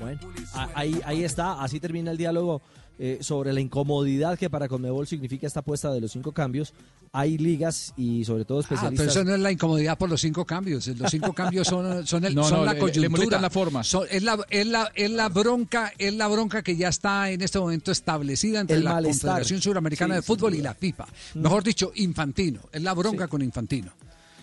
Bueno, 0.00 0.20
ahí, 0.74 1.00
ahí 1.04 1.24
está, 1.24 1.62
así 1.62 1.78
termina 1.80 2.10
el 2.10 2.16
diálogo 2.16 2.62
eh, 2.98 3.18
sobre 3.22 3.52
la 3.52 3.60
incomodidad 3.60 4.38
que 4.38 4.50
para 4.50 4.68
Conmebol 4.68 5.06
significa 5.06 5.46
esta 5.46 5.60
apuesta 5.60 5.90
de 5.92 6.00
los 6.00 6.12
cinco 6.12 6.32
cambios. 6.32 6.72
Hay 7.12 7.38
ligas 7.38 7.92
y 7.96 8.24
sobre 8.24 8.44
todo 8.44 8.60
Ah, 8.60 8.64
pero 8.68 8.74
especialistas. 8.76 9.16
eso 9.16 9.24
no 9.24 9.34
es 9.34 9.40
la 9.40 9.50
incomodidad 9.50 9.98
por 9.98 10.08
los 10.10 10.20
cinco 10.20 10.44
cambios. 10.44 10.86
Los 10.86 11.10
cinco 11.10 11.32
cambios 11.32 11.66
son, 11.66 12.06
son, 12.06 12.24
el- 12.24 12.34
No, 12.36 12.44
son 12.44 12.58
no, 12.60 12.64
la 12.66 12.72
le- 12.74 12.78
le- 12.78 12.86
le 12.86 12.92
coyuntura. 12.92 13.08
molestan 13.10 13.42
la 13.42 13.50
forma. 13.50 13.82
Son- 13.84 14.06
es, 14.10 14.22
la, 14.22 14.38
es, 14.48 14.66
la, 14.66 14.92
es 14.94 15.10
la 15.10 15.28
bronca, 15.28 15.92
es 15.98 16.14
la 16.14 16.28
bronca 16.28 16.62
que 16.62 16.76
ya 16.76 16.88
está 16.88 17.30
en 17.30 17.40
este 17.42 17.58
momento 17.58 17.90
establecida 17.90 18.60
entre 18.60 18.76
El 18.76 18.84
la 18.84 18.92
malestar. 18.94 19.28
Confederación 19.30 19.60
Suramericana 19.62 20.14
Sí, 20.14 20.18
de 20.18 20.22
Fútbol 20.22 20.54
y 20.54 20.62
la 20.62 20.74
FIFA. 20.74 21.06
Mejor 21.34 21.64
dicho, 21.64 21.90
Infantino. 21.96 22.60
Es 22.70 22.82
la 22.82 22.94
bronca 22.94 23.26
con 23.28 23.42
Infantino. 23.42 23.90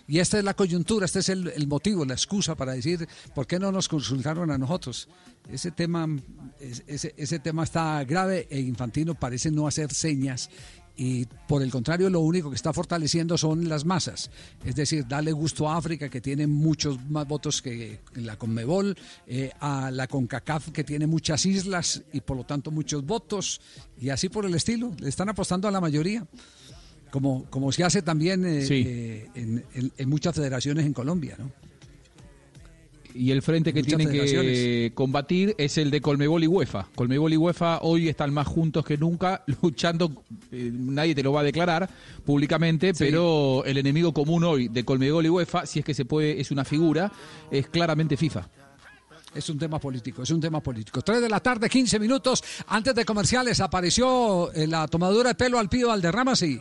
Y 0.08 0.20
esta 0.20 0.38
es 0.38 0.44
la 0.44 0.54
coyuntura, 0.54 1.06
este 1.06 1.20
es 1.20 1.30
el, 1.30 1.68
motivo, 1.68 2.06
la 2.06 2.14
excusa 2.14 2.56
para 2.56 2.72
decir 2.74 3.08
por 3.36 3.46
qué 3.46 3.60
no 3.60 3.72
nos 3.72 3.90
consultaron 3.90 4.50
a 4.52 4.58
nosotros. 4.58 5.10
Ese 5.52 5.72
tema, 5.72 6.08
es- 6.60 6.84
ese, 6.88 7.14
ese 7.18 7.40
tema 7.40 7.64
está 7.66 8.04
grave 8.06 8.48
e 8.50 8.60
Infantino 8.60 9.16
parece 9.16 9.52
no 9.52 9.68
hacer 9.68 9.94
señas 9.94 10.50
y 11.00 11.26
por 11.48 11.62
el 11.62 11.70
contrario 11.70 12.10
lo 12.10 12.22
único 12.22 12.50
que 12.50 12.56
está 12.56 12.74
fortaleciendo 12.74 13.38
son 13.38 13.70
las 13.70 13.86
masas. 13.86 14.32
Es 14.66 14.76
decir, 14.76 15.06
darle 15.08 15.32
gusto 15.32 15.70
a 15.70 15.78
África 15.78 16.10
que 16.10 16.22
tiene 16.22 16.48
muchos 16.48 17.00
más 17.10 17.28
votos 17.28 17.62
que 17.62 18.00
la 18.16 18.36
Conmebol, 18.38 18.98
eh, 19.28 19.52
a 19.60 19.92
la 19.92 20.08
CONCACAF 20.08 20.70
que 20.72 20.84
tiene 20.84 21.06
muchas 21.06 21.46
islas 21.46 22.02
y 22.14 22.22
por 22.22 22.38
lo 22.38 22.46
tanto 22.46 22.72
muchos 22.72 23.06
votos 23.06 23.62
y 24.00 24.10
así 24.10 24.30
por 24.30 24.46
el 24.46 24.56
estilo. 24.56 24.92
Le 25.00 25.10
están 25.10 25.30
apostando 25.30 25.68
a 25.68 25.72
la 25.72 25.82
mayoría. 25.82 26.26
Como, 27.12 27.46
como 27.50 27.72
se 27.72 27.84
hace 27.84 28.02
también 28.02 28.46
eh, 28.46 28.66
Sí. 28.66 28.84
eh, 28.86 29.30
en, 29.36 29.64
en- 29.74 29.92
en 29.98 30.10
muchas 30.10 30.36
federaciones 30.36 30.86
en 30.86 30.94
Colombia, 30.94 31.36
¿no? 31.40 31.52
Y 33.16 33.32
el 33.32 33.42
frente 33.42 33.74
que 33.74 33.80
Muchas 33.82 33.98
tiene 33.98 34.12
que 34.12 34.92
combatir 34.94 35.56
es 35.58 35.80
el 35.80 35.90
de 35.90 36.02
Colmebol 36.02 36.44
y 36.44 36.48
UEFA. 36.48 36.88
Colmebol 36.94 37.34
y 37.34 37.38
UEFA 37.38 37.80
hoy 37.82 38.10
están 38.10 38.32
más 38.32 38.46
juntos 38.46 38.86
que 38.86 38.96
nunca, 38.96 39.44
luchando, 39.64 40.24
eh, 40.52 40.70
nadie 40.72 41.16
te 41.16 41.24
lo 41.24 41.32
va 41.32 41.40
a 41.40 41.44
declarar 41.44 41.90
públicamente, 42.24 42.94
pero 42.94 43.64
el 43.66 43.78
enemigo 43.80 44.14
común 44.14 44.44
hoy 44.44 44.68
de 44.68 44.84
Colmebol 44.86 45.26
y 45.26 45.30
UEFA, 45.30 45.66
si 45.66 45.80
es 45.80 45.86
que 45.86 45.96
se 45.96 46.06
puede, 46.06 46.40
es 46.40 46.52
una 46.52 46.64
figura, 46.64 47.12
es 47.50 47.68
claramente 47.70 48.18
FIFA. 48.18 48.48
Es 49.34 49.50
un 49.50 49.58
tema 49.58 49.80
político, 49.80 50.22
es 50.22 50.30
un 50.30 50.40
tema 50.42 50.62
político. 50.62 51.02
3 51.02 51.22
de 51.22 51.30
la 51.30 51.40
tarde, 51.40 51.70
15 51.70 52.00
minutos. 52.00 52.44
Antes 52.68 52.94
de 52.94 53.04
comerciales, 53.06 53.60
apareció 53.62 54.52
eh, 54.54 54.68
la 54.68 54.88
tomadura 54.88 55.30
de 55.30 55.36
pelo 55.36 55.58
al 55.58 55.70
pío 55.70 55.88
Valderrama, 55.88 56.36
sí. 56.36 56.60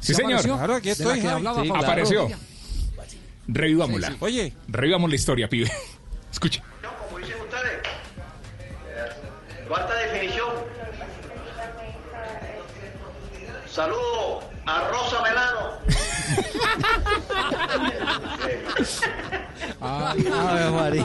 Sí, 0.00 0.14
señor. 0.14 0.32
apareció? 0.32 0.56
Claro, 0.56 0.74
aquí 0.74 0.90
estoy, 0.90 1.20
que 1.20 1.26
Javi. 1.28 1.34
hablaba 1.46 1.62
Sí, 1.62 1.70
apareció. 1.74 2.28
Revivámosla. 3.46 4.08
Sí, 4.08 4.12
sí. 4.12 4.18
Oye. 4.20 4.52
Revivamos 4.68 5.10
la 5.10 5.16
historia, 5.16 5.48
pibe. 5.48 5.70
Escucha. 6.32 6.62
como 7.08 7.18
dicen 7.18 7.40
ustedes. 7.40 7.82
Falta 9.68 9.94
definición. 9.94 10.48
Saludo 13.66 14.40
a 14.66 14.88
Rosa 14.88 15.22
Melano. 15.22 15.74
Ave 19.80 20.70
María. 20.70 21.04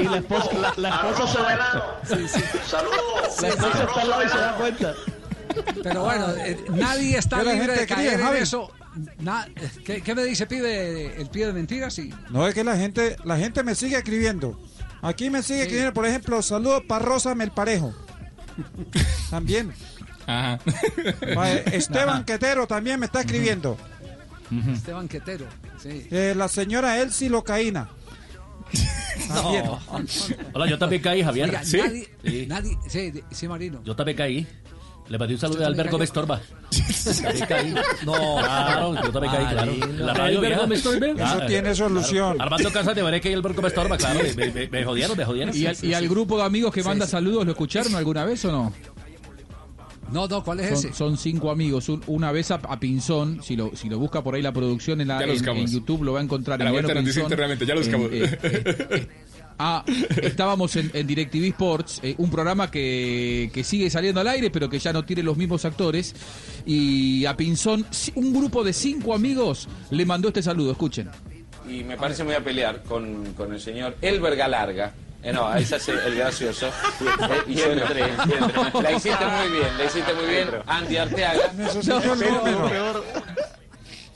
Y, 0.00 0.04
la 0.04 0.16
esposa, 0.18 0.52
la, 0.54 0.72
la 0.76 0.88
A 0.88 1.10
esposa 1.10 1.20
Rosa 1.20 1.48
Melano. 1.48 1.84
Saludo 2.66 2.92
La 3.40 3.48
esposa 3.48 3.82
está 3.84 4.00
al 4.00 4.08
lado 4.10 4.24
y 4.24 4.28
se 4.28 4.38
da 4.38 4.54
cuenta. 4.56 4.94
Pero 5.82 6.04
bueno, 6.04 6.30
eh, 6.36 6.56
nadie 6.72 7.18
está 7.18 7.38
¿Qué 7.38 7.44
la 7.44 7.52
libre 7.54 7.72
de 7.72 7.78
gente 7.80 7.94
cree, 7.94 8.06
caer 8.06 8.20
en 8.20 8.26
Javi? 8.26 8.38
eso. 8.38 8.70
Na- 9.18 9.48
¿qué, 9.84 10.00
qué 10.02 10.14
me 10.14 10.24
dice 10.24 10.46
pibe, 10.46 11.20
el 11.20 11.28
pibe 11.28 11.46
de 11.46 11.52
mentiras? 11.52 11.92
Sí. 11.94 12.12
No, 12.30 12.46
es 12.46 12.54
que 12.54 12.62
la 12.64 12.76
gente, 12.76 13.16
la 13.24 13.36
gente 13.36 13.62
me 13.62 13.74
sigue 13.74 13.96
escribiendo. 13.96 14.58
Aquí 15.02 15.30
me 15.30 15.42
sigue 15.42 15.62
escribiendo, 15.62 15.92
por 15.92 16.06
ejemplo, 16.06 16.40
saludos 16.42 16.82
para 16.88 17.04
Rosa 17.04 17.34
Melparejo. 17.34 17.94
También. 19.30 19.72
Ajá. 20.26 20.58
Esteban 21.72 22.08
Ajá. 22.08 22.24
Quetero 22.24 22.66
también 22.66 22.98
me 22.98 23.06
está 23.06 23.20
escribiendo. 23.20 23.76
Esteban 24.72 25.08
Quetero. 25.08 25.46
Sí. 25.82 26.06
Eh, 26.10 26.32
la 26.36 26.48
señora 26.48 26.98
Elsie 27.00 27.28
Locaína. 27.28 27.90
También. 29.28 29.64
Hola, 30.52 30.66
yo 30.66 30.78
también 30.78 31.02
caí, 31.02 31.22
Javier. 31.22 31.48
Oiga, 31.50 31.62
nadie, 31.62 32.46
nadie, 32.46 32.78
sí, 32.88 33.12
sí, 33.30 33.48
Marino. 33.48 33.82
Yo 33.84 33.94
también 33.94 34.16
caí. 34.16 34.46
Le 35.08 35.18
mandé 35.18 35.34
un 35.34 35.40
saludo 35.40 35.58
¿Usted 35.58 35.64
a 35.64 35.68
Albert 35.68 35.90
también 35.90 36.08
Gómez? 36.08 36.12
Torba. 36.12 36.40
No, 38.06 38.12
claro, 38.38 38.94
yo 39.04 39.12
también 39.12 39.34
caí, 39.34 39.46
claro. 39.46 39.72
Marino. 39.78 40.06
La 40.06 40.14
radio 40.14 40.40
vieja. 40.40 40.60
Gómez 40.60 40.82
Torba. 40.82 41.06
Ah, 41.20 41.34
Eso 41.38 41.46
tiene 41.46 41.74
solución. 41.74 42.40
Armando 42.40 42.72
Casas 42.72 42.94
de 42.94 43.02
Vareca 43.02 43.28
y 43.28 43.32
Albert 43.34 43.56
Gómez 43.56 43.74
Torba, 43.74 43.96
claro. 43.96 44.20
Me, 44.36 44.50
me- 44.50 44.68
me 44.68 44.84
jodieron, 44.84 45.16
me 45.16 45.24
jodieron. 45.24 45.54
¿Y, 45.56 45.66
al, 45.66 45.76
y 45.82 45.94
al 45.94 46.08
grupo 46.08 46.38
de 46.38 46.44
amigos 46.44 46.72
que 46.72 46.82
Sí, 46.82 46.88
manda 46.88 47.04
sí. 47.06 47.12
saludos, 47.12 47.44
¿lo 47.44 47.52
escucharon 47.52 47.94
alguna 47.94 48.24
vez 48.24 48.44
o 48.46 48.52
no? 48.52 48.72
No, 50.12 50.28
no, 50.28 50.44
¿cuál 50.44 50.60
es 50.60 50.68
Son, 50.68 50.78
ese? 50.90 50.92
son 50.92 51.16
cinco 51.18 51.50
amigos. 51.50 51.88
Un- 51.88 52.02
una 52.06 52.30
vez 52.30 52.50
a, 52.50 52.54
a 52.56 52.78
Pinzón, 52.78 53.42
si 53.42 53.56
lo, 53.56 53.72
si 53.74 53.88
lo 53.88 53.98
busca 53.98 54.22
por 54.22 54.34
ahí 54.34 54.42
la 54.42 54.52
producción 54.52 55.00
en, 55.00 55.08
la, 55.08 55.22
en- 55.22 55.30
en 55.48 55.66
YouTube, 55.66 56.02
lo 56.04 56.12
va 56.12 56.20
a 56.20 56.22
encontrar. 56.22 56.60
A 56.60 56.64
la 56.64 56.70
Emiliano 56.70 56.88
vuelta 56.88 57.00
nos 57.00 57.06
dice 57.06 57.20
Pinzón, 57.20 57.32
internamente, 57.32 57.66
ya 57.66 57.74
lo 57.74 57.80
en, 57.80 57.86
buscamos. 57.86 58.10
eh, 58.12 58.38
eh, 58.42 59.08
Ah, 59.58 59.84
estábamos 60.22 60.74
en, 60.76 60.90
en 60.94 61.06
DirecTV 61.06 61.44
Sports, 61.50 62.00
eh, 62.02 62.14
un 62.18 62.30
programa 62.30 62.70
que, 62.70 63.50
que 63.54 63.62
sigue 63.64 63.88
saliendo 63.90 64.20
al 64.20 64.28
aire, 64.28 64.50
pero 64.50 64.68
que 64.68 64.78
ya 64.78 64.92
no 64.92 65.04
tiene 65.04 65.22
los 65.22 65.36
mismos 65.36 65.64
actores. 65.64 66.14
Y 66.66 67.24
a 67.26 67.36
Pinzón, 67.36 67.86
un 68.16 68.32
grupo 68.32 68.64
de 68.64 68.72
cinco 68.72 69.14
amigos 69.14 69.68
le 69.90 70.04
mandó 70.04 70.28
este 70.28 70.42
saludo. 70.42 70.72
Escuchen. 70.72 71.10
y 71.68 71.84
me 71.84 71.96
parece 71.96 72.24
me 72.24 72.30
voy 72.34 72.36
a 72.40 72.44
pelear 72.44 72.82
con, 72.82 73.32
con 73.34 73.52
el 73.52 73.60
señor 73.60 73.96
Elber 74.02 74.36
Galarga. 74.36 74.92
Eh, 75.22 75.32
no, 75.32 75.54
ese 75.54 75.76
es 75.76 75.88
el, 75.88 75.98
el 76.00 76.16
gracioso. 76.16 76.68
Y 77.48 77.58
entré, 77.60 78.00
y 78.00 78.02
entré. 78.02 78.02
La 78.82 78.92
hiciste 78.92 79.24
muy 79.24 79.56
bien, 79.56 79.78
la 79.78 79.84
hiciste 79.86 80.14
muy 80.14 80.26
bien. 80.26 80.48
Andy 80.66 80.96
Arteaga. 80.98 81.52
Necesito 81.56 81.98
el 82.12 82.20
número. 82.20 83.04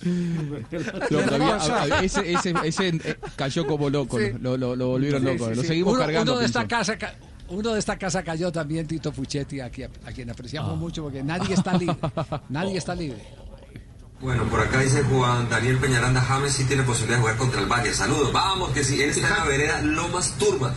Lo- 1.10 1.20
lo 1.26 1.34
había- 1.34 1.56
a- 1.56 1.82
a- 1.82 2.04
ese 2.04 2.32
ese- 2.32 2.54
ese, 2.64 2.88
eh, 2.88 3.16
cayó 3.36 3.66
como 3.66 3.90
loco, 3.90 4.18
Sí. 4.18 4.30
lo, 4.40 4.56
lo- 4.56 4.76
lo 4.76 4.88
volvieron 4.88 5.20
Sí, 5.22 5.26
loco. 5.26 5.48
sí, 5.50 5.54
Lo 5.56 5.62
seguimos 5.62 5.92
uno, 5.94 6.00
cargando. 6.02 6.32
Uno 6.32 6.40
de 6.40 6.46
esta 6.46 6.68
casa, 6.68 6.96
ca- 6.98 7.14
uno 7.48 7.72
de 7.72 7.78
esta 7.78 7.96
casa 7.98 8.22
cayó 8.22 8.52
también 8.52 8.86
Tito 8.86 9.10
Puchetti, 9.12 9.60
a 9.60 9.70
quien, 9.70 9.90
a 10.06 10.12
quien 10.12 10.30
apreciamos 10.30 10.72
Ah. 10.72 10.76
mucho 10.76 11.02
porque 11.02 11.22
nadie 11.22 11.54
está 11.54 11.76
libre. 11.76 11.96
nadie 12.48 12.78
está 12.78 12.94
libre. 12.94 13.22
Bueno, 14.20 14.42
por 14.48 14.60
acá 14.60 14.80
dice 14.80 15.02
Juan 15.04 15.48
Daniel 15.48 15.78
Peñaranda, 15.78 16.20
James 16.20 16.52
sí 16.52 16.64
tiene 16.64 16.82
posibilidad 16.82 17.18
de 17.18 17.22
jugar 17.22 17.36
contra 17.36 17.60
el 17.60 17.66
Valle. 17.68 17.94
Saludos, 17.94 18.32
vamos, 18.32 18.70
que 18.72 18.82
sí, 18.82 19.00
él 19.00 19.10
está 19.10 19.28
en 19.28 19.34
la 19.34 19.44
vereda 19.44 19.80
Lomas 19.82 20.34
Turba. 20.38 20.74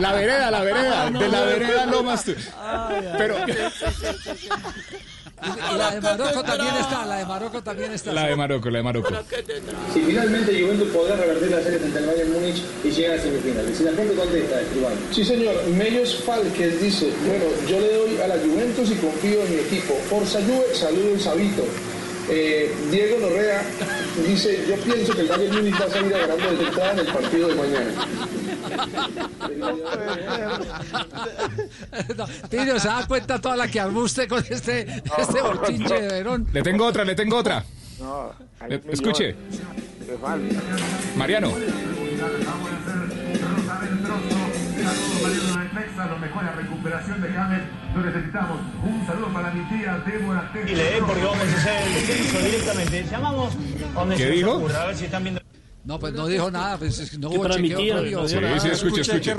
La 0.00 0.12
vereda, 0.12 0.50
la 0.50 0.60
vereda. 0.62 1.10
De 1.10 1.28
la 1.28 1.40
vereda 1.42 1.86
Lomas. 1.86 2.24
tú. 2.24 2.34
Pero 3.18 3.36
La 5.40 5.90
de 5.92 6.00
Marocco 6.00 6.42
también 6.42 6.74
está, 6.74 7.06
la 7.06 7.16
de 7.16 7.24
Marocco 7.26 7.62
también 7.62 7.92
está. 7.92 8.12
la 8.12 8.26
de 8.26 8.36
Marocco, 8.36 8.70
la 8.70 8.78
de 8.78 8.82
Marocco. 8.82 9.14
Si 9.92 10.00
finalmente 10.00 10.60
Juventus 10.60 10.88
podrá 10.88 11.16
revertir 11.16 11.50
la 11.50 11.62
serie 11.62 11.78
frente 11.78 11.98
al 11.98 12.06
Bayern 12.06 12.32
Múnich 12.32 12.62
y 12.84 12.90
llegar 12.90 13.18
a 13.18 13.22
semifinales. 13.22 13.76
Si 13.76 13.84
la 13.84 13.92
gente 13.92 14.14
contesta, 14.14 14.60
escribano. 14.60 14.96
Sí, 15.12 15.24
señor. 15.24 15.54
Mellos 15.76 16.22
Falques 16.24 16.80
dice, 16.80 17.12
bueno, 17.26 17.44
yo 17.68 17.80
le 17.80 17.92
doy 17.94 18.20
a 18.20 18.28
la 18.28 18.36
Juventus 18.38 18.90
y 18.90 18.94
confío 18.96 19.44
en 19.44 19.50
mi 19.50 19.60
equipo. 19.60 19.94
Forza 20.10 20.40
Juve, 20.40 20.74
saludo 20.74 21.14
el 21.14 21.20
Sabito. 21.20 21.62
Eh, 22.30 22.74
Diego 22.90 23.18
Norrea 23.20 23.62
dice, 24.26 24.64
yo 24.68 24.76
pienso 24.76 25.14
que 25.14 25.22
el 25.22 25.28
Bayern 25.28 25.56
Múnich 25.56 25.80
va 25.80 25.86
a 25.86 25.90
salir 25.90 26.10
ganando 26.10 26.56
de 26.56 26.64
entrada 26.64 26.92
en 26.92 26.98
el 26.98 27.06
partido 27.06 27.48
de 27.48 27.54
mañana. 27.54 27.90
No, 32.16 32.26
Pino, 32.50 32.78
¿se 32.78 32.88
da 32.88 33.06
cuenta 33.06 33.40
toda 33.40 33.56
la 33.56 33.68
que 33.68 33.80
armó 33.80 34.00
usted 34.00 34.28
con 34.28 34.44
este, 34.48 35.02
este 35.18 35.40
bochinche 35.42 36.00
de 36.00 36.08
Verón? 36.08 36.46
Le 36.52 36.62
tengo 36.62 36.86
otra, 36.86 37.04
le 37.04 37.14
tengo 37.14 37.36
otra. 37.36 37.64
No, 38.00 38.32
Eh, 38.68 38.80
escuche. 38.90 39.34
Mariano. 41.16 41.52
Lo 45.98 46.18
mejor 46.18 46.44
la 46.44 46.52
recuperación 46.52 47.20
de 47.20 47.28
James, 47.28 47.60
lo 47.94 48.02
necesitamos. 48.04 48.60
Un 48.84 49.06
saludo 49.06 49.26
para 49.32 49.50
mi 49.50 49.60
tía 49.68 49.98
Débora 50.06 50.50
Dile, 50.64 50.96
eh, 50.98 51.02
porque 51.04 51.22
vamos 51.24 51.38
a 51.40 51.42
hacer 51.56 51.82
el 51.86 51.94
descenso 51.94 52.38
directamente. 52.38 53.04
Llamamos 53.10 53.54
donde 53.94 54.16
¿Qué 54.16 54.22
se 54.24 54.30
dijo? 54.30 54.52
ocurra, 54.54 54.82
a 54.82 54.86
ver 54.86 54.96
si 54.96 55.04
están 55.06 55.22
viendo. 55.24 55.37
No, 55.88 55.98
pues 55.98 56.12
no 56.12 56.26
dijo 56.26 56.50
nada, 56.50 56.76
pues 56.76 57.18
no 57.18 57.30
hubo 57.30 57.48
chequeo 57.48 57.78
previo. 57.78 58.20
no 58.20 58.28
Sí, 58.28 58.36
sí, 58.60 58.68
escuche, 58.68 59.00
escuche. 59.00 59.34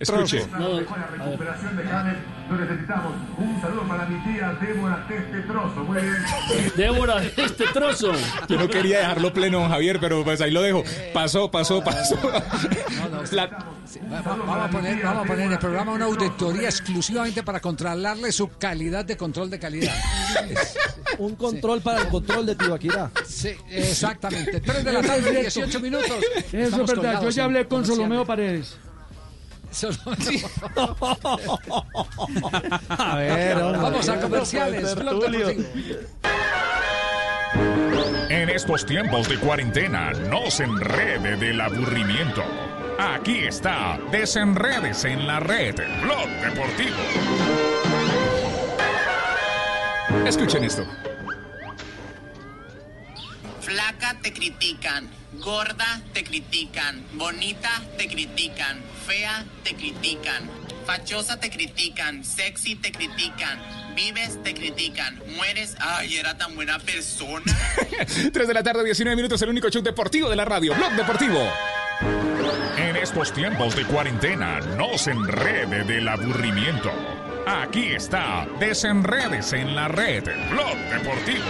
Escuche. 0.00 0.46
La 0.52 1.06
recuperación 1.06 1.76
de 1.78 1.82
James 1.84 2.16
lo 2.50 2.56
necesitamos. 2.58 3.12
Un 3.38 3.60
saludo 3.62 3.82
para 3.88 4.04
mi 4.04 4.22
tía 4.22 4.54
Débora 4.60 5.06
Teste 5.08 5.40
Trozo. 5.40 5.84
Muy 5.84 6.02
bien. 6.02 6.72
Débora, 6.76 7.22
este 7.24 7.64
trozo. 7.72 8.12
Yo 8.48 8.58
no 8.58 8.68
quería 8.68 8.98
dejarlo 8.98 9.32
pleno, 9.32 9.60
don 9.60 9.70
Javier, 9.70 9.98
pero 9.98 10.22
pues 10.24 10.42
ahí 10.42 10.50
lo 10.50 10.60
dejo. 10.60 10.84
Pasó, 11.14 11.50
pasó, 11.50 11.82
pasó. 11.82 12.18
La- 13.32 13.48
Vamos 14.24 14.58
a, 14.58 14.68
poner, 14.68 15.02
vamos 15.02 15.24
a 15.24 15.26
poner 15.26 15.46
en 15.46 15.52
el 15.52 15.58
programa 15.58 15.92
una 15.92 16.04
auditoría 16.06 16.68
exclusivamente 16.68 17.42
para 17.42 17.60
controlarle 17.60 18.32
su 18.32 18.48
calidad 18.48 19.04
de 19.04 19.16
control 19.16 19.50
de 19.50 19.58
calidad. 19.58 19.94
Un 21.18 21.36
control 21.36 21.80
para 21.80 22.02
el 22.02 22.08
control 22.08 22.46
de 22.46 22.56
Tibaquirá. 22.56 23.10
Sí, 23.26 23.52
exactamente. 23.70 24.60
3 24.60 24.84
de 24.84 24.92
la 24.92 25.02
tarde, 25.02 25.40
18 25.42 25.80
minutos. 25.80 26.16
Eso 26.52 26.82
es 26.82 26.90
verdad. 26.90 27.22
Yo 27.22 27.30
ya 27.30 27.44
hablé 27.44 27.66
con. 27.66 27.84
Solomeo 27.84 28.24
Paredes. 28.24 28.76
A 32.88 33.16
ver, 33.16 33.56
hombre. 33.58 33.80
Vamos 33.80 34.08
a 34.08 34.20
comerciales. 34.20 34.96
En 38.30 38.48
estos 38.48 38.86
tiempos 38.86 39.28
de 39.28 39.38
cuarentena, 39.38 40.12
no 40.12 40.50
se 40.50 40.64
enrede 40.64 41.36
del 41.36 41.60
aburrimiento. 41.60 42.42
Aquí 42.98 43.38
está, 43.38 43.98
desenredes 44.12 45.04
en 45.04 45.26
la 45.26 45.40
red, 45.40 45.74
Blog 46.02 46.28
Deportivo. 46.40 46.96
Escuchen 50.26 50.64
esto. 50.64 50.86
Flaca 53.60 54.16
te 54.22 54.32
critican, 54.32 55.10
gorda 55.40 56.02
te 56.12 56.22
critican, 56.22 57.02
bonita 57.14 57.82
te 57.98 58.06
critican, 58.06 58.80
fea 59.06 59.44
te 59.64 59.74
critican, 59.74 60.48
fachosa 60.86 61.40
te 61.40 61.50
critican, 61.50 62.24
sexy 62.24 62.76
te 62.76 62.92
critican, 62.92 63.60
vives 63.96 64.40
te 64.42 64.54
critican, 64.54 65.20
mueres, 65.34 65.76
ay, 65.80 66.16
era 66.16 66.38
tan 66.38 66.54
buena 66.54 66.78
persona. 66.78 67.44
3 68.32 68.48
de 68.48 68.54
la 68.54 68.62
tarde, 68.62 68.84
19 68.84 69.16
minutos, 69.16 69.42
el 69.42 69.48
único 69.48 69.68
show 69.68 69.82
deportivo 69.82 70.30
de 70.30 70.36
la 70.36 70.44
radio, 70.44 70.74
Blog 70.74 70.92
Deportivo. 70.92 71.40
En 73.04 73.08
estos 73.08 73.34
tiempos 73.34 73.76
de 73.76 73.84
cuarentena, 73.84 74.60
no 74.78 74.96
se 74.96 75.10
enrede 75.10 75.84
del 75.84 76.08
aburrimiento. 76.08 76.90
Aquí 77.46 77.88
está, 77.88 78.48
desenredes 78.58 79.52
en 79.52 79.76
la 79.76 79.88
red, 79.88 80.24
Blog 80.50 80.74
Deportivo. 80.90 81.44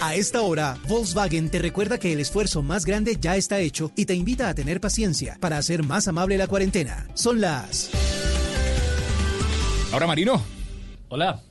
A 0.00 0.14
esta 0.14 0.42
hora, 0.42 0.76
Volkswagen 0.86 1.50
te 1.50 1.58
recuerda 1.58 1.98
que 1.98 2.12
el 2.12 2.20
esfuerzo 2.20 2.62
más 2.62 2.86
grande 2.86 3.16
ya 3.20 3.34
está 3.34 3.58
hecho 3.58 3.90
y 3.96 4.06
te 4.06 4.14
invita 4.14 4.48
a 4.48 4.54
tener 4.54 4.80
paciencia 4.80 5.36
para 5.40 5.58
hacer 5.58 5.82
más 5.82 6.06
amable 6.06 6.38
la 6.38 6.46
cuarentena. 6.46 7.08
Son 7.14 7.40
las... 7.40 7.90
Ahora, 9.92 10.06
Marino. 10.06 10.40
Hola. 11.08 11.42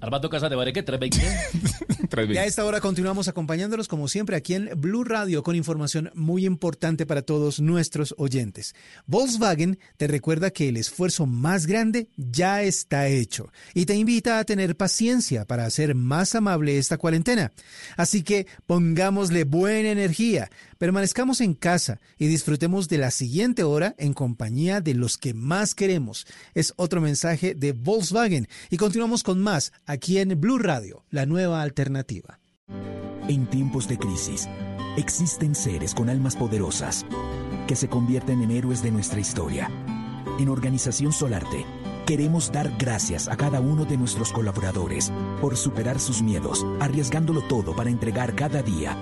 Armando 0.00 0.28
Casa 0.28 0.48
de 0.48 0.56
Bareque, 0.56 0.82
320. 0.82 1.77
Y 2.26 2.36
a 2.36 2.44
esta 2.44 2.64
hora 2.64 2.80
continuamos 2.80 3.28
acompañándolos 3.28 3.86
como 3.86 4.08
siempre 4.08 4.36
aquí 4.36 4.54
en 4.54 4.70
Blue 4.76 5.04
Radio 5.04 5.42
con 5.42 5.54
información 5.54 6.10
muy 6.14 6.46
importante 6.46 7.06
para 7.06 7.22
todos 7.22 7.60
nuestros 7.60 8.14
oyentes. 8.18 8.74
Volkswagen 9.06 9.78
te 9.96 10.06
recuerda 10.06 10.50
que 10.50 10.68
el 10.68 10.76
esfuerzo 10.76 11.26
más 11.26 11.66
grande 11.66 12.08
ya 12.16 12.62
está 12.62 13.08
hecho 13.08 13.52
y 13.74 13.86
te 13.86 13.94
invita 13.94 14.38
a 14.38 14.44
tener 14.44 14.76
paciencia 14.76 15.44
para 15.44 15.64
hacer 15.64 15.94
más 15.94 16.34
amable 16.34 16.78
esta 16.78 16.98
cuarentena. 16.98 17.52
Así 17.96 18.22
que 18.22 18.46
pongámosle 18.66 19.44
buena 19.44 19.90
energía, 19.90 20.50
permanezcamos 20.78 21.40
en 21.40 21.54
casa 21.54 22.00
y 22.16 22.28
disfrutemos 22.28 22.88
de 22.88 22.98
la 22.98 23.10
siguiente 23.10 23.64
hora 23.64 23.94
en 23.98 24.14
compañía 24.14 24.80
de 24.80 24.94
los 24.94 25.18
que 25.18 25.34
más 25.34 25.74
queremos. 25.74 26.26
Es 26.54 26.72
otro 26.76 27.00
mensaje 27.00 27.54
de 27.54 27.72
Volkswagen 27.72 28.48
y 28.70 28.76
continuamos 28.76 29.22
con 29.22 29.40
más 29.40 29.72
aquí 29.84 30.18
en 30.18 30.40
Blue 30.40 30.58
Radio, 30.58 31.04
la 31.10 31.26
nueva 31.26 31.62
alternativa. 31.62 32.38
En 33.28 33.46
tiempos 33.50 33.88
de 33.88 33.98
crisis, 33.98 34.48
existen 34.96 35.54
seres 35.54 35.94
con 35.94 36.08
almas 36.08 36.36
poderosas 36.36 37.04
que 37.66 37.76
se 37.76 37.88
convierten 37.88 38.42
en 38.42 38.52
héroes 38.52 38.82
de 38.82 38.90
nuestra 38.90 39.20
historia. 39.20 39.70
En 40.38 40.48
Organización 40.48 41.12
Solarte, 41.12 41.66
queremos 42.06 42.50
dar 42.52 42.72
gracias 42.78 43.28
a 43.28 43.36
cada 43.36 43.60
uno 43.60 43.84
de 43.84 43.98
nuestros 43.98 44.32
colaboradores 44.32 45.12
por 45.40 45.56
superar 45.56 45.98
sus 45.98 46.22
miedos, 46.22 46.64
arriesgándolo 46.80 47.42
todo 47.42 47.74
para 47.76 47.90
entregar 47.90 48.34
cada 48.34 48.62
día 48.62 48.96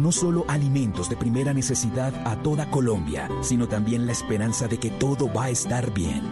no 0.00 0.12
solo 0.12 0.44
alimentos 0.48 1.08
de 1.08 1.16
primera 1.16 1.52
necesidad 1.52 2.14
a 2.26 2.36
toda 2.42 2.70
Colombia, 2.70 3.28
sino 3.42 3.68
también 3.68 4.06
la 4.06 4.12
esperanza 4.12 4.68
de 4.68 4.78
que 4.78 4.90
todo 4.90 5.32
va 5.32 5.44
a 5.44 5.50
estar 5.50 5.92
bien. 5.92 6.22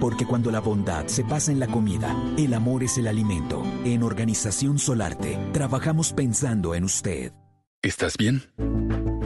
Porque 0.00 0.26
cuando 0.26 0.50
la 0.50 0.60
bondad 0.60 1.06
se 1.06 1.24
pasa 1.24 1.50
en 1.50 1.58
la 1.58 1.66
comida, 1.66 2.14
el 2.36 2.54
amor 2.54 2.84
es 2.84 2.98
el 2.98 3.08
alimento. 3.08 3.62
En 3.84 4.02
Organización 4.02 4.78
Solarte, 4.78 5.38
trabajamos 5.52 6.12
pensando 6.12 6.74
en 6.74 6.84
usted. 6.84 7.32
¿Estás 7.82 8.16
bien? 8.16 8.42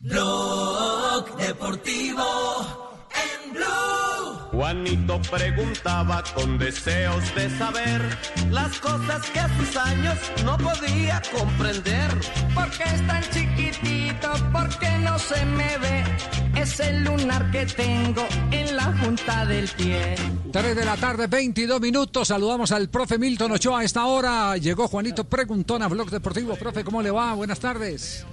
Blog 0.00 1.36
Deportivo. 1.36 2.31
Juanito 4.62 5.20
preguntaba 5.28 6.22
con 6.36 6.56
deseos 6.56 7.34
de 7.34 7.50
saber 7.50 8.00
las 8.52 8.78
cosas 8.78 9.28
que 9.30 9.40
a 9.40 9.48
sus 9.58 9.76
años 9.76 10.16
no 10.44 10.56
podía 10.56 11.20
comprender. 11.36 12.08
¿Por 12.54 12.70
qué 12.70 12.84
es 12.84 13.04
tan 13.08 13.22
chiquitito? 13.24 14.28
¿Por 14.52 14.68
qué 14.78 14.98
no 15.00 15.18
se 15.18 15.44
me 15.46 15.78
ve? 15.78 16.04
Es 16.60 16.78
el 16.78 17.02
lunar 17.02 17.50
que 17.50 17.66
tengo 17.66 18.24
en 18.52 18.76
la 18.76 18.96
junta 18.98 19.44
del 19.46 19.66
pie. 19.66 20.14
3 20.52 20.76
de 20.76 20.84
la 20.84 20.96
tarde, 20.96 21.26
22 21.26 21.80
minutos. 21.80 22.28
Saludamos 22.28 22.70
al 22.70 22.88
profe 22.88 23.18
Milton 23.18 23.50
Ochoa. 23.50 23.80
A 23.80 23.84
esta 23.84 24.06
hora 24.06 24.56
llegó 24.58 24.86
Juanito 24.86 25.24
Preguntón 25.24 25.82
a 25.82 25.88
Blog 25.88 26.08
Deportivo. 26.08 26.54
Profe, 26.54 26.84
¿cómo 26.84 27.02
le 27.02 27.10
va? 27.10 27.34
Buenas 27.34 27.58
tardes. 27.58 28.24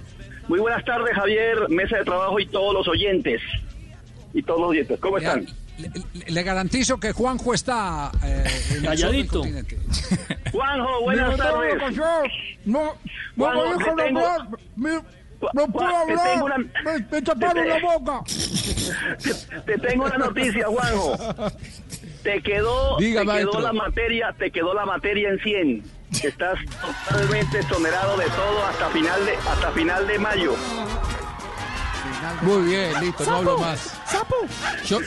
Muy 0.46 0.60
buenas 0.60 0.84
tardes, 0.84 1.12
Javier, 1.12 1.68
mesa 1.70 1.96
de 1.96 2.04
trabajo 2.04 2.38
y 2.38 2.46
todos 2.46 2.72
los 2.72 2.86
oyentes. 2.86 3.42
Y 4.32 4.44
todos 4.44 4.60
los 4.60 4.70
oyentes, 4.70 5.00
¿cómo 5.00 5.18
están? 5.18 5.44
Le, 5.80 5.90
le 6.26 6.42
garantizo 6.42 6.98
que 7.00 7.12
Juanjo 7.12 7.54
está 7.54 8.10
eh, 8.24 8.44
en 8.76 8.84
Calladito. 8.84 9.42
Juanjo, 10.52 11.00
buenas 11.02 11.36
tardes. 11.36 11.82
No, 12.64 12.94
no 13.36 13.44
Juanjo, 13.44 13.64
me 13.64 13.78
dejan 13.78 13.96
te 13.96 14.02
tengo- 14.04 14.26
hablar. 14.26 14.48
Me- 14.76 15.20
no 15.54 15.66
puedo 15.68 15.88
te 15.88 15.96
hablar. 15.96 16.26
tengo 16.34 16.44
una- 16.44 16.58
Me, 16.58 17.06
me 17.10 17.22
taparon 17.22 17.62
te- 17.64 17.68
la 17.70 17.78
boca. 17.80 18.20
Te 19.66 19.78
tengo 19.78 20.04
una 20.04 20.18
noticia, 20.18 20.66
Juanjo. 20.66 21.16
Te 22.22 22.42
quedó, 22.42 22.96
te 22.98 23.12
quedó 23.12 23.24
maestro. 23.24 23.60
la 23.62 23.72
materia, 23.72 24.34
te 24.38 24.50
quedó 24.50 24.74
la 24.74 24.84
materia 24.84 25.30
en 25.30 25.38
100. 25.38 25.82
Estás 26.24 26.58
totalmente 27.08 27.60
exonerado 27.60 28.18
de 28.18 28.26
todo 28.26 28.64
hasta 28.66 28.90
final 28.90 29.24
de 29.24 29.36
hasta 29.36 29.70
final 29.70 30.06
de 30.06 30.18
mayo. 30.18 30.54
Muy 32.42 32.62
bien, 32.62 32.92
listo, 33.00 33.24
no 33.26 33.36
hablo 33.36 33.58
más. 33.58 34.00
¡Sapo! 34.06 34.34
Yo- 34.84 35.00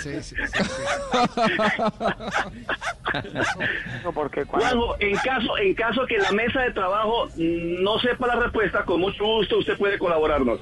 Juanjo, 4.47 4.95
en 4.99 5.15
caso, 5.17 5.57
en 5.57 5.73
caso 5.75 6.05
que 6.07 6.17
la 6.17 6.31
mesa 6.31 6.61
de 6.61 6.71
trabajo 6.71 7.29
no 7.37 7.99
sepa 7.99 8.27
la 8.27 8.35
respuesta, 8.37 8.83
con 8.85 8.99
mucho 9.01 9.23
gusto 9.25 9.57
usted 9.59 9.77
puede 9.77 9.97
colaborarnos. 9.97 10.59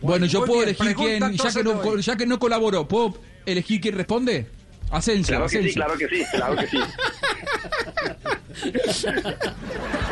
Bueno, 0.00 0.26
yo 0.26 0.40
puedo 0.44 0.60
bien, 0.64 0.68
elegir 0.76 0.94
quién, 0.96 1.32
ya 1.32 1.52
que, 1.52 1.64
no, 1.64 1.96
ya 1.98 2.16
que 2.16 2.26
no 2.26 2.38
colaboró, 2.38 2.86
¿puedo 2.86 3.14
elegir 3.46 3.80
quién 3.80 3.96
responde? 3.96 4.46
Asensio, 4.96 5.36
Claro 5.36 5.48
que 5.48 5.62
sí, 5.62 5.74
claro 5.74 5.96
que 5.96 6.08
sí, 6.08 6.24
claro 6.32 6.56
que 6.56 6.66
sí. 6.68 6.78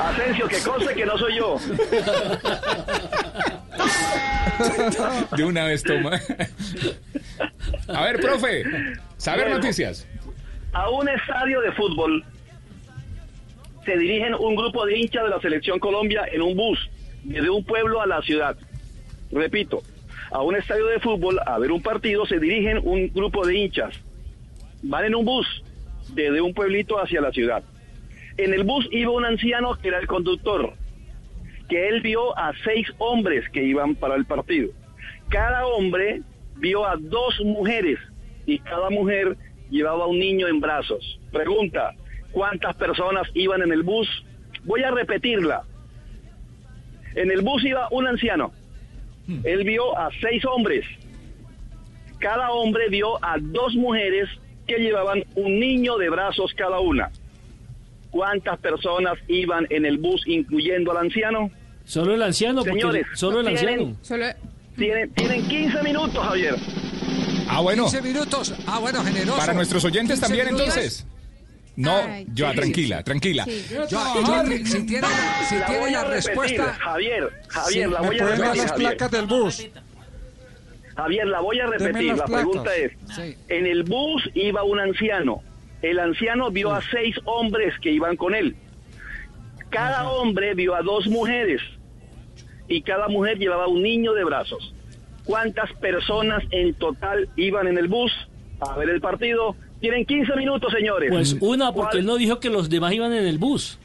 Asensio, 0.00 0.48
que 0.48 0.58
conste 0.58 0.94
que 0.94 1.06
no 1.06 1.18
soy 1.18 1.36
yo. 1.36 1.56
De 5.36 5.44
una 5.44 5.64
vez 5.66 5.82
toma. 5.82 6.20
A 7.88 8.04
ver, 8.04 8.20
profe, 8.20 8.64
saber 9.16 9.44
Bueno. 9.44 9.58
noticias. 9.58 10.06
A 10.72 10.90
un 10.90 11.08
estadio 11.08 11.60
de 11.60 11.72
fútbol 11.72 12.24
se 13.84 13.96
dirigen 13.96 14.34
un 14.34 14.54
grupo 14.56 14.86
de 14.86 14.98
hinchas 14.98 15.24
de 15.24 15.30
la 15.30 15.40
selección 15.40 15.78
Colombia 15.78 16.24
en 16.32 16.42
un 16.42 16.56
bus 16.56 16.90
desde 17.24 17.50
un 17.50 17.64
pueblo 17.64 18.00
a 18.00 18.06
la 18.06 18.20
ciudad. 18.22 18.56
Repito, 19.30 19.82
a 20.30 20.42
un 20.42 20.56
estadio 20.56 20.86
de 20.86 20.98
fútbol 21.00 21.38
a 21.46 21.58
ver 21.58 21.70
un 21.72 21.82
partido 21.82 22.26
se 22.26 22.38
dirigen 22.38 22.80
un 22.82 23.08
grupo 23.12 23.46
de 23.46 23.56
hinchas. 23.56 23.94
Van 24.82 25.04
en 25.04 25.14
un 25.14 25.24
bus 25.24 25.46
desde 26.14 26.40
un 26.40 26.54
pueblito 26.54 26.98
hacia 26.98 27.20
la 27.20 27.32
ciudad. 27.32 27.62
En 28.36 28.52
el 28.52 28.64
bus 28.64 28.88
iba 28.90 29.12
un 29.12 29.24
anciano 29.24 29.78
que 29.78 29.88
era 29.88 29.98
el 29.98 30.06
conductor, 30.06 30.74
que 31.68 31.88
él 31.88 32.00
vio 32.00 32.36
a 32.36 32.52
seis 32.64 32.88
hombres 32.98 33.48
que 33.50 33.62
iban 33.62 33.94
para 33.94 34.14
el 34.14 34.24
partido. 34.24 34.70
Cada 35.28 35.66
hombre 35.66 36.22
vio 36.56 36.86
a 36.86 36.96
dos 36.96 37.40
mujeres 37.44 37.98
y 38.46 38.58
cada 38.58 38.90
mujer 38.90 39.36
llevaba 39.70 40.06
un 40.06 40.18
niño 40.18 40.48
en 40.48 40.60
brazos. 40.60 41.18
Pregunta, 41.30 41.94
¿cuántas 42.32 42.74
personas 42.76 43.28
iban 43.34 43.62
en 43.62 43.72
el 43.72 43.82
bus? 43.82 44.08
Voy 44.64 44.82
a 44.82 44.90
repetirla. 44.90 45.62
En 47.14 47.30
el 47.30 47.42
bus 47.42 47.64
iba 47.64 47.88
un 47.90 48.06
anciano. 48.06 48.52
Él 49.44 49.64
vio 49.64 49.96
a 49.96 50.10
seis 50.20 50.44
hombres. 50.44 50.84
Cada 52.18 52.50
hombre 52.50 52.88
vio 52.88 53.22
a 53.24 53.36
dos 53.38 53.74
mujeres 53.74 54.28
que 54.66 54.78
llevaban 54.78 55.24
un 55.34 55.58
niño 55.60 55.96
de 55.98 56.08
brazos 56.10 56.52
cada 56.56 56.80
una. 56.80 57.10
¿Cuántas 58.10 58.58
personas 58.60 59.14
iban 59.28 59.66
en 59.70 59.86
el 59.86 59.98
bus, 59.98 60.22
incluyendo 60.26 60.90
al 60.92 60.98
anciano? 60.98 61.50
Solo 61.84 62.14
el 62.14 62.22
anciano, 62.22 62.60
porque 62.62 62.72
Señores, 62.80 63.06
solo 63.14 63.40
el 63.40 63.56
tienen- 63.56 63.96
anciano. 63.98 64.24
Tienen, 64.76 65.10
tienen 65.14 65.48
15 65.48 65.82
minutos, 65.82 66.24
Javier. 66.24 66.54
Ah, 67.48 67.60
bueno. 67.60 67.84
15 67.84 68.02
minutos. 68.02 68.54
Ah, 68.66 68.78
bueno, 68.78 69.02
generoso. 69.02 69.36
Para 69.38 69.52
nuestros 69.54 69.84
oyentes 69.84 70.18
15 70.20 70.26
también, 70.26 70.46
minutos. 70.46 70.68
entonces. 70.68 71.06
No, 71.74 71.96
Ay, 71.96 72.26
yo, 72.34 72.50
sí, 72.50 72.56
tranquila, 72.56 72.98
sí. 72.98 73.04
tranquila. 73.04 73.46
Yo- 73.46 73.88
yo- 73.88 74.44
si 74.66 74.86
tiene, 74.86 75.06
si 75.48 75.54
La 75.56 75.66
tiene 75.66 75.80
voy 75.80 75.90
la 75.92 76.04
repetir, 76.04 76.26
respuesta. 76.28 76.74
Javier, 76.74 77.30
Javier, 77.48 77.84
Sí, 77.88 77.92
la 77.94 78.00
¿me 78.02 78.06
voy 78.08 78.18
a 78.18 78.24
repetir. 78.26 78.38
las 78.56 78.56
Javier. 78.70 78.74
placas 78.76 79.10
del 79.10 79.26
bus? 79.26 79.68
Javier, 80.96 81.26
la 81.26 81.40
voy 81.40 81.58
a 81.60 81.66
repetir. 81.66 82.16
La 82.16 82.24
pregunta 82.26 82.74
es, 82.76 82.92
Sí. 83.14 83.34
en 83.48 83.66
el 83.66 83.82
bus 83.84 84.28
iba 84.34 84.62
un 84.62 84.78
anciano. 84.80 85.42
El 85.80 85.98
anciano 85.98 86.50
vio 86.50 86.72
a 86.72 86.80
seis 86.90 87.16
hombres 87.24 87.74
que 87.80 87.90
iban 87.90 88.16
con 88.16 88.34
él. 88.34 88.54
Cada 89.70 90.08
hombre 90.10 90.54
vio 90.54 90.74
a 90.74 90.82
dos 90.82 91.06
mujeres 91.06 91.60
y 92.68 92.82
cada 92.82 93.08
mujer 93.08 93.38
llevaba 93.38 93.66
un 93.68 93.82
niño 93.82 94.12
de 94.12 94.24
brazos. 94.24 94.74
¿Cuántas 95.24 95.72
personas 95.74 96.42
en 96.50 96.74
total 96.74 97.28
iban 97.36 97.66
en 97.68 97.78
el 97.78 97.88
bus 97.88 98.12
a 98.60 98.76
ver 98.76 98.90
el 98.90 99.00
partido? 99.00 99.56
Tienen 99.80 100.04
15 100.04 100.36
minutos, 100.36 100.72
señores. 100.72 101.10
Pues 101.10 101.36
una, 101.40 101.72
porque 101.72 101.90
¿Cuál- 101.92 101.98
él 102.00 102.06
no 102.06 102.16
dijo 102.16 102.38
que 102.38 102.50
los 102.50 102.68
demás 102.68 102.92
iban 102.92 103.12
en 103.12 103.26
el 103.26 103.38
bus. 103.38 103.78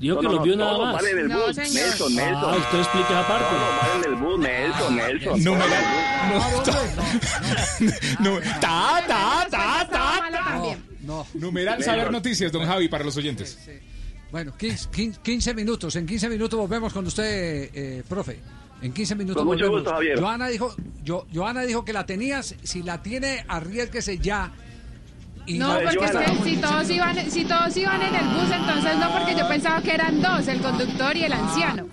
Dijo 0.00 0.14
No, 0.14 0.20
que 0.22 0.26
no, 0.26 0.32
los 0.32 0.38
no, 0.40 0.44
vio 0.46 0.56
nada 0.56 0.78
más. 0.78 0.94
van 0.94 1.06
en 1.06 1.18
el 1.18 1.28
bus. 1.28 1.56
Nelson, 1.56 2.16
Nelson. 2.16 2.18
Ah, 2.20 2.56
usted 2.58 2.78
explica 2.78 3.08
esa 3.10 3.28
parte. 3.28 3.54
Todos 3.54 3.92
van 3.92 4.04
en 4.04 4.10
el 4.10 4.16
bus, 4.18 4.38
Nelson, 4.40 4.96
Nelson. 4.96 5.44
Numeral. 5.44 5.84
No, 8.20 8.38
ta, 8.60 9.04
ta, 9.06 9.46
ta, 9.50 9.88
ta, 9.90 10.30
ta. 10.30 10.76
No. 11.02 11.26
Numeral 11.34 11.82
saber 11.82 12.10
noticias, 12.10 12.50
don 12.50 12.66
Javi, 12.66 12.88
para 12.88 13.04
los 13.04 13.16
oyentes. 13.16 13.58
Bueno, 14.30 14.56
15, 14.56 14.88
15 14.90 15.20
15 15.22 15.54
minutos. 15.54 15.96
En 15.96 16.06
15 16.06 16.28
minutos 16.28 16.58
volvemos 16.58 16.92
con 16.92 17.06
usted, 17.06 17.70
eh, 17.74 18.02
profe. 18.08 18.40
En 18.80 18.92
15 18.94 19.14
minutos 19.16 19.36
Con 19.36 19.46
mucho 19.46 19.64
volvemos. 19.66 19.80
gusto, 19.82 19.92
Javier. 19.94 20.18
Joana 20.20 20.48
dijo, 20.48 20.74
yo, 21.02 21.26
Joana 21.34 21.62
dijo 21.62 21.84
que 21.84 21.92
la 21.92 22.06
tenías. 22.06 22.54
Si 22.62 22.82
la 22.82 23.02
tiene, 23.02 23.44
arriesguese 23.48 24.18
ya. 24.18 24.52
Y 25.50 25.58
No, 25.58 25.78
porque 25.82 26.04
es 26.04 26.10
que 26.12 26.44
si 26.44 26.56
todos, 26.58 26.90
iban, 26.90 27.30
si 27.30 27.44
todos 27.44 27.76
iban 27.76 28.02
en 28.02 28.14
el 28.14 28.26
bus, 28.28 28.50
entonces 28.54 28.96
no, 28.98 29.10
porque 29.12 29.34
yo 29.34 29.48
pensaba 29.48 29.80
que 29.82 29.94
eran 29.94 30.20
dos, 30.22 30.46
el 30.48 30.60
conductor 30.60 31.16
y 31.16 31.24
el 31.24 31.32
anciano. 31.32 31.86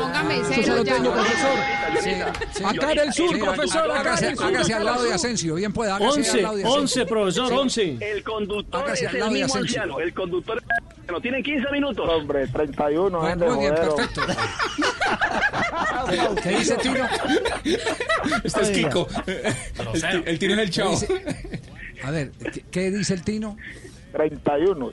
Póngame 0.00 0.36
Eso 0.36 0.44
cero 0.48 0.62
se 0.64 0.70
lo 0.76 0.84
ya. 0.84 0.94
tengo, 0.94 1.12
profesor. 1.12 1.58
Sí, 2.02 2.10
sí. 2.52 2.64
Acá 2.64 2.92
en 2.92 2.98
el 3.00 3.12
sur, 3.12 3.34
Sí, 3.34 3.40
profesor, 3.40 3.90
acá 3.90 4.00
Hágase, 4.00 4.28
el 4.28 4.36
sur, 4.36 4.46
hágase 4.46 4.74
al 4.74 4.84
lado 4.84 5.02
de. 5.02 5.14
Asensio, 5.14 5.54
bien 5.56 5.72
pueda. 5.72 5.96
hágase 5.96 6.12
al 6.12 6.18
11, 6.18 6.42
lado 6.42 6.56
de 6.56 6.62
Asensio. 6.64 6.80
11, 6.82 7.06
profesor, 7.06 7.48
Sí. 7.48 7.54
11. 7.54 7.98
El 8.12 8.22
conductor 8.22 8.80
Hágase 8.84 9.04
es 9.04 9.08
al 9.08 9.14
el 9.14 9.20
lado 9.20 9.32
de 9.32 9.38
mismo 9.40 9.54
Asensio. 9.54 9.80
anciano. 9.82 10.00
El 10.00 10.14
conductor 10.14 10.62
no 11.10 11.20
tienen 11.20 11.42
15 11.42 11.70
minutos. 11.72 12.08
Hombre, 12.08 12.46
31. 12.46 13.18
Bueno, 13.18 13.32
ande, 13.32 13.46
muy 13.46 13.58
bien, 13.58 13.74
jodero. 13.74 13.96
perfecto. 13.96 14.22
¿Qué, 16.08 16.42
qué 16.42 16.48
dice 16.58 16.76
Tino? 16.76 17.08
Este 18.44 18.62
es 18.62 18.70
Kiko. 18.70 19.08
El, 19.26 20.22
el 20.26 20.38
tino 20.38 20.52
es 20.54 20.58
el 20.60 20.70
chavo. 20.70 20.98
A 22.04 22.10
ver, 22.10 22.30
¿qué, 22.52 22.64
qué 22.70 22.90
dice 22.90 23.14
el 23.14 23.22
Tino? 23.22 23.56
31. 24.12 24.92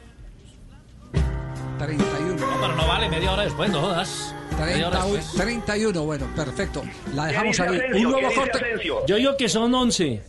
31. 1.77 2.35
No, 2.35 2.61
pero 2.61 2.75
no 2.75 2.87
vale 2.87 3.09
media 3.09 3.31
hora 3.33 3.43
después, 3.43 3.69
no 3.69 3.81
jodas. 3.81 4.33
Media 4.59 4.87
hora 4.87 4.99
30 5.01 5.17
después. 5.17 5.43
31, 5.45 6.03
bueno, 6.05 6.27
perfecto. 6.35 6.83
La 7.13 7.23
¿Qué 7.25 7.29
dejamos 7.31 7.59
ahí. 7.59 7.69
Un 7.95 8.03
nuevo 8.03 8.19
¿Qué 8.19 8.25
dice 8.27 8.39
corte. 8.39 8.57
Asensio? 8.57 9.05
Yo 9.07 9.15
digo 9.17 9.37
que 9.37 9.49
son 9.49 9.73
11. 9.73 10.21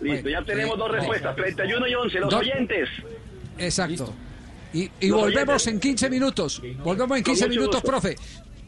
Listo, 0.00 0.28
ya 0.28 0.42
tenemos 0.42 0.76
dos 0.78 0.88
eh, 0.90 0.92
respuestas, 0.96 1.36
31 1.36 1.86
y 1.88 1.94
11. 1.94 2.20
Los 2.20 2.34
oyentes. 2.34 2.88
Exacto. 3.58 4.12
Y, 4.72 4.90
y 5.00 5.10
volvemos 5.10 5.66
oyentes. 5.66 5.66
en 5.68 5.80
15 5.80 6.10
minutos. 6.10 6.62
Volvemos 6.82 7.18
en 7.18 7.22
Con 7.24 7.34
15 7.34 7.44
mucho 7.46 7.48
minutos, 7.60 7.82
gusto. 7.82 7.88
profe. 7.88 8.16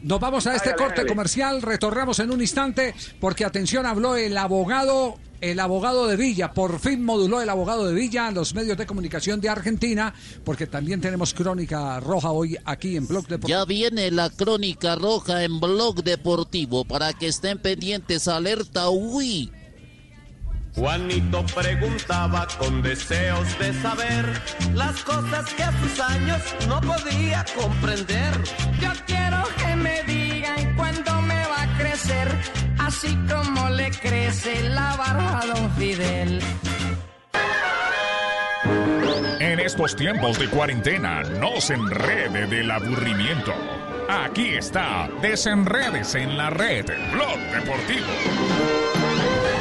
Nos 0.03 0.19
vamos 0.19 0.45
a 0.45 0.55
este 0.55 0.73
corte 0.75 1.05
comercial, 1.05 1.61
retornamos 1.63 2.19
en 2.19 2.29
un 2.29 2.39
instante, 2.39 2.93
porque 3.19 3.43
atención, 3.43 3.87
habló 3.87 4.15
el 4.15 4.37
abogado, 4.37 5.15
el 5.41 5.59
abogado 5.59 6.07
de 6.07 6.15
Villa, 6.15 6.53
por 6.53 6.79
fin 6.79 7.03
moduló 7.03 7.41
el 7.41 7.49
abogado 7.49 7.87
de 7.87 7.93
Villa 7.93 8.27
en 8.29 8.35
los 8.35 8.53
medios 8.55 8.77
de 8.77 8.85
comunicación 8.85 9.41
de 9.41 9.49
Argentina, 9.49 10.13
porque 10.43 10.67
también 10.67 11.01
tenemos 11.01 11.33
crónica 11.33 11.99
roja 11.99 12.31
hoy 12.31 12.57
aquí 12.65 12.95
en 12.95 13.07
Blog 13.07 13.27
Deportivo. 13.27 13.57
Ya 13.59 13.65
viene 13.65 14.11
la 14.11 14.29
crónica 14.29 14.95
roja 14.95 15.43
en 15.43 15.59
Blog 15.59 16.03
Deportivo 16.03 16.85
para 16.85 17.13
que 17.13 17.27
estén 17.27 17.59
pendientes. 17.59 18.27
Alerta, 18.27 18.89
uy. 18.89 19.51
Juanito 20.75 21.45
preguntaba 21.55 22.47
con 22.59 22.81
deseos 22.81 23.47
de 23.59 23.73
saber 23.81 24.25
las 24.73 25.01
cosas 25.03 25.53
que 25.53 25.63
a 25.63 25.71
sus 25.81 25.99
años 26.01 26.41
no 26.67 26.81
podía 26.81 27.45
comprender. 27.55 28.33
Yo 28.81 28.91
quiero 29.07 29.43
que 29.57 29.75
me 29.77 30.03
digan 30.03 30.75
cuándo 30.75 31.21
me 31.21 31.34
así 32.79 33.17
como 33.29 33.69
le 33.69 33.89
crece 33.91 34.69
la 34.69 34.95
barba 34.97 35.39
a 35.39 35.45
don 35.45 35.71
Fidel. 35.75 36.41
En 39.39 39.59
estos 39.59 39.95
tiempos 39.95 40.37
de 40.37 40.49
cuarentena, 40.49 41.23
no 41.23 41.61
se 41.61 41.75
enrede 41.75 42.47
del 42.47 42.69
aburrimiento. 42.69 43.53
Aquí 44.09 44.49
está, 44.49 45.09
desenredes 45.21 46.15
en 46.15 46.37
la 46.37 46.49
red, 46.49 46.85
Blog 47.13 47.39
Deportivo. 47.53 48.07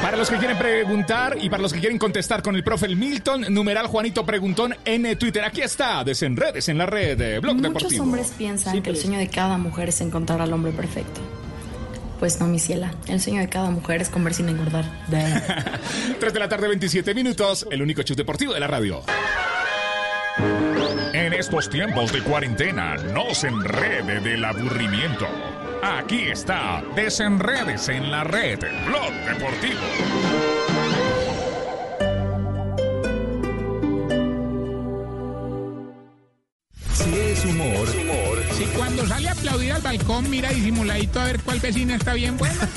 Para 0.02 0.16
los 0.16 0.28
que 0.28 0.36
quieren 0.36 0.58
preguntar 0.58 1.36
y 1.40 1.48
para 1.48 1.62
los 1.62 1.72
que 1.72 1.80
quieren 1.80 1.98
contestar 1.98 2.42
con 2.42 2.56
el 2.56 2.64
profe 2.64 2.86
el 2.86 2.96
Milton, 2.96 3.46
numeral 3.50 3.86
Juanito 3.86 4.26
Preguntón 4.26 4.74
en 4.84 5.16
Twitter. 5.18 5.44
Aquí 5.44 5.62
está, 5.62 6.02
desenredes 6.02 6.68
en 6.68 6.78
la 6.78 6.86
red, 6.86 7.40
Blog 7.40 7.56
Muchos 7.56 7.74
Deportivo. 7.74 8.02
hombres 8.02 8.32
piensan 8.36 8.82
que 8.82 8.90
el 8.90 8.96
sueño 8.96 9.18
de 9.18 9.28
cada 9.28 9.56
mujer 9.56 9.90
es 9.90 10.00
encontrar 10.00 10.40
al 10.42 10.52
hombre 10.52 10.72
perfecto. 10.72 11.20
Pues 12.18 12.40
no, 12.40 12.46
mi 12.46 12.58
ciela. 12.58 12.92
El 13.08 13.20
sueño 13.20 13.40
de 13.40 13.48
cada 13.48 13.70
mujer 13.70 14.00
es 14.02 14.08
comer 14.08 14.34
sin 14.34 14.48
engordar. 14.48 14.84
3 16.20 16.32
de 16.32 16.38
la 16.38 16.48
tarde, 16.48 16.68
27 16.68 17.14
minutos, 17.14 17.66
el 17.70 17.82
único 17.82 18.02
chute 18.02 18.22
deportivo 18.22 18.54
de 18.54 18.60
la 18.60 18.66
radio. 18.66 19.02
En 21.12 21.32
estos 21.32 21.70
tiempos 21.70 22.12
de 22.12 22.22
cuarentena, 22.22 22.96
no 22.96 23.34
se 23.34 23.48
enrede 23.48 24.20
del 24.20 24.44
aburrimiento. 24.44 25.26
Aquí 25.82 26.22
está, 26.24 26.82
desenredes 26.96 27.88
en 27.88 28.10
la 28.10 28.24
red, 28.24 28.58
Blog 28.86 29.12
Deportivo. 29.26 30.63
Cuando 38.76 39.06
sale 39.06 39.28
a 39.28 39.32
aplaudir 39.32 39.72
al 39.72 39.82
balcón 39.82 40.30
mira 40.30 40.50
disimuladito 40.50 41.20
a 41.20 41.24
ver 41.24 41.40
cuál 41.42 41.60
vecina 41.60 41.96
está 41.96 42.14
bien 42.14 42.36
buena. 42.36 42.68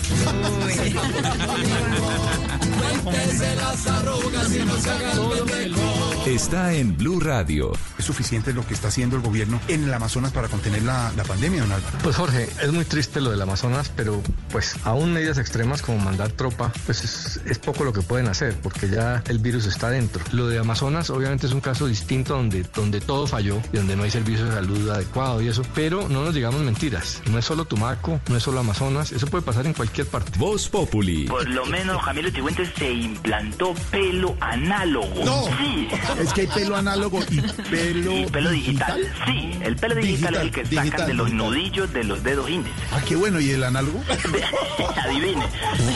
está 6.25 6.73
en 6.73 6.97
Blue 6.97 7.19
Radio. 7.19 7.71
¿Es 7.97 8.05
suficiente 8.05 8.53
lo 8.53 8.65
que 8.65 8.73
está 8.73 8.89
haciendo 8.89 9.15
el 9.15 9.21
gobierno 9.21 9.59
en 9.67 9.85
el 9.85 9.93
Amazonas 9.93 10.31
para 10.31 10.49
contener 10.49 10.83
la, 10.83 11.11
la 11.15 11.23
pandemia, 11.23 11.61
don 11.61 11.71
Álvaro? 11.71 11.97
Pues 12.03 12.15
Jorge, 12.15 12.49
es 12.61 12.71
muy 12.71 12.85
triste 12.85 13.21
lo 13.21 13.31
del 13.31 13.41
Amazonas, 13.41 13.91
pero 13.95 14.21
pues 14.51 14.75
aún 14.83 15.13
medidas 15.13 15.37
extremas 15.37 15.81
como 15.81 15.99
mandar 15.99 16.31
tropa, 16.31 16.71
pues 16.85 17.03
es, 17.03 17.41
es 17.45 17.59
poco 17.59 17.83
lo 17.83 17.93
que 17.93 18.01
pueden 18.01 18.27
hacer, 18.27 18.55
porque 18.61 18.89
ya 18.89 19.23
el 19.27 19.39
virus 19.39 19.65
está 19.65 19.89
dentro. 19.89 20.23
Lo 20.31 20.47
de 20.47 20.59
Amazonas 20.59 21.09
obviamente 21.09 21.47
es 21.47 21.53
un 21.53 21.61
caso 21.61 21.87
distinto 21.87 22.35
donde, 22.35 22.63
donde 22.75 22.99
todo 22.99 23.25
falló 23.25 23.61
y 23.71 23.77
donde 23.77 23.95
no 23.95 24.03
hay 24.03 24.11
servicio 24.11 24.45
de 24.45 24.51
salud 24.51 24.89
adecuado 24.89 25.41
y 25.41 25.47
eso, 25.47 25.63
pero 25.73 25.86
no 25.89 26.07
nos 26.07 26.33
digamos 26.33 26.61
mentiras. 26.61 27.21
No 27.29 27.37
es 27.37 27.45
solo 27.45 27.65
Tumaco, 27.65 28.19
no 28.29 28.37
es 28.37 28.43
solo 28.43 28.59
Amazonas, 28.59 29.11
eso 29.11 29.27
puede 29.27 29.43
pasar 29.43 29.65
en 29.65 29.73
cualquier 29.73 30.07
parte. 30.07 30.31
Voz 30.37 30.67
Populi. 30.69 31.25
Por 31.25 31.47
lo 31.49 31.65
menos 31.65 32.03
Camilo 32.03 32.29
Chihuentes 32.29 32.69
se 32.77 32.91
implantó 32.91 33.73
pelo 33.91 34.35
análogo. 34.39 35.47
Sí, 35.57 35.87
Es 36.19 36.33
que 36.33 36.41
hay 36.41 36.47
pelo 36.47 36.75
análogo 36.75 37.19
y 37.29 37.41
pelo. 37.69 38.11
Y 38.17 38.25
pelo 38.25 38.51
digital. 38.51 39.01
Sí, 39.25 39.51
el 39.61 39.75
pelo 39.75 39.95
digital, 39.95 40.35
es 40.35 40.41
el 40.41 40.51
que 40.51 40.65
sacan 40.65 41.07
de 41.07 41.13
los 41.13 41.31
nudillos 41.31 41.91
de 41.93 42.03
los 42.03 42.23
dedos 42.23 42.49
índices. 42.49 42.77
Ah, 42.91 43.01
qué 43.07 43.15
bueno. 43.15 43.39
¿Y 43.39 43.51
el 43.51 43.63
análogo? 43.63 44.01
adivine, 45.03 45.43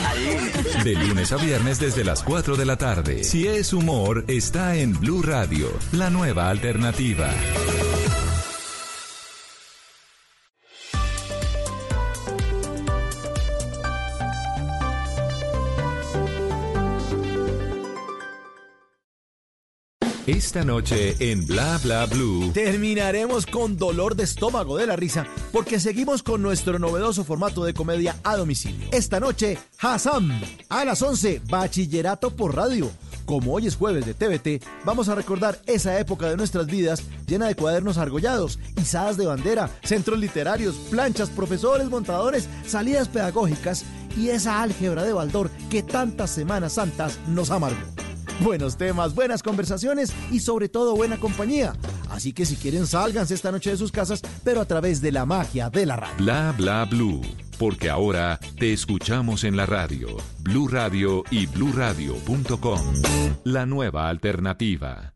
adivine. 0.06 0.84
De 0.84 0.94
lunes 0.94 1.32
a 1.32 1.36
viernes 1.36 1.78
desde 1.78 2.04
las 2.04 2.22
4 2.22 2.56
de 2.56 2.64
la 2.64 2.76
tarde. 2.76 3.24
Si 3.24 3.46
es 3.46 3.72
humor, 3.72 4.24
está 4.28 4.76
en 4.76 4.98
Blue 4.98 5.22
Radio, 5.22 5.68
la 5.92 6.10
nueva 6.10 6.48
alternativa. 6.48 7.30
Esta 20.32 20.64
noche 20.64 21.14
en 21.18 21.46
Bla 21.46 21.78
Bla 21.82 22.06
Blue. 22.06 22.52
Terminaremos 22.54 23.44
con 23.44 23.76
dolor 23.76 24.16
de 24.16 24.24
estómago 24.24 24.78
de 24.78 24.86
la 24.86 24.96
risa 24.96 25.26
porque 25.52 25.78
seguimos 25.78 26.22
con 26.22 26.40
nuestro 26.40 26.78
novedoso 26.78 27.22
formato 27.22 27.64
de 27.64 27.74
comedia 27.74 28.16
a 28.24 28.36
domicilio. 28.36 28.88
Esta 28.92 29.20
noche, 29.20 29.58
Hassan. 29.78 30.40
A 30.70 30.86
las 30.86 31.02
11, 31.02 31.42
Bachillerato 31.50 32.34
por 32.34 32.56
Radio. 32.56 32.90
Como 33.26 33.52
hoy 33.52 33.66
es 33.66 33.76
jueves 33.76 34.06
de 34.06 34.14
TVT, 34.14 34.64
vamos 34.86 35.10
a 35.10 35.14
recordar 35.14 35.60
esa 35.66 36.00
época 36.00 36.30
de 36.30 36.38
nuestras 36.38 36.66
vidas 36.66 37.02
llena 37.26 37.46
de 37.46 37.54
cuadernos 37.54 37.98
argollados, 37.98 38.58
izadas 38.80 39.18
de 39.18 39.26
bandera, 39.26 39.68
centros 39.84 40.18
literarios, 40.18 40.76
planchas, 40.90 41.28
profesores, 41.28 41.90
montadores, 41.90 42.48
salidas 42.66 43.08
pedagógicas 43.08 43.84
y 44.16 44.30
esa 44.30 44.62
álgebra 44.62 45.04
de 45.04 45.12
Baldor 45.12 45.50
que 45.68 45.82
tantas 45.82 46.30
Semanas 46.30 46.72
Santas 46.72 47.18
nos 47.28 47.50
amargó. 47.50 47.76
Buenos 48.40 48.76
temas, 48.76 49.14
buenas 49.14 49.42
conversaciones 49.42 50.12
y 50.30 50.40
sobre 50.40 50.68
todo 50.68 50.96
buena 50.96 51.18
compañía. 51.18 51.74
Así 52.10 52.32
que 52.32 52.46
si 52.46 52.56
quieren 52.56 52.86
sálganse 52.86 53.34
esta 53.34 53.52
noche 53.52 53.70
de 53.70 53.76
sus 53.76 53.92
casas, 53.92 54.22
pero 54.44 54.60
a 54.60 54.64
través 54.64 55.00
de 55.00 55.12
la 55.12 55.26
magia 55.26 55.70
de 55.70 55.86
la 55.86 55.96
radio. 55.96 56.16
Bla 56.18 56.54
Bla 56.56 56.84
Blue. 56.84 57.22
Porque 57.58 57.90
ahora 57.90 58.40
te 58.58 58.72
escuchamos 58.72 59.44
en 59.44 59.56
la 59.56 59.66
radio. 59.66 60.08
Blue 60.40 60.66
Radio 60.66 61.22
y 61.30 61.46
bluradio.com. 61.46 62.80
La 63.44 63.66
nueva 63.66 64.08
alternativa. 64.08 65.14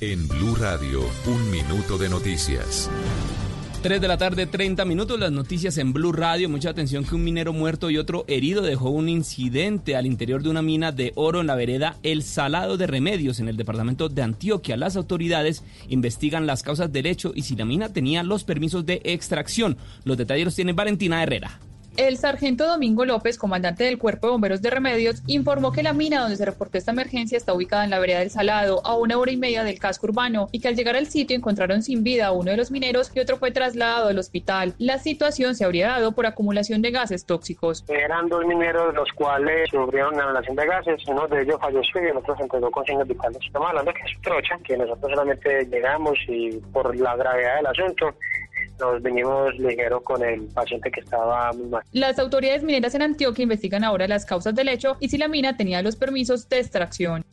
En 0.00 0.28
Blue 0.28 0.54
Radio, 0.54 1.00
un 1.26 1.50
minuto 1.50 1.98
de 1.98 2.08
noticias. 2.08 2.88
3 3.82 3.98
de 3.98 4.08
la 4.08 4.18
tarde, 4.18 4.46
30 4.46 4.84
minutos, 4.84 5.18
las 5.18 5.32
noticias 5.32 5.78
en 5.78 5.94
Blue 5.94 6.12
Radio. 6.12 6.50
Mucha 6.50 6.68
atención 6.68 7.02
que 7.02 7.14
un 7.14 7.24
minero 7.24 7.54
muerto 7.54 7.88
y 7.88 7.96
otro 7.96 8.26
herido 8.28 8.60
dejó 8.60 8.90
un 8.90 9.08
incidente 9.08 9.96
al 9.96 10.04
interior 10.04 10.42
de 10.42 10.50
una 10.50 10.60
mina 10.60 10.92
de 10.92 11.12
oro 11.14 11.40
en 11.40 11.46
la 11.46 11.54
vereda 11.54 11.96
El 12.02 12.22
Salado 12.22 12.76
de 12.76 12.86
Remedios 12.86 13.40
en 13.40 13.48
el 13.48 13.56
departamento 13.56 14.10
de 14.10 14.20
Antioquia. 14.20 14.76
Las 14.76 14.96
autoridades 14.96 15.64
investigan 15.88 16.46
las 16.46 16.62
causas 16.62 16.92
del 16.92 17.06
hecho 17.06 17.32
y 17.34 17.40
si 17.42 17.56
la 17.56 17.64
mina 17.64 17.90
tenía 17.90 18.22
los 18.22 18.44
permisos 18.44 18.84
de 18.84 19.00
extracción. 19.02 19.78
Los 20.04 20.18
detalles 20.18 20.44
los 20.44 20.54
tiene 20.54 20.74
Valentina 20.74 21.22
Herrera. 21.22 21.58
El 21.96 22.16
sargento 22.16 22.66
Domingo 22.66 23.04
López, 23.04 23.36
comandante 23.36 23.84
del 23.84 23.98
Cuerpo 23.98 24.28
de 24.28 24.30
Bomberos 24.32 24.62
de 24.62 24.70
Remedios, 24.70 25.22
informó 25.26 25.72
que 25.72 25.82
la 25.82 25.92
mina 25.92 26.20
donde 26.20 26.36
se 26.36 26.44
reportó 26.44 26.78
esta 26.78 26.92
emergencia 26.92 27.36
está 27.36 27.52
ubicada 27.52 27.84
en 27.84 27.90
la 27.90 27.98
vereda 27.98 28.20
del 28.20 28.30
Salado, 28.30 28.80
a 28.86 28.96
una 28.96 29.18
hora 29.18 29.32
y 29.32 29.36
media 29.36 29.64
del 29.64 29.78
casco 29.78 30.06
urbano, 30.06 30.48
y 30.52 30.60
que 30.60 30.68
al 30.68 30.76
llegar 30.76 30.96
al 30.96 31.06
sitio 31.06 31.36
encontraron 31.36 31.82
sin 31.82 32.02
vida 32.02 32.28
a 32.28 32.32
uno 32.32 32.52
de 32.52 32.56
los 32.56 32.70
mineros 32.70 33.10
y 33.14 33.20
otro 33.20 33.36
fue 33.36 33.50
trasladado 33.50 34.08
al 34.08 34.18
hospital. 34.18 34.74
La 34.78 34.98
situación 34.98 35.54
se 35.54 35.64
habría 35.64 35.88
dado 35.88 36.12
por 36.12 36.26
acumulación 36.26 36.80
de 36.80 36.90
gases 36.90 37.26
tóxicos. 37.26 37.84
Eran 37.88 38.28
dos 38.28 38.46
mineros 38.46 38.94
los 38.94 39.10
cuales 39.12 39.68
sufrieron 39.70 40.14
una 40.14 40.24
inhalación 40.24 40.56
de 40.56 40.66
gases, 40.66 41.06
uno 41.08 41.26
de 41.26 41.42
ellos 41.42 41.58
falleció 41.60 42.02
y 42.02 42.08
el 42.08 42.16
otro 42.16 42.36
se 42.36 42.44
entregó 42.44 42.70
con 42.70 42.84
signos 42.86 43.08
vitales. 43.08 43.38
Estamos 43.44 43.68
hablando 43.68 43.92
que 43.92 44.02
es 44.02 44.22
trocha, 44.22 44.58
que 44.64 44.76
nosotros 44.76 45.10
solamente 45.10 45.66
llegamos 45.66 46.18
y 46.28 46.52
por 46.72 46.96
la 46.96 47.16
gravedad 47.16 47.56
del 47.56 47.66
asunto 47.66 48.14
nos 48.80 49.02
venimos 49.02 49.56
ligero 49.58 50.02
con 50.02 50.24
el 50.24 50.42
paciente 50.48 50.90
que 50.90 51.00
estaba 51.00 51.52
muy 51.52 51.66
mal. 51.66 51.82
Las 51.92 52.18
autoridades 52.18 52.62
mineras 52.62 52.94
en 52.94 53.02
Antioquia 53.02 53.42
investigan 53.42 53.84
ahora 53.84 54.08
las 54.08 54.24
causas 54.24 54.54
del 54.54 54.68
hecho 54.68 54.96
y 55.00 55.08
si 55.08 55.18
la 55.18 55.28
mina 55.28 55.56
tenía 55.56 55.82
los 55.82 55.96
permisos 55.96 56.48
de 56.48 56.58
extracción. 56.58 57.24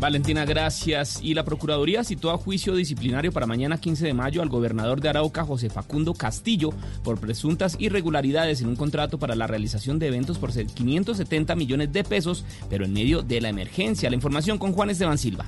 Valentina, 0.00 0.46
gracias. 0.46 1.20
Y 1.22 1.34
la 1.34 1.44
Procuraduría 1.44 2.02
citó 2.04 2.30
a 2.30 2.38
juicio 2.38 2.74
disciplinario 2.74 3.32
para 3.32 3.46
mañana 3.46 3.78
15 3.78 4.06
de 4.06 4.14
mayo 4.14 4.40
al 4.40 4.48
gobernador 4.48 5.02
de 5.02 5.10
Arauca, 5.10 5.44
José 5.44 5.68
Facundo 5.68 6.14
Castillo, 6.14 6.70
por 7.04 7.20
presuntas 7.20 7.76
irregularidades 7.78 8.62
en 8.62 8.68
un 8.68 8.76
contrato 8.76 9.18
para 9.18 9.34
la 9.34 9.46
realización 9.46 9.98
de 9.98 10.06
eventos 10.06 10.38
por 10.38 10.52
570 10.52 11.54
millones 11.54 11.92
de 11.92 12.02
pesos, 12.02 12.46
pero 12.70 12.86
en 12.86 12.94
medio 12.94 13.20
de 13.20 13.42
la 13.42 13.50
emergencia. 13.50 14.08
La 14.08 14.16
información 14.16 14.56
con 14.56 14.72
Juan 14.72 14.88
Esteban 14.88 15.18
Silva. 15.18 15.44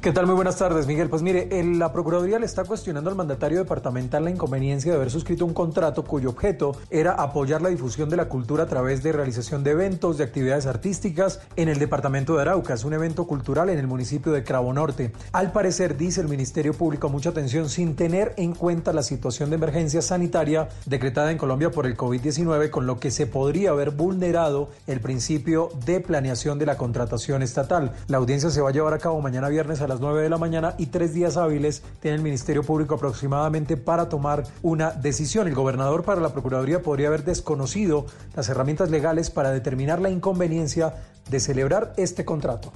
¿Qué 0.00 0.12
tal? 0.12 0.26
Muy 0.26 0.36
buenas 0.36 0.56
tardes, 0.56 0.86
Miguel. 0.86 1.10
Pues 1.10 1.22
mire, 1.22 1.48
la 1.74 1.92
Procuraduría 1.92 2.38
le 2.38 2.46
está 2.46 2.62
cuestionando 2.62 3.10
al 3.10 3.16
mandatario 3.16 3.58
departamental 3.58 4.22
la 4.22 4.30
inconveniencia 4.30 4.92
de 4.92 4.96
haber 4.96 5.10
suscrito 5.10 5.44
un 5.44 5.52
contrato 5.52 6.04
cuyo 6.04 6.30
objeto 6.30 6.76
era 6.88 7.14
apoyar 7.14 7.62
la 7.62 7.68
difusión 7.68 8.08
de 8.08 8.16
la 8.16 8.28
cultura 8.28 8.62
a 8.62 8.66
través 8.66 9.02
de 9.02 9.10
realización 9.10 9.64
de 9.64 9.72
eventos, 9.72 10.16
de 10.16 10.22
actividades 10.22 10.66
artísticas 10.66 11.40
en 11.56 11.68
el 11.68 11.80
departamento 11.80 12.36
de 12.36 12.42
Arauca. 12.42 12.74
Es 12.74 12.84
un 12.84 12.92
evento 12.92 13.26
cultural 13.26 13.70
en 13.70 13.78
el 13.80 13.88
municipio 13.88 14.30
de 14.30 14.44
Cravo 14.44 14.72
Norte. 14.72 15.10
Al 15.32 15.50
parecer, 15.50 15.96
dice 15.96 16.20
el 16.20 16.28
Ministerio 16.28 16.74
Público, 16.74 17.08
mucha 17.08 17.30
atención, 17.30 17.68
sin 17.68 17.96
tener 17.96 18.34
en 18.36 18.54
cuenta 18.54 18.92
la 18.92 19.02
situación 19.02 19.50
de 19.50 19.56
emergencia 19.56 20.00
sanitaria 20.00 20.68
decretada 20.86 21.32
en 21.32 21.38
Colombia 21.38 21.72
por 21.72 21.86
el 21.86 21.96
COVID-19, 21.96 22.70
con 22.70 22.86
lo 22.86 23.00
que 23.00 23.10
se 23.10 23.26
podría 23.26 23.70
haber 23.70 23.90
vulnerado 23.90 24.68
el 24.86 25.00
principio 25.00 25.70
de 25.84 25.98
planeación 25.98 26.60
de 26.60 26.66
la 26.66 26.76
contratación 26.76 27.42
estatal. 27.42 27.90
La 28.06 28.18
audiencia 28.18 28.50
se 28.50 28.60
va 28.60 28.68
a 28.68 28.72
llevar 28.72 28.94
a 28.94 28.98
cabo 28.98 29.20
mañana 29.20 29.48
viernes 29.48 29.80
a 29.80 29.87
las 29.88 30.00
9 30.00 30.22
de 30.22 30.30
la 30.30 30.38
mañana 30.38 30.74
y 30.78 30.86
tres 30.86 31.14
días 31.14 31.36
hábiles 31.36 31.82
tiene 32.00 32.16
el 32.16 32.22
Ministerio 32.22 32.62
Público 32.62 32.94
aproximadamente 32.94 33.76
para 33.76 34.08
tomar 34.08 34.44
una 34.62 34.90
decisión. 34.90 35.48
El 35.48 35.54
gobernador 35.54 36.04
para 36.04 36.20
la 36.20 36.32
Procuraduría 36.32 36.82
podría 36.82 37.08
haber 37.08 37.24
desconocido 37.24 38.06
las 38.36 38.48
herramientas 38.48 38.90
legales 38.90 39.30
para 39.30 39.50
determinar 39.50 40.00
la 40.00 40.10
inconveniencia 40.10 40.94
de 41.30 41.40
celebrar 41.40 41.92
este 41.96 42.24
contrato. 42.24 42.72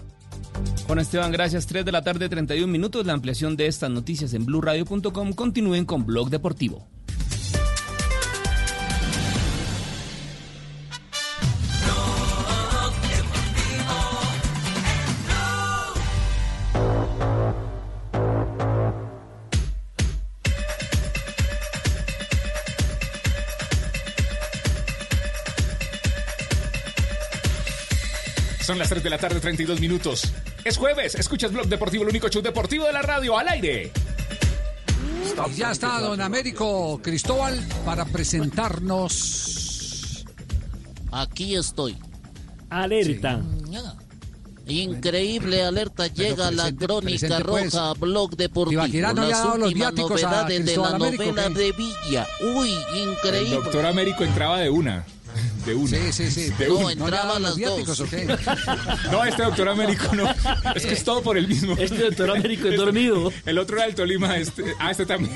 Juan 0.87 0.99
Esteban, 0.99 1.33
gracias. 1.33 1.67
3 1.67 1.85
de 1.85 1.93
la 1.93 2.03
tarde, 2.03 2.29
31 2.29 2.71
minutos. 2.71 3.07
La 3.07 3.13
ampliación 3.13 3.57
de 3.57 3.67
estas 3.67 3.91
noticias 3.91 4.35
en 4.35 4.45
blurradio.com. 4.45 5.33
Continúen 5.33 5.85
con 5.85 6.05
Blog 6.05 6.31
Deportivo. 6.31 6.87
Son 28.73 28.79
las 28.79 28.89
3 28.89 29.03
de 29.03 29.11
la 29.11 29.19
tarde, 29.19 29.39
32 29.39 29.81
minutos. 29.81 30.33
Es 30.65 30.79
jueves, 30.79 31.15
escuchas 31.17 31.53
Blog 31.53 31.67
Deportivo, 31.67 32.05
el 32.05 32.09
único 32.09 32.31
show 32.31 32.41
deportivo 32.41 32.87
de 32.87 32.95
la 32.95 33.03
radio, 33.03 33.37
al 33.37 33.47
aire. 33.49 33.93
Y 35.51 35.55
ya 35.57 35.73
está 35.73 36.01
don 36.01 36.23
Américo 36.23 36.99
Cristóbal 37.03 37.63
para 37.85 38.07
presentarnos. 38.07 40.25
Aquí 41.11 41.55
estoy. 41.55 41.99
Alerta. 42.71 43.43
Increíble 44.67 45.65
alerta, 45.65 46.07
llega 46.07 46.51
la 46.51 46.75
crónica 46.75 47.27
presente, 47.29 47.45
pues. 47.45 47.75
roja, 47.75 47.93
blog 47.93 48.37
deportivo. 48.39 48.87
No 49.13 49.13
las 49.13 49.45
últimas 49.45 49.93
novedades 49.93 50.65
de 50.65 50.77
la 50.79 50.89
Américo, 50.89 51.25
novela 51.25 51.49
¿qué? 51.49 51.55
de 51.61 51.73
Villa. 51.73 52.27
Uy, 52.57 52.75
El 52.95 53.11
increíble. 53.11 53.57
doctor 53.57 53.85
Américo 53.85 54.25
entraba 54.25 54.61
de 54.61 54.71
una. 54.71 55.05
De 55.67 55.75
una. 55.75 55.89
Sí, 55.89 56.13
sí, 56.13 56.31
sí. 56.31 56.51
De 56.59 56.69
No, 56.69 56.77
una. 56.79 56.93
entraba 56.93 57.39
las 57.39 57.57
viáticos 57.57 57.99
dos. 57.99 58.09
No, 59.13 59.25
este 59.25 59.43
doctor 59.45 59.69
Américo 59.69 60.15
no. 60.15 60.29
Es 60.75 60.85
que 60.87 60.95
es 60.95 61.05
todo 61.05 61.23
por 61.23 61.37
el 61.39 61.47
mismo. 61.49 61.77
Este 61.79 61.99
doctor 61.99 62.31
Américo 62.31 62.69
es 62.69 62.77
dormido. 62.77 63.33
El 63.47 63.59
otro 63.59 63.77
era 63.77 63.87
el 63.87 63.95
Tolima. 63.95 64.37
Este, 64.37 64.65
ah, 64.81 64.91
este 64.91 65.07
también. 65.07 65.35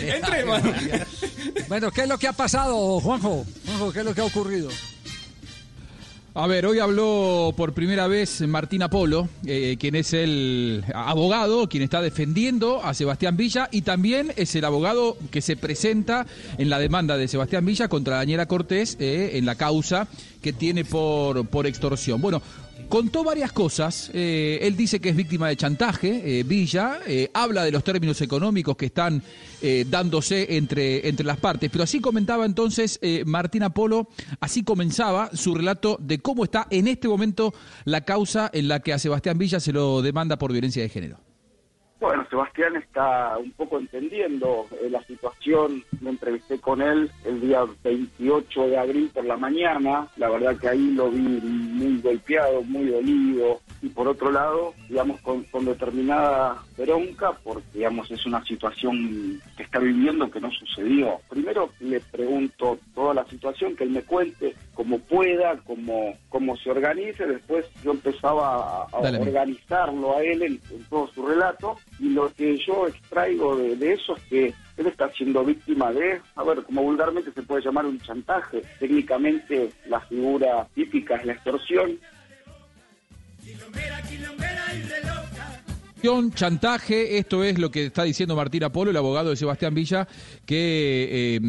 Entre, 0.00 0.38
hermano. 0.40 0.72
Bueno, 1.68 1.90
¿qué 1.90 2.02
es 2.02 2.08
lo 2.08 2.18
que 2.18 2.28
ha 2.28 2.32
pasado, 2.32 3.00
Juanjo? 3.00 3.44
Juanjo, 3.66 3.92
¿qué 3.92 3.98
es 4.00 4.04
lo 4.04 4.14
que 4.14 4.20
ha 4.20 4.24
ocurrido? 4.24 4.68
A 6.34 6.46
ver, 6.46 6.66
hoy 6.66 6.78
habló 6.78 7.52
por 7.56 7.72
primera 7.72 8.06
vez 8.06 8.42
Martín 8.42 8.82
Apolo, 8.82 9.28
eh, 9.46 9.76
quien 9.80 9.96
es 9.96 10.12
el 10.12 10.84
abogado, 10.94 11.68
quien 11.68 11.82
está 11.82 12.00
defendiendo 12.02 12.84
a 12.84 12.94
Sebastián 12.94 13.36
Villa 13.36 13.68
y 13.72 13.82
también 13.82 14.32
es 14.36 14.54
el 14.54 14.64
abogado 14.64 15.16
que 15.30 15.40
se 15.40 15.56
presenta 15.56 16.26
en 16.58 16.70
la 16.70 16.78
demanda 16.78 17.16
de 17.16 17.28
Sebastián 17.28 17.64
Villa 17.64 17.88
contra 17.88 18.16
Daniela 18.16 18.46
Cortés 18.46 18.96
eh, 19.00 19.32
en 19.34 19.46
la 19.46 19.56
causa 19.56 20.06
que 20.42 20.52
tiene 20.52 20.84
por, 20.84 21.46
por 21.46 21.66
extorsión. 21.66 22.20
Bueno, 22.20 22.42
contó 22.88 23.24
varias 23.24 23.52
cosas. 23.52 24.10
Eh, 24.14 24.58
él 24.62 24.76
dice 24.76 25.00
que 25.00 25.10
es 25.10 25.16
víctima 25.16 25.48
de 25.48 25.56
chantaje, 25.56 26.40
eh, 26.40 26.42
Villa, 26.42 27.00
eh, 27.06 27.30
habla 27.34 27.64
de 27.64 27.70
los 27.70 27.84
términos 27.84 28.20
económicos 28.20 28.76
que 28.76 28.86
están 28.86 29.22
dándose 29.88 30.56
entre, 30.56 31.08
entre 31.08 31.26
las 31.26 31.38
partes. 31.38 31.68
Pero 31.68 31.82
así 31.82 31.98
comentaba 31.98 32.46
entonces 32.46 33.00
Martín 33.26 33.64
Apolo, 33.64 34.08
así 34.38 34.62
comenzaba 34.62 35.30
su 35.34 35.52
relato 35.52 35.98
de 36.00 36.20
cómo 36.20 36.44
está 36.44 36.68
en 36.70 36.86
este 36.86 37.08
momento 37.08 37.52
la 37.84 38.02
causa 38.02 38.48
en 38.52 38.68
la 38.68 38.78
que 38.78 38.92
a 38.92 39.00
Sebastián 39.00 39.36
Villa 39.36 39.58
se 39.58 39.72
lo 39.72 40.00
demanda 40.00 40.38
por 40.38 40.52
violencia 40.52 40.80
de 40.80 40.88
género. 40.88 41.27
Sebastián 42.28 42.76
está 42.76 43.38
un 43.38 43.52
poco 43.52 43.78
entendiendo 43.78 44.66
eh, 44.72 44.88
la 44.90 45.02
situación. 45.04 45.82
Me 46.00 46.10
entrevisté 46.10 46.58
con 46.58 46.82
él 46.82 47.10
el 47.24 47.40
día 47.40 47.64
28 47.82 48.68
de 48.68 48.78
abril 48.78 49.10
por 49.12 49.24
la 49.24 49.36
mañana. 49.36 50.08
La 50.16 50.28
verdad 50.28 50.56
que 50.58 50.68
ahí 50.68 50.90
lo 50.92 51.10
vi 51.10 51.20
muy 51.20 52.00
golpeado, 52.00 52.62
muy 52.62 52.86
dolido. 52.86 53.60
Y 53.80 53.88
por 53.90 54.08
otro 54.08 54.32
lado, 54.32 54.74
digamos, 54.88 55.20
con, 55.20 55.44
con 55.44 55.64
determinada 55.64 56.62
bronca, 56.76 57.32
porque, 57.44 57.62
digamos, 57.74 58.10
es 58.10 58.26
una 58.26 58.44
situación 58.44 59.40
que 59.56 59.62
está 59.62 59.78
viviendo 59.78 60.30
que 60.30 60.40
no 60.40 60.50
sucedió. 60.50 61.20
Primero 61.28 61.70
le 61.80 62.00
pregunto 62.00 62.78
toda 62.94 63.14
la 63.14 63.24
situación, 63.26 63.76
que 63.76 63.84
él 63.84 63.90
me 63.90 64.02
cuente 64.02 64.54
como 64.74 64.98
pueda, 64.98 65.56
cómo, 65.64 66.14
cómo 66.28 66.56
se 66.56 66.70
organice. 66.70 67.24
Después 67.26 67.66
yo 67.84 67.92
empezaba 67.92 68.82
a, 68.82 68.86
a 68.92 69.00
Dale, 69.02 69.18
amigo. 69.18 69.30
organizarlo 69.30 70.16
a 70.16 70.22
él 70.22 70.42
en, 70.42 70.60
en 70.70 70.84
todo 70.90 71.06
su 71.14 71.24
relato. 71.26 71.76
Y 72.00 72.08
lo 72.10 72.32
que 72.34 72.56
yo 72.58 72.86
extraigo 72.88 73.56
de, 73.56 73.76
de 73.76 73.92
eso 73.92 74.16
es 74.16 74.22
que 74.24 74.54
él 74.76 74.86
está 74.86 75.10
siendo 75.12 75.44
víctima 75.44 75.92
de, 75.92 76.20
a 76.36 76.42
ver, 76.42 76.62
como 76.64 76.82
vulgarmente 76.82 77.32
se 77.32 77.42
puede 77.42 77.62
llamar 77.62 77.86
un 77.86 78.00
chantaje. 78.00 78.62
Técnicamente 78.80 79.70
la 79.86 80.00
figura 80.00 80.66
típica 80.74 81.16
es 81.16 81.26
la 81.26 81.32
extorsión. 81.34 81.98
Chantaje, 86.38 87.18
esto 87.18 87.42
es 87.42 87.58
lo 87.58 87.70
que 87.70 87.86
está 87.86 88.04
diciendo 88.04 88.36
Martín 88.36 88.62
Apolo, 88.62 88.92
el 88.92 88.96
abogado 88.96 89.30
de 89.30 89.36
Sebastián 89.36 89.74
Villa, 89.74 90.06
que 90.46 91.36
eh, 91.36 91.40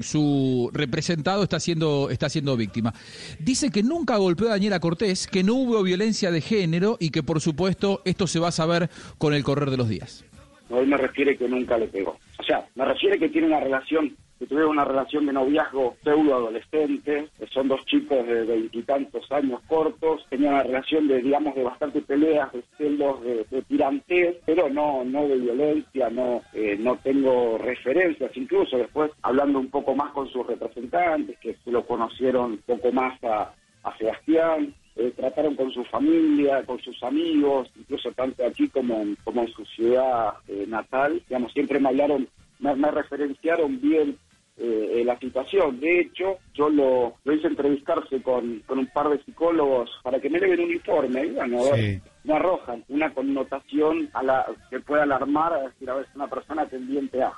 su 0.00 0.70
representado 0.72 1.42
está 1.42 1.60
siendo, 1.60 2.08
está 2.10 2.30
siendo 2.30 2.56
víctima. 2.56 2.94
Dice 3.38 3.70
que 3.70 3.82
nunca 3.82 4.16
golpeó 4.16 4.48
a 4.48 4.52
Daniela 4.52 4.80
Cortés, 4.80 5.26
que 5.26 5.44
no 5.44 5.54
hubo 5.54 5.82
violencia 5.82 6.30
de 6.30 6.40
género 6.40 6.96
y 6.98 7.10
que 7.10 7.22
por 7.22 7.40
supuesto 7.42 8.00
esto 8.06 8.26
se 8.26 8.38
va 8.38 8.48
a 8.48 8.52
saber 8.52 8.88
con 9.18 9.34
el 9.34 9.44
correr 9.44 9.70
de 9.70 9.76
los 9.76 9.90
días. 9.90 10.24
Él 10.70 10.86
me 10.86 10.96
refiere 10.96 11.36
que 11.36 11.48
nunca 11.48 11.76
le 11.76 11.88
pegó. 11.88 12.18
O 12.38 12.42
sea, 12.42 12.66
me 12.76 12.86
refiere 12.86 13.18
que 13.18 13.28
tiene 13.28 13.48
una 13.48 13.60
relación, 13.60 14.16
que 14.40 14.46
tuvieron 14.46 14.70
una 14.70 14.86
relación 14.86 15.26
de 15.26 15.34
noviazgo 15.34 15.96
pseudo-adolescente, 16.02 17.28
son 17.52 17.68
dos 17.68 17.84
chicos 17.84 18.26
de 18.26 18.44
veintitantos 18.44 19.30
años 19.30 19.60
cortos, 19.68 20.24
tenían 20.30 20.54
una 20.54 20.62
relación 20.62 21.08
de, 21.08 21.20
digamos, 21.20 21.54
de 21.54 21.62
bastante 21.62 22.00
peleas, 22.00 22.50
de 22.54 22.64
celos, 22.78 23.22
de, 23.22 23.44
de 23.50 23.60
tirantez, 23.62 24.38
pero 24.46 24.70
no, 24.70 25.04
no 25.04 25.28
de 25.28 25.36
violencia, 25.36 26.08
no, 26.08 26.40
eh, 26.54 26.74
no 26.80 26.96
tengo 26.96 27.58
referencias, 27.58 28.34
incluso 28.34 28.78
después 28.78 29.10
hablando 29.20 29.58
un 29.58 29.68
poco 29.68 29.94
más 29.94 30.10
con 30.12 30.26
sus 30.30 30.46
representantes, 30.46 31.38
que 31.38 31.56
se 31.62 31.70
lo 31.70 31.86
conocieron 31.86 32.52
un 32.52 32.58
poco 32.58 32.90
más 32.92 33.22
a, 33.22 33.52
a 33.82 33.98
Sebastián, 33.98 34.74
eh, 34.96 35.12
trataron 35.14 35.54
con 35.54 35.70
su 35.70 35.84
familia, 35.84 36.64
con 36.64 36.78
sus 36.80 37.02
amigos, 37.02 37.70
incluso 37.76 38.10
tanto 38.12 38.46
aquí 38.46 38.68
como 38.68 39.02
en, 39.02 39.16
como 39.22 39.42
en 39.42 39.48
su 39.48 39.66
ciudad 39.66 40.32
eh, 40.48 40.64
natal, 40.66 41.22
digamos, 41.28 41.52
siempre 41.52 41.78
me 41.78 41.90
hablaron, 41.90 42.26
me, 42.58 42.74
me 42.74 42.90
referenciaron 42.90 43.78
bien 43.82 44.16
eh, 44.62 45.00
eh, 45.00 45.04
la 45.04 45.18
situación. 45.18 45.80
De 45.80 46.00
hecho, 46.00 46.36
yo 46.52 46.68
lo, 46.68 47.14
lo 47.24 47.32
hice 47.32 47.46
entrevistarse 47.46 48.20
con, 48.20 48.60
con 48.66 48.78
un 48.78 48.86
par 48.88 49.08
de 49.08 49.22
psicólogos 49.24 49.88
para 50.02 50.20
que 50.20 50.28
me 50.28 50.38
den 50.38 50.60
un 50.60 50.70
informe, 50.70 51.24
y 51.24 51.30
bueno, 51.30 51.64
a 51.64 51.72
ver, 51.72 52.02
no 52.24 52.34
arrojan 52.36 52.84
una 52.88 53.12
connotación 53.14 54.10
a 54.12 54.22
la 54.22 54.46
que 54.68 54.80
pueda 54.80 55.04
alarmar, 55.04 55.54
a 55.54 55.62
decir, 55.62 55.88
a 55.88 55.94
ver, 55.94 56.04
es 56.04 56.14
una 56.14 56.28
persona 56.28 56.66
tendiente 56.66 57.22
a. 57.22 57.32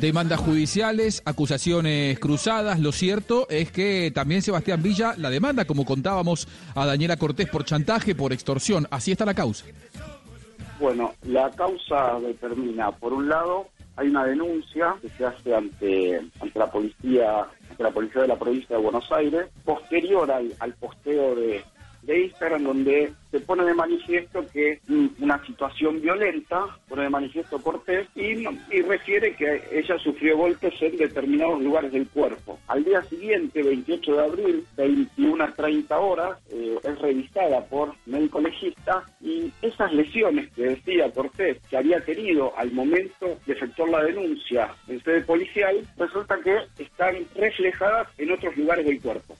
Demandas 0.00 0.38
judiciales, 0.38 1.22
acusaciones 1.24 2.20
cruzadas. 2.20 2.78
Lo 2.78 2.92
cierto 2.92 3.48
es 3.50 3.72
que 3.72 4.12
también 4.14 4.42
Sebastián 4.42 4.80
Villa 4.80 5.14
la 5.18 5.28
demanda, 5.28 5.64
como 5.64 5.84
contábamos, 5.84 6.46
a 6.76 6.86
Daniela 6.86 7.16
Cortés 7.16 7.48
por 7.48 7.64
chantaje, 7.64 8.14
por 8.14 8.32
extorsión. 8.32 8.86
Así 8.92 9.10
está 9.10 9.24
la 9.24 9.34
causa. 9.34 9.66
Bueno, 10.78 11.14
la 11.24 11.50
causa 11.50 12.20
determina, 12.20 12.92
por 12.92 13.12
un 13.12 13.28
lado, 13.28 13.68
hay 13.96 14.08
una 14.08 14.24
denuncia 14.24 14.94
que 15.00 15.08
se 15.08 15.24
hace 15.24 15.54
ante, 15.54 16.20
ante 16.40 16.58
la 16.58 16.70
policía 16.70 17.46
ante 17.70 17.82
la 17.82 17.90
policía 17.90 18.22
de 18.22 18.28
la 18.28 18.38
provincia 18.38 18.76
de 18.76 18.82
Buenos 18.82 19.10
Aires, 19.12 19.46
posterior 19.64 20.30
al, 20.30 20.52
al 20.60 20.72
posteo 20.74 21.34
de, 21.34 21.64
de 22.06 22.24
Instagram, 22.24 22.64
donde 22.64 23.12
se 23.30 23.40
pone 23.40 23.64
de 23.64 23.74
manifiesto 23.74 24.46
que 24.52 24.80
una 25.18 25.44
situación 25.44 26.00
violenta, 26.00 26.64
pone 26.88 27.02
de 27.02 27.10
manifiesto 27.10 27.60
Cortés, 27.60 28.08
y 28.14 28.46
refiere 28.82 29.34
que 29.34 29.62
ella 29.72 29.98
sufrió 29.98 30.36
golpes 30.36 30.74
en 30.80 30.96
determinados 30.96 31.60
lugares 31.60 31.92
del 31.92 32.08
cuerpo. 32.08 32.58
Al 32.68 32.84
día 32.84 33.02
siguiente, 33.02 33.62
28 33.62 34.16
de 34.16 34.24
abril, 34.24 34.66
21 34.76 35.44
a 35.44 35.52
30 35.52 35.98
horas, 35.98 36.38
eh, 36.50 36.78
es 36.82 36.98
revisada 36.98 37.64
por 37.66 37.94
médico 38.06 38.40
legista 38.40 39.04
y 39.20 39.52
esas 39.62 39.92
lesiones 39.92 40.52
que 40.52 40.62
decía 40.62 41.10
Cortés 41.12 41.58
que 41.68 41.76
había 41.76 42.00
tenido 42.00 42.56
al 42.56 42.72
momento 42.72 43.38
de 43.46 43.52
efectuar 43.52 43.88
la 43.88 44.02
denuncia 44.04 44.74
en 44.88 45.02
sede 45.02 45.22
policial, 45.22 45.86
resulta 45.98 46.38
que 46.42 46.56
están 46.78 47.16
reflejadas 47.34 48.08
en 48.18 48.30
otros 48.30 48.56
lugares 48.56 48.86
del 48.86 49.00
cuerpo. 49.00 49.36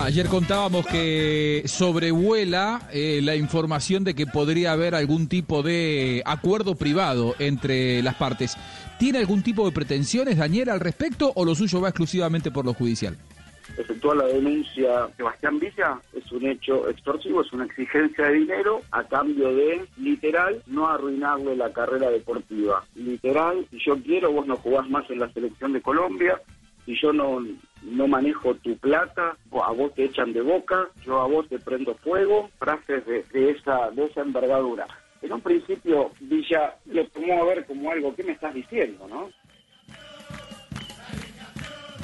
Ayer 0.00 0.26
contábamos 0.26 0.86
que 0.86 1.62
sobrevuela 1.66 2.88
eh, 2.92 3.20
la 3.22 3.36
información 3.36 4.02
de 4.02 4.14
que 4.14 4.26
podría 4.26 4.72
haber 4.72 4.94
algún 4.94 5.28
tipo 5.28 5.62
de 5.62 6.22
acuerdo 6.24 6.74
privado 6.74 7.36
entre 7.38 8.02
las 8.02 8.16
partes. 8.16 8.56
¿Tiene 8.98 9.18
algún 9.18 9.42
tipo 9.42 9.64
de 9.64 9.72
pretensiones, 9.72 10.38
Daniel, 10.38 10.70
al 10.70 10.80
respecto 10.80 11.32
o 11.34 11.44
lo 11.44 11.54
suyo 11.54 11.80
va 11.80 11.88
exclusivamente 11.88 12.50
por 12.50 12.64
lo 12.64 12.74
judicial? 12.74 13.16
efectúa 13.76 14.14
la 14.14 14.26
denuncia 14.26 15.08
Sebastián 15.16 15.58
Villa 15.58 16.00
es 16.12 16.30
un 16.32 16.46
hecho 16.46 16.88
extorsivo, 16.88 17.42
es 17.42 17.52
una 17.52 17.64
exigencia 17.64 18.26
de 18.26 18.34
dinero 18.34 18.82
a 18.90 19.04
cambio 19.04 19.54
de, 19.54 19.86
literal, 19.96 20.62
no 20.66 20.88
arruinarle 20.88 21.56
la 21.56 21.72
carrera 21.72 22.10
deportiva. 22.10 22.84
Literal, 22.94 23.66
si 23.70 23.78
yo 23.84 23.96
quiero, 24.02 24.32
vos 24.32 24.46
no 24.46 24.56
jugás 24.56 24.88
más 24.88 25.08
en 25.10 25.20
la 25.20 25.32
selección 25.32 25.72
de 25.72 25.80
Colombia, 25.80 26.40
si 26.84 26.94
yo 27.00 27.12
no, 27.12 27.44
no 27.82 28.08
manejo 28.08 28.54
tu 28.56 28.76
plata, 28.76 29.36
a 29.64 29.72
vos 29.72 29.94
te 29.94 30.04
echan 30.04 30.32
de 30.32 30.40
boca, 30.40 30.88
yo 31.04 31.20
a 31.20 31.26
vos 31.26 31.48
te 31.48 31.58
prendo 31.58 31.94
fuego, 31.94 32.50
frases 32.58 33.04
de, 33.06 33.24
de 33.32 33.50
esa, 33.50 33.90
de 33.90 34.06
esa 34.06 34.22
envergadura. 34.22 34.86
En 35.20 35.32
un 35.32 35.40
principio 35.40 36.10
Villa 36.20 36.76
lo 36.86 37.06
tomó 37.08 37.42
a 37.42 37.46
ver 37.46 37.64
como 37.66 37.90
algo, 37.90 38.14
¿qué 38.14 38.24
me 38.24 38.32
estás 38.32 38.54
diciendo, 38.54 39.06
no? 39.08 39.30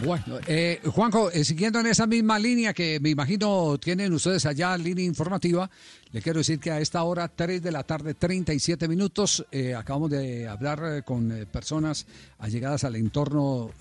Bueno, 0.04 0.38
eh, 0.46 0.80
Juanjo, 0.84 1.30
eh, 1.30 1.44
siguiendo 1.44 1.80
en 1.80 1.86
esa 1.86 2.06
misma 2.06 2.38
línea 2.38 2.72
que 2.72 3.00
me 3.00 3.10
imagino 3.10 3.78
tienen 3.78 4.12
ustedes 4.12 4.46
allá, 4.46 4.76
línea 4.76 5.04
informativa, 5.04 5.68
le 6.12 6.22
quiero 6.22 6.38
decir 6.38 6.60
que 6.60 6.70
a 6.70 6.80
esta 6.80 7.02
hora, 7.02 7.28
3 7.28 7.62
de 7.62 7.72
la 7.72 7.82
tarde, 7.82 8.14
37 8.14 8.86
minutos, 8.86 9.44
eh, 9.50 9.74
acabamos 9.74 10.10
de 10.10 10.46
hablar 10.46 10.82
eh, 10.84 11.02
con 11.02 11.46
personas 11.50 12.06
allegadas 12.38 12.84
al 12.84 12.96
entorno 12.96 13.72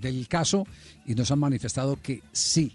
del 0.00 0.26
caso 0.28 0.66
y 1.06 1.14
nos 1.14 1.30
han 1.30 1.38
manifestado 1.38 1.98
que 2.02 2.22
sí, 2.32 2.74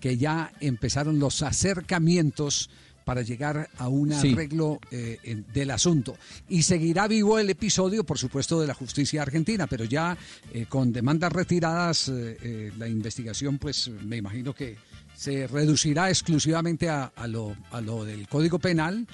que 0.00 0.16
ya 0.16 0.52
empezaron 0.60 1.18
los 1.18 1.42
acercamientos 1.42 2.70
para 3.08 3.22
llegar 3.22 3.70
a 3.78 3.88
un 3.88 4.12
Sí. 4.12 4.32
arreglo 4.34 4.78
eh, 4.90 5.16
en- 5.22 5.46
del 5.50 5.70
asunto. 5.70 6.14
Y 6.50 6.62
seguirá 6.62 7.08
vivo 7.08 7.38
el 7.38 7.48
episodio, 7.48 8.04
por 8.04 8.18
supuesto, 8.18 8.60
de 8.60 8.66
la 8.66 8.74
justicia 8.74 9.22
argentina, 9.22 9.66
pero 9.66 9.84
ya 9.86 10.14
eh, 10.52 10.66
con 10.68 10.92
demandas 10.92 11.32
retiradas, 11.32 12.10
eh, 12.12 12.70
la 12.76 12.86
investigación, 12.86 13.56
pues 13.56 13.88
me 14.04 14.18
imagino 14.18 14.54
que 14.54 14.76
se 15.16 15.46
reducirá 15.46 16.10
exclusivamente 16.10 16.90
a, 16.90 17.04
a 17.16 17.26
lo, 17.26 17.56
a 17.70 17.80
lo 17.80 18.04
del 18.04 18.28
Código 18.28 18.58
Penal. 18.58 19.06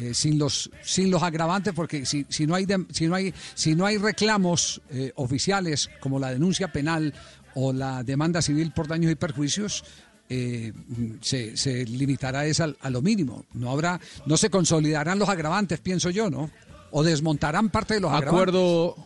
eh, 0.00 0.12
sin 0.12 0.38
los 0.38 0.68
sin 0.84 1.10
los 1.10 1.22
agravantes 1.22 1.72
porque 1.72 2.04
si, 2.04 2.26
si 2.28 2.46
no 2.46 2.54
hay 2.54 2.66
dem- 2.66 2.86
si 2.92 3.06
no 3.06 3.14
hay 3.14 3.32
si 3.54 3.74
no 3.74 3.86
hay 3.86 3.96
reclamos 3.96 4.82
eh, 4.90 5.10
oficiales 5.14 5.88
como 6.00 6.18
la 6.18 6.30
denuncia 6.32 6.70
penal 6.70 7.14
o 7.54 7.72
la 7.72 8.04
demanda 8.04 8.42
civil 8.42 8.72
por 8.76 8.88
daños 8.88 9.10
y 9.10 9.14
perjuicios 9.14 9.84
eh, 10.28 10.72
se, 11.20 11.84
limitará 11.86 12.46
es 12.46 12.60
al- 12.60 12.76
a 12.80 12.90
lo 12.90 13.02
mínimo. 13.02 13.44
No 13.54 13.70
habrá, 13.70 14.00
no 14.26 14.36
se 14.36 14.50
consolidarán 14.50 15.18
los 15.18 15.28
agravantes, 15.28 15.80
pienso 15.80 16.10
yo, 16.10 16.30
¿no? 16.30 16.50
O 16.90 17.02
desmontarán 17.02 17.70
parte 17.70 17.94
de 17.94 18.00
los 18.00 18.10
agravantes. 18.12 18.32
Acuerdo, 18.54 18.96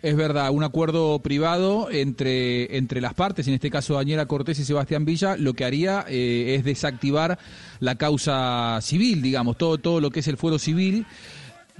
es 0.00 0.14
verdad, 0.16 0.50
un 0.50 0.62
acuerdo 0.62 1.18
privado 1.18 1.90
entre, 1.90 2.76
entre 2.76 3.00
las 3.00 3.14
partes, 3.14 3.48
en 3.48 3.54
este 3.54 3.68
caso 3.70 3.94
Daniela 3.94 4.26
Cortés 4.26 4.58
y 4.60 4.64
Sebastián 4.64 5.04
Villa, 5.04 5.36
lo 5.36 5.54
que 5.54 5.64
haría 5.64 6.04
eh, 6.08 6.54
es 6.56 6.64
desactivar 6.64 7.38
la 7.80 7.96
causa 7.96 8.78
civil, 8.80 9.22
digamos, 9.22 9.58
todo, 9.58 9.78
todo 9.78 10.00
lo 10.00 10.10
que 10.10 10.20
es 10.20 10.28
el 10.28 10.36
fuero 10.36 10.58
civil. 10.58 11.04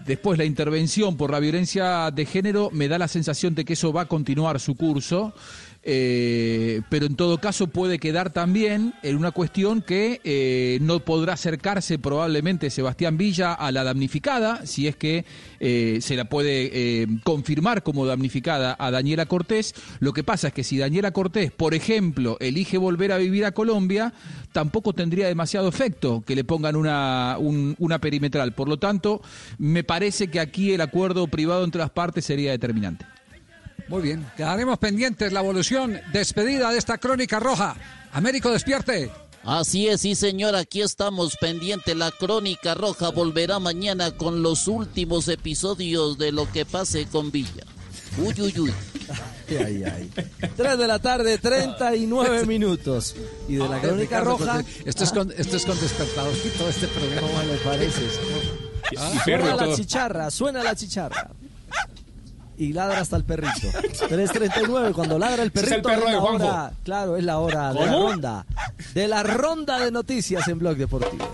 Después 0.04 0.38
la 0.38 0.44
intervención 0.44 1.16
por 1.16 1.30
la 1.32 1.40
violencia 1.40 2.10
de 2.12 2.24
género 2.26 2.70
me 2.72 2.86
da 2.88 2.98
la 2.98 3.08
sensación 3.08 3.54
de 3.56 3.64
que 3.64 3.72
eso 3.72 3.92
va 3.92 4.02
a 4.02 4.06
continuar 4.06 4.60
su 4.60 4.76
curso. 4.76 5.32
Eh, 5.90 6.82
pero 6.90 7.06
en 7.06 7.16
todo 7.16 7.38
caso 7.38 7.66
puede 7.68 7.98
quedar 7.98 8.30
también 8.30 8.92
en 9.02 9.16
una 9.16 9.30
cuestión 9.30 9.80
que 9.80 10.20
eh, 10.22 10.78
no 10.82 11.00
podrá 11.00 11.32
acercarse 11.32 11.98
probablemente 11.98 12.68
Sebastián 12.68 13.16
Villa 13.16 13.54
a 13.54 13.72
la 13.72 13.84
damnificada, 13.84 14.66
si 14.66 14.86
es 14.86 14.96
que 14.96 15.24
eh, 15.60 16.00
se 16.02 16.14
la 16.14 16.26
puede 16.26 16.70
eh, 17.02 17.06
confirmar 17.24 17.82
como 17.82 18.04
damnificada 18.04 18.76
a 18.78 18.90
Daniela 18.90 19.24
Cortés. 19.24 19.74
Lo 20.00 20.12
que 20.12 20.22
pasa 20.22 20.48
es 20.48 20.52
que 20.52 20.62
si 20.62 20.76
Daniela 20.76 21.12
Cortés, 21.12 21.52
por 21.52 21.72
ejemplo, 21.72 22.36
elige 22.38 22.76
volver 22.76 23.10
a 23.12 23.16
vivir 23.16 23.46
a 23.46 23.52
Colombia, 23.52 24.12
tampoco 24.52 24.92
tendría 24.92 25.26
demasiado 25.26 25.68
efecto 25.68 26.22
que 26.26 26.36
le 26.36 26.44
pongan 26.44 26.76
una, 26.76 27.36
un- 27.38 27.74
una 27.78 27.98
perimetral. 27.98 28.52
Por 28.52 28.68
lo 28.68 28.76
tanto, 28.76 29.22
me 29.56 29.84
parece 29.84 30.28
que 30.28 30.38
aquí 30.38 30.72
el 30.72 30.82
acuerdo 30.82 31.26
privado 31.28 31.64
entre 31.64 31.80
las 31.80 31.90
partes 31.90 32.26
sería 32.26 32.50
determinante. 32.50 33.06
Muy 33.88 34.02
bien, 34.02 34.26
quedaremos 34.36 34.78
pendientes 34.78 35.32
la 35.32 35.40
evolución 35.40 36.00
despedida 36.12 36.70
de 36.70 36.78
esta 36.78 36.98
crónica 36.98 37.40
roja. 37.40 37.74
Américo, 38.12 38.50
despierte. 38.50 39.10
Así 39.44 39.88
es, 39.88 40.02
sí 40.02 40.14
señor, 40.14 40.54
aquí 40.56 40.82
estamos 40.82 41.36
pendiente. 41.40 41.94
La 41.94 42.10
crónica 42.10 42.74
roja 42.74 43.08
volverá 43.10 43.58
mañana 43.58 44.10
con 44.10 44.42
los 44.42 44.68
últimos 44.68 45.26
episodios 45.28 46.18
de 46.18 46.32
lo 46.32 46.50
que 46.52 46.66
pase 46.66 47.06
con 47.06 47.30
Villa. 47.30 47.64
Uy, 48.18 48.34
uy, 48.40 48.58
uy. 48.58 48.74
Ay, 49.48 49.82
ay. 49.82 50.10
3 50.54 50.76
de 50.78 50.86
la 50.86 50.98
tarde, 50.98 51.38
39 51.38 52.44
minutos. 52.46 53.16
Y 53.48 53.54
de 53.54 53.66
la 53.66 53.80
crónica 53.80 54.20
Ricardo 54.20 54.36
roja. 54.36 54.62
Esto 54.84 55.04
es 55.04 55.12
con, 55.12 55.32
esto 55.34 55.56
es 55.56 55.64
con 55.64 55.80
despertadorcito 55.80 56.68
este 56.68 56.88
programa. 56.88 57.26
¿Cómo 57.26 57.42
le 57.44 57.54
parece? 57.58 58.02
Ah, 58.98 59.12
Suena 59.24 59.56
la 59.56 59.74
chicharra, 59.74 60.30
suena 60.30 60.62
la 60.62 60.76
chicharra. 60.76 61.30
Y 62.60 62.72
ladra 62.72 63.00
hasta 63.00 63.16
el 63.16 63.24
perrito. 63.24 63.50
3.39, 64.10 64.92
cuando 64.92 65.18
ladra 65.18 65.42
el 65.44 65.52
Ese 65.54 65.64
es 65.64 65.72
el 65.72 65.82
perrito 65.82 65.88
perro 65.88 66.06
de 66.06 66.12
la 66.12 66.20
Juanjo. 66.20 66.46
hora, 66.46 66.72
claro, 66.84 67.16
es 67.16 67.24
la 67.24 67.38
hora 67.38 67.72
de 67.72 67.86
la 67.86 67.92
ronda. 67.92 68.46
De 68.94 69.06
la 69.08 69.22
ronda 69.22 69.78
de 69.78 69.90
noticias 69.92 70.46
en 70.48 70.58
Blog 70.58 70.76
Deportivo. 70.76 71.30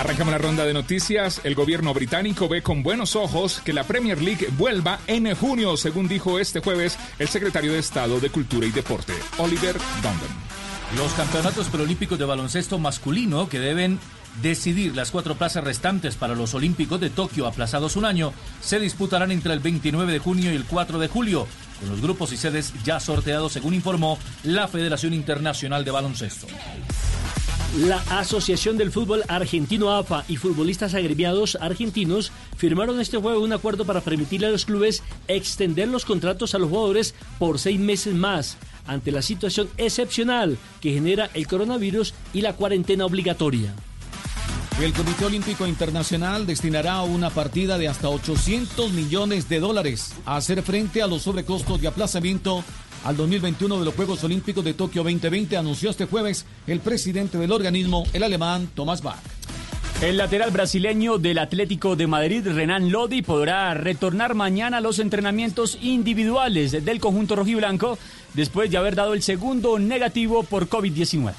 Arrancamos 0.00 0.32
la 0.32 0.38
ronda 0.38 0.64
de 0.64 0.72
noticias. 0.72 1.42
El 1.44 1.54
gobierno 1.54 1.92
británico 1.92 2.48
ve 2.48 2.62
con 2.62 2.82
buenos 2.82 3.16
ojos 3.16 3.60
que 3.62 3.74
la 3.74 3.84
Premier 3.84 4.22
League 4.22 4.48
vuelva 4.56 4.98
en 5.06 5.34
junio, 5.34 5.76
según 5.76 6.08
dijo 6.08 6.38
este 6.38 6.60
jueves 6.60 6.98
el 7.18 7.28
secretario 7.28 7.74
de 7.74 7.80
Estado 7.80 8.18
de 8.18 8.30
Cultura 8.30 8.66
y 8.66 8.70
Deporte, 8.70 9.12
Oliver 9.36 9.76
Dundon. 9.96 10.96
Los 10.96 11.12
campeonatos 11.12 11.68
preolímpicos 11.68 12.18
de 12.18 12.24
baloncesto 12.24 12.78
masculino 12.78 13.50
que 13.50 13.60
deben 13.60 13.98
decidir 14.40 14.96
las 14.96 15.10
cuatro 15.10 15.34
plazas 15.34 15.64
restantes 15.64 16.16
para 16.16 16.34
los 16.34 16.54
Olímpicos 16.54 16.98
de 16.98 17.10
Tokio 17.10 17.46
aplazados 17.46 17.94
un 17.96 18.06
año 18.06 18.32
se 18.62 18.80
disputarán 18.80 19.30
entre 19.32 19.52
el 19.52 19.60
29 19.60 20.14
de 20.14 20.18
junio 20.18 20.50
y 20.50 20.56
el 20.56 20.64
4 20.64 20.98
de 20.98 21.08
julio, 21.08 21.46
con 21.78 21.90
los 21.90 22.00
grupos 22.00 22.32
y 22.32 22.38
sedes 22.38 22.72
ya 22.84 23.00
sorteados 23.00 23.52
según 23.52 23.74
informó 23.74 24.18
la 24.44 24.66
Federación 24.66 25.12
Internacional 25.12 25.84
de 25.84 25.90
Baloncesto. 25.90 26.46
La 27.78 27.98
Asociación 28.18 28.76
del 28.76 28.90
Fútbol 28.90 29.22
Argentino 29.28 29.96
AFA 29.96 30.24
y 30.26 30.36
futbolistas 30.38 30.94
agremiados 30.94 31.56
argentinos 31.60 32.32
firmaron 32.56 33.00
este 33.00 33.16
jueves 33.16 33.40
un 33.40 33.52
acuerdo 33.52 33.84
para 33.84 34.00
permitirle 34.00 34.48
a 34.48 34.50
los 34.50 34.64
clubes 34.64 35.04
extender 35.28 35.86
los 35.86 36.04
contratos 36.04 36.56
a 36.56 36.58
los 36.58 36.68
jugadores 36.68 37.14
por 37.38 37.60
seis 37.60 37.78
meses 37.78 38.12
más 38.12 38.56
ante 38.88 39.12
la 39.12 39.22
situación 39.22 39.68
excepcional 39.76 40.58
que 40.80 40.94
genera 40.94 41.30
el 41.32 41.46
coronavirus 41.46 42.12
y 42.32 42.40
la 42.40 42.54
cuarentena 42.54 43.06
obligatoria. 43.06 43.72
El 44.82 44.92
Comité 44.92 45.26
Olímpico 45.26 45.64
Internacional 45.64 46.46
destinará 46.46 47.02
una 47.02 47.30
partida 47.30 47.78
de 47.78 47.86
hasta 47.86 48.08
800 48.08 48.90
millones 48.92 49.48
de 49.48 49.60
dólares 49.60 50.12
a 50.24 50.36
hacer 50.36 50.62
frente 50.62 51.02
a 51.02 51.06
los 51.06 51.22
sobrecostos 51.22 51.80
de 51.80 51.86
aplazamiento 51.86 52.64
al 53.04 53.16
2021 53.16 53.78
de 53.78 53.84
los 53.84 53.94
Juegos 53.94 54.22
Olímpicos 54.24 54.64
de 54.64 54.74
Tokio 54.74 55.02
2020, 55.02 55.56
anunció 55.56 55.90
este 55.90 56.06
jueves 56.06 56.44
el 56.66 56.80
presidente 56.80 57.38
del 57.38 57.52
organismo, 57.52 58.04
el 58.12 58.22
alemán 58.22 58.68
Thomas 58.74 59.02
Bach. 59.02 59.18
El 60.02 60.16
lateral 60.16 60.50
brasileño 60.50 61.18
del 61.18 61.38
Atlético 61.38 61.94
de 61.94 62.06
Madrid, 62.06 62.46
Renan 62.46 62.90
Lodi, 62.90 63.20
podrá 63.20 63.74
retornar 63.74 64.34
mañana 64.34 64.78
a 64.78 64.80
los 64.80 64.98
entrenamientos 64.98 65.76
individuales 65.82 66.84
del 66.84 67.00
conjunto 67.00 67.36
rojiblanco 67.36 67.98
después 68.32 68.70
de 68.70 68.78
haber 68.78 68.94
dado 68.94 69.12
el 69.12 69.22
segundo 69.22 69.78
negativo 69.78 70.42
por 70.42 70.68
COVID-19. 70.68 71.34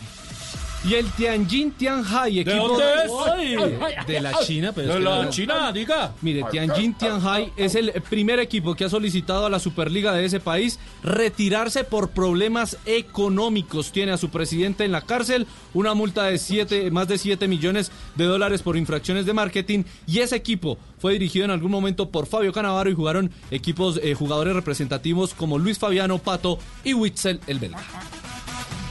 Y 0.84 0.96
el 0.96 1.06
Tianjin 1.12 1.72
Tianjai, 1.74 2.40
equipo 2.40 2.70
dónde 2.70 2.84
es? 3.06 4.08
de 4.08 4.20
la 4.20 4.34
China, 4.40 4.72
pero 4.74 4.88
De 4.88 4.94
es 4.94 4.98
que 5.00 5.04
la 5.04 5.24
no- 5.24 5.30
China, 5.30 5.72
diga. 5.72 6.14
Mire, 6.22 6.44
Tianjin 6.50 6.96
Tianjai 6.96 7.54
es 7.56 7.76
el 7.76 7.92
primer 8.10 8.40
equipo 8.40 8.74
que 8.74 8.86
ha 8.86 8.90
solicitado 8.90 9.46
a 9.46 9.50
la 9.52 9.60
Superliga 9.60 10.12
de 10.14 10.26
ese 10.26 10.40
país 10.40 10.80
retirarse 11.04 11.84
por 11.84 12.10
problemas 12.10 12.78
económicos. 12.88 13.92
Tiene 13.92 14.12
a 14.12 14.18
su 14.18 14.30
presidente 14.30 14.84
en 14.84 14.92
la 14.92 15.02
cárcel, 15.02 15.46
una 15.76 15.94
multa 15.94 16.24
de 16.24 16.40
siete, 16.40 16.90
más 16.90 17.08
de 17.08 17.20
7 17.20 17.48
millones 17.48 17.92
de 18.16 18.26
dólares 18.26 18.64
por 18.64 18.76
infracciones 18.76 19.28
de 19.28 19.34
marketing 19.34 19.84
y 20.08 20.20
ese 20.20 20.36
equipo 20.36 20.80
fue 20.98 21.14
dirigido 21.14 21.46
en 21.46 21.52
algún 21.52 21.70
momento 21.72 22.10
por 22.10 22.26
Fabio 22.26 22.52
Canavaro 22.54 22.90
y 22.90 22.96
jugaron 22.96 23.30
equipos 23.52 24.00
eh, 24.02 24.16
jugadores 24.16 24.56
representativos 24.56 25.36
como 25.36 25.60
Luis 25.60 25.78
Fabiano 25.78 26.18
Pato 26.18 26.58
y 26.84 26.94
Witzel 26.96 27.40
el 27.46 27.60
belga. 27.60 27.80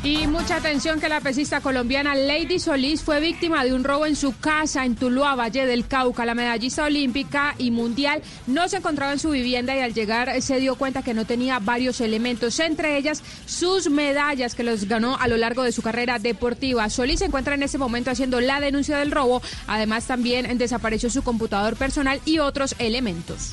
Y 0.03 0.27
mucha 0.27 0.57
atención 0.57 0.99
que 0.99 1.11
la 1.11 1.21
pesista 1.21 1.61
colombiana 1.61 2.15
Lady 2.15 2.59
Solís 2.59 3.03
fue 3.03 3.21
víctima 3.21 3.65
de 3.65 3.75
un 3.75 3.85
robo 3.85 4.07
en 4.07 4.17
su 4.17 4.35
casa 4.39 4.87
en 4.87 4.97
Tuluá, 4.97 5.35
Valle 5.35 5.67
del 5.67 5.87
Cauca. 5.87 6.25
La 6.25 6.35
medallista 6.35 6.85
olímpica 6.85 7.55
y 7.59 7.71
mundial 7.71 8.23
no 8.47 8.67
se 8.71 8.79
encontraba 8.79 9.13
en 9.13 9.19
su 9.19 9.29
vivienda 9.29 9.77
y 9.77 9.81
al 9.81 9.93
llegar 9.93 10.41
se 10.41 10.59
dio 10.59 10.77
cuenta 10.77 11.03
que 11.03 11.13
no 11.13 11.27
tenía 11.27 11.59
varios 11.59 12.01
elementos, 12.01 12.59
entre 12.61 12.97
ellas 12.97 13.23
sus 13.45 13.91
medallas 13.91 14.55
que 14.55 14.63
los 14.63 14.87
ganó 14.87 15.19
a 15.19 15.29
lo 15.29 15.37
largo 15.37 15.65
de 15.65 15.73
su 15.73 15.83
carrera 15.83 16.19
deportiva. 16.19 16.89
Solís 16.89 17.19
se 17.19 17.27
encuentra 17.27 17.55
en 17.55 17.63
ese 17.63 17.77
momento 17.77 18.11
haciendo 18.11 18.41
la 18.41 18.59
denuncia 18.59 18.97
del 18.97 19.11
robo. 19.11 19.43
Además 19.67 20.07
también 20.07 20.57
desapareció 20.57 21.11
su 21.11 21.23
computador 21.23 21.77
personal 21.77 22.23
y 22.25 22.39
otros 22.39 22.75
elementos. 22.79 23.53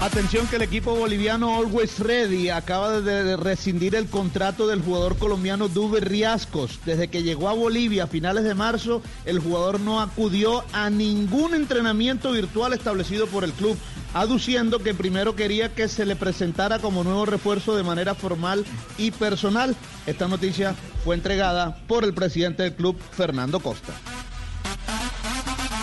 Atención 0.00 0.46
que 0.46 0.56
el 0.56 0.62
equipo 0.62 0.94
boliviano 0.94 1.54
Always 1.54 1.98
Ready 1.98 2.48
acaba 2.48 3.02
de, 3.02 3.36
rescindir 3.36 3.94
el 3.94 4.06
contrato 4.06 4.66
del 4.66 4.80
jugador 4.80 5.18
colombiano 5.18 5.68
Duber 5.68 6.08
Riascos. 6.08 6.80
Desde 6.86 7.08
que 7.08 7.22
llegó 7.22 7.50
a 7.50 7.52
Bolivia 7.52 8.04
a 8.04 8.06
finales 8.06 8.44
de 8.44 8.54
marzo, 8.54 9.02
el 9.26 9.40
jugador 9.40 9.78
no 9.78 10.00
acudió 10.00 10.64
a 10.72 10.88
ningún 10.88 11.54
entrenamiento 11.54 12.32
virtual 12.32 12.72
establecido 12.72 13.26
por 13.26 13.44
el 13.44 13.52
club, 13.52 13.76
aduciendo 14.14 14.78
que 14.78 14.94
primero 14.94 15.36
quería 15.36 15.74
que 15.74 15.86
se 15.86 16.06
le 16.06 16.16
presentara 16.16 16.78
como 16.78 17.04
nuevo 17.04 17.26
refuerzo 17.26 17.76
de 17.76 17.82
manera 17.82 18.14
formal 18.14 18.64
y 18.96 19.10
personal. 19.10 19.76
Esta 20.06 20.28
noticia 20.28 20.74
fue 21.04 21.14
entregada 21.14 21.76
por 21.86 22.04
el 22.04 22.14
presidente 22.14 22.62
del 22.62 22.74
club, 22.74 22.98
Fernando 23.12 23.60
Costa. 23.60 23.92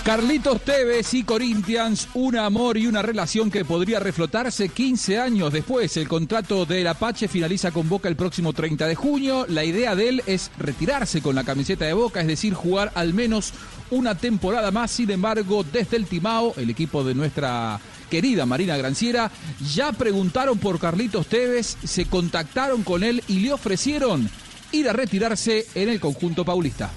Carlitos 0.08 0.62
Tevez 0.62 1.14
y 1.16 1.24
Corinthians, 1.24 2.08
un 2.14 2.38
amor 2.38 2.78
y 2.78 2.88
una 2.88 3.02
relación 3.02 3.52
que 3.52 3.66
podría 3.66 4.00
reflotarse 4.00 4.70
15 4.70 5.20
años 5.20 5.52
después. 5.52 5.98
El 5.98 6.08
contrato 6.08 6.66
del 6.66 6.88
Apache 6.88 7.28
finaliza 7.28 7.72
con 7.72 7.90
Boca 7.90 8.08
el 8.08 8.16
próximo 8.16 8.54
30 8.54 8.88
de 8.88 8.96
junio. 8.96 9.46
La 9.50 9.66
idea 9.66 9.98
de 9.98 10.08
él 10.08 10.24
es 10.26 10.50
retirarse 10.60 11.22
con 11.22 11.36
la 11.36 11.44
camiseta 11.44 11.84
de 11.84 11.92
Boca, 11.92 12.22
es 12.22 12.28
decir, 12.28 12.54
jugar 12.54 12.94
al 12.96 13.14
menos 13.14 13.52
una 13.92 14.16
temporada 14.16 14.72
más. 14.72 14.92
Sin 14.92 15.12
embargo, 15.12 15.66
desde 15.66 15.98
el 15.98 16.06
Timao, 16.06 16.54
el 16.56 16.70
equipo 16.70 17.04
de 17.04 17.14
nuestra 17.14 17.78
querida 18.10 18.46
Marina 18.46 18.78
Granciera, 18.78 19.30
ya 19.74 19.92
preguntaron 19.92 20.58
por 20.58 20.80
Carlitos 20.80 21.28
Tevez, 21.28 21.76
se 21.84 22.06
contactaron 22.06 22.84
con 22.84 23.04
él 23.04 23.22
y 23.28 23.42
le 23.42 23.52
ofrecieron 23.52 24.30
ir 24.72 24.88
a 24.88 24.94
retirarse 24.94 25.68
en 25.76 25.90
el 25.90 26.00
conjunto 26.00 26.46
paulista. 26.46 26.94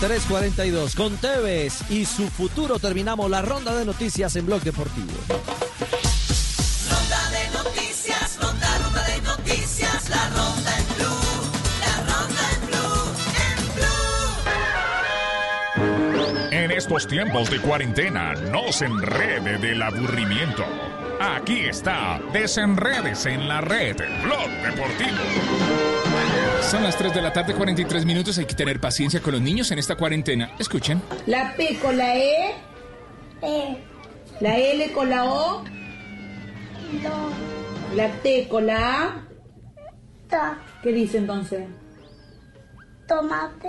3.42 0.00 0.94
con 0.94 1.16
Tevez 1.16 1.90
y 1.90 2.04
su 2.04 2.28
futuro 2.28 2.78
terminamos 2.78 3.28
la 3.28 3.42
ronda 3.42 3.74
de 3.74 3.84
noticias 3.84 4.36
en 4.36 4.46
Blog 4.46 4.62
Deportivo. 4.62 5.10
Ronda 6.88 7.30
de 7.30 7.50
noticias, 7.50 8.38
ronda, 8.40 8.78
ronda 8.78 9.04
de 9.08 9.20
noticias, 9.22 10.08
la 10.08 10.28
ronda 10.28 10.78
en 10.78 10.86
blue, 10.96 11.50
la 11.80 11.96
ronda 12.14 12.50
en 12.54 12.60
blue, 12.68 13.10
en 13.42 13.58
blue. 16.46 16.52
En 16.52 16.70
estos 16.70 17.08
tiempos 17.08 17.50
de 17.50 17.60
cuarentena, 17.60 18.34
no 18.34 18.70
se 18.70 18.84
enrede 18.84 19.58
del 19.58 19.82
aburrimiento. 19.82 20.64
Aquí 21.20 21.60
está, 21.60 22.20
desenredes 22.32 23.26
en 23.26 23.48
la 23.48 23.60
red, 23.60 23.96
Blog 24.22 24.48
Deportivo. 24.62 25.18
Son 26.62 26.82
las 26.82 26.96
3 26.96 27.14
de 27.14 27.22
la 27.22 27.32
tarde, 27.32 27.54
43 27.54 28.04
minutos. 28.04 28.38
Hay 28.38 28.44
que 28.44 28.54
tener 28.54 28.80
paciencia 28.80 29.20
con 29.20 29.32
los 29.32 29.40
niños 29.40 29.70
en 29.70 29.78
esta 29.78 29.96
cuarentena. 29.96 30.52
Escuchen. 30.58 31.02
La 31.26 31.54
P 31.56 31.78
con 31.80 31.96
la 31.96 32.16
E. 32.16 32.54
La 34.40 34.56
L 34.56 34.92
con 34.92 35.10
la 35.10 35.24
O. 35.24 35.64
La 37.94 38.08
T 38.22 38.48
con 38.48 38.66
la 38.66 39.24
A. 40.30 40.62
¿Qué 40.82 40.92
dice 40.92 41.18
entonces? 41.18 41.64
tomate. 43.08 43.68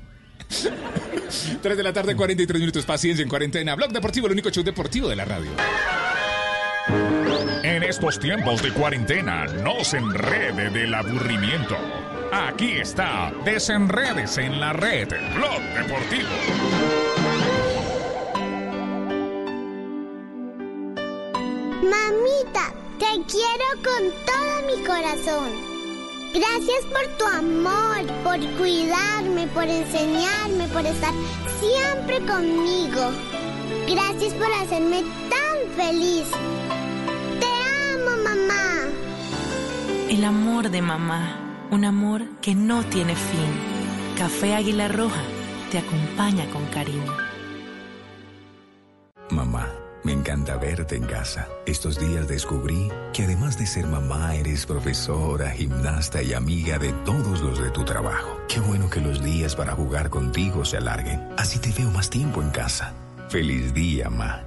3 1.62 1.76
de 1.76 1.82
la 1.82 1.92
tarde, 1.92 2.16
43 2.16 2.60
minutos. 2.60 2.84
Paciencia 2.84 3.22
en 3.22 3.28
cuarentena. 3.28 3.74
Blog 3.74 3.92
Deportivo, 3.92 4.26
el 4.26 4.32
único 4.32 4.50
show 4.50 4.64
deportivo 4.64 5.08
de 5.08 5.16
la 5.16 5.24
radio. 5.24 5.50
En 7.62 7.82
estos 7.82 8.18
tiempos 8.18 8.62
de 8.62 8.72
cuarentena, 8.72 9.44
no 9.46 9.84
se 9.84 9.98
enrede 9.98 10.70
del 10.70 10.92
aburrimiento. 10.94 11.76
Aquí 12.32 12.72
está, 12.72 13.32
desenredes 13.44 14.38
en 14.38 14.60
la 14.60 14.72
red, 14.72 15.08
Blog 15.34 15.60
Deportivo. 15.74 16.28
Mamita, 21.82 22.72
te 22.98 23.06
quiero 23.26 23.66
con 23.82 24.10
todo 24.26 24.66
mi 24.66 24.84
corazón. 24.84 25.79
Gracias 26.32 26.84
por 26.92 27.06
tu 27.18 27.24
amor, 27.26 28.06
por 28.22 28.38
cuidarme, 28.56 29.48
por 29.48 29.64
enseñarme, 29.64 30.68
por 30.72 30.86
estar 30.86 31.12
siempre 31.58 32.20
conmigo. 32.24 33.10
Gracias 33.88 34.32
por 34.34 34.52
hacerme 34.52 35.02
tan 35.28 35.74
feliz. 35.76 36.28
Te 37.40 37.46
amo, 37.94 38.22
mamá. 38.22 38.88
El 40.08 40.24
amor 40.24 40.70
de 40.70 40.82
mamá, 40.82 41.66
un 41.70 41.84
amor 41.84 42.22
que 42.40 42.54
no 42.54 42.84
tiene 42.84 43.16
fin. 43.16 43.50
Café 44.16 44.54
Águila 44.54 44.86
Roja 44.86 45.22
te 45.70 45.78
acompaña 45.78 46.48
con 46.50 46.64
cariño. 46.66 47.16
Mamá, 49.30 49.68
me 50.04 50.12
encanta 50.12 50.56
verte 50.56 50.96
en 50.96 51.04
casa. 51.04 51.48
Estos 51.66 51.98
días 51.98 52.28
descubrí 52.28 52.90
que 53.12 53.24
además 53.24 53.58
de 53.58 53.66
ser 53.66 53.86
mamá, 53.86 54.34
eres 54.34 54.66
profesora, 54.66 55.50
gimnasta 55.50 56.22
y 56.22 56.34
amiga 56.34 56.78
de 56.78 56.92
todos 57.04 57.40
los 57.40 57.62
de 57.62 57.70
tu 57.70 57.84
trabajo. 57.84 58.40
Qué 58.48 58.60
bueno 58.60 58.88
que 58.90 59.00
los 59.00 59.22
días 59.22 59.54
para 59.54 59.72
jugar 59.72 60.10
contigo 60.10 60.64
se 60.64 60.76
alarguen. 60.76 61.28
Así 61.36 61.58
te 61.58 61.72
veo 61.72 61.90
más 61.90 62.10
tiempo 62.10 62.42
en 62.42 62.50
casa. 62.50 62.94
Feliz 63.28 63.72
día, 63.74 64.10
ma. 64.10 64.42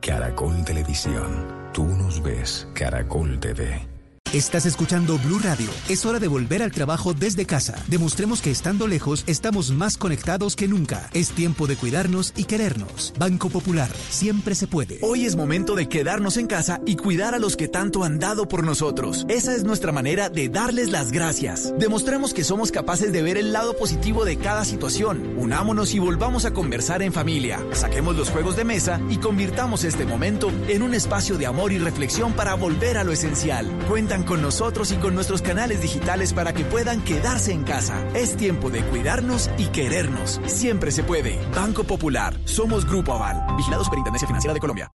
Caracol 0.00 0.64
Televisión. 0.64 1.46
Tú 1.72 1.84
nos 1.84 2.22
ves, 2.22 2.68
Caracol 2.74 3.40
TV. 3.40 3.95
Estás 4.34 4.66
escuchando 4.66 5.18
Blue 5.18 5.38
Radio. 5.38 5.70
Es 5.88 6.04
hora 6.04 6.18
de 6.18 6.26
volver 6.26 6.60
al 6.60 6.72
trabajo 6.72 7.14
desde 7.14 7.46
casa. 7.46 7.80
Demostremos 7.86 8.42
que 8.42 8.50
estando 8.50 8.88
lejos 8.88 9.22
estamos 9.28 9.70
más 9.70 9.96
conectados 9.96 10.56
que 10.56 10.66
nunca. 10.66 11.08
Es 11.14 11.30
tiempo 11.30 11.68
de 11.68 11.76
cuidarnos 11.76 12.32
y 12.36 12.44
querernos. 12.44 13.14
Banco 13.18 13.48
Popular, 13.48 13.88
siempre 14.10 14.56
se 14.56 14.66
puede. 14.66 14.98
Hoy 15.00 15.24
es 15.24 15.36
momento 15.36 15.76
de 15.76 15.88
quedarnos 15.88 16.38
en 16.38 16.48
casa 16.48 16.80
y 16.84 16.96
cuidar 16.96 17.34
a 17.34 17.38
los 17.38 17.56
que 17.56 17.68
tanto 17.68 18.02
han 18.02 18.18
dado 18.18 18.48
por 18.48 18.64
nosotros. 18.64 19.24
Esa 19.28 19.54
es 19.54 19.62
nuestra 19.62 19.92
manera 19.92 20.28
de 20.28 20.48
darles 20.48 20.90
las 20.90 21.12
gracias. 21.12 21.72
Demostremos 21.78 22.34
que 22.34 22.44
somos 22.44 22.72
capaces 22.72 23.12
de 23.12 23.22
ver 23.22 23.38
el 23.38 23.52
lado 23.52 23.76
positivo 23.76 24.24
de 24.24 24.36
cada 24.36 24.64
situación. 24.64 25.34
Unámonos 25.38 25.94
y 25.94 26.00
volvamos 26.00 26.44
a 26.44 26.52
conversar 26.52 27.00
en 27.02 27.12
familia. 27.12 27.64
Saquemos 27.72 28.16
los 28.16 28.30
juegos 28.30 28.56
de 28.56 28.64
mesa 28.64 29.00
y 29.08 29.18
convirtamos 29.18 29.84
este 29.84 30.04
momento 30.04 30.50
en 30.68 30.82
un 30.82 30.94
espacio 30.94 31.38
de 31.38 31.46
amor 31.46 31.72
y 31.72 31.78
reflexión 31.78 32.32
para 32.32 32.54
volver 32.54 32.98
a 32.98 33.04
lo 33.04 33.12
esencial. 33.12 33.70
Cuentan 33.88 34.25
con 34.26 34.42
nosotros 34.42 34.92
y 34.92 34.96
con 34.96 35.14
nuestros 35.14 35.40
canales 35.40 35.80
digitales 35.80 36.34
para 36.34 36.52
que 36.52 36.64
puedan 36.64 37.02
quedarse 37.02 37.52
en 37.52 37.64
casa. 37.64 38.06
Es 38.14 38.36
tiempo 38.36 38.68
de 38.68 38.82
cuidarnos 38.82 39.48
y 39.56 39.66
querernos. 39.66 40.40
Siempre 40.46 40.90
se 40.90 41.02
puede. 41.02 41.38
Banco 41.54 41.84
Popular. 41.84 42.36
Somos 42.44 42.84
Grupo 42.84 43.14
Aval. 43.14 43.56
Vigilado 43.56 43.84
Superintendencia 43.84 44.28
Financiera 44.28 44.52
de 44.52 44.60
Colombia. 44.60 44.90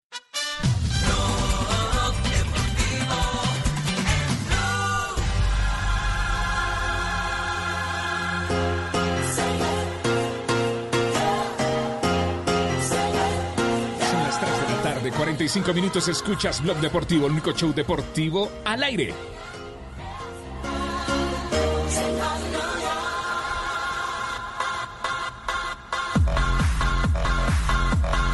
45 15.39 15.73
minutos. 15.73 16.09
Escuchas 16.09 16.61
Blog 16.61 16.79
Deportivo, 16.79 17.27
el 17.27 17.33
único 17.33 17.53
show 17.53 17.73
deportivo 17.73 18.51
al 18.65 18.83
aire. 18.83 19.15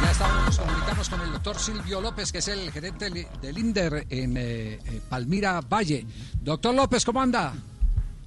Ya 0.01 0.11
estamos, 0.11 0.45
nos 0.45 0.59
comunicamos 0.59 1.09
con 1.09 1.21
el 1.21 1.31
doctor 1.33 1.55
Silvio 1.57 2.01
López, 2.01 2.31
que 2.31 2.39
es 2.39 2.47
el 2.47 2.71
gerente 2.71 3.11
del 3.39 3.57
INDER 3.59 4.07
en 4.09 4.37
eh, 4.37 4.73
eh, 4.73 4.79
Palmira 5.07 5.61
Valle. 5.61 6.07
Doctor 6.41 6.73
López, 6.73 7.05
¿cómo 7.05 7.21
anda? 7.21 7.53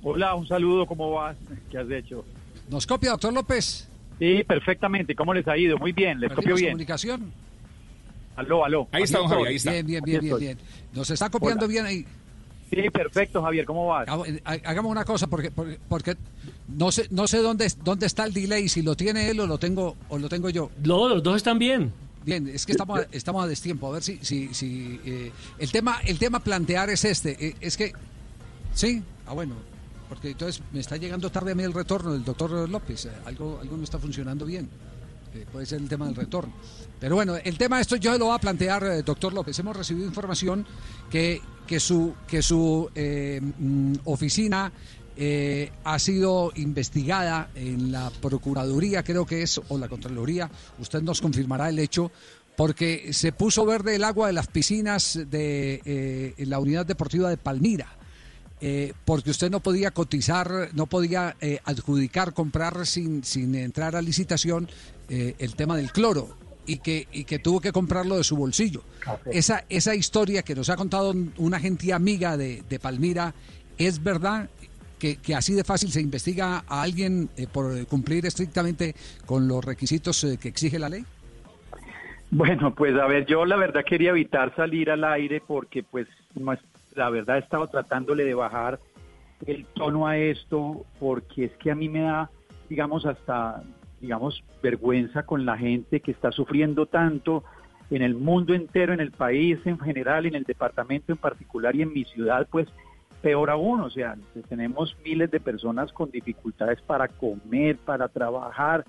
Hola, 0.04 0.36
un 0.36 0.46
saludo, 0.46 0.86
¿cómo 0.86 1.10
vas? 1.10 1.36
¿Qué 1.68 1.78
has 1.78 1.90
hecho? 1.90 2.24
¿Nos 2.70 2.86
copia, 2.86 3.10
doctor 3.10 3.32
López? 3.32 3.88
Sí, 4.20 4.44
perfectamente, 4.46 5.16
¿cómo 5.16 5.34
les 5.34 5.48
ha 5.48 5.56
ido? 5.56 5.78
Muy 5.78 5.90
bien, 5.90 6.20
les 6.20 6.28
copio 6.28 6.36
¿Perdimos 6.42 6.60
bien. 6.60 6.70
comunicación? 6.70 7.47
Aló, 8.38 8.64
aló. 8.64 8.88
Ahí 8.92 9.02
está, 9.02 9.18
don 9.18 9.26
Javier, 9.28 9.48
ahí 9.48 9.56
está. 9.56 9.72
Bien, 9.72 9.86
bien, 9.86 10.04
bien, 10.04 10.20
bien, 10.20 10.38
bien. 10.38 10.58
Nos 10.94 11.10
está 11.10 11.28
copiando 11.28 11.64
Hola. 11.64 11.72
bien 11.72 11.86
ahí. 11.86 12.06
Sí, 12.70 12.90
perfecto, 12.90 13.42
Javier, 13.42 13.64
¿cómo 13.64 13.86
vas? 13.88 14.06
Eh, 14.26 14.40
ha- 14.44 14.52
Hagamos 14.70 14.92
una 14.92 15.04
cosa, 15.04 15.26
porque, 15.26 15.50
porque, 15.50 15.78
porque 15.88 16.16
no 16.68 16.92
sé, 16.92 17.08
no 17.10 17.26
sé 17.26 17.38
dónde, 17.38 17.66
dónde 17.82 18.06
está 18.06 18.24
el 18.26 18.32
delay, 18.32 18.68
si 18.68 18.82
lo 18.82 18.94
tiene 18.94 19.28
él 19.30 19.40
o 19.40 19.46
lo 19.46 19.58
tengo, 19.58 19.96
o 20.08 20.18
lo 20.18 20.28
tengo 20.28 20.50
yo. 20.50 20.70
No, 20.84 21.08
los 21.08 21.22
dos 21.22 21.36
están 21.36 21.58
bien. 21.58 21.92
Bien, 22.24 22.46
es 22.46 22.64
que 22.66 22.72
estamos, 22.72 23.00
a- 23.00 23.06
estamos 23.10 23.42
a 23.42 23.48
destiempo. 23.48 23.88
A 23.88 23.92
ver 23.94 24.02
si, 24.04 24.18
si, 24.22 24.54
si 24.54 25.00
eh, 25.04 25.32
el 25.58 25.72
tema, 25.72 25.98
el 26.04 26.18
tema 26.18 26.38
plantear 26.40 26.90
es 26.90 27.04
este. 27.06 27.44
eh, 27.48 27.56
es 27.60 27.76
que, 27.76 27.92
sí, 28.74 29.02
ah 29.26 29.32
bueno, 29.32 29.54
porque 30.08 30.30
entonces 30.30 30.62
me 30.72 30.78
está 30.80 30.96
llegando 30.96 31.30
tarde 31.30 31.52
a 31.52 31.54
mí 31.56 31.62
el 31.64 31.72
retorno 31.72 32.12
del 32.12 32.22
doctor 32.24 32.68
López. 32.68 33.06
eh, 33.06 33.10
algo, 33.24 33.58
algo 33.60 33.76
no 33.76 33.82
está 33.82 33.98
funcionando 33.98 34.44
bien. 34.46 34.68
Puede 35.52 35.66
ser 35.66 35.80
el 35.80 35.88
tema 35.88 36.06
del 36.06 36.14
retorno. 36.14 36.52
Pero 37.00 37.14
bueno, 37.14 37.36
el 37.36 37.58
tema 37.58 37.80
esto 37.80 37.96
yo 37.96 38.16
lo 38.18 38.26
voy 38.26 38.34
a 38.34 38.38
plantear, 38.38 38.84
eh, 38.84 39.02
doctor 39.02 39.32
López. 39.32 39.58
Hemos 39.58 39.76
recibido 39.76 40.06
información 40.06 40.66
que, 41.10 41.40
que 41.66 41.80
su, 41.80 42.14
que 42.26 42.42
su 42.42 42.90
eh, 42.94 43.40
mm, 43.40 43.94
oficina 44.04 44.72
eh, 45.16 45.70
ha 45.84 45.98
sido 45.98 46.52
investigada 46.56 47.50
en 47.54 47.92
la 47.92 48.10
Procuraduría, 48.20 49.02
creo 49.02 49.26
que 49.26 49.42
es, 49.42 49.60
o 49.68 49.78
la 49.78 49.88
Contraloría. 49.88 50.50
Usted 50.78 51.02
nos 51.02 51.20
confirmará 51.20 51.68
el 51.68 51.78
hecho. 51.78 52.10
Porque 52.56 53.12
se 53.12 53.30
puso 53.30 53.64
verde 53.64 53.94
el 53.94 54.02
agua 54.02 54.26
de 54.26 54.32
las 54.32 54.48
piscinas 54.48 55.16
de 55.30 56.34
la 56.38 56.58
unidad 56.58 56.84
deportiva 56.84 57.30
de 57.30 57.36
Palmira 57.36 57.97
eh, 58.60 58.92
porque 59.04 59.30
usted 59.30 59.50
no 59.50 59.60
podía 59.60 59.90
cotizar, 59.92 60.68
no 60.74 60.86
podía 60.86 61.36
eh, 61.40 61.60
adjudicar, 61.64 62.34
comprar 62.34 62.86
sin, 62.86 63.22
sin 63.24 63.54
entrar 63.54 63.94
a 63.96 64.02
licitación 64.02 64.68
eh, 65.08 65.34
el 65.38 65.54
tema 65.54 65.76
del 65.76 65.92
cloro 65.92 66.28
y 66.66 66.78
que, 66.78 67.06
y 67.12 67.24
que 67.24 67.38
tuvo 67.38 67.60
que 67.60 67.72
comprarlo 67.72 68.16
de 68.16 68.24
su 68.24 68.36
bolsillo. 68.36 68.82
Esa, 69.30 69.64
esa 69.68 69.94
historia 69.94 70.42
que 70.42 70.54
nos 70.54 70.68
ha 70.68 70.76
contado 70.76 71.12
un- 71.12 71.32
una 71.38 71.58
gente 71.60 71.92
amiga 71.92 72.36
de, 72.36 72.62
de 72.68 72.78
Palmira, 72.78 73.34
¿es 73.78 74.02
verdad? 74.02 74.50
Que, 74.98 75.16
que 75.16 75.34
así 75.36 75.54
de 75.54 75.62
fácil 75.64 75.92
se 75.92 76.00
investiga 76.00 76.64
a 76.66 76.82
alguien 76.82 77.30
eh, 77.36 77.46
por 77.50 77.86
cumplir 77.86 78.26
estrictamente 78.26 78.94
con 79.24 79.46
los 79.48 79.64
requisitos 79.64 80.22
eh, 80.24 80.36
que 80.36 80.48
exige 80.48 80.78
la 80.78 80.88
ley? 80.88 81.04
Bueno, 82.30 82.74
pues 82.74 82.94
a 82.96 83.06
ver, 83.06 83.24
yo 83.24 83.46
la 83.46 83.56
verdad 83.56 83.80
quería 83.88 84.10
evitar 84.10 84.54
salir 84.54 84.90
al 84.90 85.04
aire 85.04 85.40
porque 85.46 85.82
pues 85.82 86.06
no 86.34 86.52
es- 86.52 86.60
la 86.98 87.08
verdad 87.10 87.36
he 87.36 87.40
estado 87.40 87.68
tratándole 87.68 88.24
de 88.24 88.34
bajar 88.34 88.78
el 89.46 89.64
tono 89.66 90.06
a 90.06 90.18
esto 90.18 90.84
porque 90.98 91.44
es 91.44 91.52
que 91.58 91.70
a 91.70 91.74
mí 91.74 91.88
me 91.88 92.00
da, 92.00 92.28
digamos, 92.68 93.06
hasta, 93.06 93.62
digamos, 94.00 94.42
vergüenza 94.62 95.22
con 95.22 95.46
la 95.46 95.56
gente 95.56 96.00
que 96.00 96.10
está 96.10 96.32
sufriendo 96.32 96.86
tanto 96.86 97.44
en 97.90 98.02
el 98.02 98.14
mundo 98.14 98.52
entero, 98.52 98.92
en 98.92 99.00
el 99.00 99.12
país 99.12 99.58
en 99.64 99.78
general, 99.78 100.26
en 100.26 100.34
el 100.34 100.42
departamento 100.42 101.12
en 101.12 101.18
particular 101.18 101.74
y 101.74 101.82
en 101.82 101.92
mi 101.92 102.04
ciudad, 102.04 102.46
pues 102.50 102.68
peor 103.22 103.48
aún, 103.50 103.80
o 103.80 103.90
sea, 103.90 104.16
tenemos 104.48 104.96
miles 105.04 105.30
de 105.30 105.40
personas 105.40 105.92
con 105.92 106.10
dificultades 106.10 106.80
para 106.82 107.08
comer, 107.08 107.76
para 107.78 108.08
trabajar, 108.08 108.84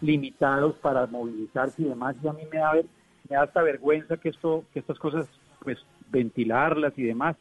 limitados 0.00 0.74
para 0.76 1.06
movilizarse 1.06 1.82
y 1.82 1.86
demás, 1.86 2.16
y 2.22 2.28
a 2.28 2.32
mí 2.32 2.42
me 2.52 2.58
da, 2.58 2.74
me 2.74 3.36
da 3.36 3.42
hasta 3.42 3.62
vergüenza 3.62 4.16
que 4.16 4.28
esto, 4.28 4.64
que 4.72 4.80
estas 4.80 4.98
cosas, 4.98 5.26
pues, 5.62 5.78
ventilarlas 6.12 6.92
y 6.96 7.02
demás. 7.02 7.36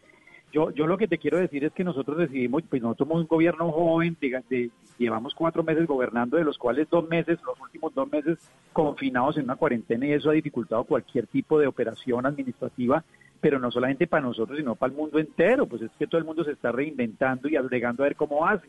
Yo, 0.52 0.70
yo 0.72 0.86
lo 0.86 0.98
que 0.98 1.08
te 1.08 1.18
quiero 1.18 1.38
decir 1.38 1.64
es 1.64 1.72
que 1.72 1.84
nosotros 1.84 2.18
decidimos, 2.18 2.64
pues 2.70 2.82
nosotros 2.82 3.08
somos 3.08 3.22
un 3.22 3.28
gobierno 3.28 3.72
joven, 3.72 4.18
diga- 4.20 4.44
de- 4.50 4.70
llevamos 4.98 5.34
cuatro 5.34 5.64
meses 5.64 5.88
gobernando, 5.88 6.36
de 6.38 6.44
los 6.44 6.58
cuales 6.58 6.90
dos 6.90 7.08
meses, 7.08 7.40
los 7.46 7.60
últimos 7.62 7.94
dos 7.96 8.12
meses 8.12 8.38
confinados 8.74 9.38
en 9.38 9.46
una 9.46 9.56
cuarentena 9.56 10.06
y 10.06 10.12
eso 10.14 10.30
ha 10.30 10.34
dificultado 10.34 10.84
cualquier 10.84 11.26
tipo 11.28 11.58
de 11.58 11.68
operación 11.68 12.26
administrativa, 12.26 13.04
pero 13.40 13.60
no 13.60 13.72
solamente 13.72 14.08
para 14.08 14.24
nosotros, 14.24 14.58
sino 14.58 14.76
para 14.76 14.92
el 14.92 14.98
mundo 14.98 15.20
entero, 15.20 15.66
pues 15.68 15.82
es 15.84 15.92
que 15.98 16.06
todo 16.06 16.20
el 16.20 16.26
mundo 16.26 16.44
se 16.44 16.52
está 16.52 16.72
reinventando 16.72 17.48
y 17.48 17.56
agregando 17.56 18.04
a 18.04 18.08
ver 18.08 18.16
cómo 18.16 18.46
hace. 18.46 18.68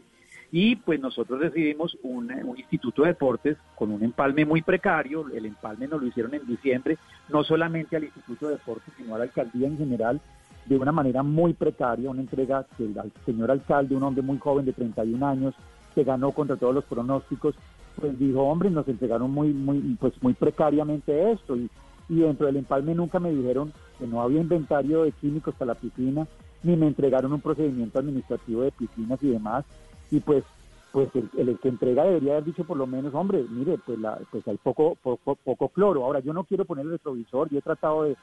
Y 0.55 0.77
pues 0.77 1.01
nosotros 1.01 1.41
decidimos 1.41 1.97
un, 2.03 2.31
un 2.45 2.59
instituto 2.59 3.03
de 3.03 3.09
deportes 3.09 3.57
con 3.75 3.91
un 3.91 4.03
empalme 4.05 4.45
muy 4.45 4.61
precario, 4.63 5.27
el 5.35 5.47
empalme 5.47 5.89
nos 5.89 6.01
lo 6.01 6.07
hicieron 6.07 6.35
en 6.35 6.47
diciembre, 6.47 6.99
no 7.31 7.43
solamente 7.43 7.97
al 7.97 8.05
instituto 8.05 8.47
de 8.49 8.53
deportes, 8.55 8.93
sino 8.97 9.15
a 9.15 9.19
la 9.19 9.25
alcaldía 9.25 9.67
en 9.67 9.79
general, 9.79 10.21
de 10.67 10.77
una 10.77 10.93
manera 10.93 11.23
muy 11.23 11.55
precaria, 11.55 12.11
una 12.11 12.21
entrega 12.21 12.67
que 12.77 12.85
el 12.85 13.13
señor 13.27 13.51
alcalde, 13.51 13.97
un 13.97 14.03
hombre 14.03 14.23
muy 14.23 14.39
joven 14.39 14.65
de 14.65 14.73
31 14.73 15.27
años, 15.27 15.55
que 15.95 16.05
ganó 16.05 16.33
contra 16.33 16.57
todos 16.57 16.75
los 16.75 16.85
pronósticos, 16.85 17.55
pues 18.01 18.19
dijo, 18.19 18.43
hombre, 18.43 18.71
nos 18.71 18.89
entregaron 18.89 19.31
muy, 19.31 19.53
muy, 19.53 19.97
pues 20.01 20.15
muy 20.23 20.35
precariamente 20.35 21.33
esto. 21.33 21.57
Y, 21.57 21.69
y 22.09 22.21
dentro 22.21 22.47
del 22.47 22.57
empalme 22.57 22.95
nunca 22.95 23.19
me 23.19 23.31
dijeron 23.31 23.73
que 23.99 24.07
no 24.07 24.23
había 24.23 24.41
inventario 24.41 25.03
de 25.03 25.13
químicos 25.13 25.55
para 25.55 25.75
la 25.75 25.81
piscina, 25.81 26.27
ni 26.63 26.77
me 26.77 26.87
entregaron 26.87 27.33
un 27.33 27.41
procedimiento 27.41 27.99
administrativo 27.99 28.63
de 28.63 28.73
piscinas 28.73 29.23
y 29.23 29.29
demás. 29.29 29.65
Y 30.11 30.21
pues 30.21 30.45
pues 30.93 31.09
el, 31.15 31.31
el 31.49 31.59
que 31.59 31.69
entrega 31.69 32.05
debería 32.05 32.33
haber 32.33 32.45
dicho 32.45 32.65
por 32.65 32.77
lo 32.77 32.87
menos, 32.87 33.15
hombre, 33.15 33.45
mire, 33.49 33.79
pues, 33.85 33.99
la, 33.99 34.19
pues 34.31 34.47
hay 34.47 34.59
poco, 34.59 34.95
poco, 35.03 35.37
poco 35.37 35.69
cloro. 35.69 36.05
Ahora, 36.05 36.21
yo 36.21 36.35
no 36.35 36.45
quiero 36.45 36.67
poner 36.67 36.85
el 36.85 36.93
retrovisor, 36.93 37.49
yo 37.49 37.59
he 37.59 37.63
tratado 37.63 38.05
de, 38.05 38.17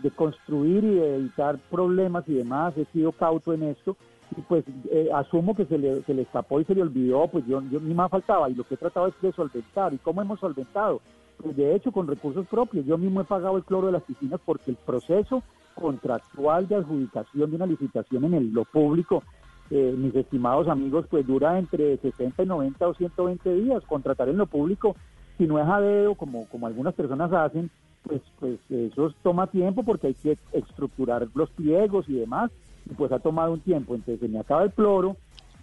de 0.00 0.10
construir 0.10 0.84
y 0.84 0.94
de 0.94 1.16
evitar 1.16 1.58
problemas 1.70 2.24
y 2.28 2.34
demás, 2.34 2.76
he 2.76 2.84
sido 2.86 3.12
cauto 3.12 3.52
en 3.52 3.64
esto, 3.64 3.96
y 4.36 4.40
pues 4.42 4.64
eh, 4.90 5.08
asumo 5.14 5.54
que 5.54 5.66
se 5.66 5.78
le, 5.78 6.02
se 6.02 6.14
le 6.14 6.22
escapó 6.22 6.60
y 6.60 6.64
se 6.64 6.74
le 6.74 6.82
olvidó, 6.82 7.28
pues 7.28 7.46
yo, 7.46 7.62
yo 7.70 7.80
ni 7.80 7.94
más 7.94 8.10
faltaba, 8.10 8.50
y 8.50 8.54
lo 8.54 8.64
que 8.64 8.74
he 8.74 8.78
tratado 8.78 9.06
es 9.06 9.14
de 9.22 9.32
solventar. 9.32 9.94
¿Y 9.94 9.98
cómo 9.98 10.20
hemos 10.20 10.40
solventado? 10.40 11.00
Pues 11.40 11.56
de 11.56 11.74
hecho 11.74 11.92
con 11.92 12.06
recursos 12.06 12.46
propios, 12.48 12.86
yo 12.86 12.98
mismo 12.98 13.20
he 13.20 13.24
pagado 13.24 13.56
el 13.56 13.64
cloro 13.64 13.86
de 13.86 13.92
las 13.92 14.02
piscinas 14.02 14.40
porque 14.44 14.70
el 14.70 14.76
proceso 14.76 15.42
contractual 15.74 16.66
de 16.66 16.76
adjudicación 16.76 17.50
de 17.50 17.56
una 17.56 17.66
licitación 17.66 18.24
en 18.24 18.34
el, 18.34 18.52
lo 18.52 18.64
público 18.64 19.22
eh, 19.70 19.94
mis 19.96 20.14
estimados 20.14 20.68
amigos, 20.68 21.06
pues 21.10 21.26
dura 21.26 21.58
entre 21.58 21.96
60 21.96 22.42
y 22.42 22.46
90 22.46 22.86
o 22.86 22.94
120 22.94 23.54
días. 23.54 23.82
Contratar 23.84 24.28
en 24.28 24.36
lo 24.36 24.46
público, 24.46 24.94
si 25.38 25.46
no 25.46 25.58
es 25.58 25.66
a 25.66 25.80
como, 26.16 26.46
como 26.48 26.66
algunas 26.66 26.94
personas 26.94 27.32
hacen, 27.32 27.70
pues, 28.06 28.22
pues 28.38 28.58
eso 28.68 29.12
toma 29.22 29.48
tiempo 29.48 29.82
porque 29.82 30.08
hay 30.08 30.14
que 30.14 30.38
estructurar 30.52 31.26
los 31.34 31.50
pliegos 31.50 32.08
y 32.08 32.14
demás, 32.14 32.50
y 32.88 32.94
pues 32.94 33.12
ha 33.12 33.18
tomado 33.18 33.52
un 33.52 33.60
tiempo. 33.60 33.94
Entonces 33.94 34.20
se 34.20 34.28
me 34.28 34.38
acaba 34.38 34.64
el 34.64 34.72
cloro, 34.72 35.16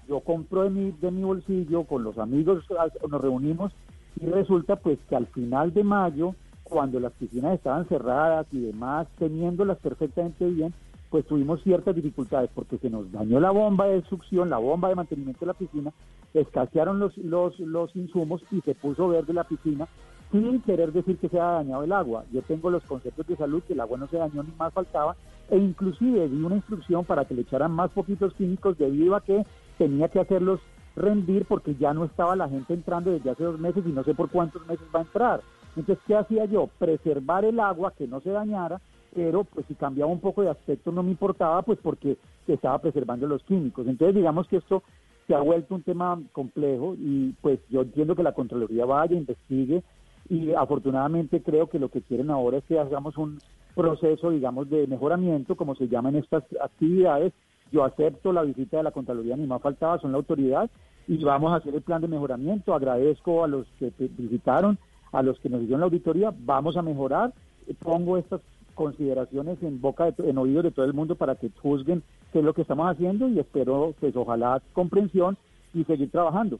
yo 0.07 0.19
compro 0.19 0.63
de 0.63 0.69
mi, 0.69 0.91
de 0.91 1.11
mi 1.11 1.23
bolsillo, 1.23 1.83
con 1.83 2.03
los 2.03 2.17
amigos 2.17 2.63
ah, 2.77 2.87
nos 3.09 3.21
reunimos 3.21 3.71
y 4.19 4.25
resulta 4.25 4.75
pues 4.75 4.99
que 5.09 5.15
al 5.15 5.27
final 5.27 5.73
de 5.73 5.83
mayo, 5.83 6.35
cuando 6.63 6.99
las 6.99 7.13
piscinas 7.13 7.53
estaban 7.55 7.87
cerradas 7.87 8.45
y 8.51 8.59
demás, 8.59 9.07
teniéndolas 9.17 9.77
perfectamente 9.79 10.45
bien, 10.45 10.73
pues 11.09 11.25
tuvimos 11.25 11.61
ciertas 11.63 11.95
dificultades 11.95 12.49
porque 12.53 12.77
se 12.77 12.89
nos 12.89 13.11
dañó 13.11 13.39
la 13.39 13.51
bomba 13.51 13.85
de 13.87 14.01
succión, 14.03 14.49
la 14.49 14.57
bomba 14.57 14.89
de 14.89 14.95
mantenimiento 14.95 15.41
de 15.41 15.47
la 15.47 15.53
piscina, 15.53 15.93
escasearon 16.33 16.99
los, 16.99 17.15
los, 17.17 17.59
los 17.59 17.95
insumos 17.95 18.43
y 18.51 18.61
se 18.61 18.73
puso 18.73 19.07
verde 19.07 19.33
la 19.33 19.43
piscina 19.43 19.87
sin 20.33 20.61
querer 20.63 20.91
decir 20.91 21.19
que 21.19 21.29
se 21.29 21.39
ha 21.39 21.51
dañado 21.51 21.83
el 21.83 21.91
agua. 21.91 22.25
Yo 22.33 22.41
tengo 22.41 22.71
los 22.71 22.83
conceptos 22.83 23.27
de 23.27 23.37
salud 23.37 23.61
que 23.63 23.73
el 23.73 23.79
agua 23.79 23.99
no 23.99 24.07
se 24.07 24.17
dañó 24.17 24.41
ni 24.41 24.51
más 24.57 24.73
faltaba 24.73 25.15
e 25.49 25.57
inclusive 25.57 26.27
di 26.27 26.41
una 26.41 26.55
instrucción 26.55 27.05
para 27.05 27.25
que 27.25 27.35
le 27.35 27.43
echaran 27.43 27.71
más 27.71 27.91
poquitos 27.91 28.33
químicos 28.33 28.75
debido 28.79 29.15
a 29.15 29.21
que 29.21 29.45
tenía 29.77 30.07
que 30.07 30.19
hacerlos 30.19 30.59
rendir 30.95 31.45
porque 31.45 31.75
ya 31.75 31.93
no 31.93 32.05
estaba 32.05 32.35
la 32.35 32.49
gente 32.49 32.73
entrando 32.73 33.11
desde 33.11 33.29
hace 33.29 33.43
dos 33.43 33.59
meses 33.59 33.83
y 33.85 33.91
no 33.91 34.03
sé 34.03 34.15
por 34.15 34.31
cuántos 34.31 34.65
meses 34.65 34.85
va 34.93 35.01
a 35.01 35.03
entrar. 35.03 35.41
Entonces, 35.75 36.03
¿qué 36.07 36.15
hacía 36.15 36.45
yo? 36.45 36.67
Preservar 36.79 37.45
el 37.45 37.59
agua, 37.59 37.93
que 37.95 38.07
no 38.07 38.19
se 38.21 38.31
dañara, 38.31 38.81
pero 39.13 39.43
pues 39.43 39.67
si 39.67 39.75
cambiaba 39.75 40.11
un 40.11 40.19
poco 40.19 40.41
de 40.41 40.49
aspecto 40.49 40.91
no 40.91 41.03
me 41.03 41.11
importaba, 41.11 41.61
pues 41.61 41.77
porque 41.81 42.17
estaba 42.47 42.79
preservando 42.79 43.27
los 43.27 43.43
químicos. 43.43 43.85
Entonces, 43.87 44.15
digamos 44.15 44.47
que 44.47 44.57
esto 44.57 44.81
se 45.27 45.35
ha 45.35 45.39
vuelto 45.39 45.75
un 45.75 45.83
tema 45.83 46.19
complejo 46.31 46.95
y 46.97 47.35
pues 47.41 47.59
yo 47.69 47.81
entiendo 47.83 48.15
que 48.15 48.23
la 48.23 48.33
Contraloría 48.33 48.85
vaya, 48.85 49.15
investigue 49.15 49.83
y 50.29 50.53
afortunadamente 50.53 51.41
creo 51.41 51.67
que 51.67 51.79
lo 51.79 51.89
que 51.89 52.01
quieren 52.01 52.31
ahora 52.31 52.57
es 52.57 52.63
que 52.63 52.79
hagamos 52.79 53.17
un 53.17 53.39
proceso, 53.75 54.29
digamos, 54.29 54.69
de 54.69 54.87
mejoramiento, 54.87 55.55
como 55.55 55.75
se 55.75 55.87
llaman 55.87 56.15
estas 56.15 56.43
actividades. 56.61 57.33
Yo 57.71 57.83
acepto 57.83 58.31
la 58.31 58.43
visita 58.43 58.77
de 58.77 58.83
la 58.83 58.91
Contraloría, 58.91 59.35
ni 59.35 59.47
más 59.47 59.61
faltaba, 59.61 59.99
son 59.99 60.11
la 60.11 60.17
autoridad, 60.17 60.69
y 61.07 61.23
vamos 61.23 61.51
a 61.51 61.57
hacer 61.57 61.73
el 61.73 61.81
plan 61.81 62.01
de 62.01 62.07
mejoramiento. 62.07 62.73
Agradezco 62.73 63.43
a 63.43 63.47
los 63.47 63.67
que 63.79 63.91
visitaron, 63.97 64.77
a 65.11 65.23
los 65.23 65.39
que 65.39 65.49
nos 65.49 65.61
hicieron 65.61 65.81
la 65.81 65.85
auditoría, 65.85 66.33
vamos 66.37 66.77
a 66.77 66.81
mejorar. 66.81 67.33
Pongo 67.79 68.17
estas 68.17 68.41
consideraciones 68.75 69.61
en 69.63 69.81
boca, 69.81 70.11
de, 70.11 70.29
en 70.29 70.37
oídos 70.37 70.63
de 70.63 70.71
todo 70.71 70.85
el 70.85 70.93
mundo 70.93 71.15
para 71.15 71.35
que 71.35 71.49
juzguen 71.61 72.03
qué 72.31 72.39
es 72.39 72.45
lo 72.45 72.53
que 72.53 72.63
estamos 72.63 72.89
haciendo 72.89 73.27
y 73.29 73.39
espero, 73.39 73.93
pues 73.99 74.15
ojalá 74.15 74.61
comprensión 74.73 75.37
y 75.73 75.83
seguir 75.83 76.11
trabajando. 76.11 76.59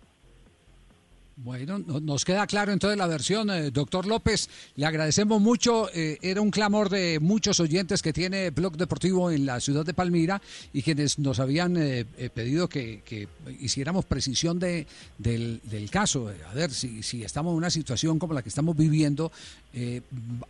Bueno, 1.36 1.80
no- 1.80 2.00
nos 2.00 2.26
queda 2.26 2.46
claro 2.46 2.72
entonces 2.72 2.96
la 2.96 3.08
versión, 3.08 3.50
eh, 3.50 3.72
doctor 3.72 4.06
López. 4.06 4.50
Le 4.76 4.86
agradecemos 4.86 5.42
mucho. 5.42 5.90
eh, 5.94 6.20
era 6.22 6.42
un 6.42 6.52
clamor 6.52 6.90
de 6.90 7.20
muchos 7.20 7.60
oyentes 7.60 8.04
que 8.04 8.14
tiene 8.14 8.52
Blog 8.52 8.78
Deportivo 8.78 9.32
en 9.32 9.48
la 9.48 9.60
ciudad 9.60 9.84
de 9.84 9.96
Palmira 9.96 10.40
y 10.74 10.84
quienes 10.84 11.18
nos 11.18 11.40
habían 11.40 11.76
eh, 11.76 12.06
eh, 12.18 12.30
pedido 12.32 12.70
que, 12.70 13.02
que 13.04 13.28
hiciéramos 13.60 14.06
precisión 14.06 14.60
de, 14.60 14.86
del, 15.18 15.60
del 15.64 15.90
caso. 15.90 16.32
Eh, 16.32 16.36
A 16.50 16.54
ver, 16.54 16.70
si, 16.72 17.02
si 17.02 17.24
estamos 17.24 17.52
en 17.54 17.58
una 17.58 17.72
situación 17.72 18.20
como 18.20 18.34
la 18.36 18.44
que 18.44 18.50
estamos 18.50 18.78
viviendo, 18.78 19.32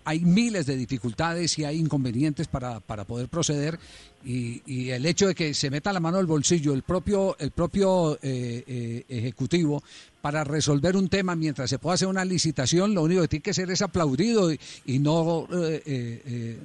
hay 0.04 0.20
miles 0.20 0.66
de 0.66 0.76
dificultades 0.76 1.58
y 1.58 1.64
hay 1.64 1.80
inconvenientes 1.80 2.48
para, 2.50 2.82
para 2.82 3.06
poder 3.06 3.30
proceder. 3.30 3.80
Y, 4.26 4.62
y 4.66 4.90
el 4.92 5.06
hecho 5.06 5.28
de 5.28 5.36
que 5.36 5.54
se 5.54 5.70
meta 5.70 5.92
la 5.92 6.00
mano 6.00 6.18
al 6.18 6.26
bolsillo 6.26 6.74
el 6.74 6.84
propio, 6.84 7.36
el 7.40 7.52
propio 7.52 8.16
eh, 8.22 8.64
eh, 8.68 9.06
ejecutivo 9.10 9.84
para 10.24 10.46
resolver 10.46 10.96
un 10.96 11.10
tema 11.10 11.36
mientras 11.36 11.70
se 11.70 11.80
pueda 11.80 11.96
hacer 11.96 12.08
una 12.08 12.24
licitación, 12.24 12.96
lo 12.96 13.02
único 13.04 13.24
que 13.24 13.28
tiene 13.28 13.44
que 13.44 13.54
ser 13.54 13.70
es 13.70 13.82
aplaudido 13.82 14.54
y, 14.54 15.00
no 15.00 15.46
eh, 15.52 15.82
eh, 15.86 16.58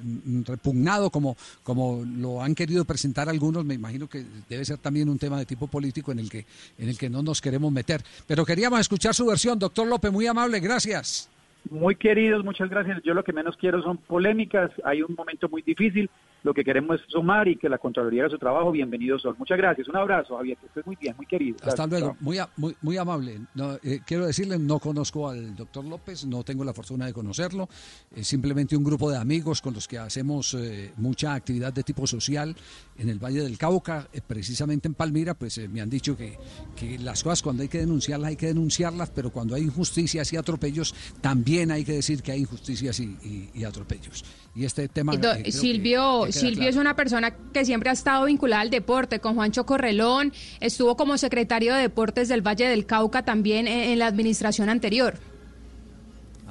repugnado 0.47 1.09
como, 1.09 1.35
como 1.61 2.05
lo 2.05 2.41
han 2.41 2.55
querido 2.55 2.85
presentar 2.85 3.27
algunos. 3.27 3.65
Me 3.65 3.73
imagino 3.73 4.07
que 4.07 4.23
debe 4.47 4.63
ser 4.63 4.77
también 4.77 5.09
un 5.09 5.19
tema 5.19 5.37
de 5.37 5.45
tipo 5.45 5.67
político 5.67 6.13
en 6.13 6.19
el 6.19 6.29
que, 6.29 6.45
en 6.77 6.87
el 6.87 6.97
que 6.97 7.09
no 7.09 7.21
nos 7.21 7.41
queremos 7.41 7.69
meter. 7.69 8.01
Pero 8.25 8.45
queríamos 8.45 8.79
escuchar 8.79 9.13
su 9.13 9.25
versión, 9.25 9.59
doctor 9.59 9.85
López, 9.85 10.09
muy 10.09 10.25
amable, 10.25 10.61
gracias. 10.61 11.29
Muy 11.69 11.97
queridos, 11.97 12.45
muchas 12.45 12.69
gracias. 12.69 13.01
Yo 13.03 13.13
lo 13.13 13.25
que 13.25 13.33
menos 13.33 13.57
quiero 13.57 13.83
son 13.83 13.97
polémicas. 13.97 14.71
Hay 14.85 15.01
un 15.01 15.13
momento 15.15 15.49
muy 15.49 15.63
difícil. 15.63 16.09
Lo 16.43 16.53
que 16.53 16.63
queremos 16.63 17.01
es 17.01 17.11
sumar 17.11 17.47
y 17.47 17.57
que 17.57 17.67
la 17.67 17.77
Contraloría 17.77 18.21
haga 18.23 18.31
su 18.31 18.37
trabajo. 18.37 18.71
Bienvenidos 18.71 19.21
son. 19.21 19.35
Muchas 19.37 19.57
gracias. 19.57 19.87
Un 19.89 19.97
abrazo, 19.97 20.37
Javier. 20.37 20.57
Que 20.57 20.67
estés 20.67 20.85
muy 20.85 20.95
bien, 20.95 21.13
muy 21.17 21.25
querido. 21.25 21.57
Hasta 21.63 21.85
Gracias. 21.85 21.99
luego, 22.01 22.17
muy, 22.21 22.37
muy, 22.55 22.75
muy 22.81 22.97
amable. 22.97 23.39
No, 23.55 23.73
eh, 23.83 23.99
quiero 24.05 24.25
decirle, 24.25 24.57
no 24.57 24.79
conozco 24.79 25.27
al 25.29 25.55
doctor 25.55 25.83
López, 25.83 26.25
no 26.25 26.43
tengo 26.43 26.63
la 26.63 26.73
fortuna 26.73 27.05
de 27.05 27.13
conocerlo. 27.13 27.67
Es 28.15 28.27
simplemente 28.27 28.77
un 28.77 28.83
grupo 28.83 29.11
de 29.11 29.17
amigos 29.17 29.61
con 29.61 29.73
los 29.73 29.87
que 29.87 29.97
hacemos 29.97 30.53
eh, 30.53 30.93
mucha 30.97 31.33
actividad 31.33 31.73
de 31.73 31.83
tipo 31.83 32.07
social 32.07 32.55
en 32.97 33.09
el 33.09 33.19
Valle 33.19 33.41
del 33.41 33.57
Cauca, 33.57 34.07
eh, 34.13 34.21
precisamente 34.25 34.87
en 34.87 34.93
Palmira, 34.93 35.33
pues 35.33 35.57
eh, 35.57 35.67
me 35.67 35.81
han 35.81 35.89
dicho 35.89 36.15
que, 36.15 36.37
que 36.75 36.97
las 36.99 37.21
cosas 37.23 37.41
cuando 37.41 37.63
hay 37.63 37.69
que 37.69 37.79
denunciarlas 37.79 38.29
hay 38.29 38.35
que 38.37 38.47
denunciarlas, 38.47 39.09
pero 39.09 39.29
cuando 39.31 39.55
hay 39.55 39.63
injusticias 39.63 40.31
y 40.33 40.37
atropellos, 40.37 40.93
también 41.21 41.71
hay 41.71 41.83
que 41.83 41.93
decir 41.93 42.21
que 42.21 42.31
hay 42.31 42.39
injusticias 42.41 42.99
y, 42.99 43.03
y- 43.23 43.49
y 43.53 43.63
atropellos. 43.65 44.23
Y 44.55 44.65
este 44.65 44.87
tema... 44.87 45.13
Y 45.15 45.17
do- 45.17 45.33
eh, 45.33 45.51
Silvio, 45.51 46.28
Silvio 46.31 46.55
claro. 46.55 46.69
es 46.69 46.75
una 46.75 46.95
persona 46.95 47.33
que 47.53 47.65
siempre 47.65 47.89
ha 47.89 47.93
estado 47.93 48.25
vinculada 48.25 48.61
al 48.61 48.69
deporte, 48.69 49.19
con 49.19 49.35
Juancho 49.35 49.65
Correlón, 49.65 50.33
estuvo 50.59 50.95
como 50.95 51.17
secretario 51.17 51.73
de 51.73 51.81
Deportes 51.81 52.27
del 52.29 52.45
Valle 52.45 52.67
del 52.67 52.85
Cauca 52.85 53.23
también 53.23 53.67
en, 53.67 53.91
en 53.91 53.99
la 53.99 54.07
administración 54.07 54.69
anterior. 54.69 55.15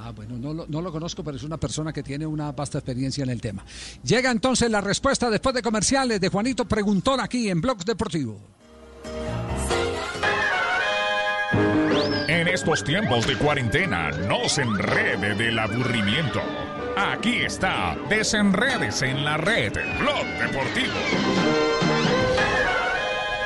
Ah, 0.01 0.11
bueno, 0.15 0.37
no 0.37 0.53
lo, 0.53 0.65
no 0.67 0.81
lo 0.81 0.91
conozco, 0.93 1.23
pero 1.23 1.35
es 1.35 1.43
una 1.43 1.57
persona 1.57 1.91
que 1.91 2.03
tiene 2.03 2.25
una 2.25 2.53
vasta 2.53 2.77
experiencia 2.77 3.23
en 3.23 3.29
el 3.29 3.41
tema. 3.41 3.65
Llega 4.03 4.31
entonces 4.31 4.71
la 4.71 4.79
respuesta 4.79 5.29
después 5.29 5.53
de 5.53 5.61
comerciales 5.61 6.21
de 6.21 6.29
Juanito 6.29 6.65
Preguntón 6.65 7.19
aquí 7.19 7.49
en 7.49 7.59
Blog 7.59 7.83
Deportivo. 7.83 8.39
En 12.29 12.47
estos 12.47 12.83
tiempos 12.83 13.27
de 13.27 13.35
cuarentena, 13.37 14.11
no 14.11 14.47
se 14.47 14.61
enrede 14.61 15.35
del 15.35 15.59
aburrimiento. 15.59 16.41
Aquí 17.01 17.43
está, 17.43 17.95
desenredes 18.09 19.01
en 19.03 19.23
la 19.23 19.37
red, 19.37 19.71
Blog 19.99 20.25
Deportivo. 20.37 20.93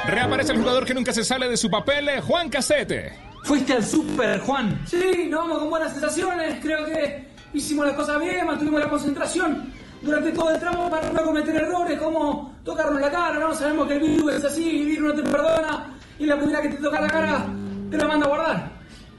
Reaparece 0.07 0.53
el 0.53 0.57
jugador 0.57 0.85
que 0.85 0.95
nunca 0.95 1.13
se 1.13 1.23
sale 1.23 1.47
de 1.47 1.55
su 1.55 1.69
papel, 1.69 2.09
eh, 2.09 2.19
Juan 2.19 2.49
Casete. 2.49 3.13
Fuiste 3.43 3.73
al 3.73 3.85
super, 3.85 4.39
Juan. 4.39 4.81
Sí, 4.87 5.27
nos 5.29 5.41
vamos 5.41 5.59
con 5.59 5.69
buenas 5.69 5.91
sensaciones. 5.91 6.57
Creo 6.63 6.83
que 6.85 7.27
hicimos 7.53 7.85
las 7.85 7.95
cosas 7.95 8.19
bien, 8.19 8.43
mantuvimos 8.47 8.79
la 8.79 8.89
concentración 8.89 9.71
durante 10.01 10.31
todo 10.31 10.49
el 10.49 10.59
tramo 10.59 10.89
para 10.89 11.11
no 11.11 11.23
cometer 11.23 11.55
errores 11.55 11.99
como 11.99 12.55
tocarnos 12.65 12.99
la 12.99 13.11
cara, 13.11 13.37
¿no? 13.39 13.53
Sabemos 13.53 13.87
que 13.87 13.97
el 13.97 13.99
virus 13.99 14.33
es 14.33 14.45
así, 14.45 14.63
vivir 14.63 14.99
no 14.99 15.13
te 15.13 15.21
perdona 15.21 15.93
y 16.17 16.25
la 16.25 16.37
primera 16.37 16.59
que 16.59 16.69
te 16.69 16.77
toca 16.77 16.99
la 16.99 17.07
cara 17.07 17.45
te 17.91 17.97
la 17.97 18.07
manda 18.07 18.25
a 18.25 18.29
guardar. 18.29 18.71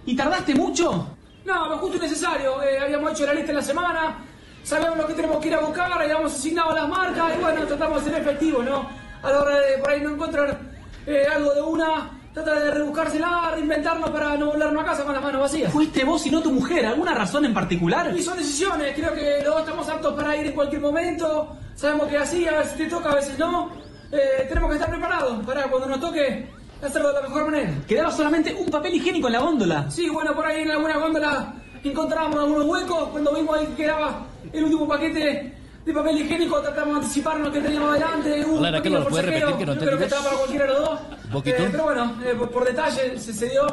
¿Y 0.05 0.17
tardaste 0.17 0.57
mucho? 0.57 1.14
No, 1.45 1.69
lo 1.69 1.79
justo 1.79 1.99
y 1.99 2.01
necesario. 2.01 2.63
Eh, 2.63 2.79
habíamos 2.79 3.13
hecho 3.13 3.27
la 3.27 3.35
lista 3.35 3.51
en 3.51 3.57
la 3.57 3.63
semana, 3.63 4.19
sabemos 4.63 4.97
lo 4.97 5.07
que 5.07 5.15
tenemos 5.15 5.39
que 5.39 5.49
ir 5.49 5.55
a 5.55 5.61
buscar, 5.61 5.93
habíamos 5.93 6.33
asignado 6.33 6.75
las 6.75 6.89
marcas 6.89 7.33
y 7.37 7.41
bueno, 7.41 7.67
tratamos 7.67 8.05
de 8.05 8.11
ser 8.11 8.21
efectivos, 8.21 8.65
¿no? 8.65 8.89
A 9.23 9.31
la 9.31 9.41
hora 9.41 9.59
de 9.61 9.79
por 9.79 9.91
ahí 9.91 10.01
no 10.01 10.11
encontrar 10.11 10.59
eh, 11.07 11.27
algo 11.35 11.53
de 11.55 11.61
una, 11.61 12.11
trata 12.33 12.59
de 12.59 12.71
rebuscársela, 12.71 13.51
reinventarnos 13.55 14.09
para 14.11 14.37
no 14.39 14.47
volvernos 14.47 14.83
a 14.83 14.87
casa 14.87 15.05
con 15.05 15.13
las 15.13 15.23
manos 15.23 15.43
vacías. 15.43 15.71
Fuiste 15.71 16.03
vos 16.05 16.25
y 16.27 16.31
no 16.31 16.43
tu 16.43 16.51
mujer, 16.51 16.87
¿alguna 16.87 17.15
razón 17.15 17.45
en 17.45 17.53
particular? 17.53 18.11
Y 18.17 18.23
son 18.23 18.39
decisiones, 18.39 18.95
creo 18.95 19.13
que 19.13 19.43
los 19.45 19.53
dos 19.55 19.61
estamos 19.61 19.89
aptos 19.89 20.15
para 20.15 20.37
ir 20.37 20.47
en 20.47 20.53
cualquier 20.53 20.81
momento. 20.81 21.57
Sabemos 21.75 22.09
que 22.09 22.17
así, 22.17 22.49
a 22.49 22.59
veces 22.59 22.77
te 22.77 22.87
toca, 22.87 23.11
a 23.11 23.17
veces 23.17 23.39
no. 23.39 23.71
Eh, 24.11 24.47
tenemos 24.49 24.71
que 24.71 24.77
estar 24.77 24.91
preparados 24.91 25.45
para 25.45 25.65
cuando 25.65 25.89
nos 25.89 26.01
toque 26.01 26.49
hacerlo 26.89 27.09
de 27.09 27.15
la 27.15 27.23
mejor 27.23 27.51
manera. 27.51 27.73
Quedaba 27.87 28.11
solamente 28.11 28.55
un 28.55 28.71
papel 28.71 28.95
higiénico 28.95 29.27
en 29.29 29.33
la 29.33 29.41
góndola. 29.41 29.91
Sí, 29.91 30.09
bueno, 30.09 30.35
por 30.35 30.47
ahí 30.47 30.63
en 30.63 30.71
alguna 30.71 30.99
góndola 30.99 31.55
encontrábamos 31.83 32.41
algunos 32.41 32.67
huecos. 32.67 33.09
Cuando 33.11 33.35
vimos 33.35 33.59
ahí 33.59 33.67
que 33.67 33.75
quedaba 33.75 34.27
el 34.53 34.65
último 34.65 34.89
paquete 34.89 35.55
de 35.85 35.93
papel 35.93 36.23
higiénico, 36.23 36.61
tratamos 36.61 36.95
de 36.95 37.01
anticiparnos 37.01 37.51
que 37.53 37.61
teníamos 37.61 37.91
adelante. 37.91 38.45
Un 38.45 38.59
Hola, 38.59 38.73
pequeño 38.73 39.01
¿lo 39.01 39.09
puede 39.09 39.23
repetir 39.23 39.57
que 39.57 39.67
no 39.67 39.75
Yo 39.75 39.81
creo 39.81 39.99
que 39.99 40.05
estaba 40.05 40.25
para 40.25 40.37
cualquiera 40.37 40.67
de 40.67 40.73
los 40.73 40.81
dos. 40.81 41.01
¿Un 41.25 41.31
poquito? 41.31 41.57
Eh, 41.63 41.69
pero 41.71 41.85
bueno, 41.85 42.15
eh, 42.25 42.35
por, 42.39 42.51
por 42.51 42.65
detalle 42.65 43.19
se, 43.19 43.33
se 43.33 43.49
dio 43.49 43.67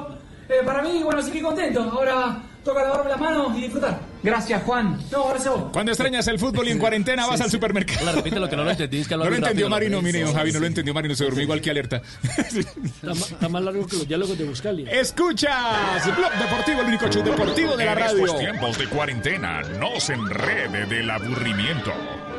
eh, 0.49 0.61
para 0.65 0.81
mí. 0.81 1.01
Bueno, 1.03 1.19
así 1.19 1.31
que 1.31 1.41
contento. 1.41 1.81
Ahora 1.81 2.41
toca 2.63 2.83
lavarme 2.83 3.09
las 3.09 3.19
manos 3.19 3.57
y 3.57 3.61
disfrutar. 3.61 3.99
Gracias, 4.23 4.63
Juan. 4.63 4.99
No, 5.11 5.29
gracias 5.29 5.47
a 5.47 5.51
vos. 5.51 5.71
Cuando 5.73 5.91
extrañas 5.91 6.27
el 6.27 6.37
fútbol 6.39 6.67
y 6.67 6.71
en 6.71 6.79
cuarentena 6.79 7.25
vas 7.25 7.41
al 7.41 7.49
supermercado. 7.49 7.99
Hola, 8.01 8.11
repite 8.13 8.39
lo 8.39 8.49
que 8.49 8.55
no 8.55 8.63
lo 8.63 8.71
entendí. 8.71 8.99
Es 8.99 9.07
que 9.07 9.17
No 9.17 9.25
lo 9.25 9.35
entendió 9.35 9.67
rápido, 9.67 9.69
Marino, 9.69 10.01
mire, 10.01 10.21
don 10.21 10.33
Javi, 10.33 10.51
no 10.51 10.59
lo 10.59 10.67
entendió 10.67 10.93
Marino, 10.93 11.15
se 11.15 11.23
durmió 11.23 11.43
igual 11.43 11.61
que 11.61 11.71
alerta. 11.71 12.01
Está, 12.37 13.49
más 13.49 13.63
largo 13.63 13.85
que 13.87 13.97
los 13.97 14.07
diálogos 14.07 14.37
de 14.37 14.45
Buscali. 14.45 14.85
Escuchas 14.89 16.05
Blog 16.15 16.31
Deportivo, 16.33 16.81
el 16.81 16.87
único 16.87 17.07
show 17.07 17.23
deportivo 17.23 17.75
de 17.75 17.85
la 17.85 17.93
en 17.93 17.99
radio. 17.99 18.25
estos 18.25 18.39
tiempos 18.39 18.77
de 18.77 18.87
cuarentena, 18.87 19.61
no 19.79 19.99
se 19.99 20.13
enrede 20.13 20.85
del 20.85 21.09
aburrimiento. 21.09 21.91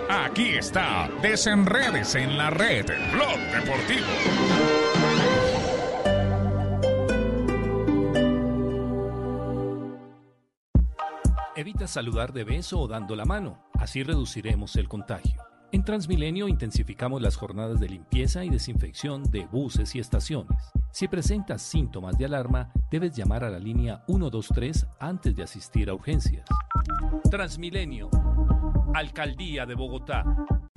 Aquí 0.08 0.50
está, 0.50 1.08
desenredes 1.22 2.14
en 2.14 2.36
la 2.36 2.50
red, 2.50 2.86
Blog 3.12 3.38
Deportivo. 3.52 4.81
Evita 11.62 11.86
saludar 11.86 12.32
de 12.32 12.42
beso 12.42 12.80
o 12.80 12.88
dando 12.88 13.14
la 13.14 13.24
mano, 13.24 13.62
así 13.74 14.02
reduciremos 14.02 14.74
el 14.74 14.88
contagio. 14.88 15.40
En 15.70 15.84
Transmilenio 15.84 16.48
intensificamos 16.48 17.22
las 17.22 17.36
jornadas 17.36 17.78
de 17.78 17.88
limpieza 17.88 18.44
y 18.44 18.50
desinfección 18.50 19.22
de 19.30 19.46
buses 19.46 19.94
y 19.94 20.00
estaciones. 20.00 20.58
Si 20.90 21.06
presentas 21.06 21.62
síntomas 21.62 22.18
de 22.18 22.24
alarma, 22.24 22.72
debes 22.90 23.14
llamar 23.14 23.44
a 23.44 23.48
la 23.48 23.60
línea 23.60 24.02
123 24.08 24.88
antes 24.98 25.36
de 25.36 25.44
asistir 25.44 25.88
a 25.88 25.94
urgencias. 25.94 26.44
Transmilenio, 27.30 28.10
Alcaldía 28.92 29.64
de 29.64 29.76
Bogotá. 29.76 30.24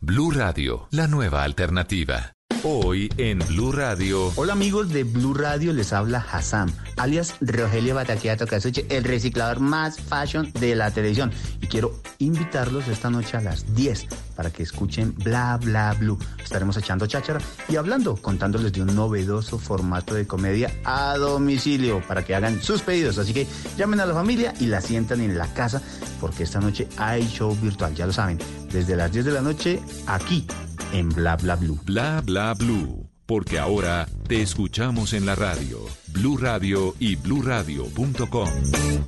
Blue 0.05 0.29
Radio, 0.29 0.87
la 0.91 1.07
nueva 1.07 1.41
alternativa. 1.41 2.35
Hoy 2.61 3.09
en 3.17 3.39
Blue 3.39 3.71
Radio. 3.71 4.31
Hola 4.35 4.53
amigos 4.53 4.89
de 4.89 5.03
Blue 5.03 5.33
Radio, 5.33 5.73
les 5.73 5.93
habla 5.93 6.23
Hassan, 6.31 6.71
alias 6.97 7.33
Rogelio 7.41 7.95
Bataquiato 7.95 8.45
Casuche, 8.45 8.85
el 8.89 9.03
reciclador 9.03 9.61
más 9.61 9.99
fashion 9.99 10.51
de 10.59 10.75
la 10.75 10.91
televisión. 10.91 11.31
Y 11.59 11.65
quiero 11.65 11.99
invitarlos 12.19 12.87
esta 12.87 13.09
noche 13.09 13.37
a 13.37 13.41
las 13.41 13.73
10 13.73 14.05
para 14.35 14.51
que 14.51 14.61
escuchen 14.61 15.15
Bla 15.15 15.57
Bla 15.57 15.95
Blue. 15.99 16.19
Estaremos 16.43 16.77
echando 16.77 17.07
cháchara 17.07 17.39
y 17.67 17.75
hablando, 17.75 18.15
contándoles 18.15 18.73
de 18.73 18.83
un 18.83 18.95
novedoso 18.95 19.57
formato 19.57 20.13
de 20.13 20.27
comedia 20.27 20.71
a 20.83 21.17
domicilio 21.17 22.03
para 22.07 22.23
que 22.23 22.35
hagan 22.35 22.61
sus 22.61 22.83
pedidos. 22.83 23.17
Así 23.17 23.33
que 23.33 23.47
llamen 23.75 23.99
a 23.99 24.05
la 24.05 24.13
familia 24.13 24.53
y 24.59 24.67
la 24.67 24.81
sientan 24.81 25.21
en 25.21 25.35
la 25.35 25.51
casa 25.55 25.81
porque 26.21 26.43
esta 26.43 26.59
noche 26.59 26.87
hay 26.97 27.27
show 27.27 27.57
virtual, 27.59 27.95
ya 27.95 28.05
lo 28.05 28.13
saben, 28.13 28.37
desde 28.75 28.97
las 28.97 29.09
10 29.09 29.25
de 29.25 29.31
la 29.31 29.41
noche 29.41 29.79
aquí 30.05 30.45
en 30.91 31.07
Bla 31.09 31.37
Bla 31.37 31.55
Blue. 31.55 31.79
Bla 31.85 32.21
bla 32.21 32.53
blue. 32.53 33.09
Porque 33.25 33.57
ahora 33.57 34.05
te 34.27 34.41
escuchamos 34.41 35.13
en 35.13 35.25
la 35.25 35.33
radio. 35.33 35.79
Blue 36.07 36.37
Radio 36.37 36.93
y 36.99 37.15
bluradio.com. 37.15 38.49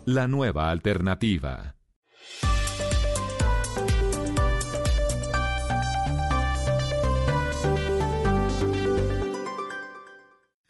La 0.06 0.28
nueva 0.28 0.72
alternativa. 0.72 1.76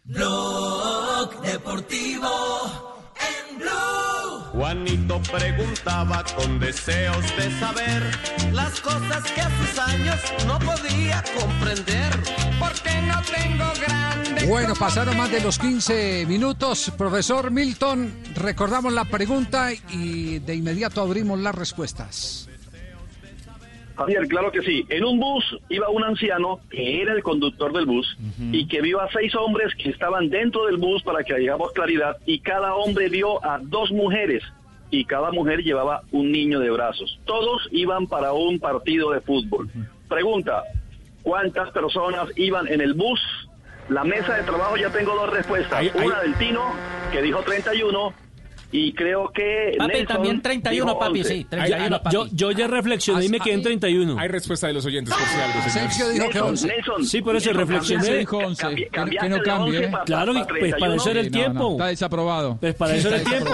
Blog 0.03 1.41
Deportivo. 1.41 2.06
Juanito 4.57 5.21
preguntaba 5.31 6.23
con 6.35 6.59
deseos 6.59 7.23
de 7.37 7.59
saber 7.59 8.01
las 8.51 8.81
cosas 8.81 9.31
que 9.31 9.41
a 9.41 9.51
sus 9.55 9.77
años 9.77 10.19
no 10.47 10.57
podía 10.57 11.23
comprender. 11.39 12.11
Porque 12.57 12.89
no 13.03 13.21
tengo 13.21 13.71
grande. 13.79 14.47
Bueno, 14.47 14.73
pasaron 14.73 15.15
más 15.15 15.29
de 15.29 15.41
los 15.41 15.59
15 15.59 16.25
minutos. 16.25 16.91
Profesor 16.97 17.51
Milton, 17.51 18.11
recordamos 18.33 18.91
la 18.93 19.05
pregunta 19.05 19.73
y 19.91 20.39
de 20.39 20.55
inmediato 20.55 21.01
abrimos 21.01 21.39
las 21.39 21.53
respuestas. 21.53 22.46
Javier, 23.97 24.27
claro 24.27 24.51
que 24.51 24.61
sí. 24.61 24.85
En 24.89 25.03
un 25.03 25.19
bus 25.19 25.43
iba 25.69 25.89
un 25.89 26.03
anciano 26.03 26.59
que 26.69 27.01
era 27.01 27.13
el 27.13 27.23
conductor 27.23 27.73
del 27.73 27.87
bus 27.87 28.17
y 28.51 28.67
que 28.67 28.81
vio 28.81 29.01
a 29.01 29.11
seis 29.11 29.33
hombres 29.35 29.73
que 29.75 29.89
estaban 29.89 30.29
dentro 30.29 30.67
del 30.67 30.77
bus 30.77 31.01
para 31.01 31.23
que 31.23 31.33
hagamos 31.33 31.71
claridad 31.71 32.17
y 32.25 32.39
cada 32.39 32.75
hombre 32.75 33.09
vio 33.09 33.43
a 33.43 33.59
dos 33.59 33.91
mujeres 33.91 34.43
y 34.91 35.05
cada 35.05 35.31
mujer 35.31 35.63
llevaba 35.63 36.03
un 36.11 36.31
niño 36.31 36.59
de 36.59 36.69
brazos. 36.69 37.19
Todos 37.25 37.67
iban 37.71 38.05
para 38.07 38.33
un 38.33 38.59
partido 38.59 39.11
de 39.11 39.21
fútbol. 39.21 39.67
Pregunta, 40.07 40.63
¿cuántas 41.23 41.71
personas 41.71 42.29
iban 42.35 42.67
en 42.67 42.81
el 42.81 42.93
bus? 42.93 43.19
La 43.89 44.03
mesa 44.03 44.35
de 44.35 44.43
trabajo 44.43 44.77
ya 44.77 44.91
tengo 44.91 45.15
dos 45.15 45.29
respuestas. 45.31 45.85
Una 45.95 46.21
del 46.21 46.35
Tino, 46.35 46.71
que 47.11 47.21
dijo 47.21 47.41
31, 47.41 48.13
y 48.71 48.91
creo 48.93 49.31
que 49.31 49.75
Papi, 49.77 49.91
Nelson 49.93 50.07
también 50.15 50.41
31, 50.41 50.85
dijo 50.85 50.99
papi, 50.99 51.19
11. 51.19 51.33
sí, 51.33 51.43
31, 51.49 52.01
papi. 52.01 52.13
Yo, 52.15 52.27
yo 52.33 52.51
ya 52.51 52.67
reflexioné 52.67 53.25
y 53.25 53.29
me 53.29 53.39
quedé 53.39 53.53
en 53.53 53.61
31. 53.63 54.19
Hay 54.19 54.27
respuesta 54.27 54.67
de 54.67 54.73
los 54.73 54.85
oyentes, 54.85 55.13
por 55.13 55.23
si 55.25 55.35
algo. 55.39 55.59
Asensio 55.59 56.09
dijo 56.09 56.25
que 56.25 56.33
Nelson, 56.33 56.49
11. 56.49 56.67
Nelson, 56.67 57.05
Sí, 57.05 57.21
por 57.21 57.35
eso 57.37 57.45
Nelson, 57.53 57.67
reflexioné. 57.67 58.17
dijo 58.19 58.37
11. 58.37 58.63
cambi- 58.91 59.19
Que- 59.19 59.29
no 59.29 59.41
cambie, 59.41 59.77
11 59.77 59.83
¿eh? 59.85 59.89
pa- 59.91 60.03
Claro, 60.03 60.33
pa- 60.33 60.47
pues 60.47 60.75
para 60.77 60.95
eso 60.95 61.09
era 61.11 61.19
el 61.21 61.25
Sí, 61.27 61.31
no, 61.31 61.37
no, 61.37 61.43
tiempo. 61.45 61.71
está 61.71 61.85
desaprobado. 61.87 62.57
Pues 62.59 62.75
para 62.75 62.95
eso 62.95 63.07
era 63.07 63.17
el 63.17 63.23
tiempo. 63.23 63.51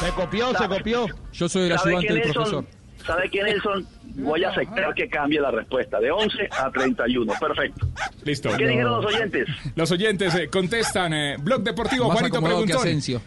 Se 0.00 0.10
copió, 0.12 0.54
se 0.56 0.68
copió. 0.68 1.06
Yo 1.32 1.48
soy 1.48 1.62
el 1.70 1.78
¿Sabe 1.78 1.90
ayudante 1.96 2.12
del 2.14 2.32
profesor. 2.32 2.64
¿Sabe 3.06 3.30
qué, 3.30 3.42
Nelson? 3.42 3.86
Voy 4.14 4.42
a 4.44 4.50
aceptar 4.50 4.94
que 4.94 5.08
cambie 5.08 5.40
la 5.40 5.50
respuesta 5.50 6.00
de 6.00 6.10
11 6.10 6.48
a 6.50 6.70
31. 6.70 7.32
Perfecto. 7.38 7.86
Listo. 8.24 8.50
¿Qué 8.56 8.66
dijeron 8.66 9.02
los 9.02 9.14
oyentes? 9.14 9.48
Los 9.76 9.90
oyentes 9.90 10.34
eh, 10.34 10.48
contestan, 10.48 11.12
eh, 11.12 11.36
Blog 11.38 11.62
Deportivo, 11.62 12.08
Más 12.08 12.18
Juanito 12.18 12.42
preguntó. 12.42 12.80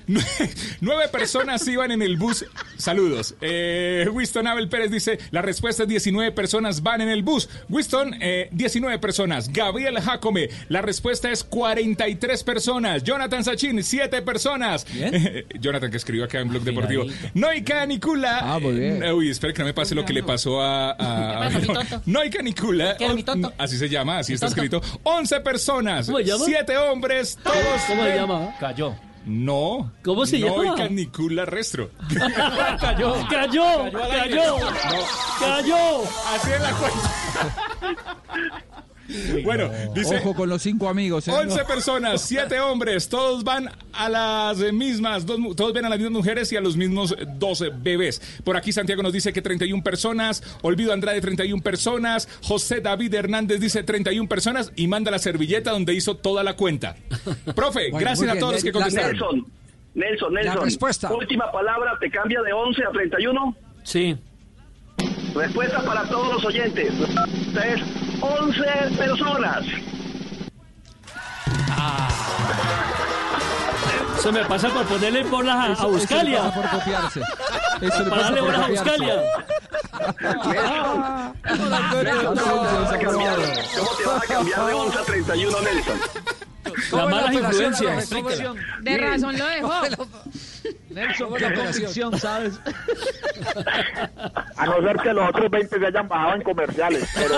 Nueve 0.81 1.07
personas 1.11 1.67
iban 1.67 1.91
en 1.91 2.01
el 2.01 2.17
bus. 2.17 2.45
Saludos. 2.77 3.35
Eh, 3.41 4.07
Winston 4.11 4.47
Abel 4.47 4.67
Pérez 4.69 4.91
dice, 4.91 5.19
la 5.31 5.41
respuesta 5.41 5.83
es 5.83 5.89
19 5.89 6.31
personas 6.31 6.81
van 6.83 7.01
en 7.01 7.09
el 7.09 7.23
bus. 7.23 7.49
Winston, 7.69 8.15
eh, 8.19 8.49
19 8.51 8.99
personas. 8.99 9.51
Gabriel 9.51 9.99
Jacome, 9.99 10.49
la 10.69 10.81
respuesta 10.81 11.31
es 11.31 11.43
43 11.43 12.43
personas. 12.43 13.03
Jonathan 13.03 13.43
Sachin, 13.43 13.83
7 13.83 14.21
personas. 14.23 14.85
Jonathan 15.59 15.91
que 15.91 15.97
escribió 15.97 16.25
acá 16.25 16.39
en 16.39 16.49
Blog 16.49 16.63
Deportivo. 16.63 17.05
Noika 17.33 17.85
Nicula. 17.85 18.39
Ah, 18.41 18.59
muy 18.59 18.73
bien. 18.73 19.03
eh, 19.03 19.13
uy, 19.13 19.29
espera 19.29 19.53
que 19.53 19.59
no 19.59 19.65
me 19.65 19.73
pase 19.73 19.95
lo 19.95 20.05
que 20.05 20.13
le 20.13 20.23
pasó 20.23 20.61
a... 20.61 20.70
a, 20.71 21.45
a. 21.45 22.01
Noika 22.05 22.41
Nicula. 22.41 22.95
¿Qué 22.97 23.05
era 23.05 23.13
mi 23.13 23.23
tonto? 23.23 23.51
Así 23.57 23.77
se 23.77 23.89
llama, 23.89 24.19
así 24.19 24.31
Mi 24.31 24.35
está 24.35 24.47
tonto. 24.47 24.61
escrito. 24.63 24.99
11 25.03 25.41
personas. 25.41 26.05
¿Cómo 26.05 26.17
se 26.19 26.23
llama? 26.25 26.45
7 26.45 26.77
hombres, 26.77 27.37
todos. 27.43 27.57
¿Cómo 27.87 28.03
se 28.03 28.15
llama? 28.15 28.55
Cayó. 28.59 28.95
No. 29.25 29.91
¿Cómo 30.03 30.25
se 30.25 30.39
llama? 30.39 30.63
Noika 30.63 30.87
Nicula 30.89 31.45
Restro. 31.45 31.91
cayó, 32.79 33.13
cayó, 33.29 33.91
cayó, 33.91 34.55
cayó. 35.39 36.03
Así 36.33 36.51
es 36.51 36.61
la 36.61 36.71
cuenta. 36.71 38.17
Bueno, 39.43 39.69
dice 39.93 40.17
Ojo 40.17 40.33
con 40.35 40.49
los 40.49 40.61
cinco 40.61 40.89
amigos. 40.89 41.27
¿eh? 41.27 41.31
11 41.31 41.65
personas, 41.65 42.21
7 42.21 42.59
hombres, 42.59 43.09
todos 43.09 43.43
van 43.43 43.69
a 43.93 44.09
las 44.09 44.57
mismas, 44.73 45.25
dos 45.25 45.39
mu- 45.39 45.53
todos 45.55 45.73
ven 45.73 45.85
a 45.85 45.89
las 45.89 45.97
mismas 45.99 46.13
mujeres 46.17 46.51
y 46.51 46.57
a 46.57 46.61
los 46.61 46.77
mismos 46.77 47.15
12 47.37 47.69
bebés. 47.73 48.21
Por 48.43 48.57
aquí 48.57 48.71
Santiago 48.71 49.01
nos 49.03 49.13
dice 49.13 49.33
que 49.33 49.41
31 49.41 49.83
personas, 49.83 50.43
Olvido 50.61 50.93
Andrade 50.93 51.19
31 51.21 51.61
personas, 51.61 52.27
José 52.43 52.81
David 52.81 53.13
Hernández 53.13 53.59
dice 53.59 53.83
31 53.83 54.27
personas 54.29 54.71
y 54.75 54.87
manda 54.87 55.11
la 55.11 55.19
servilleta 55.19 55.71
donde 55.71 55.93
hizo 55.93 56.15
toda 56.17 56.43
la 56.43 56.55
cuenta. 56.55 56.95
Profe, 57.55 57.89
Bueno, 57.91 57.99
gracias 58.05 58.29
a 58.29 58.39
todos 58.39 58.53
los 58.53 58.63
que 58.63 58.69
La- 58.71 58.73
contestaron. 58.73 59.11
Nelson, 59.13 59.45
Nelson, 59.93 60.33
La 60.33 60.41
Nelson. 60.41 60.63
respuesta. 60.65 61.13
Última 61.13 61.51
palabra, 61.51 61.97
¿te 61.99 62.09
cambia 62.09 62.41
de 62.41 62.53
11 62.53 62.81
a 62.83 62.91
31? 62.91 63.55
Sí. 63.83 64.15
Respuesta 65.35 65.81
para 65.81 66.03
todos 66.05 66.33
los 66.35 66.45
oyentes. 66.45 66.93
Esta 67.47 67.67
es 67.67 67.81
11 68.21 68.61
personas. 68.97 69.63
Se 74.19 74.31
me 74.31 74.45
pasa 74.45 74.69
por 74.69 74.85
ponerle 74.85 75.23
bolas 75.23 75.55
a, 75.55 75.63
a 75.63 75.65
Eso- 75.73 75.81
eso 75.81 75.89
Buscalia. 75.89 76.41
pasa 76.43 76.53
por 76.61 76.69
copiarse. 76.69 77.21
Eso 77.81 77.97
Para 77.97 78.09
pasa 78.09 78.21
darle 78.23 78.41
bolas 78.41 78.59
a. 78.61 78.67
Buscalia. 78.67 79.15
Nelson, 82.03 82.37
¿cómo 82.37 82.61
te 82.67 82.75
vas 82.77 82.91
a 82.93 82.99
cambiar- 82.99 83.39
cómo 83.77 83.95
te 83.97 84.05
vas 84.05 84.23
a 84.23 84.27
cambiar 84.27 84.65
de 84.65 84.73
11 84.73 84.97
a 84.97 85.01
31, 85.03 85.61
Nelson? 85.61 85.99
Las 86.91 87.09
malas 87.09 87.33
influencias. 87.33 88.09
De 88.81 88.97
razón 88.97 89.37
lo 89.39 89.45
dejó. 89.47 89.81
Nelson, 90.93 91.29
convicción, 91.29 92.19
¿sabes? 92.19 92.59
A 94.57 94.65
no 94.65 94.81
ser 94.81 94.97
que 94.97 95.13
los 95.13 95.29
otros 95.29 95.49
20 95.49 95.79
se 95.79 95.85
hayan 95.85 96.07
bajado 96.07 96.35
en 96.35 96.41
comerciales, 96.41 97.09
pero 97.15 97.35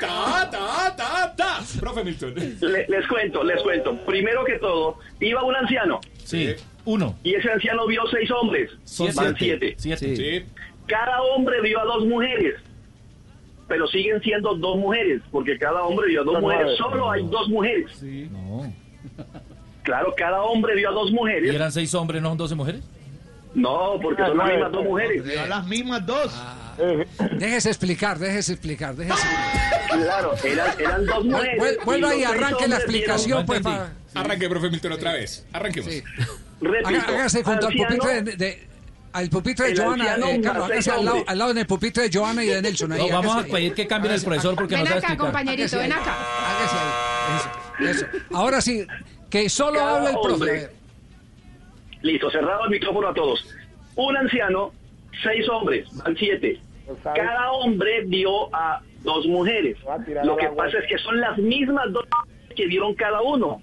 Ta, 0.00 0.48
ta, 0.50 0.96
ta, 0.96 1.34
ta. 1.36 1.60
Profe 1.80 2.04
Milton. 2.04 2.34
Le- 2.34 2.86
les 2.88 3.06
cuento, 3.06 3.42
les 3.44 3.62
cuento. 3.62 3.96
Primero 4.06 4.44
que 4.44 4.58
todo, 4.58 4.98
iba 5.20 5.42
un 5.44 5.54
anciano. 5.56 6.00
Sí, 6.24 6.54
uno. 6.84 7.16
Y 7.22 7.34
ese 7.34 7.50
anciano 7.50 7.86
vio 7.86 8.02
seis 8.10 8.30
hombres. 8.30 8.70
Son 8.84 9.08
Van 9.14 9.36
siete. 9.36 9.74
Siete. 9.78 10.16
Sí. 10.16 10.44
Cada 10.86 11.20
hombre 11.22 11.60
vio 11.62 11.80
a 11.80 11.84
dos 11.84 12.04
mujeres. 12.06 12.56
Pero 13.68 13.86
siguen 13.86 14.20
siendo 14.22 14.54
dos 14.56 14.76
mujeres, 14.76 15.22
porque 15.30 15.56
cada 15.58 15.82
hombre 15.82 16.08
vio 16.08 16.22
a 16.22 16.24
dos 16.24 16.40
mujeres. 16.40 16.76
Solo 16.76 17.10
hay 17.10 17.22
dos 17.28 17.48
mujeres. 17.48 18.02
No. 18.30 18.72
Claro, 19.82 20.14
cada 20.16 20.42
hombre 20.42 20.76
vio 20.76 20.90
a 20.90 20.92
dos 20.92 21.10
¿Y 21.10 21.14
mujeres. 21.14 21.54
eran 21.54 21.72
seis 21.72 21.92
hombres, 21.94 22.22
no 22.22 22.34
12 22.36 22.54
mujeres? 22.54 22.82
No, 23.54 23.98
porque 24.00 24.22
son 24.24 24.38
las 24.38 24.48
mismas 24.48 24.72
dos 24.72 24.84
mujeres. 24.84 25.38
A 25.38 25.46
las 25.46 25.66
mismas 25.66 26.06
dos. 26.06 26.32
Déjese 27.38 27.68
explicar, 27.68 28.18
déjese 28.18 28.52
explicar, 28.52 28.94
déjese. 28.96 29.26
Claro, 29.90 30.32
eran, 30.44 30.80
eran 30.80 31.04
dos 31.06 31.24
mujeres. 31.24 31.58
Vuel- 31.60 31.84
Vuelva 31.84 32.14
y 32.14 32.18
y 32.18 32.22
seis 32.24 32.30
arranque 32.34 32.68
la 32.68 32.76
explicación, 32.76 33.44
pues. 33.46 33.60
para- 33.60 33.92
Arranque, 34.14 34.48
profe 34.48 34.70
Milton, 34.70 34.92
otra 34.92 35.12
vez. 35.14 35.44
Arranquemos. 35.52 35.90
Repito, 36.60 36.88
Haga- 36.88 37.04
Hágase 37.08 37.42
junto 37.42 37.66
al 37.66 37.74
pupitre 37.74 38.22
de, 38.22 38.36
de- 38.36 38.68
al 39.12 39.28
pupitre 39.28 39.66
de 39.66 39.72
El 39.72 39.78
Joana, 39.82 40.14
eh, 40.16 40.40
Carlos, 40.42 40.70
hágase 40.70 40.90
al 40.90 41.04
lado, 41.04 41.24
al 41.26 41.38
lado 41.38 41.54
del 41.54 41.66
pupitre 41.66 42.08
de 42.08 42.18
Joana 42.18 42.42
y 42.44 42.46
de 42.48 42.62
Nelson. 42.62 42.92
Ahí, 42.92 43.00
No, 43.10 43.16
vamos 43.16 43.32
a 43.32 43.38
hágase 43.40 43.46
ahí. 43.48 43.52
pedir 43.52 43.74
que 43.74 43.86
cambien 43.86 44.14
el 44.14 44.22
profesor 44.22 44.54
porque 44.54 44.74
no 44.76 44.80
Ven 44.84 44.86
sabe 44.88 44.98
acá, 45.00 45.06
explicar. 45.12 45.26
compañerito, 45.26 45.76
ven 45.78 45.92
acá. 45.92 46.16
Hágase 46.16 46.76
ahí. 46.76 47.36
Eso, 47.36 47.50
eso. 47.80 48.06
Ahora 48.32 48.60
sí, 48.60 48.86
que 49.30 49.48
solo 49.48 49.78
Cada 49.78 49.96
habla 49.96 50.10
el 50.10 50.16
profe. 50.22 50.70
Listo, 52.02 52.30
cerrado 52.30 52.64
el 52.64 52.70
micrófono 52.70 53.08
a 53.08 53.14
todos. 53.14 53.46
Un 53.96 54.16
anciano, 54.16 54.72
seis 55.22 55.48
hombres, 55.48 55.88
van 55.96 56.16
siete. 56.16 56.60
Cada 57.02 57.52
hombre 57.52 58.04
vio 58.06 58.54
a 58.54 58.82
dos 59.02 59.26
mujeres. 59.26 59.76
Lo 60.24 60.36
que 60.36 60.48
pasa 60.48 60.78
es 60.78 60.86
que 60.88 60.98
son 60.98 61.20
las 61.20 61.38
mismas 61.38 61.92
dos 61.92 62.04
que 62.54 62.66
vieron 62.66 62.94
cada 62.94 63.22
uno. 63.22 63.60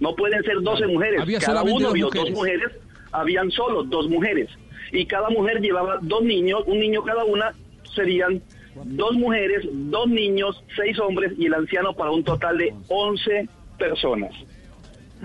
No 0.00 0.14
pueden 0.16 0.42
ser 0.42 0.60
12 0.60 0.86
mujeres. 0.88 1.20
Había 1.20 1.38
cada 1.38 1.62
uno 1.62 1.92
vio 1.92 2.06
mujeres. 2.06 2.24
dos 2.24 2.38
mujeres, 2.38 2.72
habían 3.12 3.50
solo 3.50 3.84
dos 3.84 4.08
mujeres. 4.08 4.50
Y 4.90 5.06
cada 5.06 5.30
mujer 5.30 5.60
llevaba 5.60 5.98
dos 6.02 6.22
niños, 6.22 6.62
un 6.66 6.80
niño 6.80 7.02
cada 7.02 7.24
una, 7.24 7.52
serían 7.94 8.42
dos 8.74 9.12
mujeres, 9.12 9.64
dos 9.70 10.08
niños, 10.08 10.62
seis 10.76 10.98
hombres 10.98 11.32
y 11.38 11.46
el 11.46 11.54
anciano 11.54 11.94
para 11.94 12.10
un 12.10 12.24
total 12.24 12.58
de 12.58 12.74
11 12.88 13.48
personas. 13.78 14.32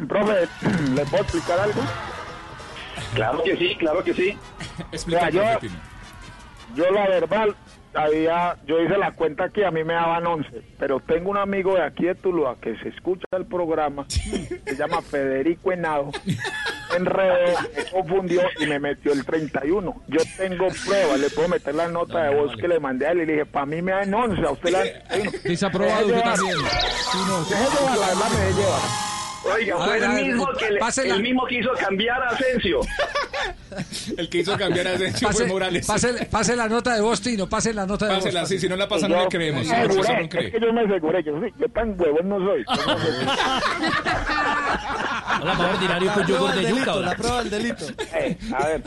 profe, 0.07 0.47
¿le 0.95 1.05
puedo 1.05 1.23
explicar 1.23 1.59
algo? 1.59 1.81
Claro 3.13 3.43
que 3.43 3.57
sí, 3.57 3.75
claro 3.75 4.03
que 4.03 4.13
sí. 4.13 4.37
Explica, 4.91 5.27
Mira, 5.27 5.29
yo- 5.29 5.41
profe 5.51 5.67
Tino. 5.67 5.79
Yo 6.75 6.91
la 6.91 7.07
verdad, 7.07 7.47
había, 7.97 8.57
yo 8.65 8.81
hice 8.81 8.97
la 8.97 9.11
cuenta 9.11 9.49
que 9.49 9.65
a 9.65 9.71
mí 9.71 9.83
me 9.83 9.93
daban 9.93 10.25
11, 10.25 10.49
pero 10.77 10.99
tengo 10.99 11.31
un 11.31 11.37
amigo 11.37 11.75
de 11.75 11.83
aquí 11.83 12.05
de 12.05 12.15
Tuluá 12.15 12.57
que 12.61 12.77
se 12.77 12.89
escucha 12.89 13.25
el 13.31 13.45
programa, 13.45 14.05
se 14.09 14.75
llama 14.75 15.01
Federico 15.01 15.71
Henao, 15.71 16.11
enredó, 16.95 17.59
me 17.75 17.85
confundió 17.91 18.41
y 18.59 18.65
me 18.67 18.79
metió 18.79 19.13
el 19.13 19.25
31. 19.25 20.03
Yo 20.07 20.19
tengo 20.37 20.67
pruebas, 20.85 21.19
le 21.19 21.29
puedo 21.29 21.49
meter 21.49 21.75
la 21.75 21.87
nota 21.87 22.23
de 22.23 22.35
voz 22.35 22.55
que 22.55 22.67
le 22.67 22.79
mandé 22.79 23.07
a 23.07 23.11
él 23.11 23.21
y 23.21 23.25
le 23.25 23.33
dije, 23.33 23.45
para 23.45 23.65
mí 23.65 23.81
me 23.81 23.91
dan 23.91 24.13
11, 24.13 24.41
a 24.41 24.51
usted 24.51 24.69
la 24.71 24.79
dan 24.79 24.87
31. 25.09 25.31
Desaprobado 25.43 26.05
usted 26.05 26.21
también. 26.21 26.55
llevar. 26.55 26.71
Deje 27.49 27.77
llevar, 27.77 27.97
la 27.97 28.07
verdad 28.07 28.29
me 28.31 28.45
deje 28.45 28.61
llevar. 28.61 29.16
Oiga, 29.55 29.75
A 29.75 29.85
fue 29.85 29.93
ver, 29.99 30.03
el 30.03 30.09
ver, 30.15 30.25
mismo, 30.25 30.47
que 30.57 30.69
le- 30.71 31.09
el 31.15 31.21
mismo 31.23 31.45
que 31.47 31.59
hizo 31.59 31.71
cambiar 31.79 32.21
a 32.21 32.27
Asensio. 32.29 32.79
El 34.17 34.29
que 34.29 34.39
hizo 34.39 34.57
cambiar 34.57 34.87
a 34.87 34.93
Asensio 34.93 35.29
fue 35.31 35.45
Morales. 35.45 35.85
pase, 35.85 36.25
pase 36.31 36.55
la 36.55 36.67
nota 36.67 36.95
de 36.95 37.01
voz, 37.01 37.21
Tino, 37.21 37.47
pase 37.47 37.73
la 37.73 37.85
nota 37.85 38.07
de 38.07 38.15
voz. 38.15 38.23
Pásela, 38.23 38.45
sí, 38.45 38.57
si 38.59 38.67
no 38.67 38.75
la 38.75 38.87
pasa 38.87 39.07
no 39.07 39.21
le 39.21 39.27
creemos. 39.27 39.65
me 39.67 39.81
El 39.81 39.89
profesor 39.89 40.05
aseguré, 40.15 40.23
no 40.23 40.29
cree. 40.29 40.45
es 40.47 40.51
que 40.53 40.59
yo 40.59 40.73
me 40.73 40.81
aseguré, 40.81 41.23
yo, 41.23 41.39
sí, 41.41 41.47
yo 41.59 41.69
tan 41.69 41.99
huevón 41.99 42.29
no 42.29 42.39
soy. 42.39 42.65
Hola, 45.41 45.55
favor, 45.57 45.75
ordinario 45.75 46.13
con 46.13 46.27
yogur 46.27 46.55
de 46.55 46.69
yuca. 46.69 46.95
la 46.95 47.15
prueba 47.15 47.43
del 47.43 47.49
delito. 47.51 47.85
Eh, 48.15 48.37
a 48.57 48.67
ver, 48.67 48.83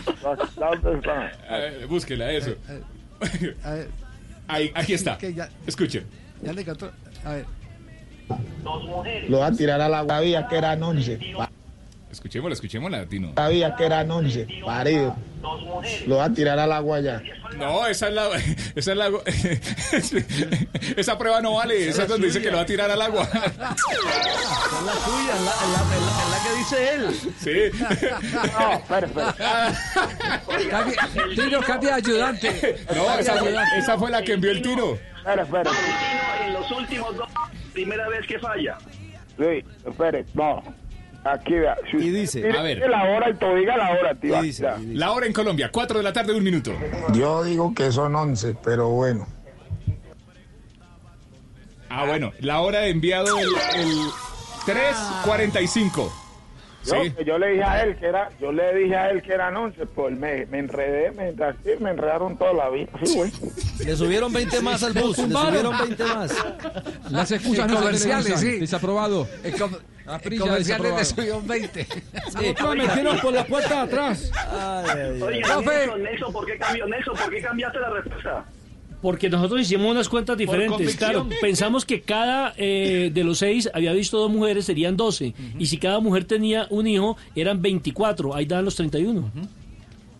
¿dónde 0.56 0.98
está? 0.98 1.32
A 1.48 1.58
ver, 1.58 1.86
búsquela, 1.86 2.32
eso. 2.32 2.54
A 3.62 3.70
ver, 3.72 3.88
Ahí, 4.48 4.72
aquí 4.74 4.94
está. 4.94 5.16
Escuchen. 5.66 6.04
ya 6.42 6.52
le 6.52 6.62
encontró. 6.62 6.90
A 7.24 7.34
ver. 7.34 7.44
Lo 9.28 9.38
va 9.40 9.46
a 9.46 9.52
tirar 9.52 9.80
al 9.80 9.94
agua. 9.94 10.14
Sabía 10.16 10.46
que 10.48 10.56
eran 10.56 10.82
11. 10.82 11.18
Escuchémosla, 12.10 12.54
escuchémosla, 12.54 13.06
Tino. 13.06 13.32
Sabía 13.36 13.74
que 13.76 13.86
eran 13.86 14.10
11. 14.10 14.46
Parido. 14.64 15.16
Lo 16.06 16.16
va 16.16 16.24
a 16.24 16.30
tirar 16.32 16.58
al 16.58 16.72
agua 16.72 17.00
ya. 17.00 17.22
No, 17.56 17.86
esa 17.86 18.08
es 18.08 18.14
la. 18.14 18.28
Esa 18.76 18.92
es 18.92 18.96
la. 18.96 19.10
Esa 20.96 21.18
prueba 21.18 21.40
no 21.40 21.54
vale. 21.54 21.88
Esa 21.88 22.02
es 22.02 22.08
donde 22.08 22.26
dice 22.28 22.40
que 22.42 22.50
lo 22.50 22.56
va 22.58 22.62
a 22.62 22.66
tirar 22.66 22.90
al 22.90 23.00
agua. 23.02 23.22
Es 23.32 23.32
la 23.58 23.74
suya, 23.74 25.34
es 25.34 25.40
la, 25.40 25.54
la- 25.72 25.84
la- 26.00 26.28
la 26.30 26.38
que 26.44 26.52
dice 26.58 26.94
él. 26.94 27.02
Sí. 27.38 27.58
No. 28.52 28.82
Cambia- 30.70 31.08
Tino, 31.34 31.60
cambia 31.60 31.94
ayudante. 31.96 32.76
No, 32.94 33.18
esa 33.18 33.36
fue, 33.36 33.54
esa 33.78 33.98
fue 33.98 34.10
la 34.10 34.22
que 34.22 34.32
envió 34.34 34.50
el 34.50 34.62
Tino. 34.62 34.94
Espera, 35.18 35.42
espera. 35.42 35.70
En 36.46 36.52
los 36.54 36.70
últimos 36.70 37.16
dos, 37.16 37.28
primera 37.82 38.08
vez 38.08 38.26
que 38.26 38.38
falla. 38.38 38.78
Sí, 39.38 39.64
espere. 39.86 40.24
No. 40.34 40.62
Aquí 41.24 41.54
vea. 41.54 41.76
Si 41.90 41.96
Y 41.98 42.10
dice, 42.10 42.38
usted 42.40 42.56
a 42.58 42.62
ver. 42.62 42.78
la 42.88 43.04
hora 43.04 43.28
y 43.30 43.58
diga 43.60 43.76
la 43.76 43.90
hora, 43.90 44.14
tío. 44.14 44.38
Y 44.42 44.46
dice, 44.46 44.66
y 44.78 44.84
dice. 44.86 44.98
La 44.98 45.12
hora 45.12 45.26
en 45.26 45.32
Colombia, 45.32 45.70
4 45.70 45.98
de 45.98 46.02
la 46.04 46.12
tarde, 46.12 46.32
un 46.34 46.42
minuto. 46.44 46.72
Yo 47.12 47.44
digo 47.44 47.74
que 47.74 47.92
son 47.92 48.14
11, 48.14 48.56
pero 48.64 48.88
bueno. 48.88 49.26
Ah, 51.88 52.06
bueno, 52.06 52.32
la 52.40 52.60
hora 52.60 52.80
de 52.80 52.90
enviado 52.90 53.36
el, 53.38 53.48
el 53.76 53.88
3.45. 54.64 56.10
Yo, 56.84 56.94
Sí. 57.04 57.12
yo 57.26 57.38
le 57.38 57.48
dije 57.50 57.64
a 57.64 57.82
él 57.82 57.96
que 57.96 58.06
era, 58.06 58.30
yo 58.40 58.52
le 58.52 58.74
dije 58.74 58.96
a 58.96 59.10
él 59.10 59.22
que 59.22 59.32
eran 59.34 59.54
11, 59.56 59.84
pues 59.86 60.16
me, 60.18 60.46
me 60.46 60.58
enredé, 60.60 61.10
me, 61.12 61.32
me 61.78 61.90
enredaron 61.90 62.38
toda 62.38 62.52
la 62.54 62.70
vida. 62.70 62.88
Sí, 63.04 63.14
güey. 63.16 63.32
Le 63.84 63.96
subieron 63.96 64.32
20 64.32 64.60
más 64.62 64.82
al 64.82 64.92
bus, 64.94 65.18
le 65.18 65.34
subieron 65.34 65.76
20 65.78 66.04
más. 66.04 66.32
Las 67.10 67.30
excusas 67.32 67.66
no 67.68 67.74
se 67.76 67.80
comerciales, 67.82 68.40
sí. 68.40 68.58
Desaprobado. 68.60 69.28
En, 69.44 69.58
com- 69.58 69.72
Aprilla 70.06 70.40
comerciales 70.42 71.16
le 71.16 71.32
un 71.32 71.46
20. 71.46 71.86
Nosotros 72.34 72.76
metieron 72.76 73.18
por 73.20 73.32
la 73.32 73.44
puerta 73.44 73.74
de 73.74 73.80
atrás. 73.80 74.30
Ay, 74.34 74.86
ay, 74.90 75.22
ay. 75.22 75.40
Profe. 75.42 75.76
Nelson, 75.76 76.02
Nelson, 76.02 76.32
¿por 76.32 76.46
qué 76.46 76.58
cambió? 76.58 76.86
Nelson, 76.86 77.16
¿por 77.16 77.30
qué 77.30 77.42
cambiaste 77.42 77.78
la 77.78 77.90
respuesta? 77.90 78.44
Porque 79.02 79.30
nosotros 79.30 79.62
hicimos 79.62 79.90
unas 79.90 80.08
cuentas 80.08 80.36
diferentes. 80.36 80.96
Claro, 80.96 81.26
pensamos 81.40 81.84
que 81.84 82.02
cada 82.02 82.52
eh, 82.56 83.10
de 83.12 83.24
los 83.24 83.38
seis 83.38 83.70
había 83.72 83.92
visto 83.92 84.18
dos 84.18 84.30
mujeres, 84.30 84.66
serían 84.66 84.96
12. 84.96 85.34
Y 85.58 85.66
si 85.66 85.78
cada 85.78 86.00
mujer 86.00 86.24
tenía 86.24 86.66
un 86.70 86.86
hijo, 86.86 87.16
eran 87.34 87.62
24. 87.62 88.34
Ahí 88.34 88.44
dan 88.44 88.64
los 88.64 88.76
31. 88.76 89.30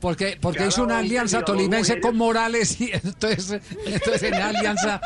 Porque, 0.00 0.38
porque 0.40 0.58
Cada 0.60 0.68
hizo 0.70 0.82
una 0.82 0.98
alianza 0.98 1.44
tolimense 1.44 2.00
con 2.00 2.16
Morales 2.16 2.80
y 2.80 2.90
entonces, 2.90 3.60
entonces 3.84 4.22
en 4.22 4.34
alianza. 4.34 4.98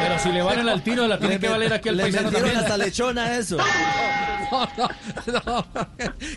Pero 0.00 0.18
si 0.20 0.28
le 0.30 0.40
valen 0.40 0.68
al 0.68 0.84
Tino, 0.84 1.08
la 1.08 1.18
tiene 1.18 1.40
que 1.40 1.48
valer 1.48 1.72
aquí 1.72 1.88
al 1.88 1.96
Le 1.96 2.04
paisano 2.04 2.30
también. 2.30 2.56
hasta 2.56 2.78
lechona 2.78 3.36
eso. 3.38 3.58
No, 4.52 4.68
no, 4.76 5.44
no, 5.46 5.66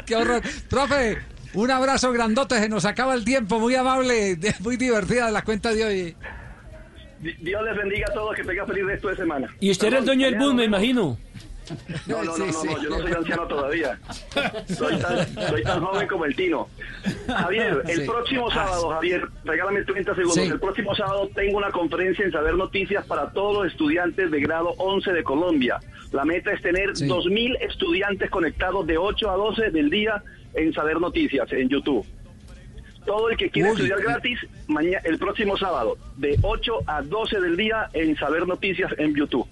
qué 0.06 0.15
horror. 0.15 0.41
Profe, 0.69 1.19
un 1.53 1.69
abrazo 1.72 2.11
grandote, 2.11 2.60
se 2.60 2.69
nos 2.69 2.85
acaba 2.85 3.14
el 3.14 3.23
tiempo, 3.23 3.60
muy 3.60 3.76
amable, 3.76 4.38
muy 4.60 4.77
divertida 4.77 5.30
la 5.30 5.44
cuenta 5.44 5.72
de 5.72 5.85
hoy. 5.85 6.15
Di- 7.23 7.35
Dios 7.39 7.63
les 7.63 7.75
bendiga 7.77 8.05
a 8.09 8.13
todos, 8.13 8.35
que 8.35 8.43
tengan 8.43 8.67
feliz 8.67 8.85
resto 8.85 9.07
de 9.09 9.15
semana. 9.15 9.47
Y 9.59 9.71
usted 9.71 9.87
era 9.87 9.99
el 9.99 10.05
dueño 10.05 10.25
del 10.25 10.35
bus, 10.35 10.53
me 10.53 10.65
imagino. 10.65 11.17
No, 12.07 12.17
no, 12.23 12.23
no, 12.25 12.33
Sí, 12.35 12.43
no, 12.45 12.53
sí. 12.53 12.67
no, 12.67 12.83
yo 12.83 12.89
no 12.89 12.99
soy 12.99 13.11
anciano 13.13 13.47
todavía. 13.47 13.97
Soy 14.67 14.97
tan, 14.97 15.33
soy 15.47 15.63
tan 15.63 15.79
joven 15.81 16.07
como 16.09 16.25
el 16.25 16.35
Tino. 16.35 16.67
Javier, 17.25 17.81
el 17.87 18.01
Sí. 18.01 18.05
próximo 18.05 18.49
Ah, 18.51 18.53
sábado, 18.55 18.89
Javier, 18.89 19.21
regálame 19.45 19.81
30 19.83 20.13
segundos. 20.13 20.35
Sí. 20.43 20.51
El 20.51 20.59
próximo 20.59 20.93
sábado 20.93 21.29
tengo 21.33 21.57
una 21.57 21.71
conferencia 21.71 22.25
en 22.25 22.33
Saber 22.33 22.55
Noticias 22.55 23.05
para 23.05 23.31
todos 23.31 23.63
los 23.63 23.71
estudiantes 23.71 24.29
de 24.29 24.41
grado 24.41 24.71
11 24.77 25.13
de 25.13 25.23
Colombia. 25.23 25.79
La 26.11 26.25
meta 26.25 26.51
es 26.51 26.61
tener 26.61 26.97
Sí. 26.97 27.07
2.000 27.07 27.55
estudiantes 27.61 28.29
conectados 28.29 28.85
de 28.85 28.97
8 28.97 29.31
a 29.31 29.35
12 29.37 29.71
del 29.71 29.89
día 29.89 30.21
en 30.55 30.73
Saber 30.73 30.99
Noticias, 30.99 31.49
en 31.53 31.69
YouTube. 31.69 32.05
Todo 33.05 33.30
el 33.30 33.38
que 33.38 33.49
quiera 33.49 33.69
Uy, 33.69 33.75
estudiar 33.75 34.01
gratis, 34.01 34.39
mañana, 34.67 35.01
el 35.03 35.17
próximo 35.17 35.57
sábado, 35.57 35.97
de 36.17 36.38
8 36.41 36.80
a 36.88 37.01
12 37.01 37.39
del 37.39 37.57
día 37.57 37.89
en 37.93 38.15
Saber 38.15 38.47
Noticias 38.47 38.91
en 38.97 39.13
YouTube. 39.13 39.47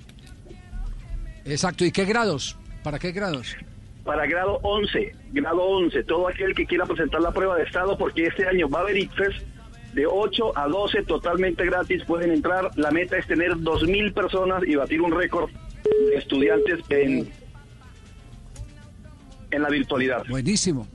Exacto, 1.45 1.84
¿y 1.84 1.91
qué 1.91 2.06
grados? 2.06 2.57
¿Para 2.84 2.99
qué 2.99 3.11
grados? 3.11 3.56
para 4.03 4.26
grado 4.26 4.60
11, 4.64 5.15
grado 5.32 5.61
11, 5.61 6.03
todo 6.03 6.28
aquel 6.28 6.56
que 6.56 6.65
quiera 6.65 6.86
presentar 6.86 7.22
la 7.22 7.32
prueba 7.32 7.56
de 7.57 7.64
estado, 7.64 7.98
porque 7.98 8.26
este 8.26 8.48
año 8.48 8.68
va 8.69 8.80
a 8.80 8.82
haber 8.84 8.98
ICFES, 8.98 9.36
de 9.94 10.06
8 10.06 10.57
a 10.57 10.68
12 10.68 11.03
totalmente 11.03 11.65
gratis, 11.65 12.03
pueden 12.06 12.32
entrar. 12.32 12.72
La 12.78 12.91
meta 12.91 13.18
es 13.18 13.28
tener 13.28 13.52
2.000 13.52 14.14
personas 14.14 14.64
y 14.65 14.76
batir 14.76 15.02
un 15.02 15.11
récord 15.11 15.49
de 15.84 16.15
estudiantes 16.15 16.80
en, 16.90 17.30
en 19.52 19.61
la 19.61 19.69
virtualidad. 19.69 20.26
Buenísimo. 20.30 20.88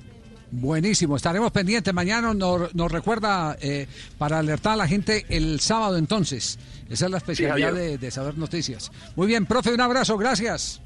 Buenísimo, 0.58 1.16
estaremos 1.16 1.52
pendientes. 1.52 1.92
Mañana 1.92 2.32
nos, 2.32 2.74
nos 2.74 2.90
recuerda 2.90 3.58
eh, 3.60 3.86
para 4.16 4.38
alertar 4.38 4.72
a 4.72 4.76
la 4.76 4.88
gente 4.88 5.26
el 5.28 5.60
sábado 5.60 5.98
entonces. 5.98 6.58
Esa 6.88 7.04
es 7.04 7.10
la 7.10 7.18
especialidad 7.18 7.74
de, 7.74 7.98
de 7.98 8.10
saber 8.10 8.38
noticias. 8.38 8.90
Muy 9.16 9.26
bien, 9.26 9.44
profe, 9.44 9.74
un 9.74 9.80
abrazo, 9.82 10.16
gracias. 10.16 10.80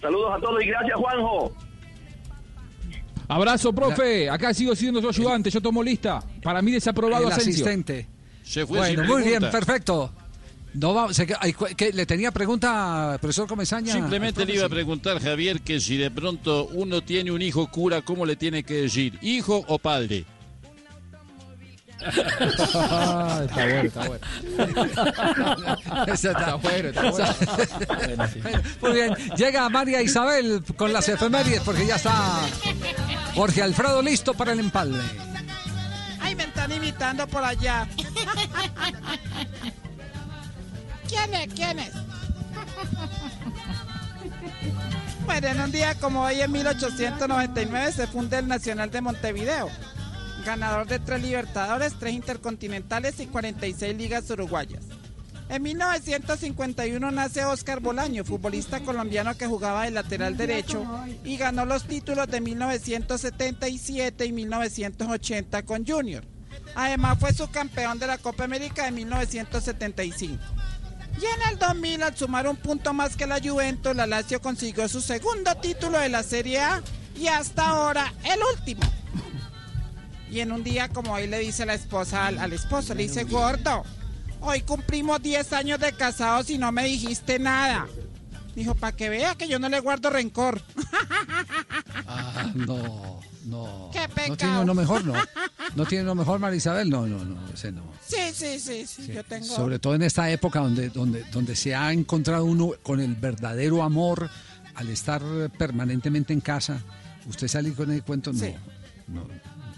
Saludos 0.00 0.34
a 0.36 0.40
todos 0.40 0.62
y 0.62 0.66
gracias, 0.68 0.94
Juanjo. 0.96 1.52
Abrazo, 3.26 3.72
profe. 3.72 4.30
Acá 4.30 4.54
sigo 4.54 4.76
siendo 4.76 5.00
su 5.00 5.08
ayudante. 5.08 5.50
Yo 5.50 5.60
tomo 5.60 5.82
lista. 5.82 6.22
Para 6.40 6.62
mí 6.62 6.70
desaprobado 6.70 7.26
El 7.26 7.32
Asensio. 7.32 7.64
asistente. 7.64 8.06
Se 8.44 8.64
fue 8.64 8.78
Bueno, 8.78 9.04
muy 9.04 9.22
bien, 9.24 9.40
perfecto. 9.50 10.12
No 10.74 10.92
va- 10.92 11.14
se 11.14 11.24
que- 11.26 11.36
ay, 11.40 11.52
cu- 11.52 11.66
que 11.76 11.92
¿Le 11.92 12.04
tenía 12.04 12.32
pregunta, 12.32 13.16
profesor 13.20 13.46
Comesaña? 13.46 13.92
Simplemente 13.92 14.44
le 14.44 14.54
iba 14.56 14.66
a 14.66 14.68
preguntar, 14.68 15.20
Javier, 15.22 15.60
que 15.60 15.78
si 15.80 15.96
de 15.96 16.10
pronto 16.10 16.66
uno 16.72 17.00
tiene 17.02 17.30
un 17.30 17.40
hijo 17.42 17.68
cura, 17.70 18.02
¿cómo 18.02 18.26
le 18.26 18.34
tiene 18.36 18.64
que 18.64 18.74
decir? 18.82 19.16
¿Hijo 19.22 19.64
o 19.68 19.78
padre? 19.78 20.24
Ah, 22.74 23.42
está 23.44 23.64
bueno, 23.64 23.82
está 23.82 24.06
bueno. 24.08 24.26
Esa 26.12 26.30
Está 26.32 26.54
bueno, 26.56 26.88
está 26.88 27.10
bueno. 27.10 27.34
Muy 28.82 28.92
bien, 28.92 29.14
llega 29.36 29.68
María 29.70 30.02
Isabel 30.02 30.62
con 30.76 30.92
las 30.92 31.08
efemérides 31.08 31.60
porque 31.60 31.86
ya 31.86 31.96
está 31.96 32.40
Jorge 33.34 33.62
Alfredo 33.62 34.02
listo 34.02 34.34
para 34.34 34.52
el 34.52 34.60
empalme. 34.60 34.98
Ay, 36.20 36.34
me 36.34 36.42
están 36.44 36.72
imitando 36.72 37.26
por 37.28 37.44
allá. 37.44 37.86
¿Quién 41.08 41.34
es? 41.34 41.54
¿Quién 41.54 41.78
es? 41.78 41.92
Bueno, 45.26 45.48
en 45.48 45.60
un 45.60 45.72
día 45.72 45.94
como 45.94 46.22
hoy, 46.22 46.40
en 46.40 46.52
1899, 46.52 47.92
se 47.92 48.06
funda 48.06 48.38
el 48.38 48.46
Nacional 48.46 48.90
de 48.90 49.00
Montevideo. 49.00 49.70
Ganador 50.44 50.86
de 50.86 50.98
tres 50.98 51.22
Libertadores, 51.22 51.94
tres 51.98 52.12
Intercontinentales 52.12 53.18
y 53.20 53.26
46 53.26 53.96
ligas 53.96 54.28
uruguayas. 54.30 54.84
En 55.48 55.62
1951 55.62 57.10
nace 57.10 57.44
Oscar 57.44 57.80
Bolaño, 57.80 58.24
futbolista 58.24 58.80
colombiano 58.80 59.36
que 59.36 59.46
jugaba 59.46 59.84
de 59.84 59.90
lateral 59.90 60.36
derecho 60.36 60.84
y 61.22 61.36
ganó 61.36 61.66
los 61.66 61.84
títulos 61.84 62.28
de 62.28 62.40
1977 62.40 64.26
y 64.26 64.32
1980 64.32 65.62
con 65.64 65.86
Junior. 65.86 66.24
Además 66.74 67.18
fue 67.18 67.32
subcampeón 67.32 67.98
de 67.98 68.06
la 68.06 68.18
Copa 68.18 68.44
América 68.44 68.84
de 68.84 68.92
1975. 68.92 70.42
Y 71.20 71.24
en 71.24 71.52
el 71.52 71.58
2000, 71.58 72.02
al 72.02 72.16
sumar 72.16 72.48
un 72.48 72.56
punto 72.56 72.92
más 72.92 73.16
que 73.16 73.26
la 73.26 73.40
Juventus, 73.40 73.94
la 73.94 74.06
Lazio 74.06 74.40
consiguió 74.40 74.88
su 74.88 75.00
segundo 75.00 75.54
título 75.56 75.98
de 75.98 76.08
la 76.08 76.22
Serie 76.22 76.60
A 76.60 76.82
y 77.16 77.28
hasta 77.28 77.68
ahora 77.68 78.12
el 78.24 78.40
último. 78.58 78.82
Y 80.30 80.40
en 80.40 80.50
un 80.50 80.64
día 80.64 80.88
como 80.88 81.12
hoy 81.12 81.28
le 81.28 81.38
dice 81.38 81.64
la 81.64 81.74
esposa 81.74 82.26
al, 82.26 82.38
al 82.38 82.52
esposo, 82.52 82.94
le 82.94 83.04
dice, 83.04 83.24
gordo, 83.24 83.84
hoy 84.40 84.62
cumplimos 84.62 85.22
10 85.22 85.52
años 85.52 85.78
de 85.78 85.92
casados 85.92 86.50
y 86.50 86.58
no 86.58 86.72
me 86.72 86.84
dijiste 86.84 87.38
nada. 87.38 87.86
Dijo, 88.54 88.74
para 88.74 88.96
que 88.96 89.08
vea 89.08 89.34
que 89.34 89.48
yo 89.48 89.58
no 89.58 89.68
le 89.68 89.80
guardo 89.80 90.10
rencor. 90.10 90.62
Ah, 92.06 92.52
no, 92.54 93.20
no. 93.46 93.90
Qué 93.92 94.00
¿No 94.00 94.14
tiene 94.14 94.30
pecado. 94.36 94.62
uno 94.62 94.74
mejor? 94.74 95.04
No. 95.04 95.14
¿No 95.74 95.86
tiene 95.86 96.04
uno 96.04 96.14
mejor, 96.14 96.38
María 96.38 96.58
Isabel? 96.58 96.90
No, 96.90 97.06
no, 97.06 97.24
no, 97.24 97.48
ese 97.52 97.72
no. 97.72 97.82
Sí, 98.06 98.16
sí, 98.32 98.60
sí, 98.60 98.86
sí, 98.86 99.06
yo 99.12 99.24
tengo... 99.24 99.46
Sobre 99.46 99.78
todo 99.78 99.94
en 99.94 100.02
esta 100.02 100.30
época 100.30 100.60
donde, 100.60 100.90
donde, 100.90 101.24
donde 101.32 101.56
se 101.56 101.74
ha 101.74 101.92
encontrado 101.92 102.44
uno 102.44 102.72
con 102.82 103.00
el 103.00 103.14
verdadero 103.14 103.82
amor 103.82 104.28
al 104.74 104.88
estar 104.90 105.22
permanentemente 105.56 106.32
en 106.32 106.40
casa. 106.40 106.82
¿Usted 107.26 107.48
sale 107.48 107.72
con 107.72 107.90
el 107.90 108.02
cuento? 108.02 108.32
No. 108.32 108.38
Sí. 108.38 108.54
no. 109.08 109.26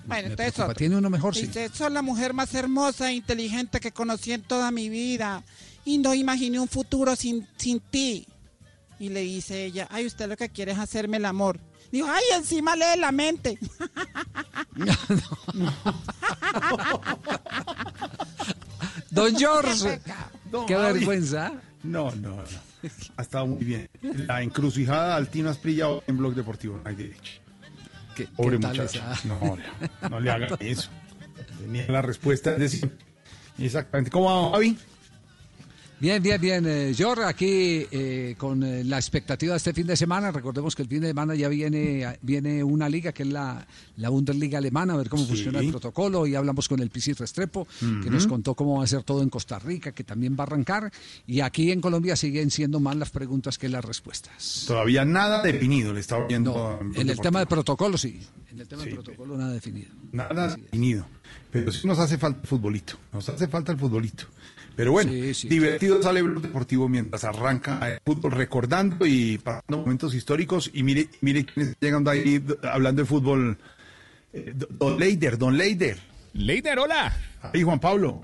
Bueno, 0.07 0.29
entonces 0.29 0.55
preocupa. 0.55 0.75
¿Tiene 0.75 0.97
uno 0.97 1.11
mejor? 1.11 1.35
Sí. 1.35 1.47
Dice, 1.47 1.71
la 1.91 2.03
mujer 2.03 2.35
más 2.35 2.55
hermosa 2.55 3.11
e 3.11 3.15
inteligente 3.15 3.81
que 3.81 3.93
conocí 3.93 4.33
en 4.33 4.43
toda 4.43 4.71
mi 4.71 4.89
vida 4.89 5.43
y 5.85 5.99
no 5.99 6.15
imaginé 6.15 6.59
un 6.61 6.69
futuro 6.69 7.15
sin, 7.17 7.47
sin 7.57 7.81
ti. 7.81 8.27
Y 8.99 9.11
le 9.11 9.21
dice 9.21 9.65
ella, 9.65 9.87
ay, 9.91 10.07
usted 10.07 10.29
lo 10.29 10.37
que 10.37 10.49
quiere 10.49 10.73
es 10.73 10.79
hacerme 10.79 11.19
el 11.19 11.25
amor. 11.27 11.61
Dijo, 11.93 12.09
ay, 12.11 12.23
encima 12.35 12.75
lee 12.77 12.99
la 12.99 13.13
mente. 13.13 13.59
Don 19.11 19.35
George, 19.37 20.01
No, 20.51 20.67
qué 20.67 20.77
vergüenza. 20.77 21.53
No, 21.83 22.11
no, 22.17 22.37
no. 22.37 22.45
Ha 23.17 23.23
estado 23.23 23.47
muy 23.47 23.65
bien. 23.65 23.89
La 24.03 24.43
encrucijada 24.43 25.17
Altino 25.17 25.51
Asprilla 25.51 25.87
en 26.07 26.17
Blog 26.19 26.35
Deportivo. 26.35 26.81
No 26.83 26.89
hay 26.89 26.97
derecho. 26.97 27.33
¿Qué, 28.15 28.27
Pobre 28.29 28.57
qué 28.57 28.63
tal 28.63 28.77
muchacho. 28.77 28.99
esa? 28.99 29.29
No, 29.29 29.41
no, 29.41 30.09
no 30.09 30.21
le 30.21 30.31
hagan 30.31 30.57
eso. 30.61 30.89
Tenía 31.61 31.87
la 31.89 32.03
respuesta 32.03 32.53
de 32.55 32.69
siempre. 32.69 32.99
Exactamente. 33.59 34.11
¿Cómo 34.11 34.51
va, 34.51 34.57
Javi? 34.57 34.79
Bien, 35.99 36.23
bien, 36.23 36.39
bien. 36.39 36.65
Eh, 36.67 36.93
George, 36.95 37.25
aquí 37.25 37.87
eh, 37.91 38.35
con 38.37 38.63
eh, 38.63 38.85
la 38.85 38.99
expectativa 38.99 39.53
de 39.55 39.57
este 39.57 39.73
fin 39.73 39.87
de 39.87 39.97
semana. 39.97 40.31
Recordemos 40.31 40.77
que 40.77 40.83
el 40.83 40.89
fin 40.89 41.01
de 41.01 41.07
semana 41.09 41.35
ya 41.35 41.49
viene, 41.49 42.19
viene 42.21 42.63
una 42.63 42.87
liga 42.91 43.13
que 43.13 43.23
es 43.23 43.31
la, 43.31 43.67
la 43.97 44.11
Bundesliga 44.11 44.59
alemana, 44.59 44.93
a 44.93 44.97
ver 44.99 45.09
cómo 45.09 45.23
Sí. 45.23 45.31
funciona 45.31 45.61
el 45.61 45.71
protocolo. 45.71 46.27
Y 46.27 46.35
hablamos 46.35 46.69
con 46.69 46.81
el 46.81 46.91
Pisi 46.91 47.15
Restrepo, 47.15 47.67
que 48.03 48.11
nos 48.11 48.27
contó 48.27 48.55
cómo 48.55 48.77
va 48.79 48.85
a 48.85 48.87
ser 48.87 49.05
todo 49.05 49.23
en 49.23 49.31
Costa 49.31 49.59
Rica, 49.59 49.93
que 49.93 50.05
también 50.05 50.35
va 50.39 50.45
a 50.45 50.47
arrancar. 50.49 50.93
Y 51.27 51.41
aquí 51.41 51.73
en 51.73 51.81
Colombia 51.81 52.15
siguen 52.15 52.51
siendo 52.51 52.79
más 52.79 52.95
las 52.97 53.09
preguntas 53.09 53.57
que 53.57 53.71
las 53.71 53.83
respuestas. 53.83 54.65
Todavía 54.67 55.07
nada 55.07 55.43
definido. 55.43 55.95
Le 55.95 56.01
estaba 56.01 56.27
viendo. 56.27 56.53
No, 56.53 56.79
Blog 56.79 57.01
en 57.01 57.09
el 57.09 57.19
tema 57.21 57.39
de 57.39 57.47
protocolo 57.47 57.97
sí. 57.97 58.21
En 58.53 58.61
el 58.61 58.69
tema 58.69 58.83
Sí, 58.83 58.91
de 58.91 58.95
protocolo 58.97 59.37
nada 59.39 59.53
definido. 59.53 59.89
Nada 60.13 60.55
definido. 60.57 61.07
Pero 61.51 61.73
sí 61.73 61.87
nos 61.87 61.99
hace 61.99 62.19
falta 62.19 62.41
el 62.43 62.47
futbolito. 62.47 62.99
Nos 63.15 63.27
hace 63.31 63.49
falta 63.49 63.73
el 63.73 63.79
futbolito. 63.79 64.25
Pero 64.77 64.93
bueno, 64.93 65.11
Sí, 65.11 65.33
sí. 65.35 65.49
divertido 65.49 66.03
sale 66.03 66.21
Blog 66.23 66.43
Deportivo 66.43 66.87
mientras 66.89 67.25
arranca 67.25 67.81
el 67.91 67.99
fútbol 68.05 68.33
recordando 68.33 69.07
y 69.07 69.39
pasando 69.39 69.79
momentos 69.79 70.15
históricos. 70.15 70.71
Y 70.75 70.83
mire, 70.83 71.09
mire 71.23 71.47
quiénes 71.47 71.75
llegando 71.81 72.11
ahí 72.11 72.45
hablando 72.63 73.03
de 73.03 73.07
fútbol. 73.07 73.57
Eh, 74.35 74.53
Don 74.55 74.99
Leider, 74.99 75.39
Don 75.39 75.57
Leider. 75.57 75.97
Leider, 76.35 76.79
hola. 76.79 77.17
Ahí 77.41 77.63
Juan 77.63 77.81
Pablo. 77.81 78.23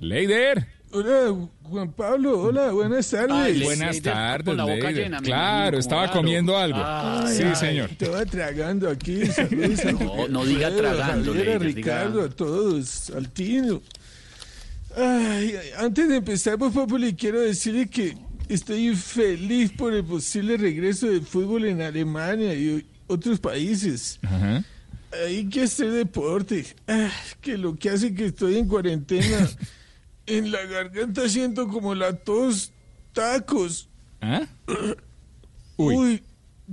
Leider. 0.00 0.66
Hola, 0.94 1.48
Juan 1.62 1.92
Pablo. 1.92 2.40
Hola, 2.40 2.70
buenas 2.72 3.10
tardes. 3.10 3.62
Buenas 3.62 4.00
tardes, 4.02 4.44
con 4.46 4.56
la 4.56 4.64
boca 4.64 4.74
Leider. 4.90 5.04
llena, 5.04 5.20
Claro, 5.20 5.78
estaba 5.78 6.10
comiendo 6.10 6.56
algo. 6.56 6.78
Ay, 6.82 7.36
sí, 7.36 7.42
ay, 7.44 7.54
señor. 7.56 7.90
Estaba 7.90 8.24
tragando 8.26 8.88
aquí. 8.90 9.24
Saludos 9.26 9.84
No, 10.00 10.28
no 10.28 10.44
diga 10.44 10.74
tragando, 10.74 11.32
Javier, 11.34 11.46
Leider, 11.46 11.60
diga- 11.62 11.74
Ricardo, 11.74 12.22
a 12.22 12.28
todos, 12.30 13.10
al 13.10 13.28
Tino. 13.30 13.80
Ay, 14.96 15.56
ay, 15.56 15.70
antes 15.78 16.08
de 16.08 16.16
empezar, 16.16 16.58
favor, 16.58 17.00
le 17.00 17.14
quiero 17.14 17.40
decirle 17.40 17.88
que 17.88 18.16
estoy 18.48 18.94
feliz 18.94 19.72
por 19.72 19.94
el 19.94 20.04
posible 20.04 20.56
regreso 20.56 21.06
del 21.06 21.22
fútbol 21.22 21.64
en 21.64 21.80
Alemania 21.80 22.54
y 22.54 22.86
otros 23.06 23.40
países. 23.40 24.18
Ajá. 24.22 24.64
Hay 25.26 25.46
que 25.48 25.62
hacer 25.62 25.90
deporte. 25.90 26.66
Ah, 26.86 27.10
que 27.40 27.58
lo 27.58 27.76
que 27.76 27.90
hace 27.90 28.14
que 28.14 28.26
estoy 28.26 28.56
en 28.56 28.68
cuarentena. 28.68 29.48
en 30.26 30.50
la 30.50 30.64
garganta 30.64 31.28
siento 31.28 31.68
como 31.68 31.94
la 31.94 32.14
tos 32.14 32.72
tacos. 33.12 33.88
¿Ah? 34.20 34.46
Uy, 35.76 36.22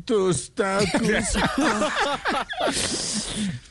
tos 0.06 0.52
tacos. 0.54 1.02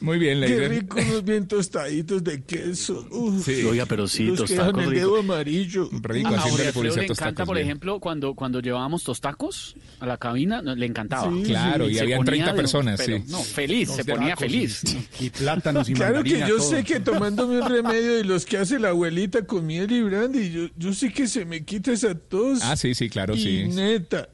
Muy 0.01 0.19
bien, 0.19 0.41
Qué 0.41 0.47
Leider. 0.49 0.71
rico 0.71 0.99
unos 1.01 1.25
bien 1.25 1.47
tostaditos 1.49 2.23
de 2.25 2.43
queso. 2.43 3.07
Uf, 3.11 3.45
Sí. 3.45 3.63
Oiga, 3.65 3.87
pero 3.87 4.07
sí, 4.07 4.25
los 4.27 4.43
que 4.43 4.57
tostacos 4.57 4.85
el 4.85 4.91
rico. 4.91 5.01
dedo 5.01 5.17
amarillo. 5.19 5.89
Rico, 6.03 6.29
A 6.29 6.39
haciéndole 6.39 6.41
Jorge 6.41 6.49
Alfredo 6.67 6.73
publicidad 6.75 7.01
le 7.03 7.07
encanta, 7.07 7.25
tacos, 7.33 7.47
por 7.47 7.57
bien. 7.57 7.67
ejemplo, 7.67 8.01
cuando, 8.01 8.35
cuando 8.35 8.61
llevábamos 8.61 9.05
tostacos 9.05 9.75
a 10.01 10.07
la 10.07 10.17
cabina, 10.17 10.63
no, 10.63 10.75
le 10.75 10.87
encantaba. 10.87 11.31
Sí, 11.33 11.43
Claro, 11.45 11.89
y 11.89 11.95
Se 11.95 12.03
habían 12.03 12.19
ponía 12.19 12.33
30 12.45 12.53
de- 12.53 12.57
personas, 12.57 13.01
pero, 13.05 13.19
sí. 13.19 13.25
No, 13.29 13.43
feliz, 13.43 13.91
se 13.91 14.05
ponía 14.05 14.37
feliz. 14.37 14.83
Y 15.21 15.31
plátanos 15.31 15.89
y 15.89 15.95
Claro 15.95 16.23
que 16.23 16.39
yo 16.41 16.57
todo. 16.59 16.71
sé 16.71 16.85
que 16.85 17.01
tomándome 17.01 17.61
un 17.61 17.69
remedio 17.69 18.15
de 18.17 18.25
los 18.25 18.47
que 18.47 18.59
hace 18.59 18.79
la 18.79 18.91
abuelita 18.91 19.45
con 19.47 19.67
miel 19.67 19.91
y 19.91 20.03
brandy, 20.03 20.51
yo, 20.51 20.67
yo 20.77 20.93
sé 20.93 21.13
que 21.13 21.27
se 21.27 21.45
me 21.45 21.65
quita 21.65 21.93
esa 21.93 22.15
tos. 22.15 22.61
Ah, 22.63 22.77
sí, 22.77 22.95
sí, 22.95 23.09
claro, 23.09 23.35
y 23.35 23.41
sí. 23.41 23.65
neta. 23.69 24.29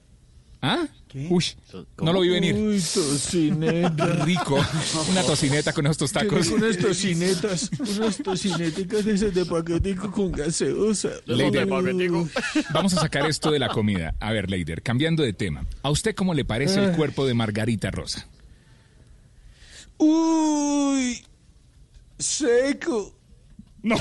¿Ah? 0.66 0.88
Uy, 1.28 1.44
no 1.98 2.10
lo 2.10 2.20
vi 2.22 2.30
venir. 2.30 2.54
Uy, 2.54 2.80
tocineta. 2.80 4.06
Rico. 4.24 4.58
Una 5.10 5.22
tocineta 5.22 5.74
con 5.74 5.86
estos 5.86 6.10
tacos. 6.10 6.48
unas 6.48 6.78
tocinetas, 6.78 7.70
unas 7.78 8.16
tocinéticas 8.16 9.04
de 9.04 9.12
esas 9.12 9.34
de 9.34 9.44
paquetico 9.44 10.10
con 10.10 10.32
gaseosa. 10.32 11.10
Leider, 11.26 11.66
vamos 11.66 12.94
a 12.94 13.00
sacar 13.00 13.26
esto 13.28 13.50
de 13.50 13.58
la 13.58 13.68
comida. 13.68 14.14
A 14.20 14.32
ver, 14.32 14.48
Leider, 14.48 14.80
cambiando 14.80 15.22
de 15.22 15.34
tema. 15.34 15.66
¿A 15.82 15.90
usted 15.90 16.14
cómo 16.14 16.32
le 16.32 16.46
parece 16.46 16.82
el 16.82 16.92
cuerpo 16.92 17.26
de 17.26 17.34
Margarita 17.34 17.90
Rosa? 17.90 18.26
Uy, 19.98 21.22
seco. 22.18 23.14
No, 23.84 23.96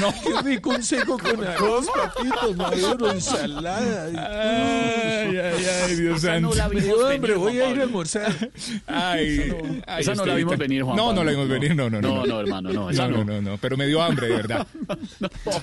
no. 0.00 0.14
Qué 0.22 0.42
rico 0.42 0.70
un 0.70 0.82
seco 0.82 1.18
con 1.18 1.44
arroz, 1.44 1.86
papitos, 1.94 2.56
maduro, 2.56 3.10
ensalada. 3.12 4.04
Ay, 4.06 5.36
ay, 5.36 5.66
ay, 5.84 5.94
Dios 5.96 6.24
Esa 6.24 6.40
no 6.40 6.54
santo. 6.54 6.56
la 6.56 6.68
vimos 6.68 7.04
hambre, 7.04 7.34
voy 7.36 7.60
a 7.60 7.70
ir 7.70 7.80
a 7.80 7.82
almorzar. 7.82 8.50
Ay, 8.86 9.52
ay, 9.86 10.00
Esa 10.00 10.14
no 10.14 10.24
la 10.24 10.34
vimos 10.36 10.56
venir, 10.56 10.82
Juan 10.84 10.96
No, 10.96 11.12
no 11.12 11.22
la 11.22 11.32
vimos 11.32 11.48
venir, 11.50 11.76
no, 11.76 11.90
no, 11.90 12.00
no. 12.00 12.16
No, 12.16 12.26
no, 12.26 12.40
hermano, 12.40 12.72
no, 12.72 12.88
esa 12.88 13.08
no, 13.08 13.18
no. 13.18 13.24
no, 13.24 13.42
no, 13.42 13.58
pero 13.58 13.76
me 13.76 13.86
dio 13.86 14.02
hambre, 14.02 14.28
de 14.28 14.36
verdad. 14.36 14.66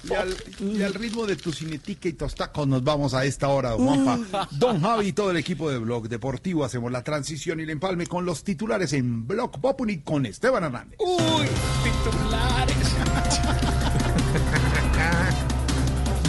Y 0.04 0.14
al, 0.14 0.36
y 0.60 0.84
al 0.84 0.94
ritmo 0.94 1.26
de 1.26 1.36
tu 1.36 1.52
cinetica 1.52 2.08
y 2.08 2.14
tostacos 2.14 2.68
nos 2.68 2.84
vamos 2.84 3.14
a 3.16 3.26
esta 3.26 3.48
hora, 3.48 3.72
Juanpa. 3.72 4.48
Don 4.52 4.82
Javi 4.82 5.08
y 5.08 5.14
todo 5.14 5.32
el 5.32 5.38
equipo 5.38 5.70
de 5.72 5.80
Blog 5.80 6.10
Deportivo 6.10 6.64
hacemos 6.64 6.92
la 6.92 7.04
transición 7.04 7.60
y 7.60 7.64
el 7.64 7.70
empalme 7.72 8.06
con 8.06 8.24
los 8.26 8.44
titulares 8.44 8.94
en 8.94 9.26
Blog 9.28 9.60
Populi 9.60 10.02
con 10.02 10.26
Esteban 10.28 10.64
Hernández. 10.64 11.00
Uy, 11.00 11.48
titulares. 11.84 12.78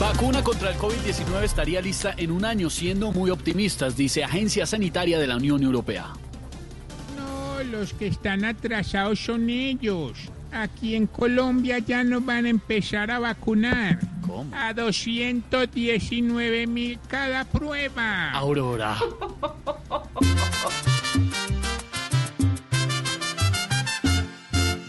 Vacuna 0.05 0.45
contra 0.45 0.71
el 0.71 0.77
COVID-19 0.77 1.45
estaría 1.45 1.81
lista 1.81 2.13
en 2.19 2.31
un 2.31 2.45
año, 2.45 2.69
siendo 2.69 3.11
muy 3.11 3.31
optimistas, 3.31 3.97
dice 3.97 4.23
Agencia 4.23 4.67
Sanitaria 4.67 5.19
de 5.19 5.27
la 5.27 5.37
Unión 5.37 5.63
Europea. 5.63 6.13
No, 7.17 7.65
los 7.65 7.95
que 7.95 8.09
están 8.09 8.45
atrasados 8.45 9.19
son 9.19 9.49
ellos. 9.49 10.19
Aquí 10.53 10.95
en 10.95 11.07
Colombia 11.07 11.79
ya 11.79 12.05
nos 12.05 12.23
van 12.23 12.45
a 12.45 12.51
empezar 12.51 13.11
a 13.11 13.19
vacunar. 13.19 13.99
¿Cómo? 14.27 14.55
A 14.55 14.75
219 14.75 16.67
mil 16.67 16.99
cada 17.09 17.47
prueba. 17.47 18.31
Aurora. 18.33 18.99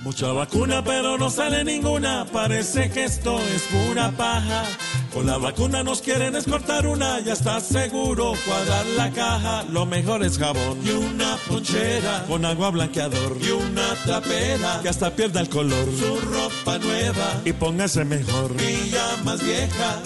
Mucha 0.04 0.32
vacuna, 0.34 0.84
pero 0.84 1.18
no 1.18 1.30
sale 1.30 1.64
ninguna. 1.64 2.26
Parece 2.26 2.92
que 2.92 3.06
esto 3.06 3.40
es 3.40 3.64
pura 3.64 4.12
paja. 4.12 4.66
Con 5.16 5.28
la 5.28 5.38
vacuna 5.38 5.82
nos 5.82 6.02
quieren 6.02 6.36
escortar 6.36 6.86
una. 6.86 7.22
Ya 7.22 7.32
está 7.32 7.62
seguro 7.62 8.34
cuadrar 8.46 8.86
la 8.98 9.10
caja. 9.12 9.64
Lo 9.72 9.86
mejor 9.86 10.22
es 10.26 10.38
jabón 10.38 10.78
y 10.86 10.90
una 10.90 11.38
ponchera 11.48 12.26
con 12.28 12.44
agua 12.44 12.70
blanqueador 12.72 13.38
y 13.42 13.50
una 13.50 13.96
trapera 14.04 14.82
que 14.82 14.90
hasta 14.90 15.16
pierda 15.16 15.40
el 15.40 15.48
color. 15.48 15.88
Su 15.98 16.20
ropa 16.20 16.78
nueva 16.80 17.42
y 17.46 17.54
póngase 17.54 18.04
mejor. 18.04 18.52
Y 18.60 18.90
ya 18.90 19.24
más 19.24 19.42
viejas. 19.42 20.02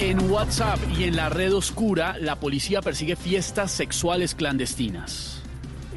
En 0.00 0.30
WhatsApp 0.30 0.78
y 0.98 1.04
en 1.04 1.16
la 1.16 1.28
red 1.28 1.54
oscura, 1.54 2.16
la 2.18 2.40
policía 2.40 2.80
persigue 2.80 3.16
fiestas 3.16 3.70
sexuales 3.70 4.34
clandestinas. 4.34 5.33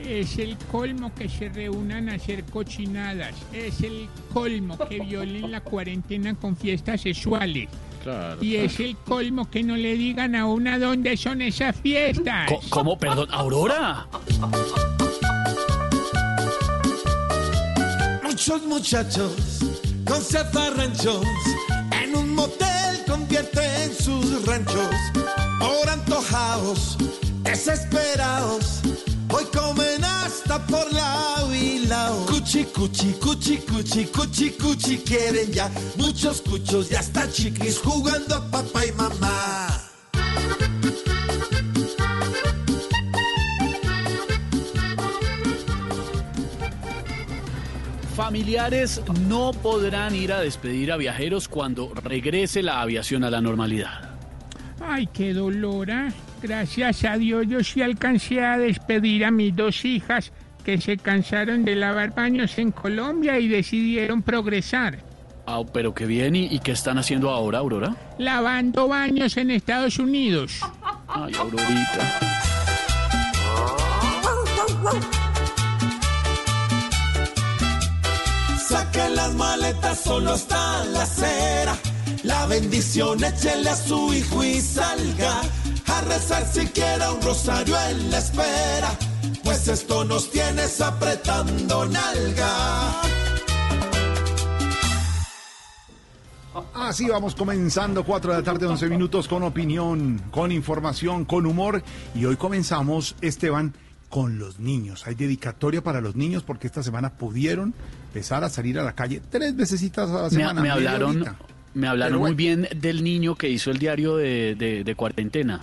Es 0.07 0.37
el 0.37 0.57
colmo 0.71 1.13
que 1.13 1.27
se 1.27 1.49
reúnan 1.49 2.07
a 2.07 2.13
hacer 2.13 2.45
cochinadas. 2.45 3.35
Es 3.51 3.81
el 3.81 4.07
colmo 4.33 4.77
que 4.87 4.99
violen 5.05 5.51
la 5.51 5.61
cuarentena 5.61 6.33
con 6.33 6.55
fiestas 6.55 7.01
sexuales. 7.01 7.67
Claro. 8.03 8.41
Y 8.41 8.55
es 8.55 8.79
el 8.79 8.95
colmo 8.95 9.49
que 9.49 9.63
no 9.63 9.75
le 9.75 9.95
digan 9.95 10.33
a 10.35 10.45
una 10.45 10.79
dónde 10.79 11.17
son 11.17 11.41
esas 11.41 11.75
fiestas. 11.75 12.49
¿Cómo? 12.69 12.97
Perdón, 12.97 13.27
Aurora. 13.31 14.07
Muchos 18.23 18.65
muchachos 18.65 19.59
con 20.05 20.21
zafarranchos 20.21 21.21
en 22.01 22.15
un 22.15 22.33
motel 22.33 23.03
convierten 23.05 23.93
sus 23.93 24.45
ranchos. 24.45 24.95
Ahora 25.59 25.93
antojados, 25.93 26.97
desesperados, 27.43 28.81
hoy 29.29 29.45
comen 29.45 30.03
hasta 30.03 30.65
por 30.65 30.87
y 31.53 31.85
lado. 31.87 32.25
Cuchi, 32.25 32.65
cuchi, 32.65 33.13
cuchi, 33.13 33.57
cuchi, 33.57 34.05
cuchi, 34.05 34.51
cuchi, 34.51 34.97
quieren 34.99 35.51
ya 35.51 35.69
muchos 35.97 36.41
cuchos 36.41 36.91
y 36.91 36.95
hasta 36.95 37.29
chiquis 37.29 37.79
jugando 37.79 38.35
a 38.35 38.51
papá 38.51 38.85
y 38.85 38.91
mamá. 38.93 39.67
Familiares 48.15 48.99
no 49.27 49.51
podrán 49.51 50.15
ir 50.15 50.33
a 50.33 50.41
despedir 50.41 50.91
a 50.91 50.97
viajeros 50.97 51.47
cuando 51.47 51.93
regrese 51.93 52.63
la 52.63 52.81
aviación 52.81 53.23
a 53.23 53.29
la 53.29 53.41
normalidad. 53.41 54.17
Ay, 54.81 55.07
qué 55.07 55.33
dolor, 55.33 55.91
¿ah? 55.91 56.11
Gracias 56.41 57.03
a 57.03 57.17
Dios 57.17 57.45
yo 57.47 57.63
sí 57.63 57.81
alcancé 57.81 58.43
a 58.43 58.57
despedir 58.57 59.25
a 59.25 59.31
mis 59.31 59.55
dos 59.55 59.83
hijas 59.85 60.31
que 60.63 60.79
se 60.79 60.97
cansaron 60.97 61.63
de 61.65 61.75
lavar 61.75 62.13
baños 62.13 62.57
en 62.57 62.71
Colombia 62.71 63.39
y 63.39 63.47
decidieron 63.47 64.21
progresar. 64.21 64.99
Ah, 65.45 65.61
pero 65.73 65.93
qué 65.93 66.05
bien, 66.05 66.35
¿y, 66.35 66.45
y 66.47 66.59
qué 66.59 66.73
están 66.73 66.97
haciendo 66.97 67.29
ahora, 67.29 67.59
Aurora? 67.59 67.95
Lavando 68.17 68.89
baños 68.89 69.37
en 69.37 69.51
Estados 69.51 69.97
Unidos. 69.97 70.59
Ay, 71.07 71.33
Aurorita. 71.39 72.19
Saquen 78.59 79.15
las 79.15 79.33
maletas, 79.35 80.01
solo 80.01 80.35
está 80.35 80.83
la 80.85 81.03
acera. 81.03 81.77
La 82.23 82.45
bendición 82.47 83.23
échele 83.23 83.69
a 83.69 83.75
su 83.75 84.13
hijo 84.13 84.43
y 84.43 84.59
salga 84.59 85.41
a 85.87 86.01
rezar 86.01 86.45
siquiera 86.45 87.11
un 87.11 87.21
rosario 87.21 87.75
en 87.89 88.11
la 88.11 88.17
espera. 88.19 88.91
Pues 89.43 89.67
esto 89.67 90.03
nos 90.03 90.29
tienes 90.31 90.81
apretando 90.81 91.85
nalga. 91.85 93.01
Así 96.73 97.07
vamos 97.07 97.35
comenzando, 97.35 98.03
4 98.03 98.31
de 98.31 98.37
la 98.39 98.43
tarde, 98.43 98.65
11 98.65 98.87
minutos, 98.87 99.27
con 99.27 99.43
opinión, 99.43 100.21
con 100.31 100.51
información, 100.51 101.25
con 101.25 101.45
humor. 101.45 101.83
Y 102.15 102.25
hoy 102.25 102.35
comenzamos, 102.35 103.15
Esteban, 103.21 103.73
con 104.09 104.39
los 104.39 104.59
niños. 104.59 105.05
Hay 105.05 105.15
dedicatoria 105.15 105.83
para 105.83 106.01
los 106.01 106.15
niños 106.15 106.43
porque 106.43 106.67
esta 106.67 106.81
semana 106.83 107.11
pudieron 107.13 107.73
empezar 108.07 108.43
a 108.43 108.49
salir 108.49 108.79
a 108.79 108.83
la 108.83 108.93
calle 108.93 109.21
tres 109.29 109.55
veces 109.55 109.83
a 109.97 110.05
la 110.05 110.23
Me, 110.23 110.29
semana. 110.29 110.61
me 110.61 110.69
hablaron, 110.71 111.25
me 111.73 111.87
hablaron 111.87 112.19
muy 112.19 112.33
bien 112.33 112.67
del 112.75 113.03
niño 113.03 113.35
que 113.35 113.49
hizo 113.49 113.69
el 113.69 113.77
diario 113.79 114.15
de, 114.17 114.55
de- 114.55 114.83
de 114.83 114.95
cuarentena. 114.95 115.61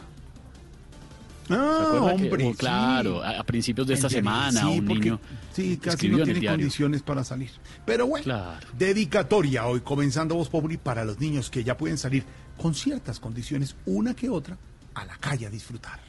¿Se 1.47 1.53
Ah, 1.55 1.89
que- 1.91 1.99
hombre, 2.25 2.47
oh, 2.47 2.55
claro, 2.55 3.23
a, 3.23 3.41
a 3.41 3.45
principios 3.45 3.87
de 3.87 3.95
esta 3.95 4.09
semana, 4.09 4.61
sí, 4.61 4.67
un 4.79 4.87
porque- 4.87 5.01
niño 5.05 5.21
Sí, 5.53 5.77
casi 5.77 6.09
no 6.09 6.23
tiene 6.25 6.45
condiciones 6.47 7.03
para 7.03 7.23
salir. 7.23 7.51
Pero 7.85 8.07
bueno, 8.07 8.25
Claro. 8.25 8.67
dedicatoria 8.77 9.67
hoy, 9.67 9.81
comenzando 9.81 10.35
Voz 10.35 10.49
Populi 10.49 10.79
para 10.79 11.05
los 11.05 11.21
niños 11.21 11.51
que 11.51 11.63
ya 11.63 11.77
pueden 11.77 11.99
salir 11.99 12.25
con 12.57 12.75
ciertas 12.75 13.21
condiciones, 13.21 13.77
una 13.87 14.15
que 14.15 14.29
otra, 14.31 14.57
a 14.95 15.05
la 15.05 15.17
calle 15.19 15.47
a 15.47 15.51
disfrutar. 15.51 16.01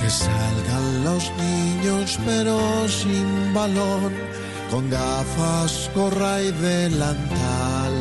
Que 0.00 0.10
salgan 0.10 1.04
los 1.04 1.30
niños 1.38 2.18
pero 2.24 2.88
sin 2.88 3.54
balón, 3.54 4.12
con 4.72 4.88
gafas, 4.88 5.90
gorra 5.94 6.40
y 6.40 6.50
delantal. 6.50 7.92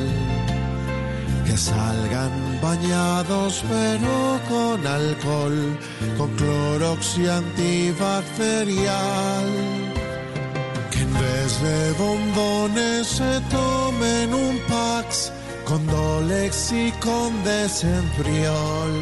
Que 1.45 1.57
salgan 1.57 2.31
bañados 2.61 3.61
pero 3.67 4.39
con 4.47 4.87
alcohol, 4.87 5.77
con 6.17 6.29
clorox 6.37 7.17
antibacterial. 7.27 9.49
Que 10.91 11.01
en 11.01 11.13
vez 11.13 11.61
de 11.61 11.91
bombones 12.03 13.07
se 13.19 13.41
tomen 13.51 14.33
un 14.33 14.57
Pax 14.69 15.33
con 15.65 15.85
Dolex 15.87 16.71
y 16.71 16.93
con 17.03 17.43
Desempriol. 17.43 18.93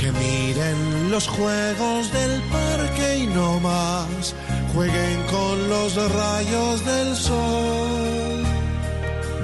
Que 0.00 0.10
miren 0.12 1.10
los 1.10 1.28
juegos 1.28 2.10
del 2.12 2.40
parque 2.50 3.18
y 3.18 3.26
no 3.26 3.60
más 3.60 4.34
jueguen 4.74 5.22
con 5.30 5.68
los 5.68 5.94
rayos 6.12 6.84
del 6.84 7.16
sol. 7.16 8.42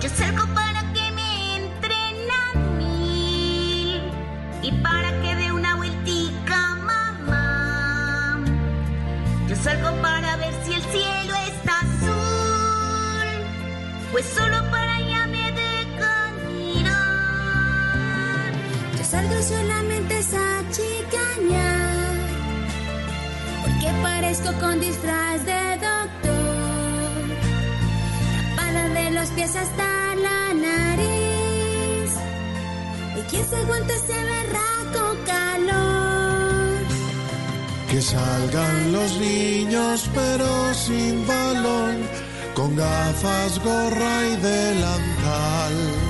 Yo 0.03 0.09
salgo 0.09 0.45
para 0.55 0.81
que 0.93 1.13
me 1.13 1.57
entren 1.57 2.17
a 2.45 2.59
mí 2.79 4.01
y 4.63 4.73
para 4.83 5.11
que 5.23 5.37
dé 5.37 5.53
una 5.53 5.77
vueltica 5.77 6.75
mamá. 6.91 8.45
Yo 9.49 9.55
salgo 9.57 9.91
para 10.03 10.37
ver 10.37 10.55
si 10.65 10.73
el 10.75 10.83
cielo 10.83 11.35
está 11.53 11.75
azul, 11.81 13.29
pues 14.13 14.27
solo 14.37 14.59
para 14.71 14.97
allá 14.97 15.27
me 15.29 15.53
dejan 15.53 16.33
mirar. 16.59 18.51
Yo 18.99 19.05
salgo 19.05 19.43
solamente 19.43 20.15
a 20.47 20.65
chicañar, 20.77 21.80
porque 23.81 23.93
parezco 24.03 24.53
con 24.61 24.81
disfraz 24.81 25.45
de 25.45 25.79
doctor 25.79 26.31
tapada 28.57 28.89
de 28.89 29.11
los 29.13 29.29
pies 29.31 29.57
hasta 29.57 30.15
la 30.17 30.55
nariz. 30.55 32.13
¿Quién 33.31 33.45
se 33.49 33.57
aguanta 33.57 33.95
ese 33.95 34.19
berraco 34.33 35.17
calor? 35.25 36.69
Que 37.91 38.03
salgan 38.03 38.93
los 38.93 39.19
niños 39.19 40.11
pero 40.15 40.75
sin 40.75 41.27
balón, 41.27 41.97
con 42.55 42.77
gafas, 42.77 43.59
gorra 43.61 44.27
y 44.27 44.37
delantal. 44.37 46.10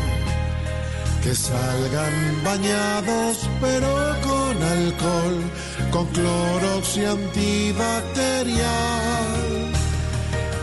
Que 1.22 1.34
salgan 1.34 2.42
bañados 2.42 3.48
pero 3.60 4.16
con 4.22 4.62
alcohol, 4.62 5.42
con 5.90 6.06
clorox 6.08 6.96
y 6.96 7.04
antibacterial. 7.04 9.70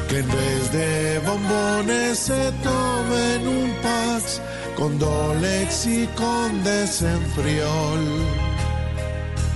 Que 0.09 0.19
en 0.19 0.27
vez 0.27 0.71
de 0.71 1.19
bombones 1.19 2.17
se 2.17 2.51
tomen 2.63 3.47
un 3.47 3.71
Pax 3.83 4.41
con 4.75 4.97
Dolex 4.97 5.85
y 5.85 6.07
con 6.15 6.63
Desenfriol. 6.63 8.25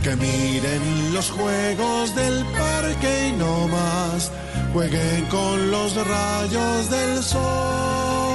Que 0.03 0.15
miren 0.15 1.13
los 1.13 1.31
juegos 1.31 2.13
del 2.15 2.45
parque 2.45 3.29
y 3.29 3.31
no 3.33 3.67
más, 3.67 4.31
jueguen 4.73 5.25
con 5.25 5.71
los 5.71 5.95
rayos 5.95 6.89
del 6.89 7.23
sol. 7.23 8.30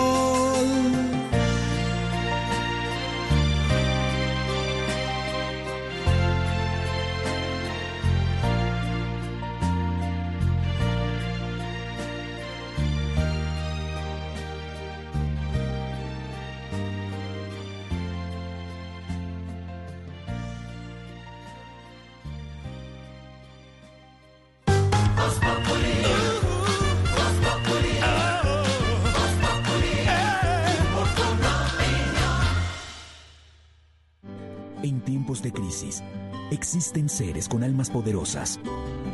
De 35.47 35.53
crisis, 35.53 36.03
existen 36.51 37.09
seres 37.09 37.49
con 37.49 37.63
almas 37.63 37.89
poderosas 37.89 38.59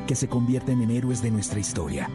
que 0.06 0.16
se 0.16 0.28
convierten 0.28 0.80
en 0.82 0.90
héroes 0.90 1.22
de 1.22 1.30
nuestra 1.30 1.60
historia. 1.60 2.08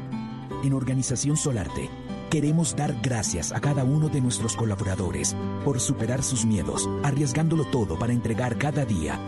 En 0.63 0.73
Organización 0.73 1.37
Solarte, 1.37 1.89
queremos 2.31 2.75
dar 2.75 2.95
gracias 3.01 3.51
a 3.51 3.61
cada 3.61 3.83
uno 3.83 4.09
de 4.09 4.19
nuestros 4.19 4.55
colaboradores 4.55 5.35
por 5.63 5.79
superar 5.79 6.23
sus 6.23 6.45
miedos, 6.45 6.89
arriesgándolo 7.03 7.65
todo 7.65 7.99
para 7.99 8.13
entregar 8.13 8.57
cada 8.57 8.85
día 8.85 9.19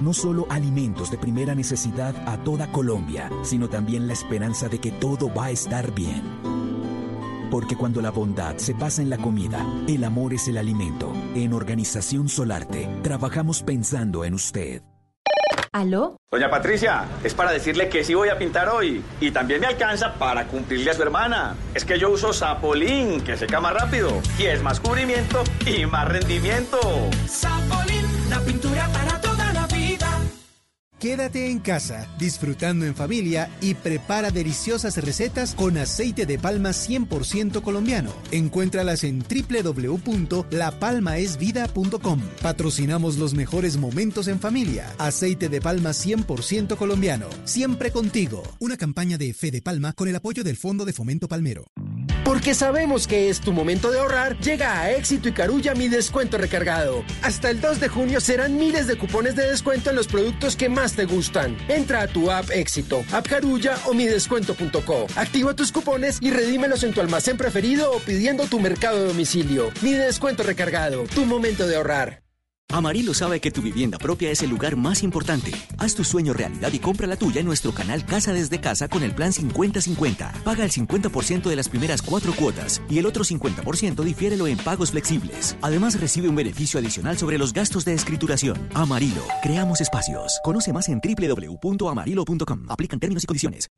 no 0.00 0.12
solo 0.12 0.46
alimentos 0.50 1.10
de 1.10 1.18
primera 1.18 1.54
necesidad 1.54 2.14
a 2.28 2.36
toda 2.44 2.70
Colombia, 2.70 3.30
sino 3.42 3.68
también 3.68 4.06
la 4.06 4.12
esperanza 4.12 4.68
de 4.68 4.78
que 4.78 4.92
todo 4.92 5.32
va 5.32 5.46
a 5.46 5.50
estar 5.50 5.94
bien. 5.94 6.55
Porque 7.50 7.76
cuando 7.76 8.00
la 8.00 8.10
bondad 8.10 8.56
se 8.56 8.72
basa 8.72 9.02
en 9.02 9.10
la 9.10 9.18
comida, 9.18 9.64
el 9.86 10.04
amor 10.04 10.34
es 10.34 10.48
el 10.48 10.58
alimento. 10.58 11.12
En 11.34 11.52
Organización 11.52 12.28
Solarte, 12.28 12.88
trabajamos 13.02 13.62
pensando 13.62 14.24
en 14.24 14.34
usted. 14.34 14.82
¿Aló? 15.72 16.16
Doña 16.30 16.48
Patricia, 16.48 17.04
es 17.22 17.34
para 17.34 17.52
decirle 17.52 17.90
que 17.90 18.02
sí 18.02 18.14
voy 18.14 18.30
a 18.30 18.38
pintar 18.38 18.68
hoy. 18.70 19.04
Y 19.20 19.30
también 19.30 19.60
me 19.60 19.66
alcanza 19.66 20.14
para 20.14 20.46
cumplirle 20.46 20.90
a 20.90 20.94
su 20.94 21.02
hermana. 21.02 21.54
Es 21.74 21.84
que 21.84 21.98
yo 21.98 22.10
uso 22.10 22.32
Sapolín, 22.32 23.20
que 23.20 23.36
seca 23.36 23.60
más 23.60 23.74
rápido. 23.74 24.10
Y 24.38 24.44
es 24.44 24.62
más 24.62 24.80
cubrimiento 24.80 25.44
y 25.66 25.84
más 25.84 26.08
rendimiento. 26.08 26.78
Sapolín, 27.26 28.06
la 28.30 28.40
pintura 28.40 28.88
para. 28.88 29.15
Quédate 30.98 31.50
en 31.50 31.58
casa, 31.58 32.08
disfrutando 32.18 32.86
en 32.86 32.94
familia 32.94 33.50
y 33.60 33.74
prepara 33.74 34.30
deliciosas 34.30 34.96
recetas 34.96 35.54
con 35.54 35.76
aceite 35.76 36.24
de 36.24 36.38
palma 36.38 36.70
100% 36.70 37.60
colombiano. 37.60 38.14
Encuéntralas 38.30 39.04
en 39.04 39.18
www.lapalmaesvida.com. 39.20 42.20
Patrocinamos 42.40 43.18
los 43.18 43.34
mejores 43.34 43.76
momentos 43.76 44.26
en 44.28 44.40
familia. 44.40 44.90
Aceite 44.96 45.50
de 45.50 45.60
palma 45.60 45.90
100% 45.90 46.76
colombiano. 46.76 47.26
Siempre 47.44 47.90
contigo. 47.90 48.42
Una 48.58 48.78
campaña 48.78 49.18
de 49.18 49.34
Fe 49.34 49.50
de 49.50 49.60
Palma 49.60 49.92
con 49.92 50.08
el 50.08 50.16
apoyo 50.16 50.44
del 50.44 50.56
Fondo 50.56 50.86
de 50.86 50.94
Fomento 50.94 51.28
Palmero. 51.28 51.66
Porque 52.26 52.54
sabemos 52.54 53.06
que 53.06 53.28
es 53.28 53.40
tu 53.40 53.52
momento 53.52 53.92
de 53.92 54.00
ahorrar, 54.00 54.36
llega 54.40 54.80
a 54.80 54.90
Éxito 54.90 55.28
y 55.28 55.32
Carulla 55.32 55.76
mi 55.76 55.86
descuento 55.86 56.36
recargado. 56.38 57.04
Hasta 57.22 57.50
el 57.50 57.60
2 57.60 57.78
de 57.78 57.86
junio 57.86 58.20
serán 58.20 58.56
miles 58.56 58.88
de 58.88 58.98
cupones 58.98 59.36
de 59.36 59.48
descuento 59.48 59.90
en 59.90 59.96
los 59.96 60.08
productos 60.08 60.56
que 60.56 60.68
más 60.68 60.94
te 60.94 61.04
gustan. 61.04 61.56
Entra 61.68 62.02
a 62.02 62.08
tu 62.08 62.32
app 62.32 62.50
Éxito, 62.50 63.04
app 63.12 63.28
Carulla 63.28 63.78
o 63.86 63.94
midescuento.co. 63.94 65.06
Activa 65.14 65.54
tus 65.54 65.70
cupones 65.70 66.18
y 66.20 66.32
redímelos 66.32 66.82
en 66.82 66.94
tu 66.94 67.00
almacén 67.00 67.36
preferido 67.36 67.92
o 67.92 68.00
pidiendo 68.00 68.46
tu 68.46 68.58
mercado 68.58 69.02
de 69.02 69.06
domicilio. 69.06 69.70
Mi 69.80 69.92
descuento 69.92 70.42
recargado, 70.42 71.04
tu 71.14 71.26
momento 71.26 71.68
de 71.68 71.76
ahorrar. 71.76 72.25
Amarillo 72.72 73.14
sabe 73.14 73.40
que 73.40 73.50
tu 73.50 73.62
vivienda 73.62 73.96
propia 73.96 74.30
es 74.30 74.42
el 74.42 74.50
lugar 74.50 74.76
más 74.76 75.02
importante. 75.02 75.52
Haz 75.78 75.94
tu 75.94 76.04
sueño 76.04 76.32
realidad 76.32 76.72
y 76.72 76.78
compra 76.78 77.06
la 77.06 77.16
tuya 77.16 77.40
en 77.40 77.46
nuestro 77.46 77.72
canal 77.72 78.04
Casa 78.04 78.32
desde 78.32 78.60
Casa 78.60 78.88
con 78.88 79.02
el 79.02 79.14
plan 79.14 79.32
50-50. 79.32 80.42
Paga 80.42 80.64
el 80.64 80.70
50% 80.70 81.48
de 81.48 81.56
las 81.56 81.68
primeras 81.68 82.02
cuatro 82.02 82.34
cuotas 82.34 82.82
y 82.90 82.98
el 82.98 83.06
otro 83.06 83.24
50% 83.24 84.02
difiérelo 84.02 84.46
en 84.46 84.58
pagos 84.58 84.90
flexibles. 84.90 85.56
Además 85.62 85.98
recibe 85.98 86.28
un 86.28 86.36
beneficio 86.36 86.78
adicional 86.78 87.16
sobre 87.16 87.38
los 87.38 87.52
gastos 87.52 87.84
de 87.84 87.94
escrituración. 87.94 88.68
Amarillo, 88.74 89.22
creamos 89.42 89.80
espacios. 89.80 90.40
Conoce 90.44 90.72
más 90.72 90.88
en 90.88 91.00
www.amarillo.com. 91.00 92.66
Aplican 92.68 93.00
términos 93.00 93.24
y 93.24 93.26
condiciones. 93.26 93.70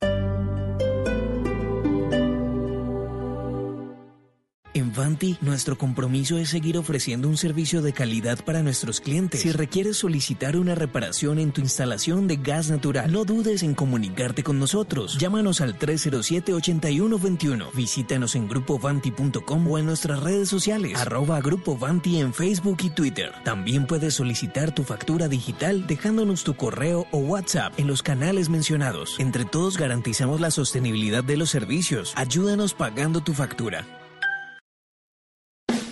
En 4.79 4.95
Vanti, 4.95 5.37
nuestro 5.41 5.77
compromiso 5.77 6.39
es 6.39 6.51
seguir 6.51 6.79
ofreciendo 6.79 7.29
un 7.29 7.37
servicio 7.37 7.83
de 7.83 7.93
calidad 7.93 8.45
para 8.45 8.63
nuestros 8.63 9.01
clientes. 9.01 9.41
Si 9.41 9.51
requieres 9.51 9.97
solicitar 9.97 10.57
una 10.57 10.77
reparación 10.77 11.41
en 11.41 11.51
tu 11.51 11.61
instalación 11.61 12.29
de 12.29 12.37
gas 12.37 12.71
natural, 12.71 13.11
no 13.11 13.25
dudes 13.25 13.65
en 13.65 13.75
comunicarte 13.75 14.45
con 14.45 14.61
nosotros. 14.61 15.19
Llámanos 15.19 15.61
al 15.61 15.77
307-8121. 15.81 17.73
Visítanos 17.75 18.37
en 18.37 18.47
grupovanti.com 18.47 19.67
o 19.67 19.79
en 19.79 19.87
nuestras 19.87 20.23
redes 20.23 20.49
sociales, 20.49 20.97
arroba 20.97 21.41
Grupo 21.41 21.77
Vanti 21.77 22.21
en 22.21 22.33
Facebook 22.33 22.79
y 22.85 22.91
Twitter. 22.91 23.33
También 23.43 23.85
puedes 23.85 24.15
solicitar 24.15 24.73
tu 24.73 24.85
factura 24.85 25.27
digital 25.27 25.89
dejándonos 25.89 26.45
tu 26.45 26.55
correo 26.55 27.09
o 27.11 27.19
WhatsApp 27.19 27.73
en 27.81 27.89
los 27.89 28.05
canales 28.05 28.49
mencionados. 28.49 29.19
Entre 29.19 29.45
todos 29.45 29.77
garantizamos 29.77 30.41
la 30.41 30.53
sostenibilidad 30.53 31.25
de 31.25 31.37
los 31.37 31.51
servicios. 31.51 32.13
Ayúdanos 32.15 32.75
pagando 32.75 33.23
tu 33.23 33.35
factura. 33.35 33.85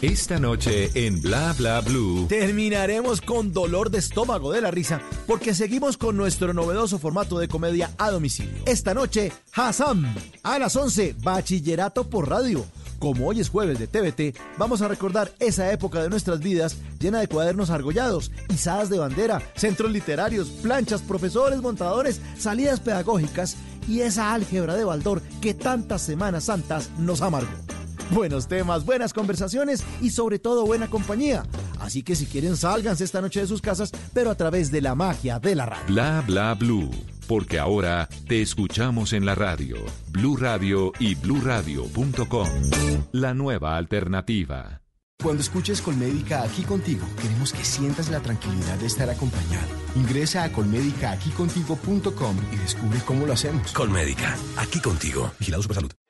Esta 0.02 0.38
noche 0.38 0.90
en 0.94 1.22
Bla 1.22 1.54
Bla 1.54 1.80
Blue. 1.80 2.26
Terminaremos 2.28 3.22
con 3.22 3.54
dolor 3.54 3.90
de 3.90 3.98
estómago 3.98 4.52
de 4.52 4.60
la 4.60 4.70
risa 4.70 5.00
porque 5.26 5.54
seguimos 5.54 5.96
con 5.96 6.18
nuestro 6.18 6.52
novedoso 6.52 6.98
formato 6.98 7.38
de 7.38 7.48
comedia 7.48 7.90
a 7.96 8.10
domicilio. 8.10 8.62
Esta 8.66 8.92
noche, 8.92 9.32
Hassan. 9.54 10.14
A 10.42 10.58
las 10.58 10.76
11, 10.76 11.16
Bachillerato 11.22 12.10
por 12.10 12.28
Radio. 12.28 12.66
Como 12.98 13.26
hoy 13.26 13.40
es 13.40 13.48
jueves 13.48 13.78
de 13.78 13.86
TVT, 13.86 14.38
vamos 14.58 14.82
a 14.82 14.88
recordar 14.88 15.32
esa 15.38 15.72
época 15.72 16.02
de 16.02 16.10
nuestras 16.10 16.40
vidas 16.40 16.76
llena 17.00 17.20
de 17.20 17.28
cuadernos 17.28 17.70
argollados, 17.70 18.30
izadas 18.50 18.90
de 18.90 18.98
bandera, 18.98 19.40
centros 19.54 19.90
literarios, 19.90 20.48
planchas, 20.48 21.00
profesores, 21.00 21.62
montadores, 21.62 22.20
salidas 22.38 22.80
pedagógicas 22.80 23.56
y 23.88 24.00
esa 24.00 24.34
álgebra 24.34 24.74
de 24.74 24.84
Baldor 24.84 25.22
que 25.40 25.54
tantas 25.54 26.02
Semanas 26.02 26.44
Santas 26.44 26.90
nos 26.98 27.22
amargó. 27.22 27.48
Buenos 28.10 28.48
temas, 28.48 28.84
buenas 28.84 29.12
conversaciones 29.12 29.84
y 30.00 30.10
sobre 30.10 30.38
todo 30.38 30.66
buena 30.66 30.88
compañía. 30.88 31.42
Así 31.80 32.02
que 32.02 32.16
si 32.16 32.26
quieren 32.26 32.56
sálganse 32.56 33.04
esta 33.04 33.20
noche 33.20 33.40
de 33.40 33.46
sus 33.46 33.60
casas, 33.60 33.92
pero 34.14 34.30
a 34.30 34.34
través 34.36 34.70
de 34.70 34.80
la 34.80 34.94
magia 34.94 35.38
de 35.38 35.54
la 35.54 35.66
radio. 35.66 35.86
Bla 35.88 36.24
Bla 36.26 36.54
Blue. 36.54 36.90
Porque 37.26 37.58
ahora 37.58 38.08
te 38.28 38.40
escuchamos 38.40 39.12
en 39.12 39.26
la 39.26 39.34
radio. 39.34 39.76
Blue 40.10 40.36
Radio 40.36 40.92
y 41.00 41.16
bluradio.com. 41.16 42.48
La 43.10 43.34
nueva 43.34 43.76
alternativa. 43.76 44.82
Cuando 45.20 45.42
escuches 45.42 45.80
Colmédica 45.80 46.42
aquí 46.42 46.62
contigo, 46.62 47.04
queremos 47.20 47.52
que 47.52 47.64
sientas 47.64 48.10
la 48.10 48.20
tranquilidad 48.20 48.78
de 48.78 48.86
estar 48.86 49.10
acompañado. 49.10 49.66
Ingresa 49.96 50.44
a 50.44 50.52
colmédicaaquicontigo.com 50.52 52.36
y 52.52 52.56
descubre 52.56 53.00
cómo 53.04 53.26
lo 53.26 53.32
hacemos. 53.32 53.72
Colmédica, 53.72 54.36
aquí 54.56 54.78
contigo. 54.80 55.32
Vigilado 55.40 55.62
Supersalud. 55.62 56.05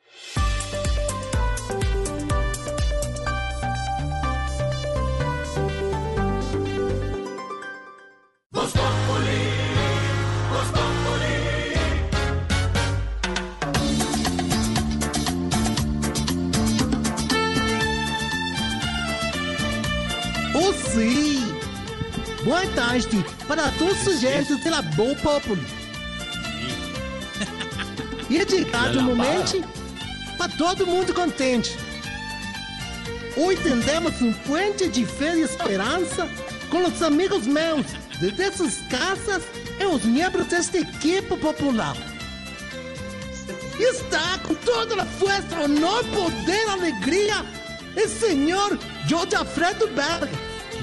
Tarde 22.75 23.25
para 23.47 23.71
todos 23.73 24.07
os 24.07 24.21
gentes 24.21 24.61
pela 24.61 24.83
Boa 24.83 25.15
Populi. 25.17 25.67
E 28.29 28.39
é 28.39 28.49
chegado 28.49 28.99
o 28.99 29.03
momento 29.03 29.63
para 30.37 30.53
todo 30.57 30.87
mundo 30.87 31.15
contente. 31.15 31.77
Hoje 33.37 33.61
temos 33.85 34.21
um 34.21 34.33
puente 34.33 34.89
de 34.89 35.05
fé 35.05 35.37
e 35.37 35.43
esperança 35.43 36.29
com 36.71 36.85
os 36.85 37.03
amigos 37.03 37.47
meus 37.47 37.87
de 38.19 38.31
dessas 38.33 38.79
casas 38.89 39.43
e 39.79 39.85
os 39.85 40.05
membros 40.05 40.47
desta 40.47 40.79
equipe 40.79 41.37
popular. 41.37 41.97
Está 43.79 44.39
com 44.39 44.55
toda 44.55 45.03
a 45.03 45.07
força, 45.07 45.61
honor, 45.63 46.03
poder, 46.05 46.69
alegria, 46.71 47.45
o 47.95 48.09
senhor 48.09 48.79
Jorge 49.07 49.37
Alfredo 49.37 49.87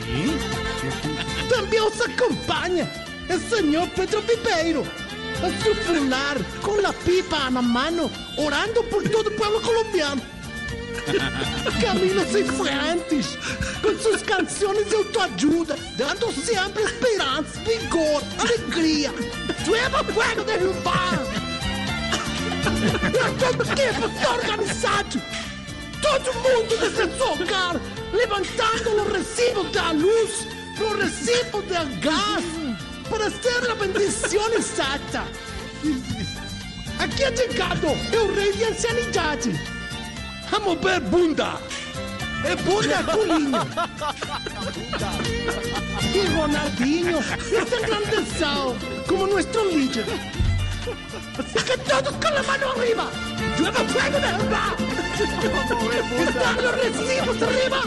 Berg. 0.04 1.50
Também 1.50 1.82
os 1.82 2.02
acompanha 2.02 2.90
o 3.30 3.50
senhor 3.50 3.88
Pedro 3.90 4.22
Pipeiro, 4.24 4.86
a 5.42 5.64
sufular 5.64 6.38
com 6.62 6.86
a 6.86 6.94
pipa 6.94 7.50
na 7.50 7.62
mão, 7.62 8.12
orando 8.38 8.84
por 8.86 9.08
todo 9.10 9.28
o 9.28 9.32
povo 9.32 9.62
colombiano. 9.62 10.22
Camilo 11.82 12.26
Cifuentes, 12.26 13.38
com 13.82 13.98
suas 14.00 14.22
canções 14.22 14.88
de 14.88 14.96
autoajuda, 14.96 15.76
dando 15.98 16.32
sempre 16.32 16.84
esperança, 16.84 17.60
vigor, 17.60 18.24
alegria. 18.40 19.12
Leva 19.68 20.04
fuego 20.04 20.44
de 20.44 20.58
Rio 20.58 20.74
Bar. 20.82 21.20
E 23.08 23.40
todo 23.40 23.64
está 23.64 24.32
organizado. 24.32 25.22
Todo 26.02 26.34
mundo 26.36 26.78
nesse 26.82 27.18
seu 27.18 27.46
levantando 28.14 29.02
os 29.02 29.12
recibos 29.12 29.72
da 29.72 29.92
luz, 29.92 30.48
os 30.80 31.04
recibos 31.04 31.64
do 31.66 32.00
gás, 32.00 32.46
para 33.10 33.30
ser 33.30 33.70
a 33.70 33.76
bendição 33.76 34.48
exata. 34.54 35.24
Aqui 37.00 37.24
é 37.24 37.36
chegado 37.36 37.88
o 37.88 38.34
rei 38.36 38.54
de 38.54 38.64
ancianidade. 38.66 39.52
A 40.52 40.60
mover 40.60 41.02
bunda. 41.02 41.60
É 42.46 42.56
bunda 42.58 43.04
pulinho. 43.04 43.58
E 46.14 46.28
Ronaldinho 46.36 47.20
está 47.20 47.78
engrandecido 47.80 48.78
como 49.08 49.28
nosso 49.28 49.66
líder. 49.70 50.06
Así 51.40 51.66
que 51.66 51.78
todos 51.78 52.14
con 52.18 52.34
la 52.34 52.44
mano 52.44 52.72
arriba. 52.72 53.33
Llueva 53.58 53.80
fuego 53.88 54.20
de 54.20 54.26
arriba. 54.26 54.76
Están 56.28 56.64
los 56.64 56.76
recibos 56.76 57.42
arriba. 57.42 57.82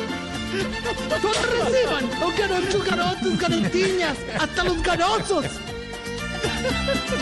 Todos 1.20 1.51
reciban. 1.51 2.11
Los 2.20 2.36
garotos, 2.36 2.85
garotos, 2.85 3.39
garotinhas. 3.39 4.17
Hasta 4.39 4.65
los 4.65 4.83
garosos. 4.83 5.45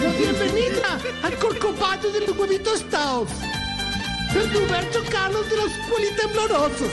La 0.02 0.10
bienvenida 0.18 0.98
al 1.22 1.38
corcovado 1.38 2.10
de 2.10 2.20
los 2.20 2.36
huevitos 2.36 2.88
taos. 2.90 3.28
El 4.34 4.52
Roberto 4.52 5.02
Carlos 5.10 5.48
de 5.48 5.56
los 5.56 5.72
politemblorosos. 5.90 6.90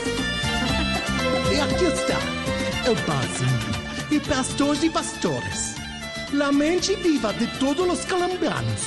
Y 1.52 1.60
aquí 1.60 1.84
está. 1.84 2.18
El 2.86 2.96
Basinho. 3.06 3.72
Y 4.10 4.18
pastores 4.20 4.84
y 4.84 4.90
pastores. 4.90 5.74
La 6.32 6.50
mente 6.50 6.96
viva 6.96 7.32
de 7.34 7.46
todos 7.58 7.86
los 7.86 8.00
colombianos. 8.06 8.80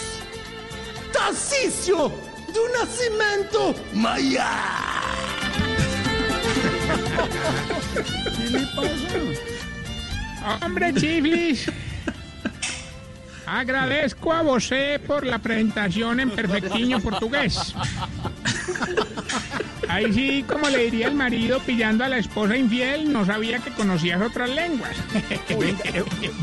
¿Qué 8.37 8.49
le 8.49 8.65
pasa? 8.75 10.65
Hombre, 10.65 10.93
Chiflis. 10.93 11.71
Agradezco 13.45 14.33
a 14.33 14.41
você 14.41 14.99
por 15.05 15.25
la 15.25 15.39
presentación 15.39 16.19
en 16.19 16.29
perfectiño 16.31 16.99
portugués. 16.99 17.75
Ahí 19.89 20.11
sí, 20.13 20.45
como 20.47 20.69
le 20.69 20.85
diría 20.85 21.07
el 21.07 21.15
marido 21.15 21.59
pillando 21.59 22.03
a 22.03 22.09
la 22.09 22.17
esposa 22.17 22.57
infiel, 22.57 23.11
no 23.11 23.25
sabía 23.25 23.59
que 23.59 23.71
conocías 23.71 24.21
otras 24.21 24.49
lenguas. 24.49 24.95
Eh, 25.49 25.75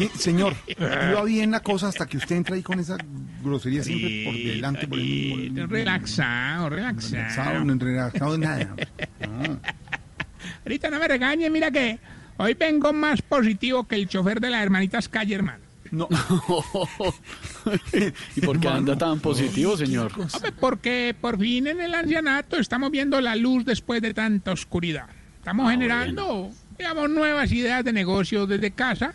eh, 0.01 0.11
señor, 0.17 0.55
iba 0.67 1.23
bien 1.25 1.51
la 1.51 1.61
cosa 1.61 1.89
hasta 1.89 2.07
que 2.07 2.17
usted 2.17 2.37
entra 2.37 2.55
ahí 2.57 2.63
con 2.63 2.81
esa 2.81 2.97
grosería 3.43 3.83
siempre 3.85 4.23
por 4.25 4.35
delante. 4.35 4.87
Por 4.89 4.99
el, 4.99 5.53
por- 5.55 5.71
Relaxado, 5.71 6.69
relaxado. 6.71 7.13
Relajado, 7.23 7.65
no 7.65 7.75
relajado 7.79 8.39
nada. 8.39 8.75
No. 9.21 9.61
Ahorita 10.65 10.91
no 10.91 10.99
me 10.99 11.09
regañe, 11.09 11.51
mira 11.51 11.71
que 11.71 11.99
hoy 12.39 12.55
vengo 12.55 12.93
más 12.93 13.21
positivo 13.23 13.87
que 13.87 13.97
el 13.97 14.09
chofer 14.09 14.41
de 14.41 14.51
las 14.51 14.63
hermanitas 14.63 15.09
Calle, 15.09 15.35
hermano. 15.35 15.62
No. 15.93 16.09
¿Y 18.35 18.41
por 18.41 18.59
qué 18.59 18.69
anda 18.69 18.97
tan 18.97 19.21
positivo, 19.21 19.77
señor? 19.77 20.11
Hombre, 20.19 20.53
porque 20.59 21.15
por 21.21 21.39
fin 21.39 21.67
en 21.67 21.83
el 21.83 21.95
ancianato 21.95 22.57
estamos 22.57 22.91
viendo 22.91 23.21
la 23.21 23.37
luz 23.37 23.67
después 23.67 24.01
de 24.01 24.15
tanta 24.15 24.53
oscuridad. 24.53 25.05
Estamos 25.37 25.71
generando, 25.71 26.51
digamos, 26.79 27.11
nuevas 27.11 27.53
ideas 27.53 27.85
de 27.85 27.93
negocio 27.93 28.47
desde 28.47 28.71
casa 28.71 29.13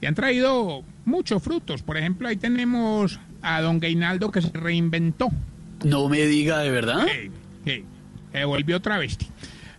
y 0.00 0.06
han 0.06 0.14
traído 0.14 0.84
muchos 1.04 1.42
frutos. 1.42 1.82
Por 1.82 1.96
ejemplo, 1.96 2.28
ahí 2.28 2.36
tenemos 2.36 3.18
a 3.42 3.60
don 3.60 3.80
Gainaldo 3.80 4.30
que 4.30 4.42
se 4.42 4.50
reinventó. 4.52 5.28
No 5.84 6.08
me 6.08 6.24
diga 6.26 6.60
de 6.60 6.70
verdad. 6.70 7.04
Sí, 7.64 7.84
se 8.30 8.44
volvió 8.44 8.80
travesti. 8.80 9.26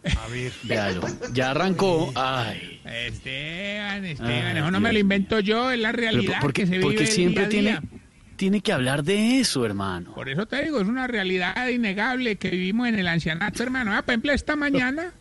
A 0.03 0.27
ver. 0.27 0.51
Véalo. 0.63 1.01
Ya 1.33 1.51
arrancó. 1.51 2.11
Ay. 2.15 2.81
Esteban, 2.85 4.05
Esteban, 4.05 4.31
Ay, 4.47 4.57
eso 4.57 4.71
no 4.71 4.79
me 4.79 4.91
lo 4.93 4.99
invento 4.99 5.39
yo, 5.39 5.71
es 5.71 5.79
la 5.79 5.91
realidad 5.91 6.41
¿por 6.41 6.51
qué, 6.53 6.63
que 6.63 6.67
se 6.67 6.71
vive 6.73 6.83
porque 6.83 7.03
día 7.03 7.11
siempre 7.11 7.45
a 7.45 7.49
tiene, 7.49 7.69
día. 7.71 7.83
tiene 8.35 8.61
que 8.61 8.73
hablar 8.73 9.03
de 9.03 9.39
eso, 9.39 9.65
hermano? 9.65 10.13
Por 10.13 10.29
eso 10.29 10.45
te 10.45 10.61
digo, 10.63 10.81
es 10.81 10.87
una 10.87 11.07
realidad 11.07 11.67
innegable 11.67 12.35
que 12.35 12.49
vivimos 12.49 12.87
en 12.89 12.99
el 12.99 13.07
ancianato, 13.07 13.63
hermano. 13.63 13.93
Ah, 13.95 14.01
por 14.01 14.11
ejemplo, 14.13 14.33
esta 14.33 14.55
mañana 14.55 15.13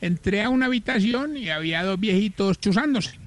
entré 0.00 0.42
a 0.42 0.50
una 0.50 0.66
habitación 0.66 1.36
y 1.36 1.48
había 1.48 1.82
dos 1.82 1.98
viejitos 1.98 2.60
chuzándose. 2.60 3.18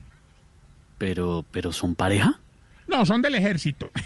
Pero, 0.98 1.44
pero 1.52 1.72
son 1.72 1.96
pareja. 1.96 2.40
No, 2.88 3.06
son 3.06 3.22
del 3.22 3.36
ejército. 3.36 3.90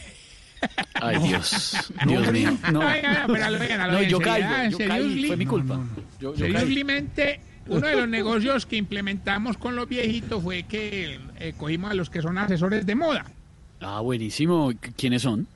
Ay, 0.96 1.18
Dios. 1.20 1.76
Dios 2.08 2.32
mío. 2.32 2.58
No. 2.72 2.80
Pero 3.28 3.46
a 3.46 3.50
lo 3.50 3.60
bien, 3.60 3.80
a 3.82 3.88
lo 3.88 3.94
No, 3.94 4.00
bien, 4.00 4.10
yo 4.10 4.18
seriedad, 4.20 4.50
caigo. 4.50 4.72
Yo 4.72 4.78
caí. 4.78 4.88
seriously. 4.88 5.28
Fue 5.28 5.38
mi 5.38 5.46
culpa. 5.46 5.80
Yo, 6.20 6.34
yo. 6.34 6.38
Seriosamente, 6.38 7.42
uno 7.68 7.88
de 7.88 7.96
los 7.96 8.08
negocios 8.08 8.66
que 8.66 8.76
implementamos 8.78 9.58
con 9.58 9.76
los 9.76 9.88
viejitos 9.90 10.42
fue 10.44 10.64
que 10.64 11.20
eh, 11.40 11.54
cogimos 11.58 11.92
a 11.92 11.94
los 11.94 12.10
que 12.10 12.22
son 12.22 12.38
asesores 12.38 12.86
de 12.86 12.96
moda. 12.96 13.26
Ah, 13.82 14.00
buenísimo. 14.02 14.72
¿Quiénes 14.98 15.22
son? 15.24 15.48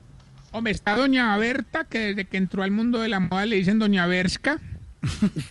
Hombre, 0.52 0.72
está 0.72 0.96
doña 0.96 1.36
Berta, 1.38 1.84
que 1.84 1.98
desde 1.98 2.24
que 2.24 2.36
entró 2.36 2.62
al 2.62 2.70
mundo 2.72 2.98
de 3.00 3.08
la 3.08 3.20
moda 3.20 3.46
le 3.46 3.56
dicen 3.56 3.78
doña 3.78 4.06
Berska. 4.06 4.58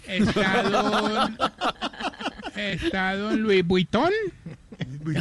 Está 0.07 0.63
don, 0.63 1.37
está 2.55 3.15
don 3.15 3.41
Luis 3.41 3.63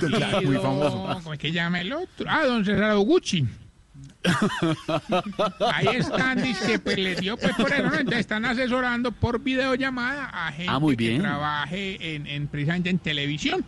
claro, 0.01 0.43
Y 0.43 0.47
muy 0.47 0.55
don- 0.57 0.63
famoso. 0.63 1.21
¿Cómo 1.23 1.33
es 1.33 1.39
que 1.39 1.53
llama 1.53 1.81
el 1.81 1.93
otro? 1.93 2.27
Ah, 2.29 2.45
don 2.45 2.65
César 2.65 2.97
Gucci. 2.97 3.47
Ahí 5.73 5.87
están, 5.97 6.43
dice, 6.43 6.79
pues 6.79 6.99
les 6.99 7.21
dio 7.21 7.37
pues 7.37 7.55
por 7.55 7.73
eso, 7.73 7.83
¿no? 7.85 7.95
Entonces 7.95 8.21
están 8.21 8.45
asesorando 8.45 9.13
por 9.13 9.41
videollamada 9.41 10.27
a 10.33 10.53
gente 10.53 10.73
Ah, 10.73 10.79
muy 10.79 10.97
que 10.97 11.19
trabaje 11.19 12.15
en, 12.17 12.27
en- 12.27 12.49
precisamente 12.49 12.91
en 12.91 12.99
televisión. 12.99 13.65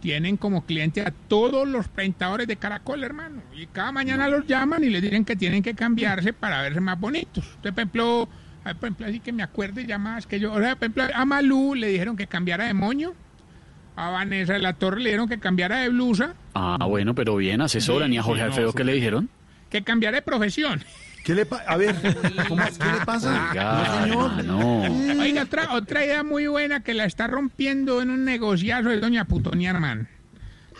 Tienen 0.00 0.36
como 0.36 0.64
cliente 0.66 1.00
a 1.02 1.12
todos 1.12 1.66
los 1.68 1.86
presentadores 1.88 2.48
de 2.48 2.56
Caracol, 2.56 3.04
hermano. 3.04 3.40
Y 3.56 3.66
cada 3.66 3.92
mañana 3.92 4.26
los 4.28 4.46
llaman 4.46 4.82
y 4.82 4.90
les 4.90 5.00
dicen 5.02 5.24
que 5.24 5.36
tienen 5.36 5.62
que 5.62 5.74
cambiarse 5.74 6.32
para 6.32 6.60
verse 6.62 6.80
más 6.80 6.98
bonitos. 6.98 7.44
Usted, 7.56 7.70
por 7.72 7.78
ejemplo, 7.80 8.28
por 8.64 8.70
ejemplo, 8.72 9.06
así 9.06 9.20
que 9.20 9.32
me 9.32 9.42
acuerde 9.44 9.86
llamadas 9.86 10.26
que 10.26 10.40
yo, 10.40 10.52
o 10.52 10.58
sea, 10.60 10.74
por 10.74 10.84
ejemplo, 10.88 11.04
a 11.14 11.24
Malú 11.24 11.74
le 11.76 11.86
dijeron 11.88 12.16
que 12.16 12.26
cambiara 12.26 12.64
de 12.64 12.74
moño. 12.74 13.12
A 13.94 14.08
Vanessa 14.10 14.54
de 14.54 14.58
la 14.58 14.72
Torre 14.72 15.00
le 15.00 15.10
dijeron 15.10 15.28
que 15.28 15.38
cambiara 15.38 15.80
de 15.80 15.90
blusa, 15.90 16.34
Ah, 16.54 16.78
bueno, 16.88 17.14
pero 17.14 17.36
bien, 17.36 17.60
asesoran. 17.60 18.12
¿Y 18.12 18.18
a 18.18 18.22
Jorge 18.22 18.40
Sí, 18.40 18.44
no, 18.44 18.46
Alfredo 18.48 18.72
qué 18.72 18.84
le 18.84 18.94
dijeron? 18.94 19.28
Que 19.72 19.82
cambiara 19.82 20.16
de 20.18 20.22
profesión. 20.22 20.84
¿Qué 21.24 21.34
le 21.34 21.46
pasa? 21.46 21.64
A 21.66 21.76
ver, 21.76 21.94
¿cómo- 22.48 22.62
¿qué 22.64 22.98
le 22.98 23.04
pasa? 23.06 23.50
Oiga, 25.20 25.42
otra, 25.42 25.72
otra 25.74 26.04
idea 26.04 26.22
muy 26.24 26.46
buena 26.46 26.80
que 26.82 26.94
la 26.94 27.04
está 27.04 27.26
rompiendo 27.26 28.02
en 28.02 28.10
un 28.10 28.24
negociazo 28.24 28.90
es 28.90 29.00
doña 29.00 29.24
Putonia 29.24 29.70
Armán. 29.70 30.08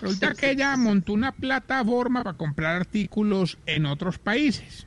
Resulta 0.00 0.34
que 0.34 0.50
ella 0.50 0.76
montó 0.76 1.12
una 1.12 1.30
plataforma 1.32 2.24
para 2.24 2.36
comprar 2.36 2.74
artículos 2.76 3.56
en 3.66 3.86
otros 3.86 4.18
países. 4.18 4.86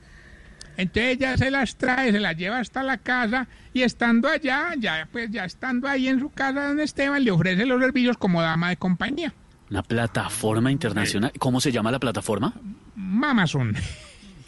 Entonces 0.76 1.16
ella 1.16 1.38
se 1.38 1.50
las 1.50 1.76
trae, 1.76 2.12
se 2.12 2.20
las 2.20 2.36
lleva 2.36 2.58
hasta 2.58 2.82
la 2.82 2.98
casa 2.98 3.48
y 3.72 3.80
estando 3.80 4.28
allá, 4.28 4.74
ya 4.78 5.08
pues 5.10 5.30
ya 5.30 5.46
estando 5.46 5.88
ahí 5.88 6.08
en 6.08 6.20
su 6.20 6.28
casa 6.30 6.68
donde 6.68 6.84
Esteban, 6.84 7.24
le 7.24 7.30
ofrece 7.30 7.64
los 7.64 7.80
servicios 7.80 8.18
como 8.18 8.42
dama 8.42 8.68
de 8.68 8.76
compañía. 8.76 9.32
Una 9.70 9.82
plataforma 9.82 10.70
internacional. 10.70 11.32
¿Cómo 11.38 11.60
se 11.60 11.72
llama 11.72 11.90
la 11.90 11.98
plataforma? 11.98 12.54
Mamazon. 12.94 13.74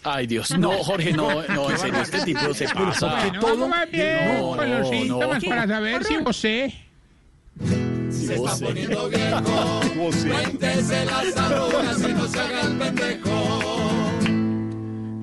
Ay, 0.04 0.26
Dios. 0.28 0.56
No, 0.56 0.70
Jorge, 0.84 1.12
no, 1.12 1.42
no, 1.48 1.70
en 1.70 1.78
serio, 1.78 2.00
este 2.00 2.20
tipo 2.22 2.54
se 2.54 2.68
pasa. 2.68 3.30
Vamos 3.42 3.68
más 3.68 3.90
bien 3.90 4.38
No, 4.38 4.56
con 4.56 4.70
los 4.70 4.80
no, 4.80 4.90
síntomas 4.90 5.42
no. 5.42 5.48
para 5.48 5.66
saber 5.66 6.04
si 6.04 6.16
usted 6.18 6.70
Se 8.10 8.34
está 8.36 8.54
eh. 8.56 8.60
poniendo 8.60 9.08
viejo. 9.10 9.80
Cuéntese 9.96 11.04
las 11.04 11.36
arrugas 11.36 12.00
y 12.08 12.12
no 12.12 12.28
se 12.28 12.40
haga 12.40 12.60
el 12.62 12.78
pendejo. 12.78 14.10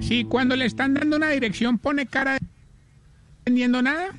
Si 0.02 0.26
cuando 0.26 0.56
le 0.58 0.66
están 0.66 0.94
dando 0.94 1.16
una 1.16 1.30
dirección 1.30 1.78
pone 1.80 2.06
cara 2.06 2.34
de... 2.34 2.40
¿Entendiendo 3.40 3.82
nada? 3.82 4.10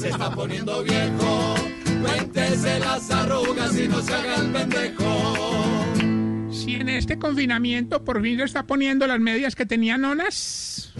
Se 0.00 0.08
está 0.08 0.30
poniendo 0.32 0.82
viejo. 0.82 1.54
Cuéntese 2.00 2.78
las 2.80 3.10
arrugas 3.10 3.76
y 3.78 3.88
no 3.88 4.00
se 4.02 4.14
haga 4.14 4.36
el 4.36 4.50
pendejo. 4.52 5.34
Si 6.52 6.74
en 6.74 6.88
este 6.88 7.18
confinamiento 7.18 8.04
por 8.04 8.22
fin 8.22 8.38
se 8.38 8.44
está 8.44 8.66
poniendo 8.66 9.06
las 9.06 9.20
medias 9.20 9.54
que 9.54 9.66
tenían 9.66 10.04
onas. 10.04 10.92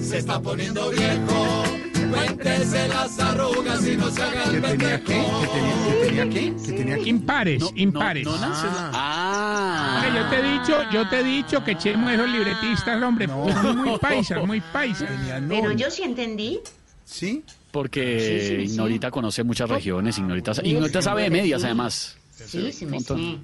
Se 0.00 0.18
está 0.18 0.40
poniendo 0.40 0.90
viejo. 0.90 1.64
Cuéntese 2.10 2.88
las 2.88 3.18
arrugas 3.18 3.86
y 3.86 3.96
no 3.96 4.08
se 4.10 4.22
haga 4.22 4.44
el 4.44 4.50
¿Que 4.52 4.60
tenía 4.68 5.00
qué? 5.00 5.04
pendejo. 5.14 5.40
¿Que 5.40 5.46
tenía, 5.48 5.74
que 5.86 6.06
tenía 6.06 6.28
qué? 6.28 6.54
¿Que 6.66 6.72
tenía 6.72 6.96
qué? 6.96 7.08
Impares, 7.10 7.64
impares. 7.74 8.26
Ah. 8.30 10.02
Hombre, 10.04 10.20
yo 10.20 10.28
te 10.30 10.36
he 10.38 10.52
dicho, 10.52 10.90
yo 10.92 11.08
te 11.08 11.20
he 11.20 11.24
dicho 11.24 11.64
que 11.64 11.72
echemos 11.72 12.12
esos 12.12 12.28
libretistas, 12.28 13.02
hombre, 13.02 13.26
son 13.26 13.76
muy 13.78 13.98
paisas, 13.98 14.46
muy 14.46 14.60
paisas. 14.60 15.08
Pero 15.48 15.72
yo 15.72 15.90
sí 15.90 16.02
entendí. 16.02 16.60
¿Sí? 17.04 17.44
Porque 17.70 18.20
Sí, 18.20 18.48
sí, 18.48 18.66
sí. 18.68 18.72
Ignorita 18.72 19.10
conoce 19.10 19.42
muchas 19.44 19.68
regiones, 19.68 20.16
Ignorita, 20.18 20.52
Ignorita 20.62 21.02
sabe 21.02 21.22
de 21.24 21.30
medias 21.30 21.62
además. 21.64 22.16
Sí, 22.32 22.70
sí, 22.72 22.86
me 22.86 22.92
Montón. 22.92 23.18
sé. 23.18 23.38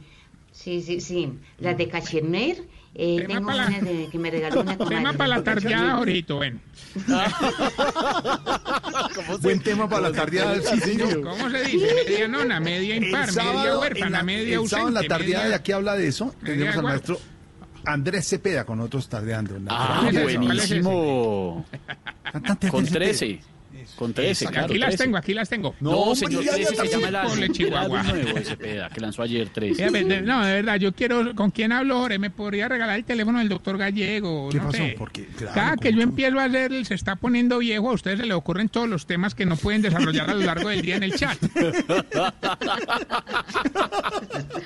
Sí, 0.53 0.83
sí, 0.83 1.01
sí. 1.01 1.33
Las 1.59 1.77
de 1.77 1.89
Cachemir, 1.89 2.69
eh, 2.95 3.17
Tema 3.23 3.35
tengo 3.35 3.47
pa' 3.49 3.55
la- 3.55 3.69
de, 3.69 4.09
que 4.11 4.19
me 4.19 4.31
regaló 4.31 4.61
una 4.61 4.77
Tema 4.77 4.91
comadre. 4.97 5.19
para 5.19 5.29
la 5.29 5.43
tardeada, 5.45 5.97
Jorito, 5.97 6.37
bueno. 6.37 6.61
Buen 9.41 9.61
tema 9.61 9.89
para 9.89 10.09
la 10.11 10.13
tardeada, 10.13 10.61
sí, 10.63 10.79
señor. 10.81 11.21
¿Cómo 11.23 11.51
se 11.51 11.63
dice? 11.65 11.89
Media 12.07 12.29
nona, 12.29 12.61
media 12.61 12.97
impar, 12.97 13.29
El 13.29 13.35
media 13.35 13.43
sábado, 13.53 13.75
en 13.75 13.81
huérfana, 13.81 14.11
la, 14.19 14.23
media 14.23 14.57
el 14.61 14.69
sábado 14.69 14.89
en 14.89 14.95
la 14.95 15.03
tardeada, 15.03 15.45
media- 15.45 15.59
¿de 15.59 15.63
qué 15.65 15.73
habla 15.73 15.97
de 15.97 16.07
eso? 16.09 16.35
Tenemos 16.45 16.77
al 16.77 16.83
maestro 16.83 17.19
Andrés 17.85 18.29
Cepeda 18.29 18.65
con 18.65 18.79
nosotros 18.79 19.09
tardeando. 19.09 19.57
Ah, 19.69 19.99
¿Cuál 20.03 20.17
es 20.17 20.23
ese? 20.29 20.37
¿Cuál 20.37 20.59
es 20.61 20.69
buenísimo. 20.69 21.67
Con 22.71 22.85
Andrés 22.87 23.19
13. 23.19 23.41
Con 23.97 24.13
13, 24.15 24.47
claro. 24.47 24.67
Aquí 24.67 24.79
las 24.79 24.89
13. 24.91 25.05
tengo, 25.05 25.17
aquí 25.17 25.35
las 25.35 25.49
tengo. 25.49 25.75
No, 25.81 26.15
señor, 26.15 26.45
ya, 26.45 26.57
ya, 26.59 26.67
13 26.69 26.87
se 26.89 27.01
llama 27.01 27.25
El 27.39 27.53
Chihuahua. 27.53 28.03
nuevo 28.03 28.39
Cepeda, 28.45 28.89
que 28.91 29.01
lanzó 29.01 29.23
ayer 29.23 29.49
13. 29.49 29.85
Eh, 29.87 29.91
de- 29.91 30.05
de- 30.05 30.23
No, 30.23 30.45
de 30.45 30.53
verdad, 30.55 30.77
yo 30.77 30.93
quiero. 30.93 31.35
¿Con 31.35 31.51
quién 31.51 31.73
hablo, 31.73 31.99
Jorge? 31.99 32.19
¿Me 32.19 32.31
podría 32.31 32.69
regalar 32.69 32.97
el 32.99 33.05
teléfono 33.05 33.39
del 33.39 33.49
doctor 33.49 33.79
Gallego? 33.79 34.49
¿Qué 34.51 34.59
no 34.59 34.65
pasó? 34.67 34.77
sé. 34.79 34.95
Porque, 34.99 35.27
claro, 35.27 35.55
Cada 35.55 35.77
que 35.77 35.93
yo 35.93 36.03
empiezo 36.03 36.39
a 36.39 36.45
hacer, 36.45 36.85
se 36.87 36.95
está 36.95 37.17
poniendo 37.17 37.59
viejo, 37.59 37.91
a 37.91 37.95
ustedes 37.95 38.21
se 38.21 38.27
le 38.27 38.35
ocurren 38.35 38.69
todos 38.69 38.89
los 38.89 39.07
temas 39.07 39.35
que 39.35 39.47
no 39.47 39.57
pueden 39.57 39.83
desarrollar 39.83 40.31
a 40.31 40.35
lo 40.35 40.41
largo 40.45 40.69
del 40.69 40.83
día 40.83 40.97
en 40.97 41.03
el 41.05 41.15
chat. 41.15 41.39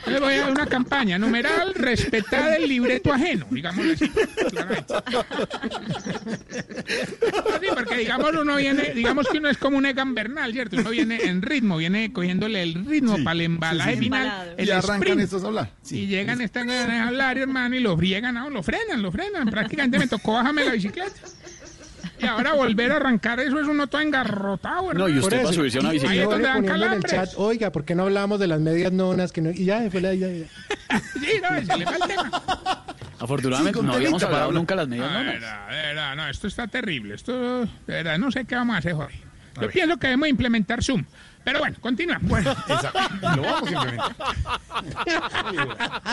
Les 0.07 0.21
voy 0.21 0.35
a 0.35 0.41
dar 0.43 0.51
una 0.51 0.67
campaña. 0.67 1.19
Numeral, 1.19 1.75
respetad 1.75 2.55
el 2.57 2.69
libreto 2.69 3.13
ajeno, 3.13 3.47
digámoslo 3.51 3.93
así. 3.93 4.09
claramente. 4.51 4.95
Sí, 7.61 7.67
porque 7.75 7.97
digamos 7.97 8.31
uno 8.41 8.57
viene, 8.57 8.93
digamos 9.07 9.29
que 9.29 9.39
uno 9.39 9.49
es 9.49 9.57
como 9.57 9.79
un 9.79 9.87
Egan 9.87 10.15
Bernal, 10.15 10.53
¿cierto? 10.53 10.77
Uno 10.77 10.91
viene 10.91 11.19
en 11.25 11.43
ritmo, 11.43 11.77
viene 11.77 12.13
cogiéndole 12.13 12.63
el 12.63 12.85
ritmo 12.85 13.17
para 13.23 13.33
el 13.33 13.41
embalaje 13.43 13.93
sí, 13.93 13.97
sí. 13.99 14.05
final. 14.05 14.55
El 14.57 14.67
Y 14.67 14.71
arrancan 14.71 14.97
sprint. 15.03 15.21
estos 15.21 15.45
a 15.45 15.47
hablar. 15.47 15.71
Sí. 15.83 16.01
Y 16.01 16.07
llegan, 16.07 16.41
están 16.41 16.71
a 16.71 17.07
hablar, 17.09 17.39
hermano, 17.39 17.77
y 17.77 17.81
lo 17.81 17.97
friegan, 17.97 18.35
no, 18.35 18.51
lo 18.51 18.63
frenan, 18.63 19.03
lo 19.03 19.13
frenan. 19.13 19.49
Prácticamente 19.49 19.99
me 19.99 20.07
tocó 20.09 20.35
bajarme 20.35 20.65
la 20.65 20.73
bicicleta. 20.73 21.21
Y 22.19 22.27
ahora 22.27 22.55
volver 22.55 22.93
a 22.93 22.97
arrancar 22.97 23.41
eso 23.41 23.61
es 23.61 23.67
uno 23.67 23.87
todo 23.87 24.01
engarrotado, 24.01 24.91
hermano. 24.91 25.09
No, 25.09 25.09
y 25.09 25.19
usted 25.19 25.37
para 25.39 25.43
eso. 25.43 25.53
subirse 25.53 25.79
a 25.79 25.81
una 25.83 25.91
bicicleta. 25.91 26.13
Ahí 26.13 26.19
es 26.21 26.29
donde 26.29 26.45
dan 26.47 26.55
poniendo 26.57 26.87
en 26.87 26.93
el 26.95 27.03
calambres. 27.03 27.31
chat, 27.31 27.39
oiga, 27.39 27.73
¿por 27.73 27.85
qué 27.85 27.95
no 27.95 28.05
hablamos 28.05 28.41
de 28.41 28.47
las 28.47 28.61
medias 28.61 28.93
nonas? 28.93 29.33
Que 29.33 29.41
no... 29.43 29.51
Y 29.51 29.65
ya, 29.65 29.81
después 29.81 30.03
la... 30.03 30.15
ya, 30.15 30.29
ya. 30.29 30.47
Sí, 31.21 31.41
no, 31.43 31.49
se 31.73 31.79
le 31.79 31.85
va 31.85 31.97
el 31.97 32.03
tema. 32.07 32.31
Afortunadamente 33.19 33.81
Sí, 33.81 33.85
no 33.87 33.93
habíamos 33.95 34.23
hablado 34.23 34.53
nunca 34.53 34.75
las 34.75 34.89
medias 34.89 35.09
de 35.09 35.15
nonas. 35.15 35.35
verdad, 35.35 35.69
de 35.69 35.77
verdad, 35.77 36.17
no, 36.17 36.29
esto 36.29 36.47
está 36.47 36.67
terrible. 36.69 37.15
Esto, 37.15 37.61
de 37.65 37.69
verdad, 37.87 38.19
no 38.19 38.31
sé 38.31 38.45
qué 38.45 38.55
vamos 38.55 38.77
a 38.77 38.79
hacer, 38.79 38.93
Jorge. 38.95 39.21
Yo 39.61 39.71
pienso 39.71 39.97
que 39.97 40.07
debemos 40.09 40.29
implementar 40.29 40.83
Zoom. 40.85 41.05
Pero 41.47 41.61
bueno, 41.61 41.77
continúa. 41.81 42.19
Bueno, 42.23 42.53
Lo 43.37 43.43
vamos 43.43 43.71
a 43.73 43.87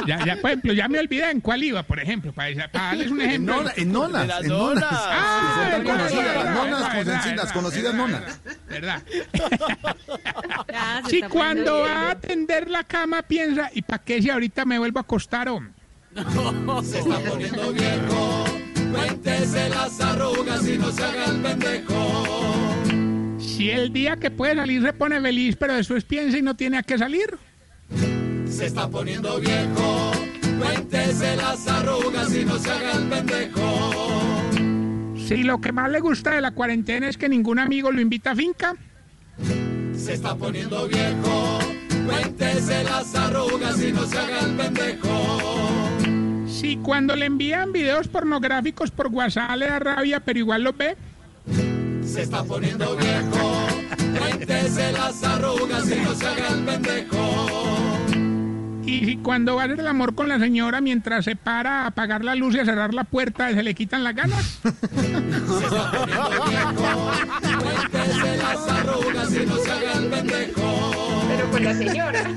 ya, 0.05 0.23
ya, 0.25 0.35
por 0.35 0.51
ejemplo, 0.51 0.73
ya 0.73 0.87
me 0.87 0.99
olvidé 0.99 1.31
en 1.31 1.41
cuál 1.41 1.63
iba, 1.63 1.81
por 1.81 1.99
ejemplo, 1.99 2.31
para, 2.33 2.67
para 2.71 2.85
darles 2.85 3.09
un 3.09 3.19
En, 3.19 3.27
ejemplo. 3.29 3.55
nona- 3.55 3.73
en 3.75 3.91
nonas, 3.91 4.27
las 4.27 4.43
en 4.43 4.49
nonas. 4.49 4.85
Ah, 4.91 5.53
Son 5.55 5.71
tan 5.71 5.83
verdad, 5.83 5.97
conocidas, 5.97 6.25
verdad, 6.25 6.43
las 6.45 6.53
nonas, 6.55 7.51
conocidas 7.51 7.93
verdad, 7.93 8.07
nonas. 8.07 8.39
¿Verdad? 8.69 9.01
Si 11.09 11.21
cuando 11.23 11.79
va 11.79 11.93
a 11.93 12.11
atender 12.11 12.69
la 12.69 12.83
cama 12.83 13.23
piensa, 13.23 13.71
¿y 13.73 13.81
para 13.81 14.03
qué 14.03 14.21
si 14.21 14.29
ahorita 14.29 14.65
me 14.65 14.77
vuelvo 14.77 14.99
a 14.99 15.01
acostar, 15.01 15.49
hombre? 15.49 15.73
Se 16.83 16.99
está 16.99 17.17
poniendo 17.27 17.73
viejo. 17.73 18.45
Cuéntese 18.91 19.67
las 19.69 19.99
arrugas 19.99 20.67
y 20.67 20.77
no 20.77 20.91
se 20.91 21.03
haga 21.03 21.25
el 21.25 21.41
pendejo. 21.41 22.62
Si 23.63 23.71
el 23.71 23.93
día 23.93 24.17
que 24.17 24.29
puede 24.29 24.55
salir 24.55 24.83
se 24.83 24.91
pone 24.91 25.21
feliz, 25.21 25.55
pero 25.55 25.73
después 25.75 26.03
piensa 26.03 26.37
y 26.37 26.41
no 26.41 26.53
tiene 26.53 26.79
a 26.79 26.83
qué 26.83 26.97
salir. 26.97 27.37
Se 28.45 28.65
está 28.65 28.89
poniendo 28.89 29.39
viejo. 29.39 30.11
Cuéntese 30.59 31.37
las 31.37 31.65
arrugas 31.65 32.35
y 32.35 32.43
no 32.43 32.59
se 32.59 32.69
haga 32.69 32.91
el 32.91 33.07
pendejo. 33.07 34.01
Si 35.15 35.43
lo 35.43 35.61
que 35.61 35.71
más 35.71 35.89
le 35.89 36.01
gusta 36.01 36.31
de 36.31 36.41
la 36.41 36.51
cuarentena 36.51 37.07
es 37.07 37.17
que 37.17 37.29
ningún 37.29 37.57
amigo 37.57 37.89
lo 37.89 38.01
invita 38.01 38.31
a 38.31 38.35
finca. 38.35 38.75
Se 39.95 40.15
está 40.15 40.35
poniendo 40.35 40.85
viejo. 40.89 41.59
Cuéntese 42.05 42.83
las 42.83 43.15
arrugas 43.15 43.81
y 43.81 43.93
no 43.93 44.05
se 44.05 44.19
haga 44.19 44.39
el 44.41 44.57
pendejo. 44.57 45.89
Si 46.47 46.75
cuando 46.75 47.15
le 47.15 47.27
envían 47.27 47.71
videos 47.71 48.09
pornográficos 48.09 48.91
por 48.91 49.07
WhatsApp 49.07 49.55
le 49.55 49.67
da 49.67 49.79
rabia, 49.79 50.19
pero 50.19 50.37
igual 50.37 50.63
los 50.63 50.75
ve. 50.75 50.97
Se 52.05 52.23
está 52.23 52.43
poniendo 52.43 52.97
viejo. 52.97 53.52
Cuéntese 54.17 54.91
las 54.91 55.23
arrugas 55.23 55.89
y 55.89 55.95
no 56.01 56.13
se 56.13 56.27
haga 56.27 56.49
el 56.49 56.63
pendejo. 56.63 57.47
Y 58.85 59.05
si 59.05 59.17
cuando 59.17 59.55
va 59.55 59.63
a 59.63 59.65
hacer 59.65 59.79
el 59.79 59.87
amor 59.87 60.13
con 60.13 60.27
la 60.27 60.37
señora 60.39 60.81
mientras 60.81 61.25
se 61.25 61.35
para 61.35 61.83
a 61.83 61.87
apagar 61.87 62.23
la 62.23 62.35
luz 62.35 62.55
y 62.55 62.59
a 62.59 62.65
cerrar 62.65 62.93
la 62.93 63.05
puerta, 63.05 63.51
se 63.51 63.63
le 63.63 63.73
quitan 63.73 64.03
las 64.03 64.15
ganas. 64.15 64.59
Cuéntese 64.61 64.91
las 68.37 68.67
arrugas 68.71 69.33
y 69.33 69.45
no 69.45 69.57
se 69.57 69.71
haga 69.71 69.93
el 69.93 70.07
pendejo. 70.07 71.25
Pero 71.27 71.51
con 71.51 71.63
la 71.63 71.73
señora. 71.73 72.23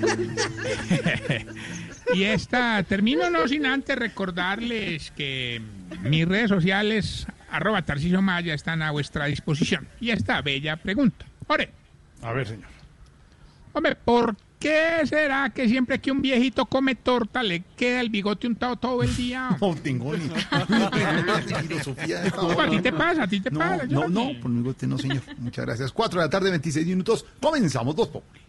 Y 2.14 2.24
esta, 2.24 2.82
termino 2.84 3.30
no 3.30 3.48
sin 3.48 3.66
antes 3.66 3.96
recordarles 3.96 5.12
que 5.16 5.60
mis 6.02 6.26
redes 6.26 6.48
sociales, 6.48 7.26
arroba 7.50 7.82
Tarcisio 7.82 8.22
Maya, 8.22 8.54
están 8.54 8.82
a 8.82 8.92
vuestra 8.92 9.26
disposición. 9.26 9.88
Y 10.00 10.10
esta 10.10 10.40
bella 10.40 10.76
pregunta. 10.76 11.26
Ore, 11.48 11.70
A 12.22 12.32
ver, 12.32 12.46
señor. 12.48 12.68
hombre, 13.72 13.94
¿por 13.96 14.34
qué 14.58 15.00
será 15.04 15.50
que 15.50 15.68
siempre 15.68 16.00
que 16.00 16.10
un 16.10 16.20
viejito 16.22 16.66
come 16.66 16.94
torta 16.94 17.42
le 17.42 17.62
queda 17.76 18.00
el 18.00 18.10
bigote 18.10 18.46
untado 18.46 18.76
todo 18.76 19.02
el 19.02 19.14
día? 19.14 19.56
No 19.60 19.74
tengo 19.76 20.16
ni 20.16 20.26
no 20.26 20.90
tengo 20.90 21.40
ni 21.46 21.68
filosofía 21.68 22.20
de 22.20 22.28
esta 22.28 22.42
No, 22.42 22.50
a 22.50 22.56
hora. 22.56 22.70
ti 22.70 22.80
te 22.80 22.92
pasa, 22.92 23.22
a 23.22 23.28
ti 23.28 23.40
te 23.40 23.50
No, 23.50 23.58
pasa. 23.60 23.84
no, 23.84 24.02
yo- 24.02 24.08
no, 24.08 24.40
por 24.40 24.50
mi 24.50 24.62
gusto 24.62 24.86
no, 24.86 24.98
señor. 24.98 25.22
Muchas 25.38 25.64
gracias. 25.66 25.92
4 25.92 26.20
de 26.20 26.26
la 26.26 26.30
tarde, 26.30 26.50
26 26.50 26.86
minutos. 26.86 27.24
Comenzamos 27.40 27.94
dos 27.94 28.08
Populi. 28.08 28.40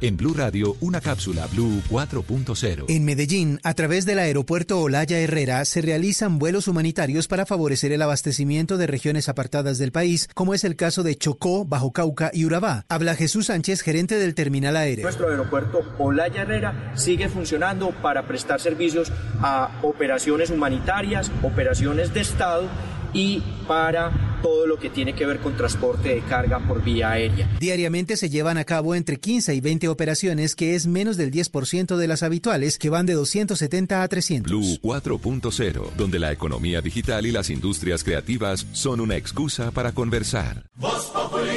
En 0.00 0.16
Blue 0.16 0.32
Radio, 0.32 0.76
una 0.80 1.00
cápsula 1.00 1.48
Blue 1.48 1.82
4.0. 1.90 2.84
En 2.86 3.04
Medellín, 3.04 3.58
a 3.64 3.74
través 3.74 4.06
del 4.06 4.20
aeropuerto 4.20 4.80
Olaya 4.80 5.18
Herrera, 5.18 5.64
se 5.64 5.82
realizan 5.82 6.38
vuelos 6.38 6.68
humanitarios 6.68 7.26
para 7.26 7.46
favorecer 7.46 7.90
el 7.90 8.02
abastecimiento 8.02 8.76
de 8.76 8.86
regiones 8.86 9.28
apartadas 9.28 9.76
del 9.78 9.90
país, 9.90 10.28
como 10.34 10.54
es 10.54 10.62
el 10.62 10.76
caso 10.76 11.02
de 11.02 11.16
Chocó, 11.16 11.64
Bajo 11.64 11.92
Cauca 11.92 12.30
y 12.32 12.44
Urabá. 12.44 12.84
Habla 12.88 13.16
Jesús 13.16 13.46
Sánchez, 13.46 13.80
gerente 13.80 14.20
del 14.20 14.36
terminal 14.36 14.76
aéreo. 14.76 15.02
Nuestro 15.02 15.30
aeropuerto 15.30 15.80
Olaya 15.98 16.42
Herrera 16.42 16.92
sigue 16.94 17.28
funcionando 17.28 17.90
para 18.00 18.28
prestar 18.28 18.60
servicios 18.60 19.10
a 19.40 19.80
operaciones 19.82 20.50
humanitarias, 20.50 21.32
operaciones 21.42 22.14
de 22.14 22.20
Estado 22.20 22.68
y 23.12 23.42
para 23.66 24.38
todo 24.42 24.66
lo 24.66 24.78
que 24.78 24.90
tiene 24.90 25.14
que 25.14 25.26
ver 25.26 25.40
con 25.40 25.56
transporte 25.56 26.08
de 26.10 26.20
carga 26.20 26.58
por 26.60 26.82
vía 26.82 27.10
aérea. 27.10 27.48
Diariamente 27.58 28.16
se 28.16 28.30
llevan 28.30 28.58
a 28.58 28.64
cabo 28.64 28.94
entre 28.94 29.18
15 29.18 29.54
y 29.54 29.60
20 29.60 29.88
operaciones, 29.88 30.54
que 30.54 30.74
es 30.74 30.86
menos 30.86 31.16
del 31.16 31.30
10% 31.30 31.96
de 31.96 32.08
las 32.08 32.22
habituales, 32.22 32.78
que 32.78 32.90
van 32.90 33.06
de 33.06 33.14
270 33.14 34.02
a 34.02 34.08
300. 34.08 34.50
Blue 34.50 34.78
4.0, 34.82 35.92
donde 35.96 36.18
la 36.18 36.32
economía 36.32 36.80
digital 36.80 37.26
y 37.26 37.32
las 37.32 37.50
industrias 37.50 38.04
creativas 38.04 38.66
son 38.72 39.00
una 39.00 39.16
excusa 39.16 39.70
para 39.70 39.92
conversar. 39.92 40.64
Voz 40.76 41.06
Populi. 41.06 41.48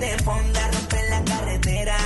te 0.00 0.22
ponga 0.24 0.64
a 0.64 0.70
romper 0.72 1.10
la 1.10 1.24
carretera. 1.24 1.96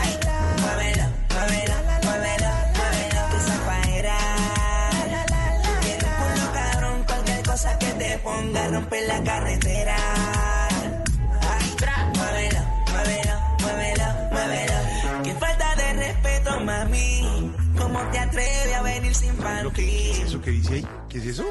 Ay, 0.00 0.18
muévelo, 0.60 1.04
muévelo, 1.34 1.74
muévelo, 2.04 2.50
muévelo, 2.76 3.20
tu 3.30 3.38
zafaera. 3.48 4.18
Tiene 5.80 6.04
un 6.04 6.14
culo 6.20 6.52
cabrón, 6.52 7.04
cualquier 7.06 7.42
cosa 7.42 7.78
que 7.78 7.86
te 7.86 8.18
ponga 8.18 8.64
a 8.64 8.68
romper 8.68 9.06
la 9.06 9.22
carretera. 9.22 9.96
Ay, 11.50 11.76
muévelo, 12.16 12.60
muévelo, 12.92 13.34
muévelo, 13.62 14.04
muévelo. 14.32 15.22
Qué 15.24 15.34
falta 15.34 15.74
de 15.76 15.92
respeto, 15.94 16.60
mami. 16.60 17.37
¿Cómo 17.98 18.10
te 18.12 18.18
atreves 18.18 18.74
a 18.74 18.82
venir 18.82 19.14
sin 19.14 19.34
panty? 19.34 19.82
¿Eso 20.22 20.40
que 20.40 20.50
dice 20.52 20.74
ahí? 20.74 20.86
¿Qué 21.08 21.18
es 21.18 21.26
eso? 21.26 21.44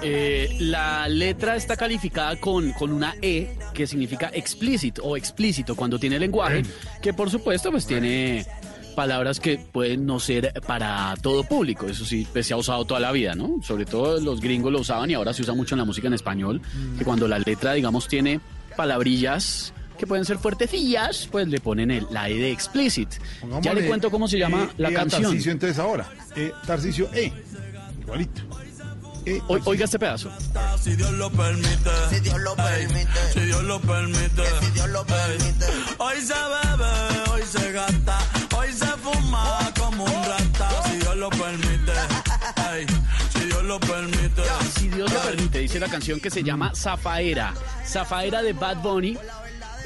Eh, 0.00 0.56
la 0.60 1.08
letra 1.08 1.56
está 1.56 1.76
calificada 1.76 2.36
con, 2.36 2.72
con 2.72 2.92
una 2.92 3.16
E 3.20 3.58
que 3.74 3.86
significa 3.86 4.30
explicit 4.32 5.00
o 5.02 5.16
explícito 5.16 5.74
cuando 5.74 5.98
tiene 5.98 6.20
lenguaje, 6.20 6.62
que 7.02 7.12
por 7.12 7.30
supuesto 7.30 7.72
pues 7.72 7.84
tiene 7.84 8.46
palabras 8.94 9.40
que 9.40 9.58
pueden 9.58 10.06
no 10.06 10.20
ser 10.20 10.52
para 10.66 11.14
todo 11.20 11.42
público, 11.42 11.86
eso 11.86 12.04
sí, 12.04 12.26
pues 12.32 12.46
se 12.46 12.54
ha 12.54 12.56
usado 12.56 12.84
toda 12.84 13.00
la 13.00 13.10
vida, 13.10 13.34
¿no? 13.34 13.60
Sobre 13.62 13.86
todo 13.86 14.20
los 14.20 14.40
gringos 14.40 14.72
lo 14.72 14.80
usaban 14.80 15.10
y 15.10 15.14
ahora 15.14 15.32
se 15.32 15.42
usa 15.42 15.54
mucho 15.54 15.74
en 15.74 15.80
la 15.80 15.84
música 15.84 16.06
en 16.06 16.14
español, 16.14 16.62
que 16.96 17.04
cuando 17.04 17.26
la 17.26 17.40
letra, 17.40 17.72
digamos, 17.72 18.06
tiene 18.06 18.40
palabrillas 18.76 19.74
que 19.96 20.06
pueden 20.06 20.24
ser 20.24 20.38
fuertecillas, 20.38 21.28
pues 21.30 21.48
le 21.48 21.60
ponen 21.60 21.90
el, 21.90 22.06
la 22.10 22.28
E 22.28 22.34
de 22.34 22.50
explicit. 22.50 23.10
ya 23.10 23.18
le 23.18 23.40
Pongámosle, 23.40 23.86
cuento 23.88 24.10
cómo 24.10 24.28
se 24.28 24.38
llama 24.38 24.64
eh, 24.70 24.74
la 24.78 24.90
eh, 24.90 24.94
canción. 24.94 25.22
Tarcisio 25.22 25.52
entonces 25.52 25.78
ahora. 25.78 26.08
Eh, 26.34 26.52
Tarcisio 26.66 27.08
E. 27.12 27.32
Igualito. 28.00 28.42
Eh, 29.24 29.40
O- 29.48 29.58
oiga 29.64 29.86
este 29.86 29.98
pedazo. 29.98 30.30
Si 30.80 30.94
Dios 30.94 31.10
lo 31.12 31.28
permite. 31.30 31.90
Si 32.10 32.20
Dios 32.20 32.38
lo 32.40 32.54
permite. 32.54 33.10
Si 33.32 33.40
Dios 33.40 33.62
lo 33.64 33.80
permite. 33.80 34.42
Si 34.62 34.70
Dios 34.70 34.88
lo 34.90 35.04
permite. 35.04 35.66
Hoy 35.98 36.20
se 36.20 36.34
bebe, 36.34 37.30
hoy 37.32 37.42
se 37.42 37.72
gasta, 37.72 38.18
hoy 38.56 38.68
se 38.72 38.86
fuma 38.86 39.72
como 39.76 40.04
un 40.04 40.12
rata. 40.24 40.68
Si 40.88 40.96
Dios 40.98 41.16
lo 41.16 41.28
permite. 41.30 41.92
Ey, 42.72 42.86
si 43.32 43.46
Dios 43.46 43.64
lo 43.64 43.80
permite. 43.80 44.42
Si 44.78 44.88
Dios 44.90 45.12
lo 45.12 45.20
permite, 45.20 45.58
dice 45.58 45.80
la 45.80 45.88
canción 45.88 46.20
que 46.20 46.30
se 46.30 46.44
llama 46.44 46.72
Zafaera. 46.76 47.52
Zafaera 47.84 48.42
de 48.42 48.52
Bad 48.52 48.76
Bunny. 48.80 49.18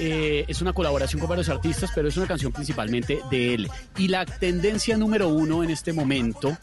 Eh, 0.02 0.46
es 0.48 0.62
una 0.62 0.72
colaboración 0.72 1.20
con 1.20 1.28
varios 1.28 1.50
artistas, 1.50 1.90
pero 1.94 2.08
es 2.08 2.16
una 2.16 2.26
canción 2.26 2.52
principalmente 2.52 3.20
de 3.30 3.54
él. 3.54 3.70
Y 3.98 4.08
la 4.08 4.24
tendencia 4.24 4.96
número 4.96 5.28
uno 5.28 5.62
en 5.62 5.68
este 5.68 5.92
momento, 5.92 6.56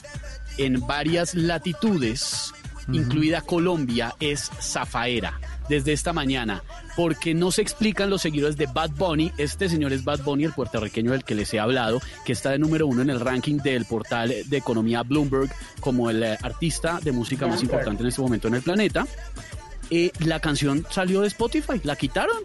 en 0.57 0.79
varias 0.87 1.35
latitudes, 1.35 2.51
incluida 2.91 3.41
Colombia, 3.41 4.15
es 4.19 4.49
Zafaera. 4.59 5.39
Desde 5.69 5.91
esta 5.91 6.13
mañana, 6.13 6.63
porque 6.95 7.33
no 7.33 7.51
se 7.51 7.61
explican 7.61 8.09
los 8.09 8.21
seguidores 8.21 8.55
de 8.55 8.67
Bad 8.67 8.91
Bunny. 8.91 9.33
Este 9.37 9.67
señor 9.67 9.91
es 9.93 10.03
Bad 10.03 10.21
Bunny, 10.23 10.45
el 10.45 10.53
puertorriqueño 10.53 11.11
del 11.11 11.25
que 11.25 11.35
les 11.35 11.53
he 11.53 11.59
hablado, 11.59 12.01
que 12.25 12.31
está 12.31 12.51
de 12.51 12.57
número 12.57 12.87
uno 12.87 13.01
en 13.01 13.09
el 13.09 13.19
ranking 13.19 13.57
del 13.57 13.83
portal 13.85 14.33
de 14.45 14.57
economía 14.57 15.03
Bloomberg 15.03 15.51
como 15.81 16.09
el 16.09 16.23
eh, 16.23 16.37
artista 16.41 16.99
de 17.03 17.11
música 17.11 17.45
más 17.47 17.61
importante 17.61 18.01
en 18.01 18.07
este 18.07 18.21
momento 18.21 18.47
en 18.47 18.55
el 18.55 18.61
planeta. 18.61 19.05
Eh, 19.89 20.11
la 20.19 20.39
canción 20.39 20.85
salió 20.89 21.21
de 21.21 21.27
Spotify, 21.27 21.79
la 21.83 21.95
quitaron. 21.95 22.37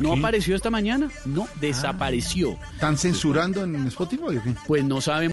No 0.00 0.12
apareció 0.12 0.54
esta 0.54 0.70
mañana, 0.70 1.10
no, 1.24 1.48
desapareció. 1.60 2.56
¿Están 2.74 2.96
censurando 2.96 3.64
en 3.64 3.86
Spotify 3.88 4.22
o 4.38 4.42
qué? 4.42 4.54
Pues 4.66 4.84
no 4.84 5.00
sabemos. 5.00 5.30